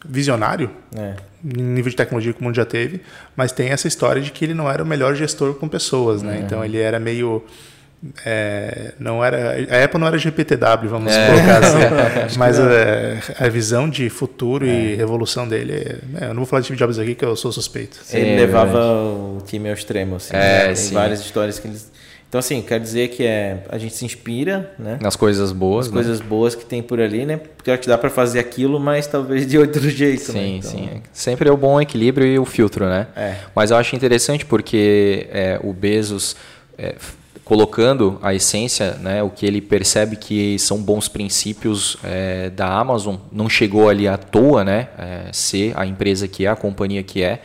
visionário 0.05 0.69
é. 0.95 1.15
em 1.43 1.61
nível 1.61 1.89
de 1.89 1.95
tecnologia 1.95 2.33
que 2.33 2.41
o 2.41 2.43
mundo 2.43 2.55
já 2.55 2.65
teve, 2.65 3.01
mas 3.35 3.51
tem 3.51 3.69
essa 3.69 3.87
história 3.87 4.21
de 4.21 4.31
que 4.31 4.45
ele 4.45 4.53
não 4.53 4.69
era 4.69 4.83
o 4.83 4.85
melhor 4.85 5.15
gestor 5.15 5.55
com 5.55 5.67
pessoas, 5.67 6.21
né? 6.21 6.37
É. 6.37 6.39
Então 6.41 6.63
ele 6.63 6.79
era 6.79 6.99
meio 6.99 7.43
é, 8.25 8.93
não 8.99 9.23
era 9.23 9.55
a 9.69 9.83
Apple 9.85 9.97
não 9.97 10.07
era 10.07 10.17
GPTW 10.17 10.89
vamos 10.89 11.13
é. 11.13 11.27
colocar 11.27 11.63
assim 11.63 12.35
mas 12.37 12.59
a, 12.59 13.45
a, 13.45 13.47
visão 13.47 13.89
de 13.89 14.09
futuro 14.09 14.65
é. 14.65 14.69
e 14.69 14.95
revolução 14.95 15.47
dele 15.47 16.01
é, 16.19 16.25
eu 16.25 16.29
não 16.29 16.35
vou 16.35 16.45
falar 16.45 16.59
de 16.59 16.65
Steve 16.65 16.79
Jobs 16.79 16.99
aqui 16.99 17.15
que 17.15 17.23
eu 17.23 17.33
sou 17.37 17.49
suspeito 17.53 18.01
ele 18.11 18.35
levava 18.35 18.77
o 18.77 19.41
time 19.45 19.69
ao 19.69 19.73
extremo 19.73 20.17
assim, 20.17 20.33
né? 20.33 20.65
tem 20.65 20.75
sim. 20.75 20.93
várias 20.93 21.21
histórias 21.21 21.59
que 21.59 21.67
eles 21.69 21.89
então, 22.33 22.39
assim, 22.39 22.63
quer 22.63 22.79
dizer 22.79 23.09
que 23.09 23.23
é, 23.23 23.63
a 23.69 23.77
gente 23.77 23.93
se 23.93 24.03
inspira, 24.03 24.73
né? 24.79 24.97
Nas 24.99 25.15
coisas 25.15 25.51
boas. 25.51 25.85
Nas 25.85 25.93
né? 25.93 26.01
coisas 26.01 26.19
boas 26.19 26.55
que 26.55 26.65
tem 26.65 26.81
por 26.81 26.99
ali, 26.99 27.27
né? 27.27 27.37
Porque 27.37 27.77
que 27.77 27.87
dá 27.87 27.95
para 27.95 28.09
fazer 28.09 28.39
aquilo, 28.39 28.79
mas 28.79 29.05
talvez 29.05 29.45
de 29.45 29.55
outro 29.55 29.85
jeito, 29.87 30.31
sim, 30.31 30.33
né? 30.33 30.47
Então... 30.47 30.71
Sim, 30.71 30.89
Sempre 31.13 31.47
é 31.47 31.51
o 31.51 31.57
bom 31.57 31.79
equilíbrio 31.79 32.25
e 32.25 32.39
o 32.39 32.45
filtro, 32.45 32.85
né? 32.85 33.05
É. 33.15 33.35
Mas 33.53 33.69
eu 33.69 33.77
acho 33.77 33.95
interessante 33.95 34.47
porque 34.47 35.27
é, 35.31 35.59
o 35.63 35.71
Bezos... 35.71 36.35
É, 36.75 36.95
colocando 37.45 38.17
a 38.21 38.33
essência, 38.33 38.93
né, 38.93 39.21
o 39.21 39.29
que 39.29 39.45
ele 39.45 39.59
percebe 39.59 40.15
que 40.15 40.57
são 40.57 40.81
bons 40.81 41.09
princípios 41.09 41.97
é, 42.01 42.49
da 42.49 42.65
Amazon, 42.67 43.17
não 43.33 43.49
chegou 43.49 43.89
ali 43.89 44.07
à 44.07 44.17
toa, 44.17 44.63
né, 44.63 44.87
é, 44.97 45.25
ser 45.33 45.73
a 45.75 45.85
empresa 45.85 46.25
que 46.25 46.45
é, 46.45 46.49
a 46.49 46.55
companhia 46.55 47.03
que 47.03 47.21
é, 47.21 47.41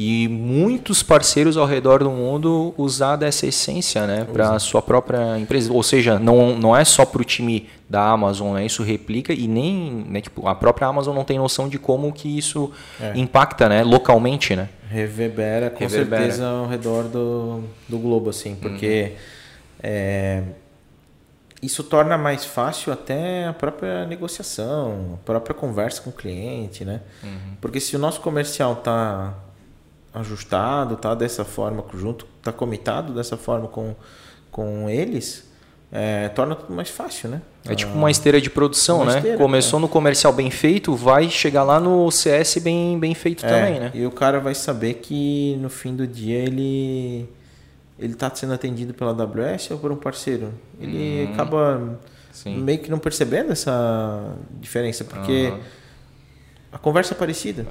e 0.00 0.28
muitos 0.28 1.02
parceiros 1.02 1.56
ao 1.56 1.66
redor 1.66 2.04
do 2.04 2.10
mundo 2.10 2.72
usar 2.78 3.16
dessa 3.16 3.48
essência 3.48 4.06
né, 4.06 4.24
para 4.32 4.52
a 4.52 4.58
sua 4.60 4.80
própria 4.80 5.36
empresa. 5.36 5.72
Ou 5.72 5.82
seja, 5.82 6.20
não, 6.20 6.56
não 6.56 6.76
é 6.76 6.84
só 6.84 7.04
para 7.04 7.20
o 7.20 7.24
time 7.24 7.68
da 7.90 8.08
Amazon, 8.08 8.54
né, 8.54 8.64
isso 8.64 8.84
replica 8.84 9.32
e 9.32 9.48
nem 9.48 10.06
né, 10.08 10.20
tipo, 10.20 10.46
a 10.46 10.54
própria 10.54 10.86
Amazon 10.86 11.16
não 11.16 11.24
tem 11.24 11.36
noção 11.36 11.68
de 11.68 11.80
como 11.80 12.12
que 12.12 12.38
isso 12.38 12.70
é. 13.00 13.18
impacta 13.18 13.68
né, 13.68 13.82
localmente. 13.82 14.54
Né? 14.54 14.68
Reverbera 14.88 15.68
com 15.68 15.80
Reverbera. 15.80 16.22
certeza 16.22 16.46
ao 16.46 16.68
redor 16.68 17.08
do, 17.08 17.64
do 17.88 17.98
globo, 17.98 18.30
assim, 18.30 18.54
porque 18.54 19.14
uhum. 19.14 19.18
é, 19.82 20.42
isso 21.60 21.82
torna 21.82 22.16
mais 22.16 22.44
fácil 22.44 22.92
até 22.92 23.48
a 23.48 23.52
própria 23.52 24.06
negociação, 24.06 25.18
a 25.20 25.26
própria 25.26 25.56
conversa 25.56 26.00
com 26.02 26.10
o 26.10 26.12
cliente, 26.12 26.84
né? 26.84 27.00
Uhum. 27.20 27.56
Porque 27.60 27.80
se 27.80 27.96
o 27.96 27.98
nosso 27.98 28.20
comercial 28.20 28.74
está 28.74 29.34
ajustado, 30.12 30.96
tá 30.96 31.14
dessa 31.14 31.44
forma 31.44 31.84
junto, 31.94 32.26
tá 32.42 32.52
comitado 32.52 33.12
dessa 33.12 33.36
forma 33.36 33.68
com, 33.68 33.94
com 34.50 34.88
eles, 34.88 35.48
é, 35.90 36.28
torna 36.30 36.54
tudo 36.54 36.74
mais 36.74 36.90
fácil, 36.90 37.30
né? 37.30 37.42
É 37.64 37.74
tipo 37.74 37.92
uma 37.92 38.10
esteira 38.10 38.40
de 38.40 38.50
produção, 38.50 38.98
uma 38.98 39.12
né? 39.12 39.16
Esteira, 39.18 39.38
Começou 39.38 39.78
é. 39.78 39.82
no 39.82 39.88
comercial 39.88 40.32
bem 40.32 40.50
feito, 40.50 40.94
vai 40.94 41.28
chegar 41.30 41.62
lá 41.62 41.78
no 41.78 42.10
CS 42.10 42.58
bem, 42.58 42.98
bem 42.98 43.14
feito 43.14 43.44
é, 43.44 43.48
também, 43.48 43.80
né? 43.80 43.90
E 43.94 44.04
o 44.04 44.10
cara 44.10 44.40
vai 44.40 44.54
saber 44.54 44.94
que 44.94 45.56
no 45.60 45.70
fim 45.70 45.94
do 45.94 46.06
dia 46.06 46.38
ele 46.38 47.28
ele 47.98 48.12
está 48.12 48.32
sendo 48.32 48.52
atendido 48.52 48.94
pela 48.94 49.10
AWS 49.10 49.72
ou 49.72 49.78
por 49.78 49.90
um 49.90 49.96
parceiro. 49.96 50.54
Ele 50.80 51.26
hum, 51.26 51.32
acaba 51.32 51.98
sim. 52.30 52.56
meio 52.56 52.78
que 52.78 52.88
não 52.90 52.98
percebendo 52.98 53.50
essa 53.50 54.36
diferença, 54.60 55.04
porque 55.04 55.48
uhum 55.48 55.58
a 56.72 56.78
conversa 56.78 57.14
é 57.14 57.16
parecida. 57.16 57.66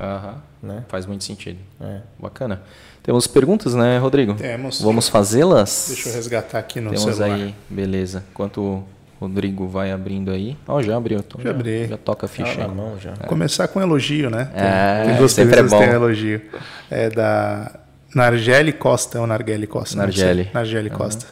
Né? 0.62 0.84
Faz 0.88 1.06
muito 1.06 1.24
sentido. 1.24 1.60
É. 1.80 2.02
Bacana. 2.20 2.62
Temos 3.04 3.28
perguntas, 3.28 3.74
né, 3.74 3.98
Rodrigo? 3.98 4.34
Temos. 4.34 4.82
Vamos 4.82 5.08
fazê-las? 5.08 5.86
Deixa 5.88 6.10
eu 6.10 6.14
resgatar 6.14 6.60
aqui 6.60 6.82
no 6.82 6.90
Temos 6.90 7.16
celular. 7.16 7.36
aí, 7.36 7.56
beleza. 7.70 8.24
Enquanto 8.32 8.62
o 8.62 8.84
Rodrigo 9.20 9.68
vai 9.68 9.92
abrindo 9.92 10.32
aí. 10.32 10.58
Ó, 10.68 10.76
oh, 10.76 10.84
já 10.84 10.98
abriu. 10.98 11.20
Então 11.20 11.40
já, 11.42 11.50
já 11.50 11.56
abri. 11.56 11.88
Já 11.88 11.98
toca 11.98 12.26
a 12.26 12.30
ficha. 12.30 12.58
na 12.58 12.68
mão 12.68 13.00
já. 13.00 13.14
É. 13.14 13.28
Começar 13.28 13.68
com 13.68 13.82
elogio, 13.82 14.30
né? 14.30 14.52
É, 14.54 15.06
tem 15.06 15.16
duas 15.16 15.32
sempre 15.32 15.60
é 15.60 15.64
bom. 15.64 15.80
tem 15.80 15.90
elogio. 15.90 16.42
É 16.90 17.10
da 17.10 17.80
Nargele 18.14 18.74
Costa 18.74 19.22
ou 19.22 19.28
Nargele 19.28 19.68
Costa? 19.68 19.96
Nargele. 19.96 20.50
Nargele 20.54 20.90
uhum. 20.90 20.98
Costa. 20.98 21.28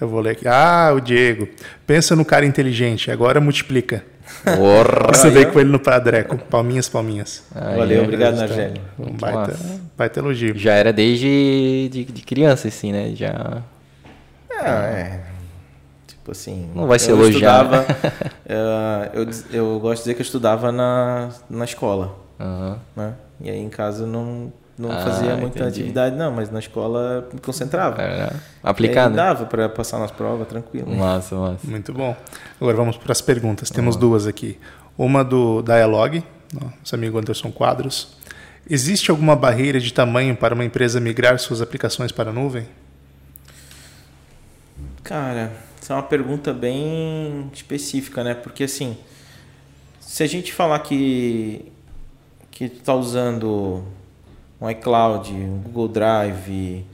Eu 0.00 0.08
vou 0.08 0.20
ler 0.20 0.30
aqui. 0.30 0.46
Ah, 0.46 0.92
o 0.94 1.00
Diego. 1.00 1.48
Pensa 1.86 2.14
no 2.14 2.24
cara 2.24 2.44
inteligente, 2.44 3.10
agora 3.10 3.40
multiplica. 3.40 4.04
Porra, 4.44 5.14
Você 5.14 5.30
veio 5.30 5.52
com 5.52 5.60
ele 5.60 5.70
no 5.70 5.80
Padreco. 5.80 6.38
Palminhas, 6.38 6.88
palminhas. 6.88 7.42
Aí, 7.54 7.76
Valeu, 7.76 8.04
obrigado, 8.04 8.36
Nargeli. 8.36 8.80
Um 8.98 9.12
baita, 9.12 9.56
baita 9.96 10.20
elogio. 10.20 10.56
Já 10.56 10.74
era 10.74 10.92
desde 10.92 11.88
de, 11.90 12.04
de 12.04 12.22
criança, 12.22 12.68
assim, 12.68 12.92
né? 12.92 13.12
Já. 13.14 13.62
É, 14.50 14.68
é. 14.68 15.20
Tipo 16.06 16.32
assim. 16.32 16.68
Não 16.74 16.86
vai 16.86 16.98
ser 16.98 17.12
elogiado. 17.12 17.76
Estudava, 17.76 18.30
eu, 19.14 19.22
eu, 19.22 19.30
eu, 19.52 19.80
gosto 19.80 19.96
de 19.96 20.02
dizer 20.02 20.14
que 20.14 20.20
eu 20.20 20.24
estudava 20.24 20.72
na, 20.72 21.30
na 21.48 21.64
escola. 21.64 22.16
Uhum. 22.38 22.76
Né? 22.96 23.14
E 23.40 23.50
aí 23.50 23.58
em 23.58 23.68
casa 23.68 24.06
não 24.06 24.52
não 24.78 24.90
ah, 24.92 25.02
fazia 25.02 25.36
muita 25.36 25.60
entendi. 25.60 25.80
atividade, 25.80 26.16
não, 26.16 26.30
mas 26.30 26.50
na 26.50 26.58
escola 26.58 27.26
me 27.32 27.40
concentrava. 27.40 28.00
Era 28.02 28.32
aplicado. 28.62 29.14
E 29.14 29.16
dava 29.16 29.46
para 29.46 29.68
passar 29.68 29.98
nas 29.98 30.10
provas 30.10 30.46
tranquilo. 30.46 30.94
Massa, 30.94 31.34
massa. 31.34 31.66
Muito 31.66 31.92
bom. 31.92 32.14
Agora 32.60 32.76
vamos 32.76 32.96
para 32.98 33.12
as 33.12 33.22
perguntas. 33.22 33.70
Temos 33.70 33.96
duas 33.96 34.26
aqui. 34.26 34.58
Uma 34.98 35.24
do 35.24 35.62
Dialog, 35.62 36.22
nosso 36.52 36.94
amigo 36.94 37.18
Anderson 37.18 37.50
Quadros. 37.50 38.16
Existe 38.68 39.10
alguma 39.10 39.34
barreira 39.34 39.80
de 39.80 39.92
tamanho 39.92 40.36
para 40.36 40.54
uma 40.54 40.64
empresa 40.64 41.00
migrar 41.00 41.38
suas 41.38 41.62
aplicações 41.62 42.12
para 42.12 42.30
a 42.30 42.32
nuvem? 42.32 42.66
Cara, 45.02 45.52
essa 45.80 45.94
é 45.94 45.96
uma 45.96 46.02
pergunta 46.02 46.52
bem 46.52 47.48
específica, 47.54 48.24
né? 48.24 48.34
Porque 48.34 48.64
assim, 48.64 48.98
se 50.00 50.22
a 50.22 50.26
gente 50.26 50.52
falar 50.52 50.80
que 50.80 51.72
que 52.50 52.64
está 52.64 52.94
usando 52.94 53.84
um 54.60 54.70
iCloud, 54.70 55.32
um 55.32 55.58
Google 55.58 55.88
Drive, 55.88 56.84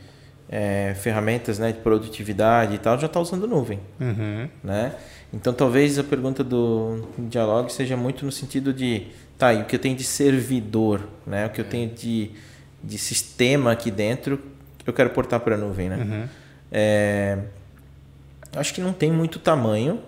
é, 0.48 0.94
ferramentas 1.00 1.58
né, 1.58 1.72
de 1.72 1.78
produtividade 1.78 2.74
e 2.74 2.78
tal, 2.78 2.98
já 2.98 3.06
está 3.06 3.18
usando 3.18 3.46
nuvem. 3.46 3.80
Uhum. 4.00 4.48
Né? 4.62 4.94
Então 5.32 5.52
talvez 5.52 5.98
a 5.98 6.04
pergunta 6.04 6.44
do 6.44 7.08
Dialog 7.18 7.72
seja 7.72 7.96
muito 7.96 8.24
no 8.26 8.30
sentido 8.30 8.72
de, 8.72 9.06
tá, 9.38 9.54
e 9.54 9.62
o 9.62 9.64
que 9.64 9.76
eu 9.76 9.80
tenho 9.80 9.96
de 9.96 10.04
servidor, 10.04 11.08
né? 11.26 11.46
o 11.46 11.50
que 11.50 11.60
eu 11.60 11.64
tenho 11.64 11.88
de, 11.88 12.30
de 12.84 12.98
sistema 12.98 13.72
aqui 13.72 13.90
dentro, 13.90 14.38
eu 14.86 14.92
quero 14.92 15.10
portar 15.10 15.40
para 15.40 15.54
a 15.54 15.58
nuvem. 15.58 15.88
Né? 15.88 15.96
Uhum. 15.96 16.28
É, 16.70 17.38
acho 18.56 18.74
que 18.74 18.80
não 18.80 18.92
tem 18.92 19.10
muito 19.10 19.38
tamanho, 19.38 20.00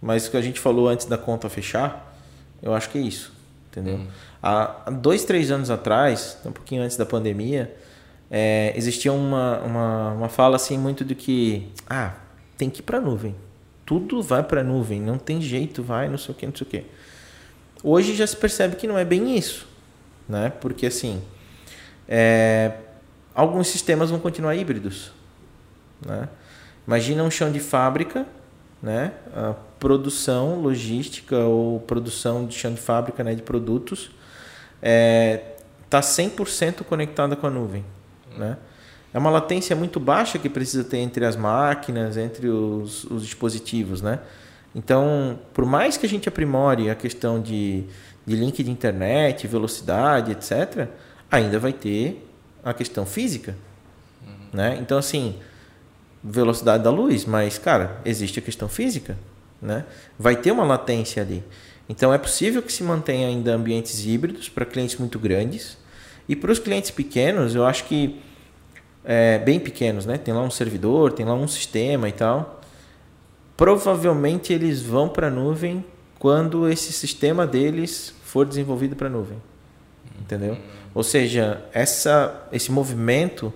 mas 0.00 0.26
o 0.26 0.30
que 0.30 0.36
a 0.36 0.42
gente 0.42 0.58
falou 0.58 0.88
antes 0.88 1.04
da 1.04 1.18
conta 1.18 1.48
fechar, 1.50 2.16
eu 2.62 2.72
acho 2.72 2.88
que 2.88 2.96
é 2.96 3.02
isso. 3.02 3.38
Entendeu? 3.70 3.96
Uhum. 3.96 4.06
Há 4.42 4.90
dois, 4.90 5.24
três 5.24 5.50
anos 5.50 5.70
atrás, 5.70 6.36
um 6.44 6.50
pouquinho 6.50 6.82
antes 6.82 6.96
da 6.96 7.06
pandemia, 7.06 7.72
é, 8.28 8.72
existia 8.76 9.12
uma, 9.12 9.60
uma, 9.60 10.12
uma 10.12 10.28
fala 10.28 10.56
assim 10.56 10.76
muito 10.76 11.04
do 11.04 11.14
que 11.14 11.68
ah, 11.88 12.14
tem 12.58 12.68
que 12.68 12.80
ir 12.80 12.82
para 12.82 12.98
a 12.98 13.00
nuvem. 13.00 13.34
Tudo 13.86 14.22
vai 14.22 14.42
para 14.42 14.60
a 14.60 14.64
nuvem, 14.64 15.00
não 15.00 15.18
tem 15.18 15.40
jeito, 15.40 15.82
vai, 15.82 16.08
não 16.08 16.18
sei 16.18 16.34
o 16.34 16.38
que, 16.38 16.46
não 16.46 16.54
sei 16.54 16.66
o 16.66 16.70
que. 16.70 16.84
Hoje 17.82 18.14
já 18.14 18.26
se 18.26 18.36
percebe 18.36 18.76
que 18.76 18.86
não 18.86 18.98
é 18.98 19.04
bem 19.04 19.36
isso, 19.36 19.66
né? 20.28 20.52
Porque 20.60 20.86
assim, 20.86 21.22
é, 22.08 22.72
alguns 23.34 23.68
sistemas 23.68 24.10
vão 24.10 24.18
continuar 24.18 24.54
híbridos, 24.54 25.12
né? 26.04 26.28
Imagina 26.86 27.22
um 27.22 27.30
chão 27.30 27.50
de 27.50 27.60
fábrica, 27.60 28.26
né? 28.82 29.12
A 29.34 29.54
produção 29.78 30.60
logística 30.60 31.38
ou 31.38 31.80
produção 31.80 32.46
de 32.46 32.54
chão 32.54 32.72
de 32.72 32.80
fábrica, 32.80 33.22
né? 33.24 33.34
De 33.34 33.42
produtos 33.42 34.10
está 34.80 35.98
é, 35.98 36.00
100% 36.00 36.84
conectada 36.84 37.36
com 37.36 37.46
a 37.46 37.50
nuvem. 37.50 37.84
Né? 38.36 38.56
é 39.12 39.18
uma 39.18 39.30
latência 39.30 39.74
muito 39.74 39.98
baixa 39.98 40.38
que 40.38 40.48
precisa 40.48 40.84
ter 40.84 40.98
entre 40.98 41.24
as 41.24 41.36
máquinas, 41.36 42.16
entre 42.16 42.48
os, 42.48 43.04
os 43.04 43.22
dispositivos, 43.22 44.00
né? 44.00 44.20
Então, 44.74 45.38
por 45.52 45.66
mais 45.66 45.96
que 45.96 46.06
a 46.06 46.08
gente 46.08 46.28
aprimore 46.28 46.88
a 46.88 46.94
questão 46.94 47.40
de, 47.40 47.84
de 48.24 48.36
link 48.36 48.62
de 48.62 48.70
internet, 48.70 49.48
velocidade, 49.48 50.30
etc., 50.30 50.88
ainda 51.28 51.58
vai 51.58 51.72
ter 51.72 52.24
a 52.64 52.72
questão 52.72 53.04
física, 53.04 53.56
uhum. 54.24 54.34
né? 54.52 54.78
Então, 54.80 54.96
assim, 54.96 55.36
velocidade 56.22 56.84
da 56.84 56.90
luz, 56.90 57.24
mas, 57.24 57.58
cara, 57.58 58.00
existe 58.04 58.38
a 58.38 58.42
questão 58.42 58.68
física, 58.68 59.16
né? 59.60 59.84
Vai 60.18 60.36
ter 60.36 60.50
uma 60.50 60.64
latência 60.64 61.22
ali. 61.22 61.42
Então, 61.88 62.12
é 62.14 62.18
possível 62.18 62.62
que 62.62 62.72
se 62.72 62.82
mantenha 62.82 63.28
ainda 63.28 63.54
ambientes 63.54 64.04
híbridos 64.06 64.48
para 64.48 64.64
clientes 64.64 64.96
muito 64.96 65.18
grandes. 65.18 65.76
E 66.28 66.36
para 66.36 66.52
os 66.52 66.58
clientes 66.58 66.90
pequenos, 66.90 67.54
eu 67.54 67.66
acho 67.66 67.84
que 67.84 68.20
é, 69.04 69.38
bem 69.38 69.58
pequenos, 69.58 70.06
né? 70.06 70.18
Tem 70.18 70.32
lá 70.32 70.42
um 70.42 70.50
servidor, 70.50 71.12
tem 71.12 71.26
lá 71.26 71.34
um 71.34 71.48
sistema 71.48 72.08
e 72.08 72.12
tal. 72.12 72.60
Provavelmente 73.56 74.52
eles 74.52 74.82
vão 74.82 75.08
para 75.08 75.26
a 75.26 75.30
nuvem 75.30 75.84
quando 76.18 76.68
esse 76.68 76.92
sistema 76.92 77.46
deles 77.46 78.14
for 78.22 78.46
desenvolvido 78.46 78.94
para 78.94 79.08
a 79.08 79.10
nuvem. 79.10 79.38
Entendeu? 80.20 80.56
Ou 80.94 81.02
seja, 81.02 81.64
essa, 81.72 82.46
esse 82.52 82.70
movimento, 82.70 83.52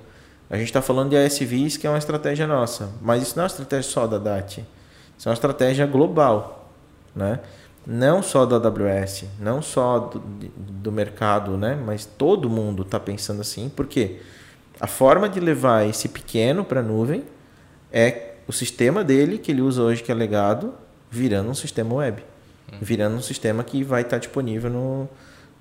a 0.55 0.57
gente 0.57 0.69
está 0.69 0.81
falando 0.81 1.11
de 1.11 1.17
ASVs, 1.17 1.77
que 1.77 1.85
é 1.85 1.91
uma 1.91 1.99
estratégia 1.99 2.47
nossa, 2.47 2.91
mas 3.03 3.25
isso 3.25 3.37
não 3.37 3.43
é 3.43 3.45
uma 3.45 3.51
estratégia 3.51 3.91
só 3.91 4.07
da 4.07 4.19
DAT. 4.19 4.65
Isso 5.19 5.29
é 5.29 5.31
uma 5.31 5.35
estratégia 5.35 5.85
global. 5.85 6.71
Né? 7.13 7.41
Não 7.85 8.23
só 8.23 8.47
da 8.47 8.57
AWS, 8.57 9.25
não 9.41 9.61
só 9.61 9.99
do, 9.99 10.21
do 10.57 10.93
mercado, 10.93 11.57
né? 11.57 11.75
mas 11.85 12.07
todo 12.07 12.49
mundo 12.49 12.83
está 12.83 13.01
pensando 13.01 13.41
assim. 13.41 13.69
Porque 13.69 14.21
a 14.79 14.87
forma 14.87 15.29
de 15.29 15.41
levar 15.41 15.89
esse 15.89 16.09
pequeno 16.09 16.65
para 16.65 16.79
a 16.79 16.83
nuvem 16.85 17.25
é 17.93 18.35
o 18.47 18.53
sistema 18.53 19.03
dele, 19.03 19.39
que 19.39 19.51
ele 19.51 19.61
usa 19.61 19.83
hoje, 19.83 20.05
que 20.05 20.13
é 20.13 20.15
legado, 20.15 20.73
virando 21.11 21.51
um 21.51 21.55
sistema 21.55 21.97
web. 21.97 22.23
Uhum. 22.71 22.79
Virando 22.81 23.17
um 23.17 23.23
sistema 23.23 23.65
que 23.65 23.83
vai 23.83 24.03
estar 24.03 24.19
disponível 24.19 24.71
no, 24.71 25.09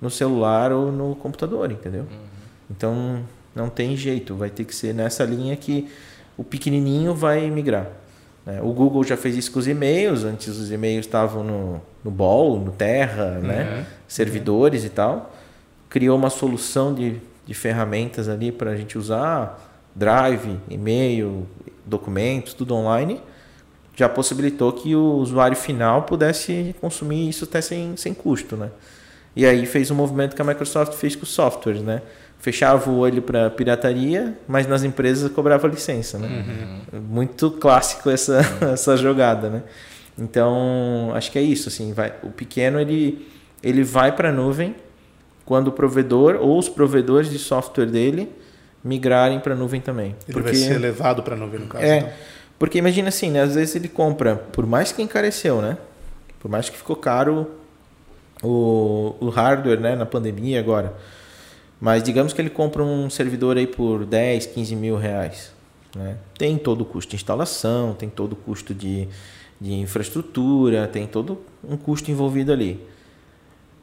no 0.00 0.08
celular 0.08 0.70
ou 0.70 0.92
no 0.92 1.16
computador, 1.16 1.72
entendeu? 1.72 2.02
Uhum. 2.02 2.18
Então, 2.70 3.24
não 3.54 3.68
tem 3.68 3.96
jeito. 3.96 4.34
Vai 4.34 4.50
ter 4.50 4.64
que 4.64 4.74
ser 4.74 4.94
nessa 4.94 5.24
linha 5.24 5.56
que 5.56 5.88
o 6.36 6.44
pequenininho 6.44 7.14
vai 7.14 7.50
migrar. 7.50 7.88
Né? 8.44 8.60
O 8.62 8.72
Google 8.72 9.04
já 9.04 9.16
fez 9.16 9.36
isso 9.36 9.52
com 9.52 9.58
os 9.58 9.68
e-mails. 9.68 10.24
Antes 10.24 10.48
os 10.48 10.70
e-mails 10.70 11.06
estavam 11.06 11.44
no, 11.44 11.82
no 12.02 12.10
Ball, 12.10 12.58
no 12.58 12.72
Terra, 12.72 13.38
né? 13.40 13.40
uhum. 13.40 13.46
né? 13.48 13.86
servidores 14.08 14.84
e 14.84 14.88
tal. 14.88 15.34
Criou 15.88 16.16
uma 16.16 16.30
solução 16.30 16.92
de 16.92 17.20
de 17.46 17.54
ferramentas 17.54 18.28
ali 18.28 18.50
para 18.50 18.70
a 18.70 18.76
gente 18.76 18.96
usar, 18.96 19.60
Drive, 19.94 20.58
e-mail, 20.68 21.46
documentos, 21.84 22.54
tudo 22.54 22.74
online, 22.74 23.20
já 23.94 24.08
possibilitou 24.08 24.72
que 24.72 24.96
o 24.96 25.16
usuário 25.18 25.56
final 25.56 26.02
pudesse 26.02 26.74
consumir 26.80 27.28
isso 27.28 27.44
até 27.44 27.60
sem, 27.60 27.96
sem 27.96 28.12
custo, 28.12 28.56
né? 28.56 28.70
E 29.36 29.46
aí 29.46 29.66
fez 29.66 29.90
um 29.90 29.94
movimento 29.94 30.34
que 30.34 30.42
a 30.42 30.44
Microsoft 30.44 30.94
fez 30.94 31.14
com 31.14 31.22
os 31.22 31.30
softwares, 31.30 31.82
né? 31.82 32.02
Fechava 32.44 32.90
o 32.90 32.98
olho 32.98 33.22
para 33.22 33.48
pirataria, 33.48 34.36
mas 34.46 34.66
nas 34.66 34.84
empresas 34.84 35.32
cobrava 35.32 35.66
licença, 35.66 36.18
né? 36.18 36.44
Uhum. 36.92 37.00
Muito 37.00 37.50
clássico 37.52 38.10
essa, 38.10 38.42
uhum. 38.60 38.68
essa 38.76 38.98
jogada, 38.98 39.48
né? 39.48 39.62
Então, 40.18 41.10
acho 41.14 41.32
que 41.32 41.38
é 41.38 41.42
isso, 41.42 41.70
assim, 41.70 41.94
vai, 41.94 42.12
o 42.22 42.28
pequeno 42.28 42.78
ele, 42.78 43.26
ele 43.62 43.82
vai 43.82 44.14
para 44.14 44.28
a 44.28 44.32
nuvem 44.32 44.74
quando 45.46 45.68
o 45.68 45.72
provedor 45.72 46.36
ou 46.38 46.58
os 46.58 46.68
provedores 46.68 47.30
de 47.30 47.38
software 47.38 47.86
dele 47.86 48.30
migrarem 48.84 49.40
para 49.40 49.54
a 49.54 49.56
nuvem 49.56 49.80
também. 49.80 50.14
Ele 50.28 50.34
porque, 50.34 50.50
vai 50.50 50.54
ser 50.54 50.76
levado 50.76 51.22
para 51.22 51.36
a 51.36 51.38
nuvem 51.38 51.60
no 51.60 51.66
caso. 51.66 51.82
É, 51.82 51.96
então. 51.96 52.10
porque 52.58 52.76
imagina 52.76 53.08
assim, 53.08 53.30
né? 53.30 53.40
às 53.40 53.54
vezes 53.54 53.74
ele 53.74 53.88
compra, 53.88 54.36
por 54.36 54.66
mais 54.66 54.92
que 54.92 55.00
encareceu, 55.00 55.62
né? 55.62 55.78
Por 56.40 56.50
mais 56.50 56.68
que 56.68 56.76
ficou 56.76 56.96
caro 56.96 57.50
o, 58.42 59.16
o 59.18 59.30
hardware, 59.30 59.80
né? 59.80 59.96
Na 59.96 60.04
pandemia 60.04 60.60
agora. 60.60 60.92
Mas 61.84 62.02
digamos 62.02 62.32
que 62.32 62.40
ele 62.40 62.48
compra 62.48 62.82
um 62.82 63.10
servidor 63.10 63.58
aí 63.58 63.66
por 63.66 64.06
10, 64.06 64.46
15 64.46 64.74
mil 64.74 64.96
reais. 64.96 65.52
Né? 65.94 66.16
Tem 66.38 66.56
todo 66.56 66.80
o 66.80 66.84
custo 66.86 67.10
de 67.10 67.16
instalação, 67.16 67.92
tem 67.92 68.08
todo 68.08 68.32
o 68.32 68.36
custo 68.36 68.72
de, 68.72 69.06
de 69.60 69.74
infraestrutura, 69.74 70.88
tem 70.88 71.06
todo 71.06 71.42
um 71.62 71.76
custo 71.76 72.10
envolvido 72.10 72.50
ali. 72.50 72.80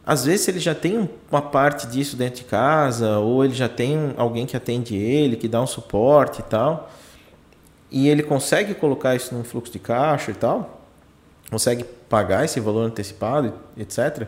Às 0.04 0.26
vezes 0.26 0.48
ele 0.48 0.60
já 0.60 0.74
tem 0.74 1.08
uma 1.30 1.44
parte 1.44 1.86
disso 1.86 2.18
dentro 2.18 2.42
de 2.42 2.46
casa, 2.46 3.20
ou 3.20 3.46
ele 3.46 3.54
já 3.54 3.70
tem 3.70 4.16
alguém 4.18 4.48
que 4.48 4.58
atende 4.58 4.96
ele, 4.96 5.36
que 5.36 5.48
dá 5.48 5.62
um 5.62 5.68
suporte 5.68 6.40
e 6.40 6.44
tal, 6.46 6.92
e 7.92 8.10
ele 8.10 8.24
consegue 8.24 8.74
colocar 8.74 9.16
isso 9.16 9.36
num 9.36 9.44
fluxo 9.44 9.72
de 9.72 9.78
caixa 9.78 10.32
e 10.32 10.34
tal, 10.34 10.88
consegue 11.52 11.84
pagar 12.10 12.46
esse 12.46 12.60
valor 12.60 12.82
antecipado, 12.82 13.54
etc. 13.78 14.28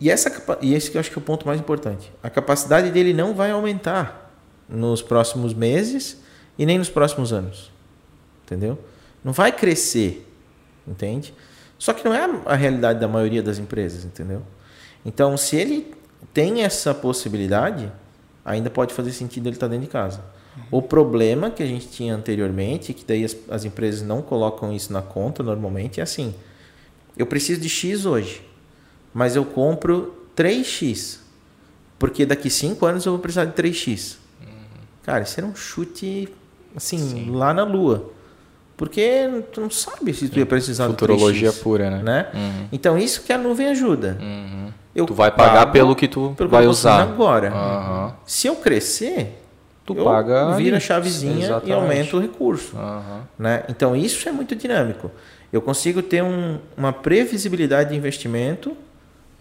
E, 0.00 0.10
essa, 0.10 0.58
e 0.60 0.74
esse 0.74 0.90
que 0.90 0.96
eu 0.96 1.00
acho 1.00 1.10
que 1.10 1.18
é 1.18 1.20
o 1.20 1.24
ponto 1.24 1.46
mais 1.46 1.60
importante. 1.60 2.12
A 2.22 2.28
capacidade 2.28 2.90
dele 2.90 3.12
não 3.12 3.34
vai 3.34 3.50
aumentar 3.50 4.32
nos 4.68 5.02
próximos 5.02 5.54
meses 5.54 6.22
e 6.58 6.66
nem 6.66 6.78
nos 6.78 6.88
próximos 6.88 7.32
anos. 7.32 7.70
Entendeu? 8.44 8.78
Não 9.22 9.32
vai 9.32 9.52
crescer, 9.52 10.28
entende? 10.86 11.32
Só 11.78 11.92
que 11.92 12.04
não 12.04 12.14
é 12.14 12.28
a 12.46 12.54
realidade 12.54 13.00
da 13.00 13.08
maioria 13.08 13.42
das 13.42 13.58
empresas, 13.58 14.04
entendeu? 14.04 14.42
Então, 15.04 15.36
se 15.36 15.56
ele 15.56 15.94
tem 16.32 16.62
essa 16.62 16.94
possibilidade, 16.94 17.90
ainda 18.44 18.70
pode 18.70 18.92
fazer 18.94 19.12
sentido 19.12 19.48
ele 19.48 19.56
estar 19.56 19.68
dentro 19.68 19.86
de 19.86 19.90
casa. 19.90 20.20
O 20.70 20.80
problema 20.80 21.50
que 21.50 21.62
a 21.62 21.66
gente 21.66 21.88
tinha 21.88 22.14
anteriormente, 22.14 22.94
que 22.94 23.04
daí 23.04 23.24
as, 23.24 23.36
as, 23.50 23.64
empresas 23.64 24.02
não 24.02 24.22
colocam 24.22 24.72
isso 24.72 24.92
na 24.92 25.02
conta 25.02 25.42
normalmente, 25.42 26.00
é 26.00 26.02
assim: 26.02 26.32
eu 27.16 27.26
preciso 27.26 27.60
de 27.60 27.68
X 27.68 28.06
hoje, 28.06 28.42
mas 29.14 29.36
eu 29.36 29.44
compro 29.44 30.12
3X, 30.36 31.20
porque 31.98 32.26
daqui 32.26 32.50
5 32.50 32.84
anos 32.84 33.06
eu 33.06 33.12
vou 33.12 33.20
precisar 33.20 33.44
de 33.44 33.52
3X. 33.52 34.16
Uhum. 34.42 34.48
Cara, 35.04 35.22
isso 35.22 35.38
era 35.38 35.46
um 35.46 35.54
chute 35.54 36.28
assim, 36.76 36.98
Sim. 36.98 37.30
lá 37.30 37.54
na 37.54 37.62
lua. 37.62 38.10
Porque 38.76 39.30
tu 39.52 39.60
não 39.60 39.70
sabe 39.70 40.12
se 40.12 40.28
tu 40.28 40.40
ia 40.40 40.46
precisar 40.46 40.88
Futurologia 40.88 41.50
de 41.50 41.56
3X, 41.56 41.62
pura, 41.62 41.90
né? 41.90 42.02
né? 42.02 42.26
Uhum. 42.34 42.68
Então, 42.72 42.98
isso 42.98 43.22
que 43.22 43.32
a 43.32 43.38
nuvem 43.38 43.68
ajuda. 43.68 44.18
Uhum. 44.20 44.72
Eu 44.94 45.06
tu 45.06 45.14
vai 45.14 45.30
pagar 45.30 45.66
pelo 45.66 45.94
que 45.94 46.06
tu 46.06 46.34
pelo 46.36 46.48
vai 46.48 46.62
que 46.62 46.68
usar 46.68 47.02
agora. 47.02 48.16
Se 48.24 48.46
eu 48.46 48.56
crescer, 48.56 49.40
tu 49.84 49.94
eu 49.96 50.04
paga 50.04 50.54
vira 50.56 50.76
a 50.76 50.80
chavezinha 50.80 51.46
Exatamente. 51.46 51.68
e 51.68 51.72
aumenta 51.72 52.16
o 52.16 52.20
recurso. 52.20 52.76
Né? 53.38 53.64
Então 53.68 53.96
isso 53.96 54.28
é 54.28 54.32
muito 54.32 54.54
dinâmico. 54.54 55.10
Eu 55.52 55.60
consigo 55.60 56.00
ter 56.00 56.22
um, 56.22 56.58
uma 56.76 56.92
previsibilidade 56.92 57.90
de 57.90 57.96
investimento 57.96 58.76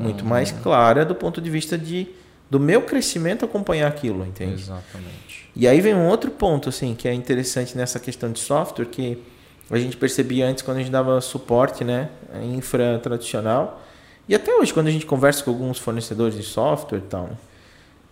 muito 0.04 0.22
uhum. 0.24 0.30
mais 0.30 0.52
clara 0.52 1.06
do 1.06 1.16
ponto 1.16 1.42
de 1.42 1.50
vista 1.50 1.78
de 1.78 2.08
do 2.50 2.60
meu 2.60 2.84
crescimento 2.84 3.46
acompanhar 3.46 3.88
aquilo, 3.88 4.26
entende? 4.26 4.62
Exatamente. 4.62 5.50
E 5.56 5.68
aí 5.68 5.82
vem 5.82 5.96
um 5.96 6.08
outro 6.08 6.30
ponto 6.30 6.70
assim 6.70 6.94
que 6.94 7.08
é 7.08 7.14
interessante 7.14 7.76
nessa 7.76 8.00
questão 8.00 8.32
de 8.32 8.40
software 8.40 8.86
que 8.86 9.24
a 9.72 9.78
gente 9.78 9.98
percebia 9.98 10.48
antes 10.48 10.62
quando 10.62 10.78
a 10.78 10.80
gente 10.82 10.92
dava 10.92 11.20
suporte, 11.20 11.84
né, 11.84 12.10
infra 12.44 13.00
tradicional 13.00 13.82
e 14.28 14.34
até 14.34 14.56
hoje, 14.56 14.74
quando 14.74 14.88
a 14.88 14.92
gente 14.92 15.06
conversa 15.06 15.44
com 15.44 15.52
alguns 15.52 15.78
fornecedores 15.78 16.36
de 16.36 16.44
software 16.44 17.00
e 17.00 17.02
tal, 17.02 17.24
né? 17.24 17.38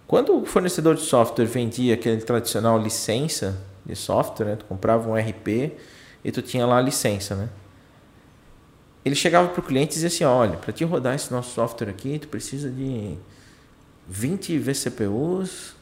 quando 0.06 0.42
o 0.42 0.46
fornecedor 0.46 0.96
de 0.96 1.02
software 1.02 1.46
vendia 1.46 1.94
aquele 1.94 2.22
tradicional 2.22 2.78
licença 2.78 3.58
de 3.86 3.96
software, 3.96 4.46
né? 4.46 4.56
tu 4.58 4.66
comprava 4.66 5.10
um 5.10 5.16
RP 5.16 5.72
e 6.24 6.32
tu 6.32 6.42
tinha 6.42 6.66
lá 6.66 6.78
a 6.78 6.82
licença, 6.82 7.34
né? 7.34 7.50
Ele 9.04 9.16
chegava 9.16 9.48
para 9.48 9.60
o 9.60 9.64
cliente 9.64 9.92
e 9.92 10.02
dizia 10.02 10.08
assim, 10.08 10.24
olha, 10.24 10.58
para 10.58 10.72
te 10.72 10.84
rodar 10.84 11.16
esse 11.16 11.32
nosso 11.32 11.52
software 11.54 11.90
aqui, 11.90 12.20
tu 12.20 12.28
precisa 12.28 12.70
de 12.70 13.16
20 14.08 14.58
vCPUs, 14.60 15.76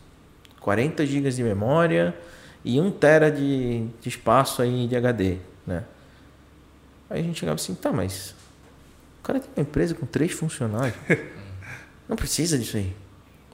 40 0.59 1.05
GB 1.05 1.29
de 1.29 1.43
memória 1.43 2.15
e 2.63 2.79
1 2.79 2.91
tera 2.91 3.31
de, 3.31 3.85
de 4.01 4.09
espaço 4.09 4.61
aí 4.61 4.87
de 4.87 4.95
HD, 4.95 5.37
né? 5.67 5.83
Aí 7.09 7.21
a 7.21 7.23
gente 7.23 7.39
chegava 7.39 7.55
assim, 7.55 7.73
tá, 7.73 7.91
mas 7.91 8.35
cara 9.29 9.39
tem 9.39 9.49
uma 9.55 9.61
empresa 9.61 9.93
com 9.93 10.05
três 10.05 10.31
funcionários. 10.31 10.97
Não 12.09 12.15
precisa 12.15 12.57
disso 12.57 12.77
aí. 12.77 12.95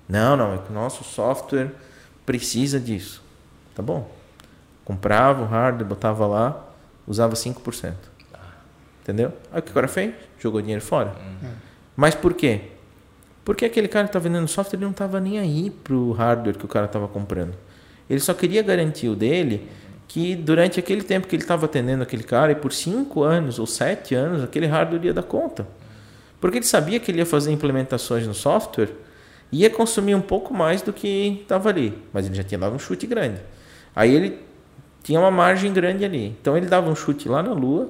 Não, 0.08 0.38
não, 0.38 0.54
é 0.54 0.58
que 0.60 0.70
o 0.70 0.74
nosso 0.74 1.04
software 1.04 1.74
precisa 2.26 2.80
disso. 2.80 3.22
Tá 3.74 3.82
bom. 3.82 4.10
Comprava 4.86 5.42
o 5.42 5.46
hardware, 5.46 5.86
botava 5.86 6.26
lá, 6.26 6.66
usava 7.06 7.34
5%. 7.34 7.94
Entendeu? 9.06 9.32
Aí 9.54 9.60
o 9.60 9.62
que 9.62 9.70
o 9.70 9.74
cara 9.74 9.88
fez? 9.88 10.16
Jogou 10.40 10.60
dinheiro 10.62 10.82
fora. 10.82 11.10
Uhum. 11.10 11.50
Mas 11.96 12.16
por 12.16 12.34
quê? 12.34 12.62
Porque 13.44 13.64
aquele 13.64 13.88
cara 13.88 14.06
que 14.06 14.10
está 14.10 14.18
vendendo 14.18 14.48
software 14.48 14.78
ele 14.78 14.86
não 14.86 14.92
estava 14.92 15.20
nem 15.20 15.38
aí 15.38 15.70
para 15.70 15.94
o 15.94 16.12
hardware 16.12 16.58
que 16.58 16.66
o 16.66 16.68
cara 16.68 16.88
estava 16.88 17.08
comprando. 17.08 17.54
Ele 18.10 18.20
só 18.20 18.34
queria 18.34 18.64
garantir 18.64 19.08
o 19.08 19.16
dele 19.16 19.70
que 20.08 20.36
durante 20.36 20.80
aquele 20.80 21.04
tempo 21.04 21.28
que 21.28 21.36
ele 21.36 21.44
estava 21.44 21.66
atendendo 21.66 22.02
aquele 22.02 22.24
cara, 22.24 22.52
e 22.52 22.56
por 22.56 22.74
cinco 22.74 23.22
anos 23.22 23.60
ou 23.60 23.68
sete 23.68 24.16
anos, 24.16 24.44
aquele 24.44 24.66
hardware 24.66 25.06
ia 25.06 25.14
dar 25.14 25.24
conta. 25.24 25.68
Porque 26.42 26.58
ele 26.58 26.66
sabia 26.66 27.00
que 27.00 27.12
ele 27.12 27.20
ia 27.20 27.26
fazer 27.26 27.52
implementações 27.52 28.26
no 28.26 28.34
software, 28.34 28.90
ia 29.52 29.70
consumir 29.70 30.16
um 30.16 30.22
pouco 30.22 30.54
mais 30.54 30.82
do 30.82 30.92
que 30.92 31.42
estava 31.42 31.70
ali, 31.70 31.98
mas 32.12 32.26
ele 32.26 32.36
já 32.36 32.44
tinha 32.44 32.58
dado 32.58 32.76
um 32.76 32.80
chute 32.80 33.06
grande. 33.06 33.42
Aí 33.96 34.14
ele 34.14 34.40
tinha 35.04 35.20
uma 35.20 35.32
margem 35.32 35.72
grande 35.72 36.04
ali. 36.04 36.36
Então 36.42 36.58
ele 36.58 36.66
dava 36.66 36.90
um 36.90 36.96
chute 36.96 37.30
lá 37.30 37.44
na 37.44 37.54
lua, 37.54 37.90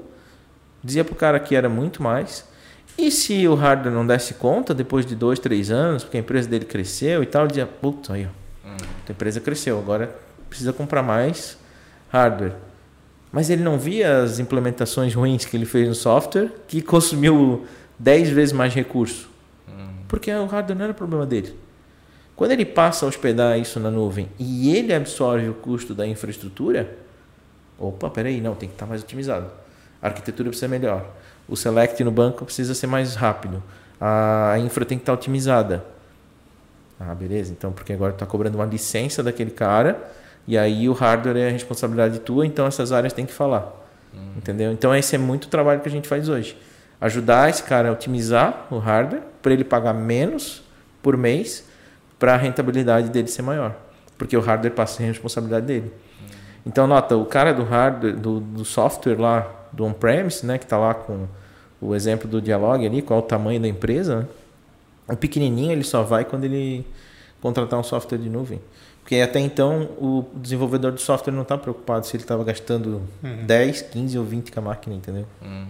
dizia 0.86 1.04
pro 1.04 1.16
cara 1.16 1.40
que 1.40 1.56
era 1.56 1.68
muito 1.68 2.02
mais. 2.04 2.46
E 2.98 3.12
se 3.12 3.46
o 3.48 3.56
hardware 3.56 3.94
não 3.94 4.06
desse 4.06 4.36
conta 4.36 4.74
depois 4.74 5.06
de 5.06 5.16
dois, 5.16 5.40
três 5.40 5.72
anos, 5.72 6.04
porque 6.04 6.18
a 6.18 6.20
empresa 6.20 6.48
dele 6.48 6.64
cresceu 6.64 7.24
e 7.24 7.26
tal, 7.26 7.48
dizia, 7.48 7.66
putz, 7.66 8.10
aí, 8.10 8.26
ó, 8.26 8.68
hum. 8.70 8.78
a 9.08 9.12
empresa 9.12 9.42
cresceu, 9.42 9.78
agora 9.78 10.16
precisa 10.48 10.72
comprar 10.72 11.04
mais 11.04 11.58
hardware. 12.10 12.54
Mas 13.32 13.50
ele 13.50 13.64
não 13.64 13.78
via 13.78 14.22
as 14.22 14.40
implementações 14.40 15.14
ruins 15.14 15.44
que 15.44 15.58
ele 15.58 15.66
fez 15.66 15.90
no 15.90 15.96
software, 15.96 16.50
que 16.68 16.82
consumiu 16.82 17.66
10 18.00 18.30
vezes 18.30 18.54
mais 18.54 18.74
recurso. 18.74 19.28
Hum. 19.68 19.88
Porque 20.08 20.32
o 20.32 20.46
hardware 20.46 20.78
não 20.78 20.86
era 20.86 20.94
problema 20.94 21.26
dele. 21.26 21.54
Quando 22.36 22.52
ele 22.52 22.66
passa 22.66 23.06
a 23.06 23.10
hospedar 23.10 23.60
isso 23.60 23.80
na 23.80 23.90
nuvem 23.90 24.30
e 24.38 24.74
ele 24.74 24.94
absorve 24.94 25.50
o 25.50 25.54
custo 25.54 25.94
da 25.94 26.06
infraestrutura, 26.06 26.98
opa, 27.78 28.10
peraí, 28.10 28.40
não, 28.40 28.56
tem 28.56 28.70
que 28.70 28.76
estar 28.76 28.86
mais 28.86 29.02
otimizado. 29.02 29.50
A 30.02 30.08
arquitetura 30.08 30.50
precisa 30.50 30.68
ser 30.68 30.80
melhor. 30.80 31.06
O 31.48 31.56
select 31.56 32.04
no 32.04 32.12
banco 32.12 32.46
precisa 32.46 32.74
ser 32.74 32.88
mais 32.88 33.16
rápido. 33.16 33.62
A 34.00 34.56
infra 34.60 34.86
tem 34.86 34.98
que 34.98 35.04
estar 35.04 35.14
otimizada. 35.14 35.84
Ah, 37.00 37.14
beleza. 37.14 37.52
Então, 37.52 37.72
porque 37.72 37.94
agora 37.94 38.14
está 38.14 38.26
cobrando 38.26 38.58
uma 38.58 38.66
licença 38.66 39.22
daquele 39.22 39.52
cara 39.52 40.00
e 40.48 40.58
aí 40.58 40.88
o 40.88 40.94
hardware 40.94 41.38
é 41.38 41.48
a 41.48 41.52
responsabilidade 41.52 42.20
tua, 42.20 42.46
então 42.46 42.68
essas 42.68 42.92
áreas 42.92 43.14
têm 43.14 43.26
que 43.26 43.34
falar. 43.34 43.74
Hum. 44.14 44.34
Entendeu? 44.38 44.72
Então 44.72 44.96
esse 44.96 45.16
é 45.16 45.18
muito 45.18 45.48
trabalho 45.48 45.82
que 45.82 45.90
a 45.90 45.92
gente 45.92 46.08
faz 46.08 46.30
hoje. 46.30 46.58
Ajudar 47.02 47.50
esse 47.50 47.64
cara 47.64 47.90
a 47.90 47.92
otimizar 47.92 48.68
o 48.70 48.78
hardware 48.78 49.24
para 49.42 49.54
ele 49.54 49.64
pagar 49.64 49.94
menos 49.94 50.64
por 51.02 51.18
mês 51.18 51.66
para 52.20 52.34
a 52.34 52.38
rentabilidade 52.38 53.10
dele 53.10 53.28
ser 53.28 53.42
maior. 53.42 53.76
Porque 54.18 54.38
o 54.38 54.40
hardware 54.40 54.74
passa 54.74 55.04
a 55.04 55.06
responsabilidade 55.08 55.66
dele. 55.66 55.92
Hum. 56.22 56.26
Então 56.68 56.86
nota, 56.86 57.18
o 57.18 57.26
cara 57.26 57.54
do 57.54 57.64
hardware, 57.64 58.16
do, 58.16 58.40
do 58.40 58.64
software 58.64 59.20
lá, 59.20 59.50
do 59.76 59.86
on-premise, 59.86 60.46
né, 60.46 60.58
que 60.58 60.64
está 60.64 60.78
lá 60.78 60.94
com 60.94 61.28
o 61.82 61.94
exemplo 61.94 62.28
do 62.28 62.42
dialog 62.42 62.86
ali, 62.86 63.02
qual 63.02 63.20
é 63.20 63.24
o 63.24 63.26
tamanho 63.26 63.60
da 63.60 63.68
empresa, 63.68 64.22
né? 64.22 64.28
o 65.08 65.16
pequenininho 65.16 65.72
ele 65.72 65.84
só 65.84 66.02
vai 66.02 66.26
quando 66.26 66.46
ele 66.46 66.86
contratar 67.42 67.80
um 67.80 67.84
software 67.84 68.18
de 68.18 68.30
nuvem. 68.30 68.60
Porque 69.02 69.18
até 69.18 69.40
então 69.40 69.84
o 70.00 70.26
desenvolvedor 70.34 70.92
do 70.92 71.00
software 71.00 71.32
não 71.32 71.44
está 71.44 71.56
preocupado 71.56 72.08
se 72.08 72.16
ele 72.16 72.24
estava 72.24 72.44
gastando 72.44 73.04
uhum. 73.24 73.46
10, 73.46 73.84
15 73.84 74.18
ou 74.18 74.26
20 74.26 74.52
com 74.52 74.60
a 74.60 74.64
máquina, 74.64 74.96
entendeu? 74.96 75.28
Uhum. 75.44 75.68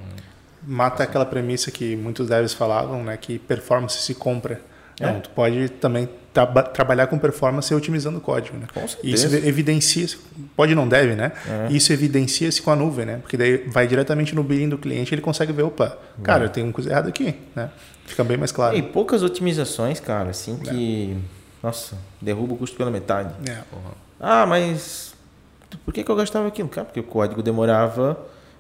Mata 0.66 1.04
aquela 1.04 1.26
premissa 1.26 1.70
que 1.70 1.98
muitos 1.98 2.30
devs 2.30 2.54
falavam, 2.54 3.04
né, 3.04 3.18
que 3.18 3.38
performance 3.38 3.98
se 3.98 4.16
compra. 4.16 4.62
É. 5.00 5.12
Não, 5.12 5.20
tu 5.20 5.30
pode 5.32 5.70
também 5.70 6.10
tra 6.34 6.46
trabalhar 6.46 7.08
com 7.08 7.18
performance 7.18 7.74
otimizando 7.74 8.18
o 8.18 8.22
código, 8.22 8.58
né? 8.58 8.68
Com 8.74 8.86
Isso 9.04 9.28
evidencia, 9.28 10.08
pode 10.56 10.76
não 10.76 10.88
deve, 10.88 11.16
né? 11.16 11.32
É. 11.48 11.72
Isso 11.72 11.92
evidencia-se 11.94 12.62
com 12.62 12.72
a 12.72 12.76
nuvem, 12.76 13.06
né? 13.06 13.18
Porque 13.18 13.38
daí 13.38 13.58
vai 13.68 13.88
diretamente 13.88 14.36
no 14.36 14.44
billing 14.44 14.70
do 14.70 14.78
cliente, 14.78 15.14
ele 15.14 15.22
consegue 15.22 15.52
ver, 15.54 15.64
opa, 15.64 15.98
cara, 16.24 16.46
é. 16.46 16.48
tem 16.48 16.64
uma 16.64 16.74
coisa 16.74 16.90
errada 16.90 17.10
aqui, 17.10 17.36
né? 17.56 17.70
Fica 18.06 18.24
bem 18.24 18.38
mais 18.38 18.52
claro. 18.52 18.78
E 18.78 18.82
poucas 18.82 19.24
otimizações, 19.24 20.00
cara, 20.00 20.30
assim 20.30 20.58
que 20.58 21.12
é. 21.12 21.66
Nossa, 21.66 21.98
derruba 22.22 22.54
o 22.54 22.58
custo 22.58 22.78
pela 22.78 22.92
metade. 22.92 23.34
É. 23.50 23.58
Ah, 24.20 24.46
mas 24.46 25.16
por 25.84 25.94
que, 25.94 26.04
que 26.04 26.12
eu 26.12 26.16
gastava 26.16 26.48
aquilo? 26.48 26.70
Cara, 26.70 26.86
porque 26.86 27.00
o 27.00 27.04
código 27.04 27.42
demorava 27.42 28.18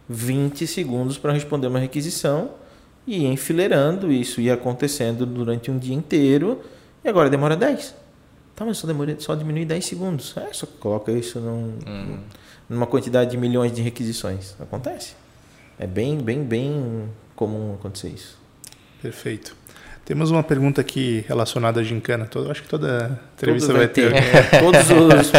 20 0.09 0.65
segundos 0.65 1.17
para 1.17 1.31
responder 1.31 1.67
uma 1.67 1.79
requisição 1.79 2.51
e 3.07 3.19
ia 3.19 3.29
enfileirando, 3.29 4.11
isso 4.11 4.41
ia 4.41 4.53
acontecendo 4.53 5.25
durante 5.25 5.69
um 5.69 5.77
dia 5.77 5.95
inteiro 5.95 6.61
e 7.03 7.09
agora 7.09 7.29
demora 7.29 7.55
10. 7.55 7.95
Tá, 8.55 8.65
mas 8.65 8.77
só, 8.77 8.87
demora, 8.87 9.15
só 9.19 9.35
diminui 9.35 9.65
10 9.65 9.85
segundos. 9.85 10.35
É, 10.37 10.51
só 10.53 10.65
coloca 10.79 11.11
isso 11.11 11.39
num, 11.39 11.77
hum. 11.85 12.19
numa 12.69 12.87
quantidade 12.87 13.31
de 13.31 13.37
milhões 13.37 13.71
de 13.71 13.81
requisições. 13.81 14.55
Acontece. 14.59 15.13
É 15.77 15.85
bem, 15.85 16.17
bem, 16.17 16.43
bem 16.43 17.09
comum 17.35 17.73
acontecer 17.73 18.09
isso. 18.09 18.37
Perfeito. 19.01 19.55
Temos 20.05 20.31
uma 20.31 20.43
pergunta 20.43 20.79
aqui 20.81 21.25
relacionada 21.27 21.81
à 21.81 21.83
gincana. 21.83 22.27
Todo, 22.27 22.49
acho 22.49 22.61
que 22.61 22.69
toda 22.69 23.19
entrevista 23.35 23.73
vai, 23.73 23.85
vai, 23.85 23.87
ter. 23.87 24.13
ter. 24.13 24.23
É, 24.23 24.59
todos 24.61 24.81
os. 24.89 25.31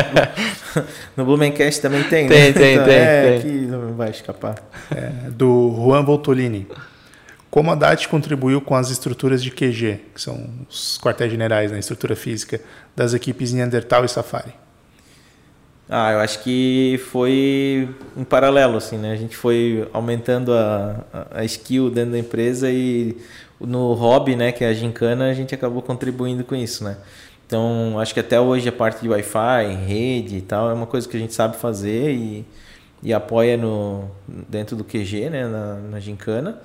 no 1.16 1.24
Blumencast 1.24 1.80
também 1.80 2.02
tem, 2.02 2.28
tem, 2.28 2.48
né? 2.48 2.52
Tem, 2.52 2.74
então, 2.74 2.84
tem, 2.84 2.94
é, 2.94 3.38
tem. 3.38 3.40
que 3.40 3.66
não 3.66 3.94
vai 3.94 4.10
escapar. 4.10 4.56
É, 4.90 5.30
do 5.30 5.72
Juan 5.74 6.04
Voltolini. 6.04 6.66
Como 7.56 7.70
a 7.70 7.74
DAT 7.74 8.08
contribuiu 8.08 8.60
com 8.60 8.74
as 8.74 8.90
estruturas 8.90 9.42
de 9.42 9.50
QG, 9.50 10.00
que 10.14 10.20
são 10.20 10.46
os 10.68 10.98
quartéis 10.98 11.30
generais 11.30 11.70
na 11.70 11.76
né, 11.76 11.80
estrutura 11.80 12.14
física, 12.14 12.60
das 12.94 13.14
equipes 13.14 13.50
Neandertal 13.50 14.04
e 14.04 14.08
Safari? 14.10 14.52
Ah, 15.88 16.12
eu 16.12 16.18
acho 16.18 16.42
que 16.42 17.00
foi 17.10 17.88
em 18.14 18.24
paralelo, 18.24 18.76
assim, 18.76 18.98
né? 18.98 19.10
A 19.10 19.16
gente 19.16 19.34
foi 19.34 19.88
aumentando 19.94 20.52
a, 20.52 21.02
a 21.30 21.44
skill 21.46 21.88
dentro 21.88 22.10
da 22.10 22.18
empresa 22.18 22.70
e 22.70 23.16
no 23.58 23.94
hobby, 23.94 24.36
né, 24.36 24.52
que 24.52 24.62
é 24.62 24.68
a 24.68 24.74
gincana, 24.74 25.30
a 25.30 25.32
gente 25.32 25.54
acabou 25.54 25.80
contribuindo 25.80 26.44
com 26.44 26.54
isso, 26.54 26.84
né? 26.84 26.98
Então, 27.46 27.98
acho 27.98 28.12
que 28.12 28.20
até 28.20 28.38
hoje 28.38 28.68
a 28.68 28.72
parte 28.72 29.00
de 29.00 29.08
Wi-Fi, 29.08 29.74
rede 29.86 30.36
e 30.36 30.42
tal, 30.42 30.68
é 30.68 30.74
uma 30.74 30.86
coisa 30.86 31.08
que 31.08 31.16
a 31.16 31.20
gente 31.20 31.32
sabe 31.32 31.56
fazer 31.56 32.12
e, 32.12 32.44
e 33.02 33.14
apoia 33.14 33.56
no, 33.56 34.10
dentro 34.28 34.76
do 34.76 34.84
QG, 34.84 35.30
né, 35.30 35.48
na, 35.48 35.76
na 35.76 36.00
gincana. 36.00 36.60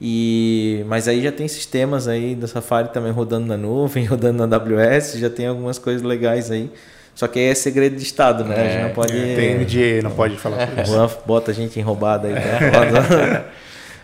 E, 0.00 0.84
mas 0.88 1.06
aí 1.06 1.22
já 1.22 1.30
tem 1.30 1.46
sistemas 1.46 2.08
aí 2.08 2.34
da 2.34 2.48
Safari 2.48 2.88
também 2.88 3.12
rodando 3.12 3.46
na 3.46 3.56
nuvem, 3.56 4.04
rodando 4.06 4.46
na 4.46 4.56
AWS, 4.56 5.18
já 5.18 5.30
tem 5.30 5.46
algumas 5.46 5.78
coisas 5.78 6.02
legais 6.02 6.50
aí. 6.50 6.70
Só 7.14 7.28
que 7.28 7.38
é 7.38 7.54
segredo 7.54 7.96
de 7.96 8.02
Estado, 8.02 8.42
né? 8.44 8.56
É, 8.56 8.60
a 8.60 8.70
gente 8.70 8.80
não 8.80 8.88
é, 8.88 8.92
pode. 8.92 9.16
É, 9.16 9.36
tem 9.36 9.54
NDA, 9.58 10.02
não 10.02 10.10
pode 10.10 10.36
falar 10.36 10.66
por 10.68 10.82
isso. 10.82 11.18
Bota 11.26 11.50
a 11.50 11.54
gente 11.54 11.78
enrobada 11.78 12.28
aí, 12.28 12.34
né? 12.34 13.44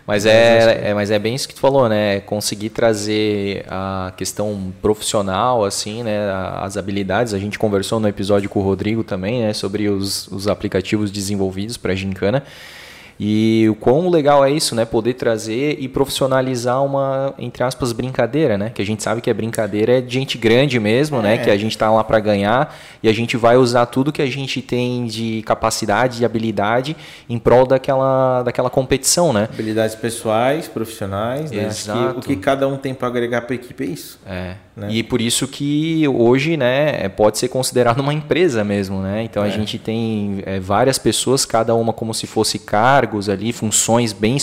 Mas 0.09 0.24
é, 0.24 0.89
é, 0.89 0.95
mas 0.95 1.11
é 1.11 1.18
bem 1.18 1.34
isso 1.34 1.47
que 1.47 1.55
tu 1.55 1.61
falou, 1.61 1.86
né? 1.86 2.20
Conseguir 2.20 2.70
trazer 2.70 3.66
a 3.68 4.11
questão 4.16 4.72
profissional, 4.80 5.66
assim, 5.66 6.03
né? 6.03 6.32
As 6.62 6.78
habilidades. 6.78 7.34
A 7.34 7.39
gente 7.39 7.59
conversou 7.59 8.01
no 8.01 8.09
episódio 8.09 8.49
com 8.49 8.59
o 8.59 8.62
Rodrigo 8.62 9.05
também, 9.05 9.43
né? 9.43 9.53
Sobre 9.53 9.86
os, 9.91 10.26
os 10.28 10.49
aplicativos 10.49 11.11
desenvolvidos 11.11 11.76
para 11.76 11.93
a 11.93 11.95
Gincana. 11.95 12.43
E 13.20 13.66
o 13.69 13.74
quão 13.74 14.09
legal 14.09 14.45
é 14.45 14.51
isso, 14.51 14.74
né? 14.77 14.85
Poder 14.85 15.15
trazer 15.15 15.77
e 15.81 15.89
profissionalizar 15.89 16.85
uma, 16.85 17.35
entre 17.36 17.65
aspas, 17.65 17.93
brincadeira, 17.93 18.57
né? 18.57 18.70
Que 18.70 18.81
a 18.81 18.86
gente 18.86 19.03
sabe 19.03 19.20
que 19.20 19.28
a 19.28 19.35
brincadeira 19.35 19.99
é 19.99 20.01
de 20.01 20.15
gente 20.15 20.39
grande 20.39 20.78
mesmo, 20.78 21.20
né? 21.20 21.35
é. 21.35 21.39
né? 21.39 21.45
Que 21.45 21.51
a 21.51 21.57
gente 21.57 21.73
está 21.73 21.90
lá 21.90 22.05
para 22.05 22.20
ganhar 22.20 22.77
e 23.03 23.09
a 23.09 23.12
gente 23.12 23.36
vai 23.36 23.57
usar 23.57 23.86
tudo 23.86 24.12
que 24.12 24.23
a 24.23 24.27
gente 24.27 24.62
tem 24.62 25.07
de 25.07 25.43
capacidade 25.45 26.23
e 26.23 26.24
habilidade 26.24 26.97
em 27.28 27.39
prol 27.39 27.66
daquela, 27.66 28.45
daquela 28.45 28.70
competição, 28.70 29.32
né? 29.32 29.49
Habilidades 29.53 29.97
pessoais, 29.97 30.69
profissionais, 30.69 31.51
né? 31.51 31.66
Exato. 31.66 32.15
Que 32.15 32.19
o 32.19 32.23
que 32.23 32.36
cada 32.36 32.69
um 32.69 32.77
tem 32.77 32.95
para 32.95 33.09
agregar 33.09 33.43
para 33.43 33.55
a 33.55 33.57
equipe 33.57 33.82
é 33.82 33.86
isso. 33.86 34.20
É. 34.24 34.55
Né? 34.79 34.89
E 34.91 35.03
por 35.03 35.21
isso 35.21 35.49
que 35.49 36.07
hoje, 36.07 36.57
né, 36.57 37.09
pode 37.09 37.37
ser 37.37 37.49
considerado 37.49 37.99
uma 37.99 38.15
empresa 38.15 38.63
mesmo, 38.63 39.03
né? 39.03 39.25
Então 39.25 39.45
é. 39.45 39.49
a 39.49 39.51
gente 39.51 39.77
tem 39.79 40.41
é, 40.47 40.61
várias 40.61 40.99
pessoas, 40.99 41.45
cada 41.45 41.75
uma 41.75 41.93
como 41.93 42.15
se 42.15 42.27
fosse 42.29 42.61
cargos 42.61 43.29
ali, 43.29 43.53
funções 43.53 44.13
bem 44.13 44.37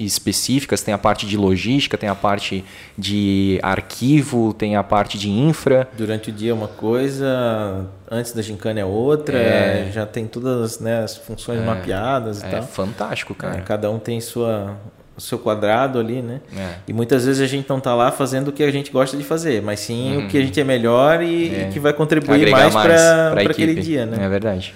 específicas. 0.00 0.82
Tem 0.82 0.92
a 0.92 0.98
parte 0.98 1.26
de 1.26 1.36
logística, 1.36 1.96
tem 1.96 2.08
a 2.08 2.14
parte 2.14 2.64
de 2.96 3.60
arquivo, 3.62 4.52
tem 4.52 4.74
a 4.74 4.82
parte 4.82 5.16
de 5.16 5.30
infra. 5.30 5.88
Durante 5.96 6.30
o 6.30 6.32
dia 6.32 6.50
é 6.50 6.54
uma 6.54 6.68
coisa, 6.68 7.86
antes 8.10 8.32
da 8.32 8.42
gincana 8.42 8.80
é 8.80 8.84
outra, 8.84 9.38
é. 9.38 9.90
já 9.92 10.04
tem 10.04 10.26
todas 10.26 10.80
né, 10.80 11.04
as 11.04 11.16
funções 11.16 11.60
é. 11.60 11.64
mapeadas 11.64 12.42
e 12.42 12.46
é 12.46 12.48
tal. 12.48 12.60
É 12.60 12.62
fantástico, 12.62 13.32
cara. 13.34 13.60
cada 13.60 13.88
um 13.90 13.98
tem 14.00 14.20
sua 14.20 14.76
o 15.18 15.20
seu 15.20 15.36
quadrado 15.36 15.98
ali, 15.98 16.22
né? 16.22 16.40
É. 16.56 16.74
E 16.86 16.92
muitas 16.92 17.26
vezes 17.26 17.42
a 17.42 17.46
gente 17.46 17.68
não 17.68 17.80
tá 17.80 17.92
lá 17.92 18.12
fazendo 18.12 18.48
o 18.48 18.52
que 18.52 18.62
a 18.62 18.70
gente 18.70 18.92
gosta 18.92 19.16
de 19.16 19.24
fazer, 19.24 19.60
mas 19.60 19.80
sim 19.80 20.16
uhum. 20.16 20.24
o 20.24 20.28
que 20.28 20.38
a 20.38 20.40
gente 20.40 20.58
é 20.60 20.62
melhor 20.62 21.20
e, 21.20 21.52
é. 21.52 21.62
e 21.62 21.72
que 21.72 21.80
vai 21.80 21.92
contribuir 21.92 22.36
Agregar 22.36 22.72
mais 22.72 22.92
para 23.32 23.50
aquele 23.50 23.74
dia, 23.74 24.06
né? 24.06 24.24
É 24.24 24.28
verdade. 24.28 24.72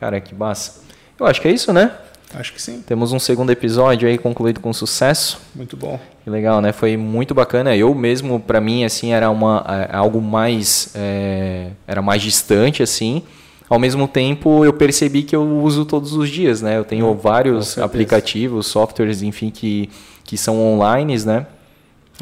Cara, 0.00 0.20
que 0.20 0.34
massa. 0.34 0.80
Eu 1.18 1.24
acho 1.24 1.40
que 1.40 1.46
é 1.46 1.52
isso, 1.52 1.72
né? 1.72 1.92
Acho 2.34 2.52
que 2.52 2.60
sim. 2.60 2.82
Temos 2.84 3.12
um 3.12 3.20
segundo 3.20 3.50
episódio 3.50 4.08
aí 4.08 4.18
concluído 4.18 4.58
com 4.58 4.72
sucesso. 4.72 5.40
Muito 5.54 5.76
bom. 5.76 6.00
Que 6.24 6.28
legal, 6.28 6.60
né? 6.60 6.72
Foi 6.72 6.96
muito 6.96 7.32
bacana. 7.32 7.76
Eu 7.76 7.94
mesmo, 7.94 8.40
para 8.40 8.60
mim, 8.60 8.84
assim, 8.84 9.12
era 9.12 9.30
uma, 9.30 9.64
é, 9.68 9.96
algo 9.96 10.20
mais... 10.20 10.90
É, 10.96 11.68
era 11.86 12.02
mais 12.02 12.20
distante, 12.20 12.82
assim 12.82 13.22
ao 13.68 13.78
mesmo 13.78 14.06
tempo 14.06 14.64
eu 14.64 14.72
percebi 14.72 15.22
que 15.22 15.34
eu 15.34 15.42
uso 15.42 15.84
todos 15.84 16.12
os 16.12 16.28
dias, 16.28 16.62
né? 16.62 16.78
Eu 16.78 16.84
tenho 16.84 17.08
hum, 17.10 17.14
vários 17.14 17.78
aplicativos, 17.78 18.66
softwares, 18.66 19.22
enfim, 19.22 19.50
que, 19.50 19.90
que 20.24 20.36
são 20.36 20.60
online, 20.60 21.16
né? 21.24 21.46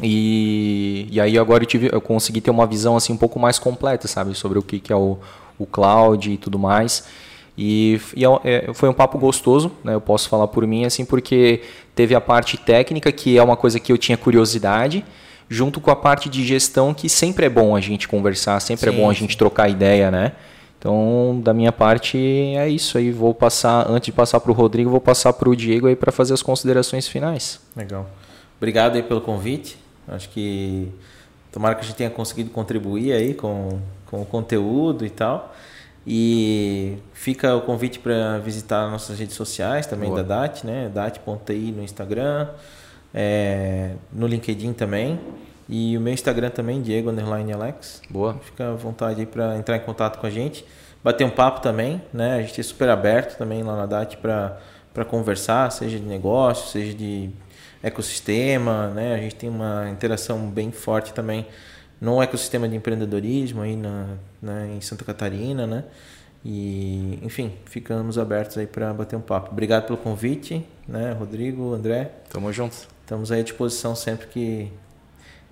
E, 0.01 1.07
e 1.09 1.21
aí 1.21 1.37
agora 1.37 1.63
eu, 1.63 1.67
tive, 1.67 1.89
eu 1.91 2.01
consegui 2.01 2.41
ter 2.41 2.51
uma 2.51 2.65
visão 2.65 2.97
assim 2.97 3.13
um 3.13 3.17
pouco 3.17 3.39
mais 3.39 3.59
completa, 3.59 4.07
sabe? 4.07 4.35
Sobre 4.35 4.59
o 4.59 4.61
que, 4.61 4.79
que 4.79 4.91
é 4.91 4.95
o, 4.95 5.17
o 5.57 5.65
cloud 5.65 6.31
e 6.31 6.37
tudo 6.37 6.59
mais. 6.59 7.05
E, 7.57 8.01
e 8.15 8.25
é, 8.25 8.29
é, 8.43 8.73
foi 8.73 8.89
um 8.89 8.93
papo 8.93 9.17
gostoso, 9.17 9.71
né? 9.83 9.93
Eu 9.93 10.01
posso 10.01 10.27
falar 10.27 10.47
por 10.47 10.65
mim, 10.67 10.83
assim, 10.83 11.05
porque 11.05 11.61
teve 11.93 12.13
a 12.13 12.19
parte 12.19 12.57
técnica, 12.57 13.11
que 13.11 13.37
é 13.37 13.43
uma 13.43 13.55
coisa 13.55 13.79
que 13.79 13.91
eu 13.91 13.97
tinha 13.97 14.17
curiosidade, 14.17 15.05
junto 15.47 15.79
com 15.79 15.89
a 15.89 15.95
parte 15.95 16.27
de 16.27 16.43
gestão, 16.43 16.93
que 16.93 17.07
sempre 17.07 17.45
é 17.45 17.49
bom 17.49 17.75
a 17.75 17.79
gente 17.79 18.07
conversar, 18.07 18.59
sempre 18.59 18.89
sim, 18.89 18.97
é 18.97 18.99
bom 18.99 19.09
a 19.09 19.13
gente 19.13 19.37
trocar 19.37 19.69
ideia, 19.69 20.11
né? 20.11 20.33
Então, 20.85 21.41
da 21.41 21.51
minha 21.51 21.71
parte, 21.71 22.15
é 22.15 22.69
isso 22.69 22.95
aí. 22.95 23.09
Vou 23.09 23.33
passar, 23.33 23.89
antes 23.89 24.05
de 24.05 24.11
passar 24.11 24.39
para 24.39 24.51
o 24.51 24.53
Rodrigo, 24.53 24.87
vou 24.87 25.01
passar 25.01 25.33
para 25.33 25.49
o 25.49 25.55
Diego 25.55 25.87
aí 25.87 25.95
para 25.95 26.11
fazer 26.11 26.35
as 26.35 26.43
considerações 26.43 27.07
finais. 27.07 27.59
Legal. 27.75 28.07
Obrigado 28.57 28.95
aí 28.95 29.01
pelo 29.01 29.19
convite. 29.19 29.79
Acho 30.07 30.29
que 30.29 30.91
tomara 31.51 31.73
que 31.73 31.81
a 31.81 31.83
gente 31.85 31.95
tenha 31.95 32.11
conseguido 32.11 32.51
contribuir 32.51 33.13
aí 33.13 33.33
com, 33.33 33.79
com 34.05 34.21
o 34.21 34.25
conteúdo 34.27 35.03
e 35.03 35.09
tal. 35.09 35.55
E 36.05 36.99
fica 37.13 37.55
o 37.55 37.61
convite 37.61 37.97
para 37.97 38.37
visitar 38.37 38.87
nossas 38.87 39.17
redes 39.17 39.35
sociais 39.35 39.87
também 39.87 40.11
Boa. 40.11 40.23
da 40.23 40.41
DAT, 40.41 40.65
né? 40.67 40.91
DAT.ti 40.93 41.73
no 41.75 41.81
Instagram, 41.81 42.47
é, 43.11 43.93
no 44.13 44.27
LinkedIn 44.27 44.73
também. 44.73 45.19
E 45.67 45.97
o 45.97 46.01
meu 46.01 46.13
Instagram 46.13 46.49
também, 46.49 46.81
Diego 46.81 47.09
Underline 47.09 47.51
Alex. 47.51 48.01
Boa. 48.09 48.35
Fica 48.43 48.69
à 48.69 48.73
vontade 48.73 49.21
aí 49.21 49.25
para 49.25 49.57
entrar 49.57 49.77
em 49.77 49.81
contato 49.81 50.19
com 50.19 50.27
a 50.27 50.29
gente. 50.29 50.65
Bater 51.03 51.23
um 51.23 51.29
papo 51.29 51.61
também, 51.61 52.01
né? 52.13 52.35
A 52.35 52.41
gente 52.41 52.59
é 52.59 52.63
super 52.63 52.89
aberto 52.89 53.37
também 53.37 53.63
lá 53.63 53.75
na 53.75 53.85
DAT 53.85 54.17
para 54.17 55.05
conversar, 55.07 55.71
seja 55.71 55.99
de 55.99 56.05
negócio, 56.05 56.69
seja 56.69 56.93
de 56.93 57.29
ecossistema, 57.81 58.87
né? 58.89 59.15
A 59.15 59.17
gente 59.17 59.35
tem 59.35 59.49
uma 59.49 59.89
interação 59.89 60.49
bem 60.49 60.71
forte 60.71 61.13
também 61.13 61.45
no 61.99 62.21
ecossistema 62.21 62.67
de 62.67 62.75
empreendedorismo 62.75 63.61
aí 63.61 63.75
na, 63.75 64.15
né, 64.41 64.73
em 64.75 64.81
Santa 64.81 65.05
Catarina, 65.05 65.65
né? 65.65 65.83
E, 66.43 67.19
enfim, 67.23 67.53
ficamos 67.65 68.19
abertos 68.19 68.57
aí 68.57 68.67
para 68.67 68.93
bater 68.93 69.15
um 69.15 69.21
papo. 69.21 69.51
Obrigado 69.51 69.87
pelo 69.87 69.97
convite, 69.97 70.63
né, 70.87 71.11
Rodrigo, 71.13 71.73
André. 71.73 72.11
Tamo 72.29 72.53
junto. 72.53 72.75
Estamos 73.01 73.31
aí 73.31 73.39
à 73.39 73.43
disposição 73.43 73.95
sempre 73.95 74.27
que, 74.27 74.71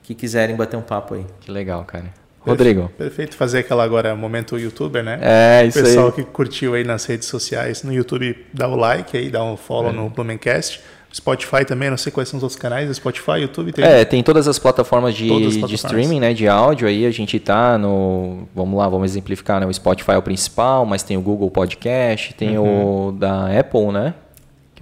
que 0.04 0.14
quiserem 0.14 0.56
bater 0.56 0.78
um 0.78 0.82
papo 0.82 1.16
aí. 1.16 1.26
Que 1.40 1.50
legal, 1.50 1.84
cara. 1.86 2.06
Rodrigo. 2.46 2.92
Perfeito 2.98 3.36
fazer 3.38 3.60
aquela 3.60 3.84
agora 3.84 4.16
momento 4.16 4.60
youtuber, 4.60 5.02
né? 5.04 5.18
É, 5.22 5.66
isso 5.66 5.80
aí. 5.80 5.84
O 5.84 5.88
pessoal 5.88 6.08
aí. 6.08 6.12
que 6.12 6.24
curtiu 6.24 6.74
aí 6.74 6.84
nas 6.84 7.06
redes 7.06 7.28
sociais, 7.28 7.84
no 7.84 7.94
YouTube, 7.94 8.46
dá 8.54 8.68
o 8.68 8.76
like 8.76 9.18
aí, 9.18 9.30
dá 9.30 9.44
um 9.44 9.56
follow 9.56 9.92
é. 9.92 9.94
no 9.94 10.10
Blumencast. 10.10 10.82
Spotify 11.14 11.64
também, 11.64 11.92
não 11.92 11.98
sei 11.98 12.12
quais 12.12 12.28
são 12.28 12.38
os 12.38 12.44
outros 12.44 12.60
canais, 12.60 12.94
Spotify, 12.96 13.42
YouTube 13.42 13.72
tem. 13.72 13.86
É, 13.86 14.04
tem 14.04 14.24
todas 14.24 14.48
as 14.48 14.58
plataformas 14.58 15.14
de, 15.14 15.26
as 15.26 15.30
plataformas. 15.30 15.70
de 15.70 15.76
streaming, 15.76 16.20
né, 16.20 16.34
de 16.34 16.48
áudio 16.48 16.88
aí, 16.88 17.06
a 17.06 17.12
gente 17.12 17.40
tá 17.40 17.78
no, 17.78 18.48
vamos 18.56 18.80
lá, 18.80 18.90
vamos 18.90 19.12
exemplificar, 19.12 19.60
né, 19.60 19.68
o 19.68 19.72
Spotify 19.72 20.14
é 20.14 20.18
o 20.18 20.24
principal, 20.24 20.88
mas 20.88 21.04
tem 21.04 21.16
o 21.16 21.22
Google 21.22 21.52
Podcast, 21.52 22.34
tem 22.34 22.58
uhum. 22.58 23.10
o 23.10 23.12
da 23.12 23.48
Apple, 23.60 23.92
né? 23.92 24.16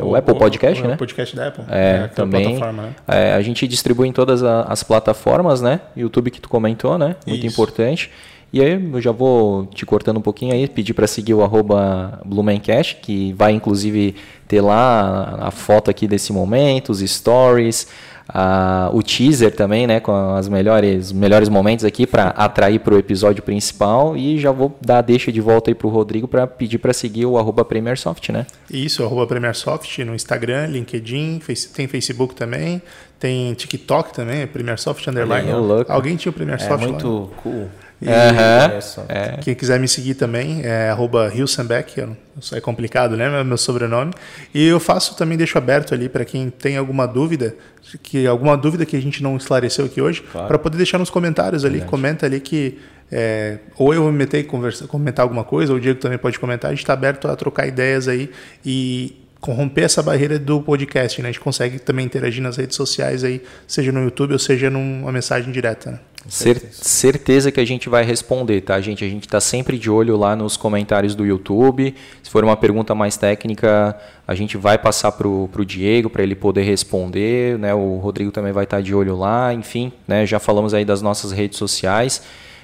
Que 0.02 0.07
é 0.07 0.10
o, 0.10 0.10
o 0.10 0.15
Apple 0.15 0.36
Podcast, 0.36 0.84
o, 0.84 0.88
né? 0.88 0.94
O 0.95 0.98
podcast 0.98 1.36
da 1.36 1.48
Apple. 1.48 1.64
É, 1.69 2.02
é 2.03 2.07
também. 2.07 2.57
Né? 2.57 2.95
É, 3.07 3.34
a 3.34 3.41
gente 3.41 3.68
distribui 3.68 4.07
em 4.07 4.11
todas 4.11 4.44
as 4.44 4.84
plataformas, 4.84 5.61
né? 5.61 5.82
YouTube 5.95 6.32
que 6.32 6.41
tu 6.41 6.49
comentou, 6.49 6.98
né? 6.98 7.15
Muito 7.28 7.45
Isso. 7.45 7.53
importante. 7.53 8.11
E 8.53 8.61
aí 8.61 8.91
eu 8.94 8.99
já 8.99 9.14
vou 9.14 9.65
te 9.68 9.86
cortando 9.86 10.18
um 10.18 10.22
pouquinho 10.22 10.53
aí, 10.53 10.68
pedir 10.68 10.94
para 10.94 11.07
seguir 11.07 11.34
o 11.34 11.41
arroba 11.41 12.19
Blumencast, 12.26 12.98
que 12.98 13.32
vai 13.34 13.53
inclusive 13.53 14.15
ter 14.45 14.60
lá 14.60 15.38
a 15.40 15.52
foto 15.52 15.90
aqui 15.90 16.06
desse 16.06 16.34
momento, 16.34 16.90
os 16.90 16.99
stories, 16.99 17.88
a, 18.34 18.90
o 18.94 19.03
teaser 19.03 19.53
também, 19.53 19.86
né, 19.86 19.99
com 19.99 20.14
as 20.36 20.48
melhores, 20.48 21.12
melhores 21.12 21.49
momentos 21.49 21.86
aqui 21.86 22.08
para 22.08 22.30
atrair 22.30 22.80
para 22.80 22.94
o 22.94 22.98
episódio 22.98 23.44
principal. 23.44 24.16
E 24.16 24.40
já 24.40 24.52
vou 24.52 24.78
dar 24.82 24.99
a 24.99 25.02
deixa 25.02 25.32
de 25.32 25.41
volta 25.41 25.70
aí 25.70 25.76
para 25.76 25.88
o 25.88 25.90
Rodrigo 25.90 26.28
para 26.28 26.48
pedir 26.48 26.78
para 26.78 26.94
seguir 26.94 27.26
o 27.26 27.38
arroba 27.38 27.66
PremierSoft, 27.66 28.32
né? 28.32 28.45
Isso, 28.70 29.03
arroba 29.03 29.28
PremierSoft 29.28 30.03
no 30.03 30.16
Instagram, 30.16 30.68
LinkedIn, 30.68 31.41
tem 31.74 31.88
Facebook 31.88 32.36
também, 32.36 32.82
tem 33.20 33.53
TikTok 33.53 34.14
também, 34.14 34.48
PremierSoft 34.48 35.08
Underline. 35.08 35.49
Alguém 35.88 36.16
tinha 36.16 36.30
o 36.30 36.34
PremierSoft 36.34 36.84
é 36.84 36.88
muito 36.88 37.22
lá? 37.22 37.28
cool. 37.44 37.70
E 38.02 38.07
uhum. 38.07 39.06
é. 39.07 39.38
Quem 39.41 39.53
quiser 39.53 39.80
me 39.80 39.88
seguir 39.88 40.15
também 40.15 40.61
é 40.64 40.90
arroba 40.90 41.32
Hilsenbeck, 41.34 42.03
é 42.52 42.60
complicado, 42.60 43.15
né? 43.15 43.44
Meu 43.44 43.57
sobrenome. 43.57 44.11
E 44.53 44.68
eu 44.68 44.80
faço 44.80 45.15
também, 45.15 45.38
deixo 45.38 45.57
aberto 45.57 45.94
ali 45.94 46.10
para 46.10 46.26
quem 46.26 46.49
tem 46.49 46.78
alguma 46.78 47.06
dúvida, 47.06 47.56
que 48.02 48.26
alguma 48.26 48.57
dúvida 48.57 48.88
que 48.88 48.95
a 48.95 49.02
gente 49.02 49.22
não 49.22 49.38
esclareceu 49.38 49.86
aqui 49.86 50.02
hoje, 50.02 50.23
claro. 50.32 50.48
para 50.48 50.57
poder 50.57 50.78
deixar 50.78 50.98
nos 50.98 51.11
comentários 51.11 51.64
ali. 51.64 51.73
Verdade. 51.73 51.91
Comenta 51.91 52.26
ali 52.26 52.40
que 52.40 52.80
é, 53.11 53.60
ou 53.78 53.94
eu 53.94 54.02
vou 54.03 54.11
me 54.11 54.18
meter 54.18 54.40
e 54.40 54.44
comentar 54.88 55.23
alguma 55.23 55.44
coisa, 55.44 55.73
ou 55.73 55.78
o 55.78 55.82
Diego 55.82 55.99
também 55.99 56.18
pode 56.18 56.40
comentar. 56.40 56.69
A 56.69 56.73
gente 56.73 56.84
está 56.84 56.94
aberto 56.94 57.28
a 57.28 57.36
trocar 57.36 57.68
ideias 57.68 58.07
aí 58.07 58.32
e 58.65 59.15
romper 59.44 59.82
essa 59.82 60.04
barreira 60.04 60.38
do 60.38 60.62
podcast, 60.62 61.22
né? 61.22 61.30
A 61.30 61.32
gente 61.32 61.42
consegue 61.42 61.80
também 61.80 62.06
interagir 62.06 62.44
nas 62.44 62.58
redes 62.58 62.76
sociais 62.76 63.24
aí, 63.24 63.42
seja 63.68 63.92
no 63.92 64.04
YouTube 64.04 64.34
ou 64.34 64.40
seja 64.40 64.70
numa 64.70 65.12
mensagem 65.12 65.52
direta, 65.52 65.92
né? 65.92 66.00
Certeza. 66.28 66.84
certeza 66.84 67.52
que 67.52 67.60
a 67.60 67.66
gente 67.66 67.90
vai 67.90 68.04
responder, 68.04 68.62
tá, 68.62 68.80
gente? 68.80 69.04
A 69.04 69.10
gente 69.10 69.26
está 69.26 69.42
sempre 69.42 69.78
de 69.80 69.90
olho 69.90 70.16
lá 70.16 70.36
nos 70.36 70.56
comentários 70.56 71.16
do 71.16 71.26
YouTube. 71.26 71.96
Se 72.22 72.30
for 72.30 72.44
uma 72.44 72.56
pergunta 72.56 72.94
mais 72.94 73.18
técnica, 73.18 74.00
a 74.28 74.36
gente 74.36 74.56
vai 74.56 74.78
passar 74.78 75.12
para 75.14 75.28
o 75.28 75.66
Diego 75.66 76.12
para 76.12 76.22
ele 76.22 76.36
poder 76.36 76.62
responder. 76.62 77.58
Né? 77.58 77.74
O 77.74 77.98
Rodrigo 77.98 78.32
também 78.32 78.52
vai 78.54 78.66
estar 78.66 78.78
tá 78.78 78.82
de 78.82 78.94
olho 78.94 79.16
lá. 79.16 79.52
Enfim, 79.52 79.92
né? 80.08 80.24
já 80.26 80.40
falamos 80.40 80.76
aí 80.76 80.86
das 80.86 81.02
nossas 81.02 81.32
redes 81.32 81.58
sociais. 81.58 82.22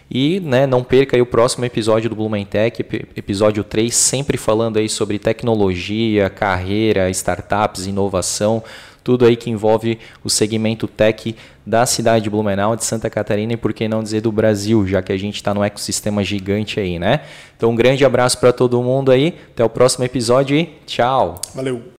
E 0.09 0.39
né, 0.39 0.65
não 0.65 0.83
perca 0.83 1.21
o 1.21 1.25
próximo 1.25 1.65
episódio 1.65 2.09
do 2.09 2.15
Blumentech, 2.15 2.85
episódio 3.15 3.63
3, 3.63 3.93
sempre 3.93 4.37
falando 4.37 4.77
aí 4.77 4.87
sobre 4.87 5.19
tecnologia, 5.19 6.29
carreira, 6.29 7.09
startups, 7.09 7.85
inovação 7.85 8.63
tudo 9.07 9.23
aí 9.23 9.37
que 9.37 9.49
envolve 9.49 9.97
o 10.21 10.29
segmento 10.29 10.85
tech 10.85 11.33
da 11.65 11.85
cidade 11.85 12.25
de 12.25 12.29
Blumenau, 12.29 12.75
de 12.75 12.83
Santa 12.83 13.09
Catarina 13.09 13.53
e 13.53 13.57
por 13.57 13.71
que 13.71 13.87
não 13.87 14.03
dizer 14.03 14.19
do 14.19 14.33
Brasil, 14.33 14.85
já 14.85 15.01
que 15.01 15.13
a 15.13 15.17
gente 15.17 15.35
está 15.35 15.53
num 15.53 15.63
ecossistema 15.63 16.21
gigante 16.25 16.77
aí, 16.77 16.99
né? 16.99 17.21
Então 17.55 17.69
um 17.69 17.75
grande 17.75 18.03
abraço 18.03 18.37
para 18.37 18.51
todo 18.51 18.83
mundo 18.83 19.09
aí, 19.09 19.33
até 19.53 19.63
o 19.63 19.69
próximo 19.69 20.03
episódio 20.03 20.57
e 20.57 20.65
tchau! 20.85 21.39
Valeu! 21.55 21.95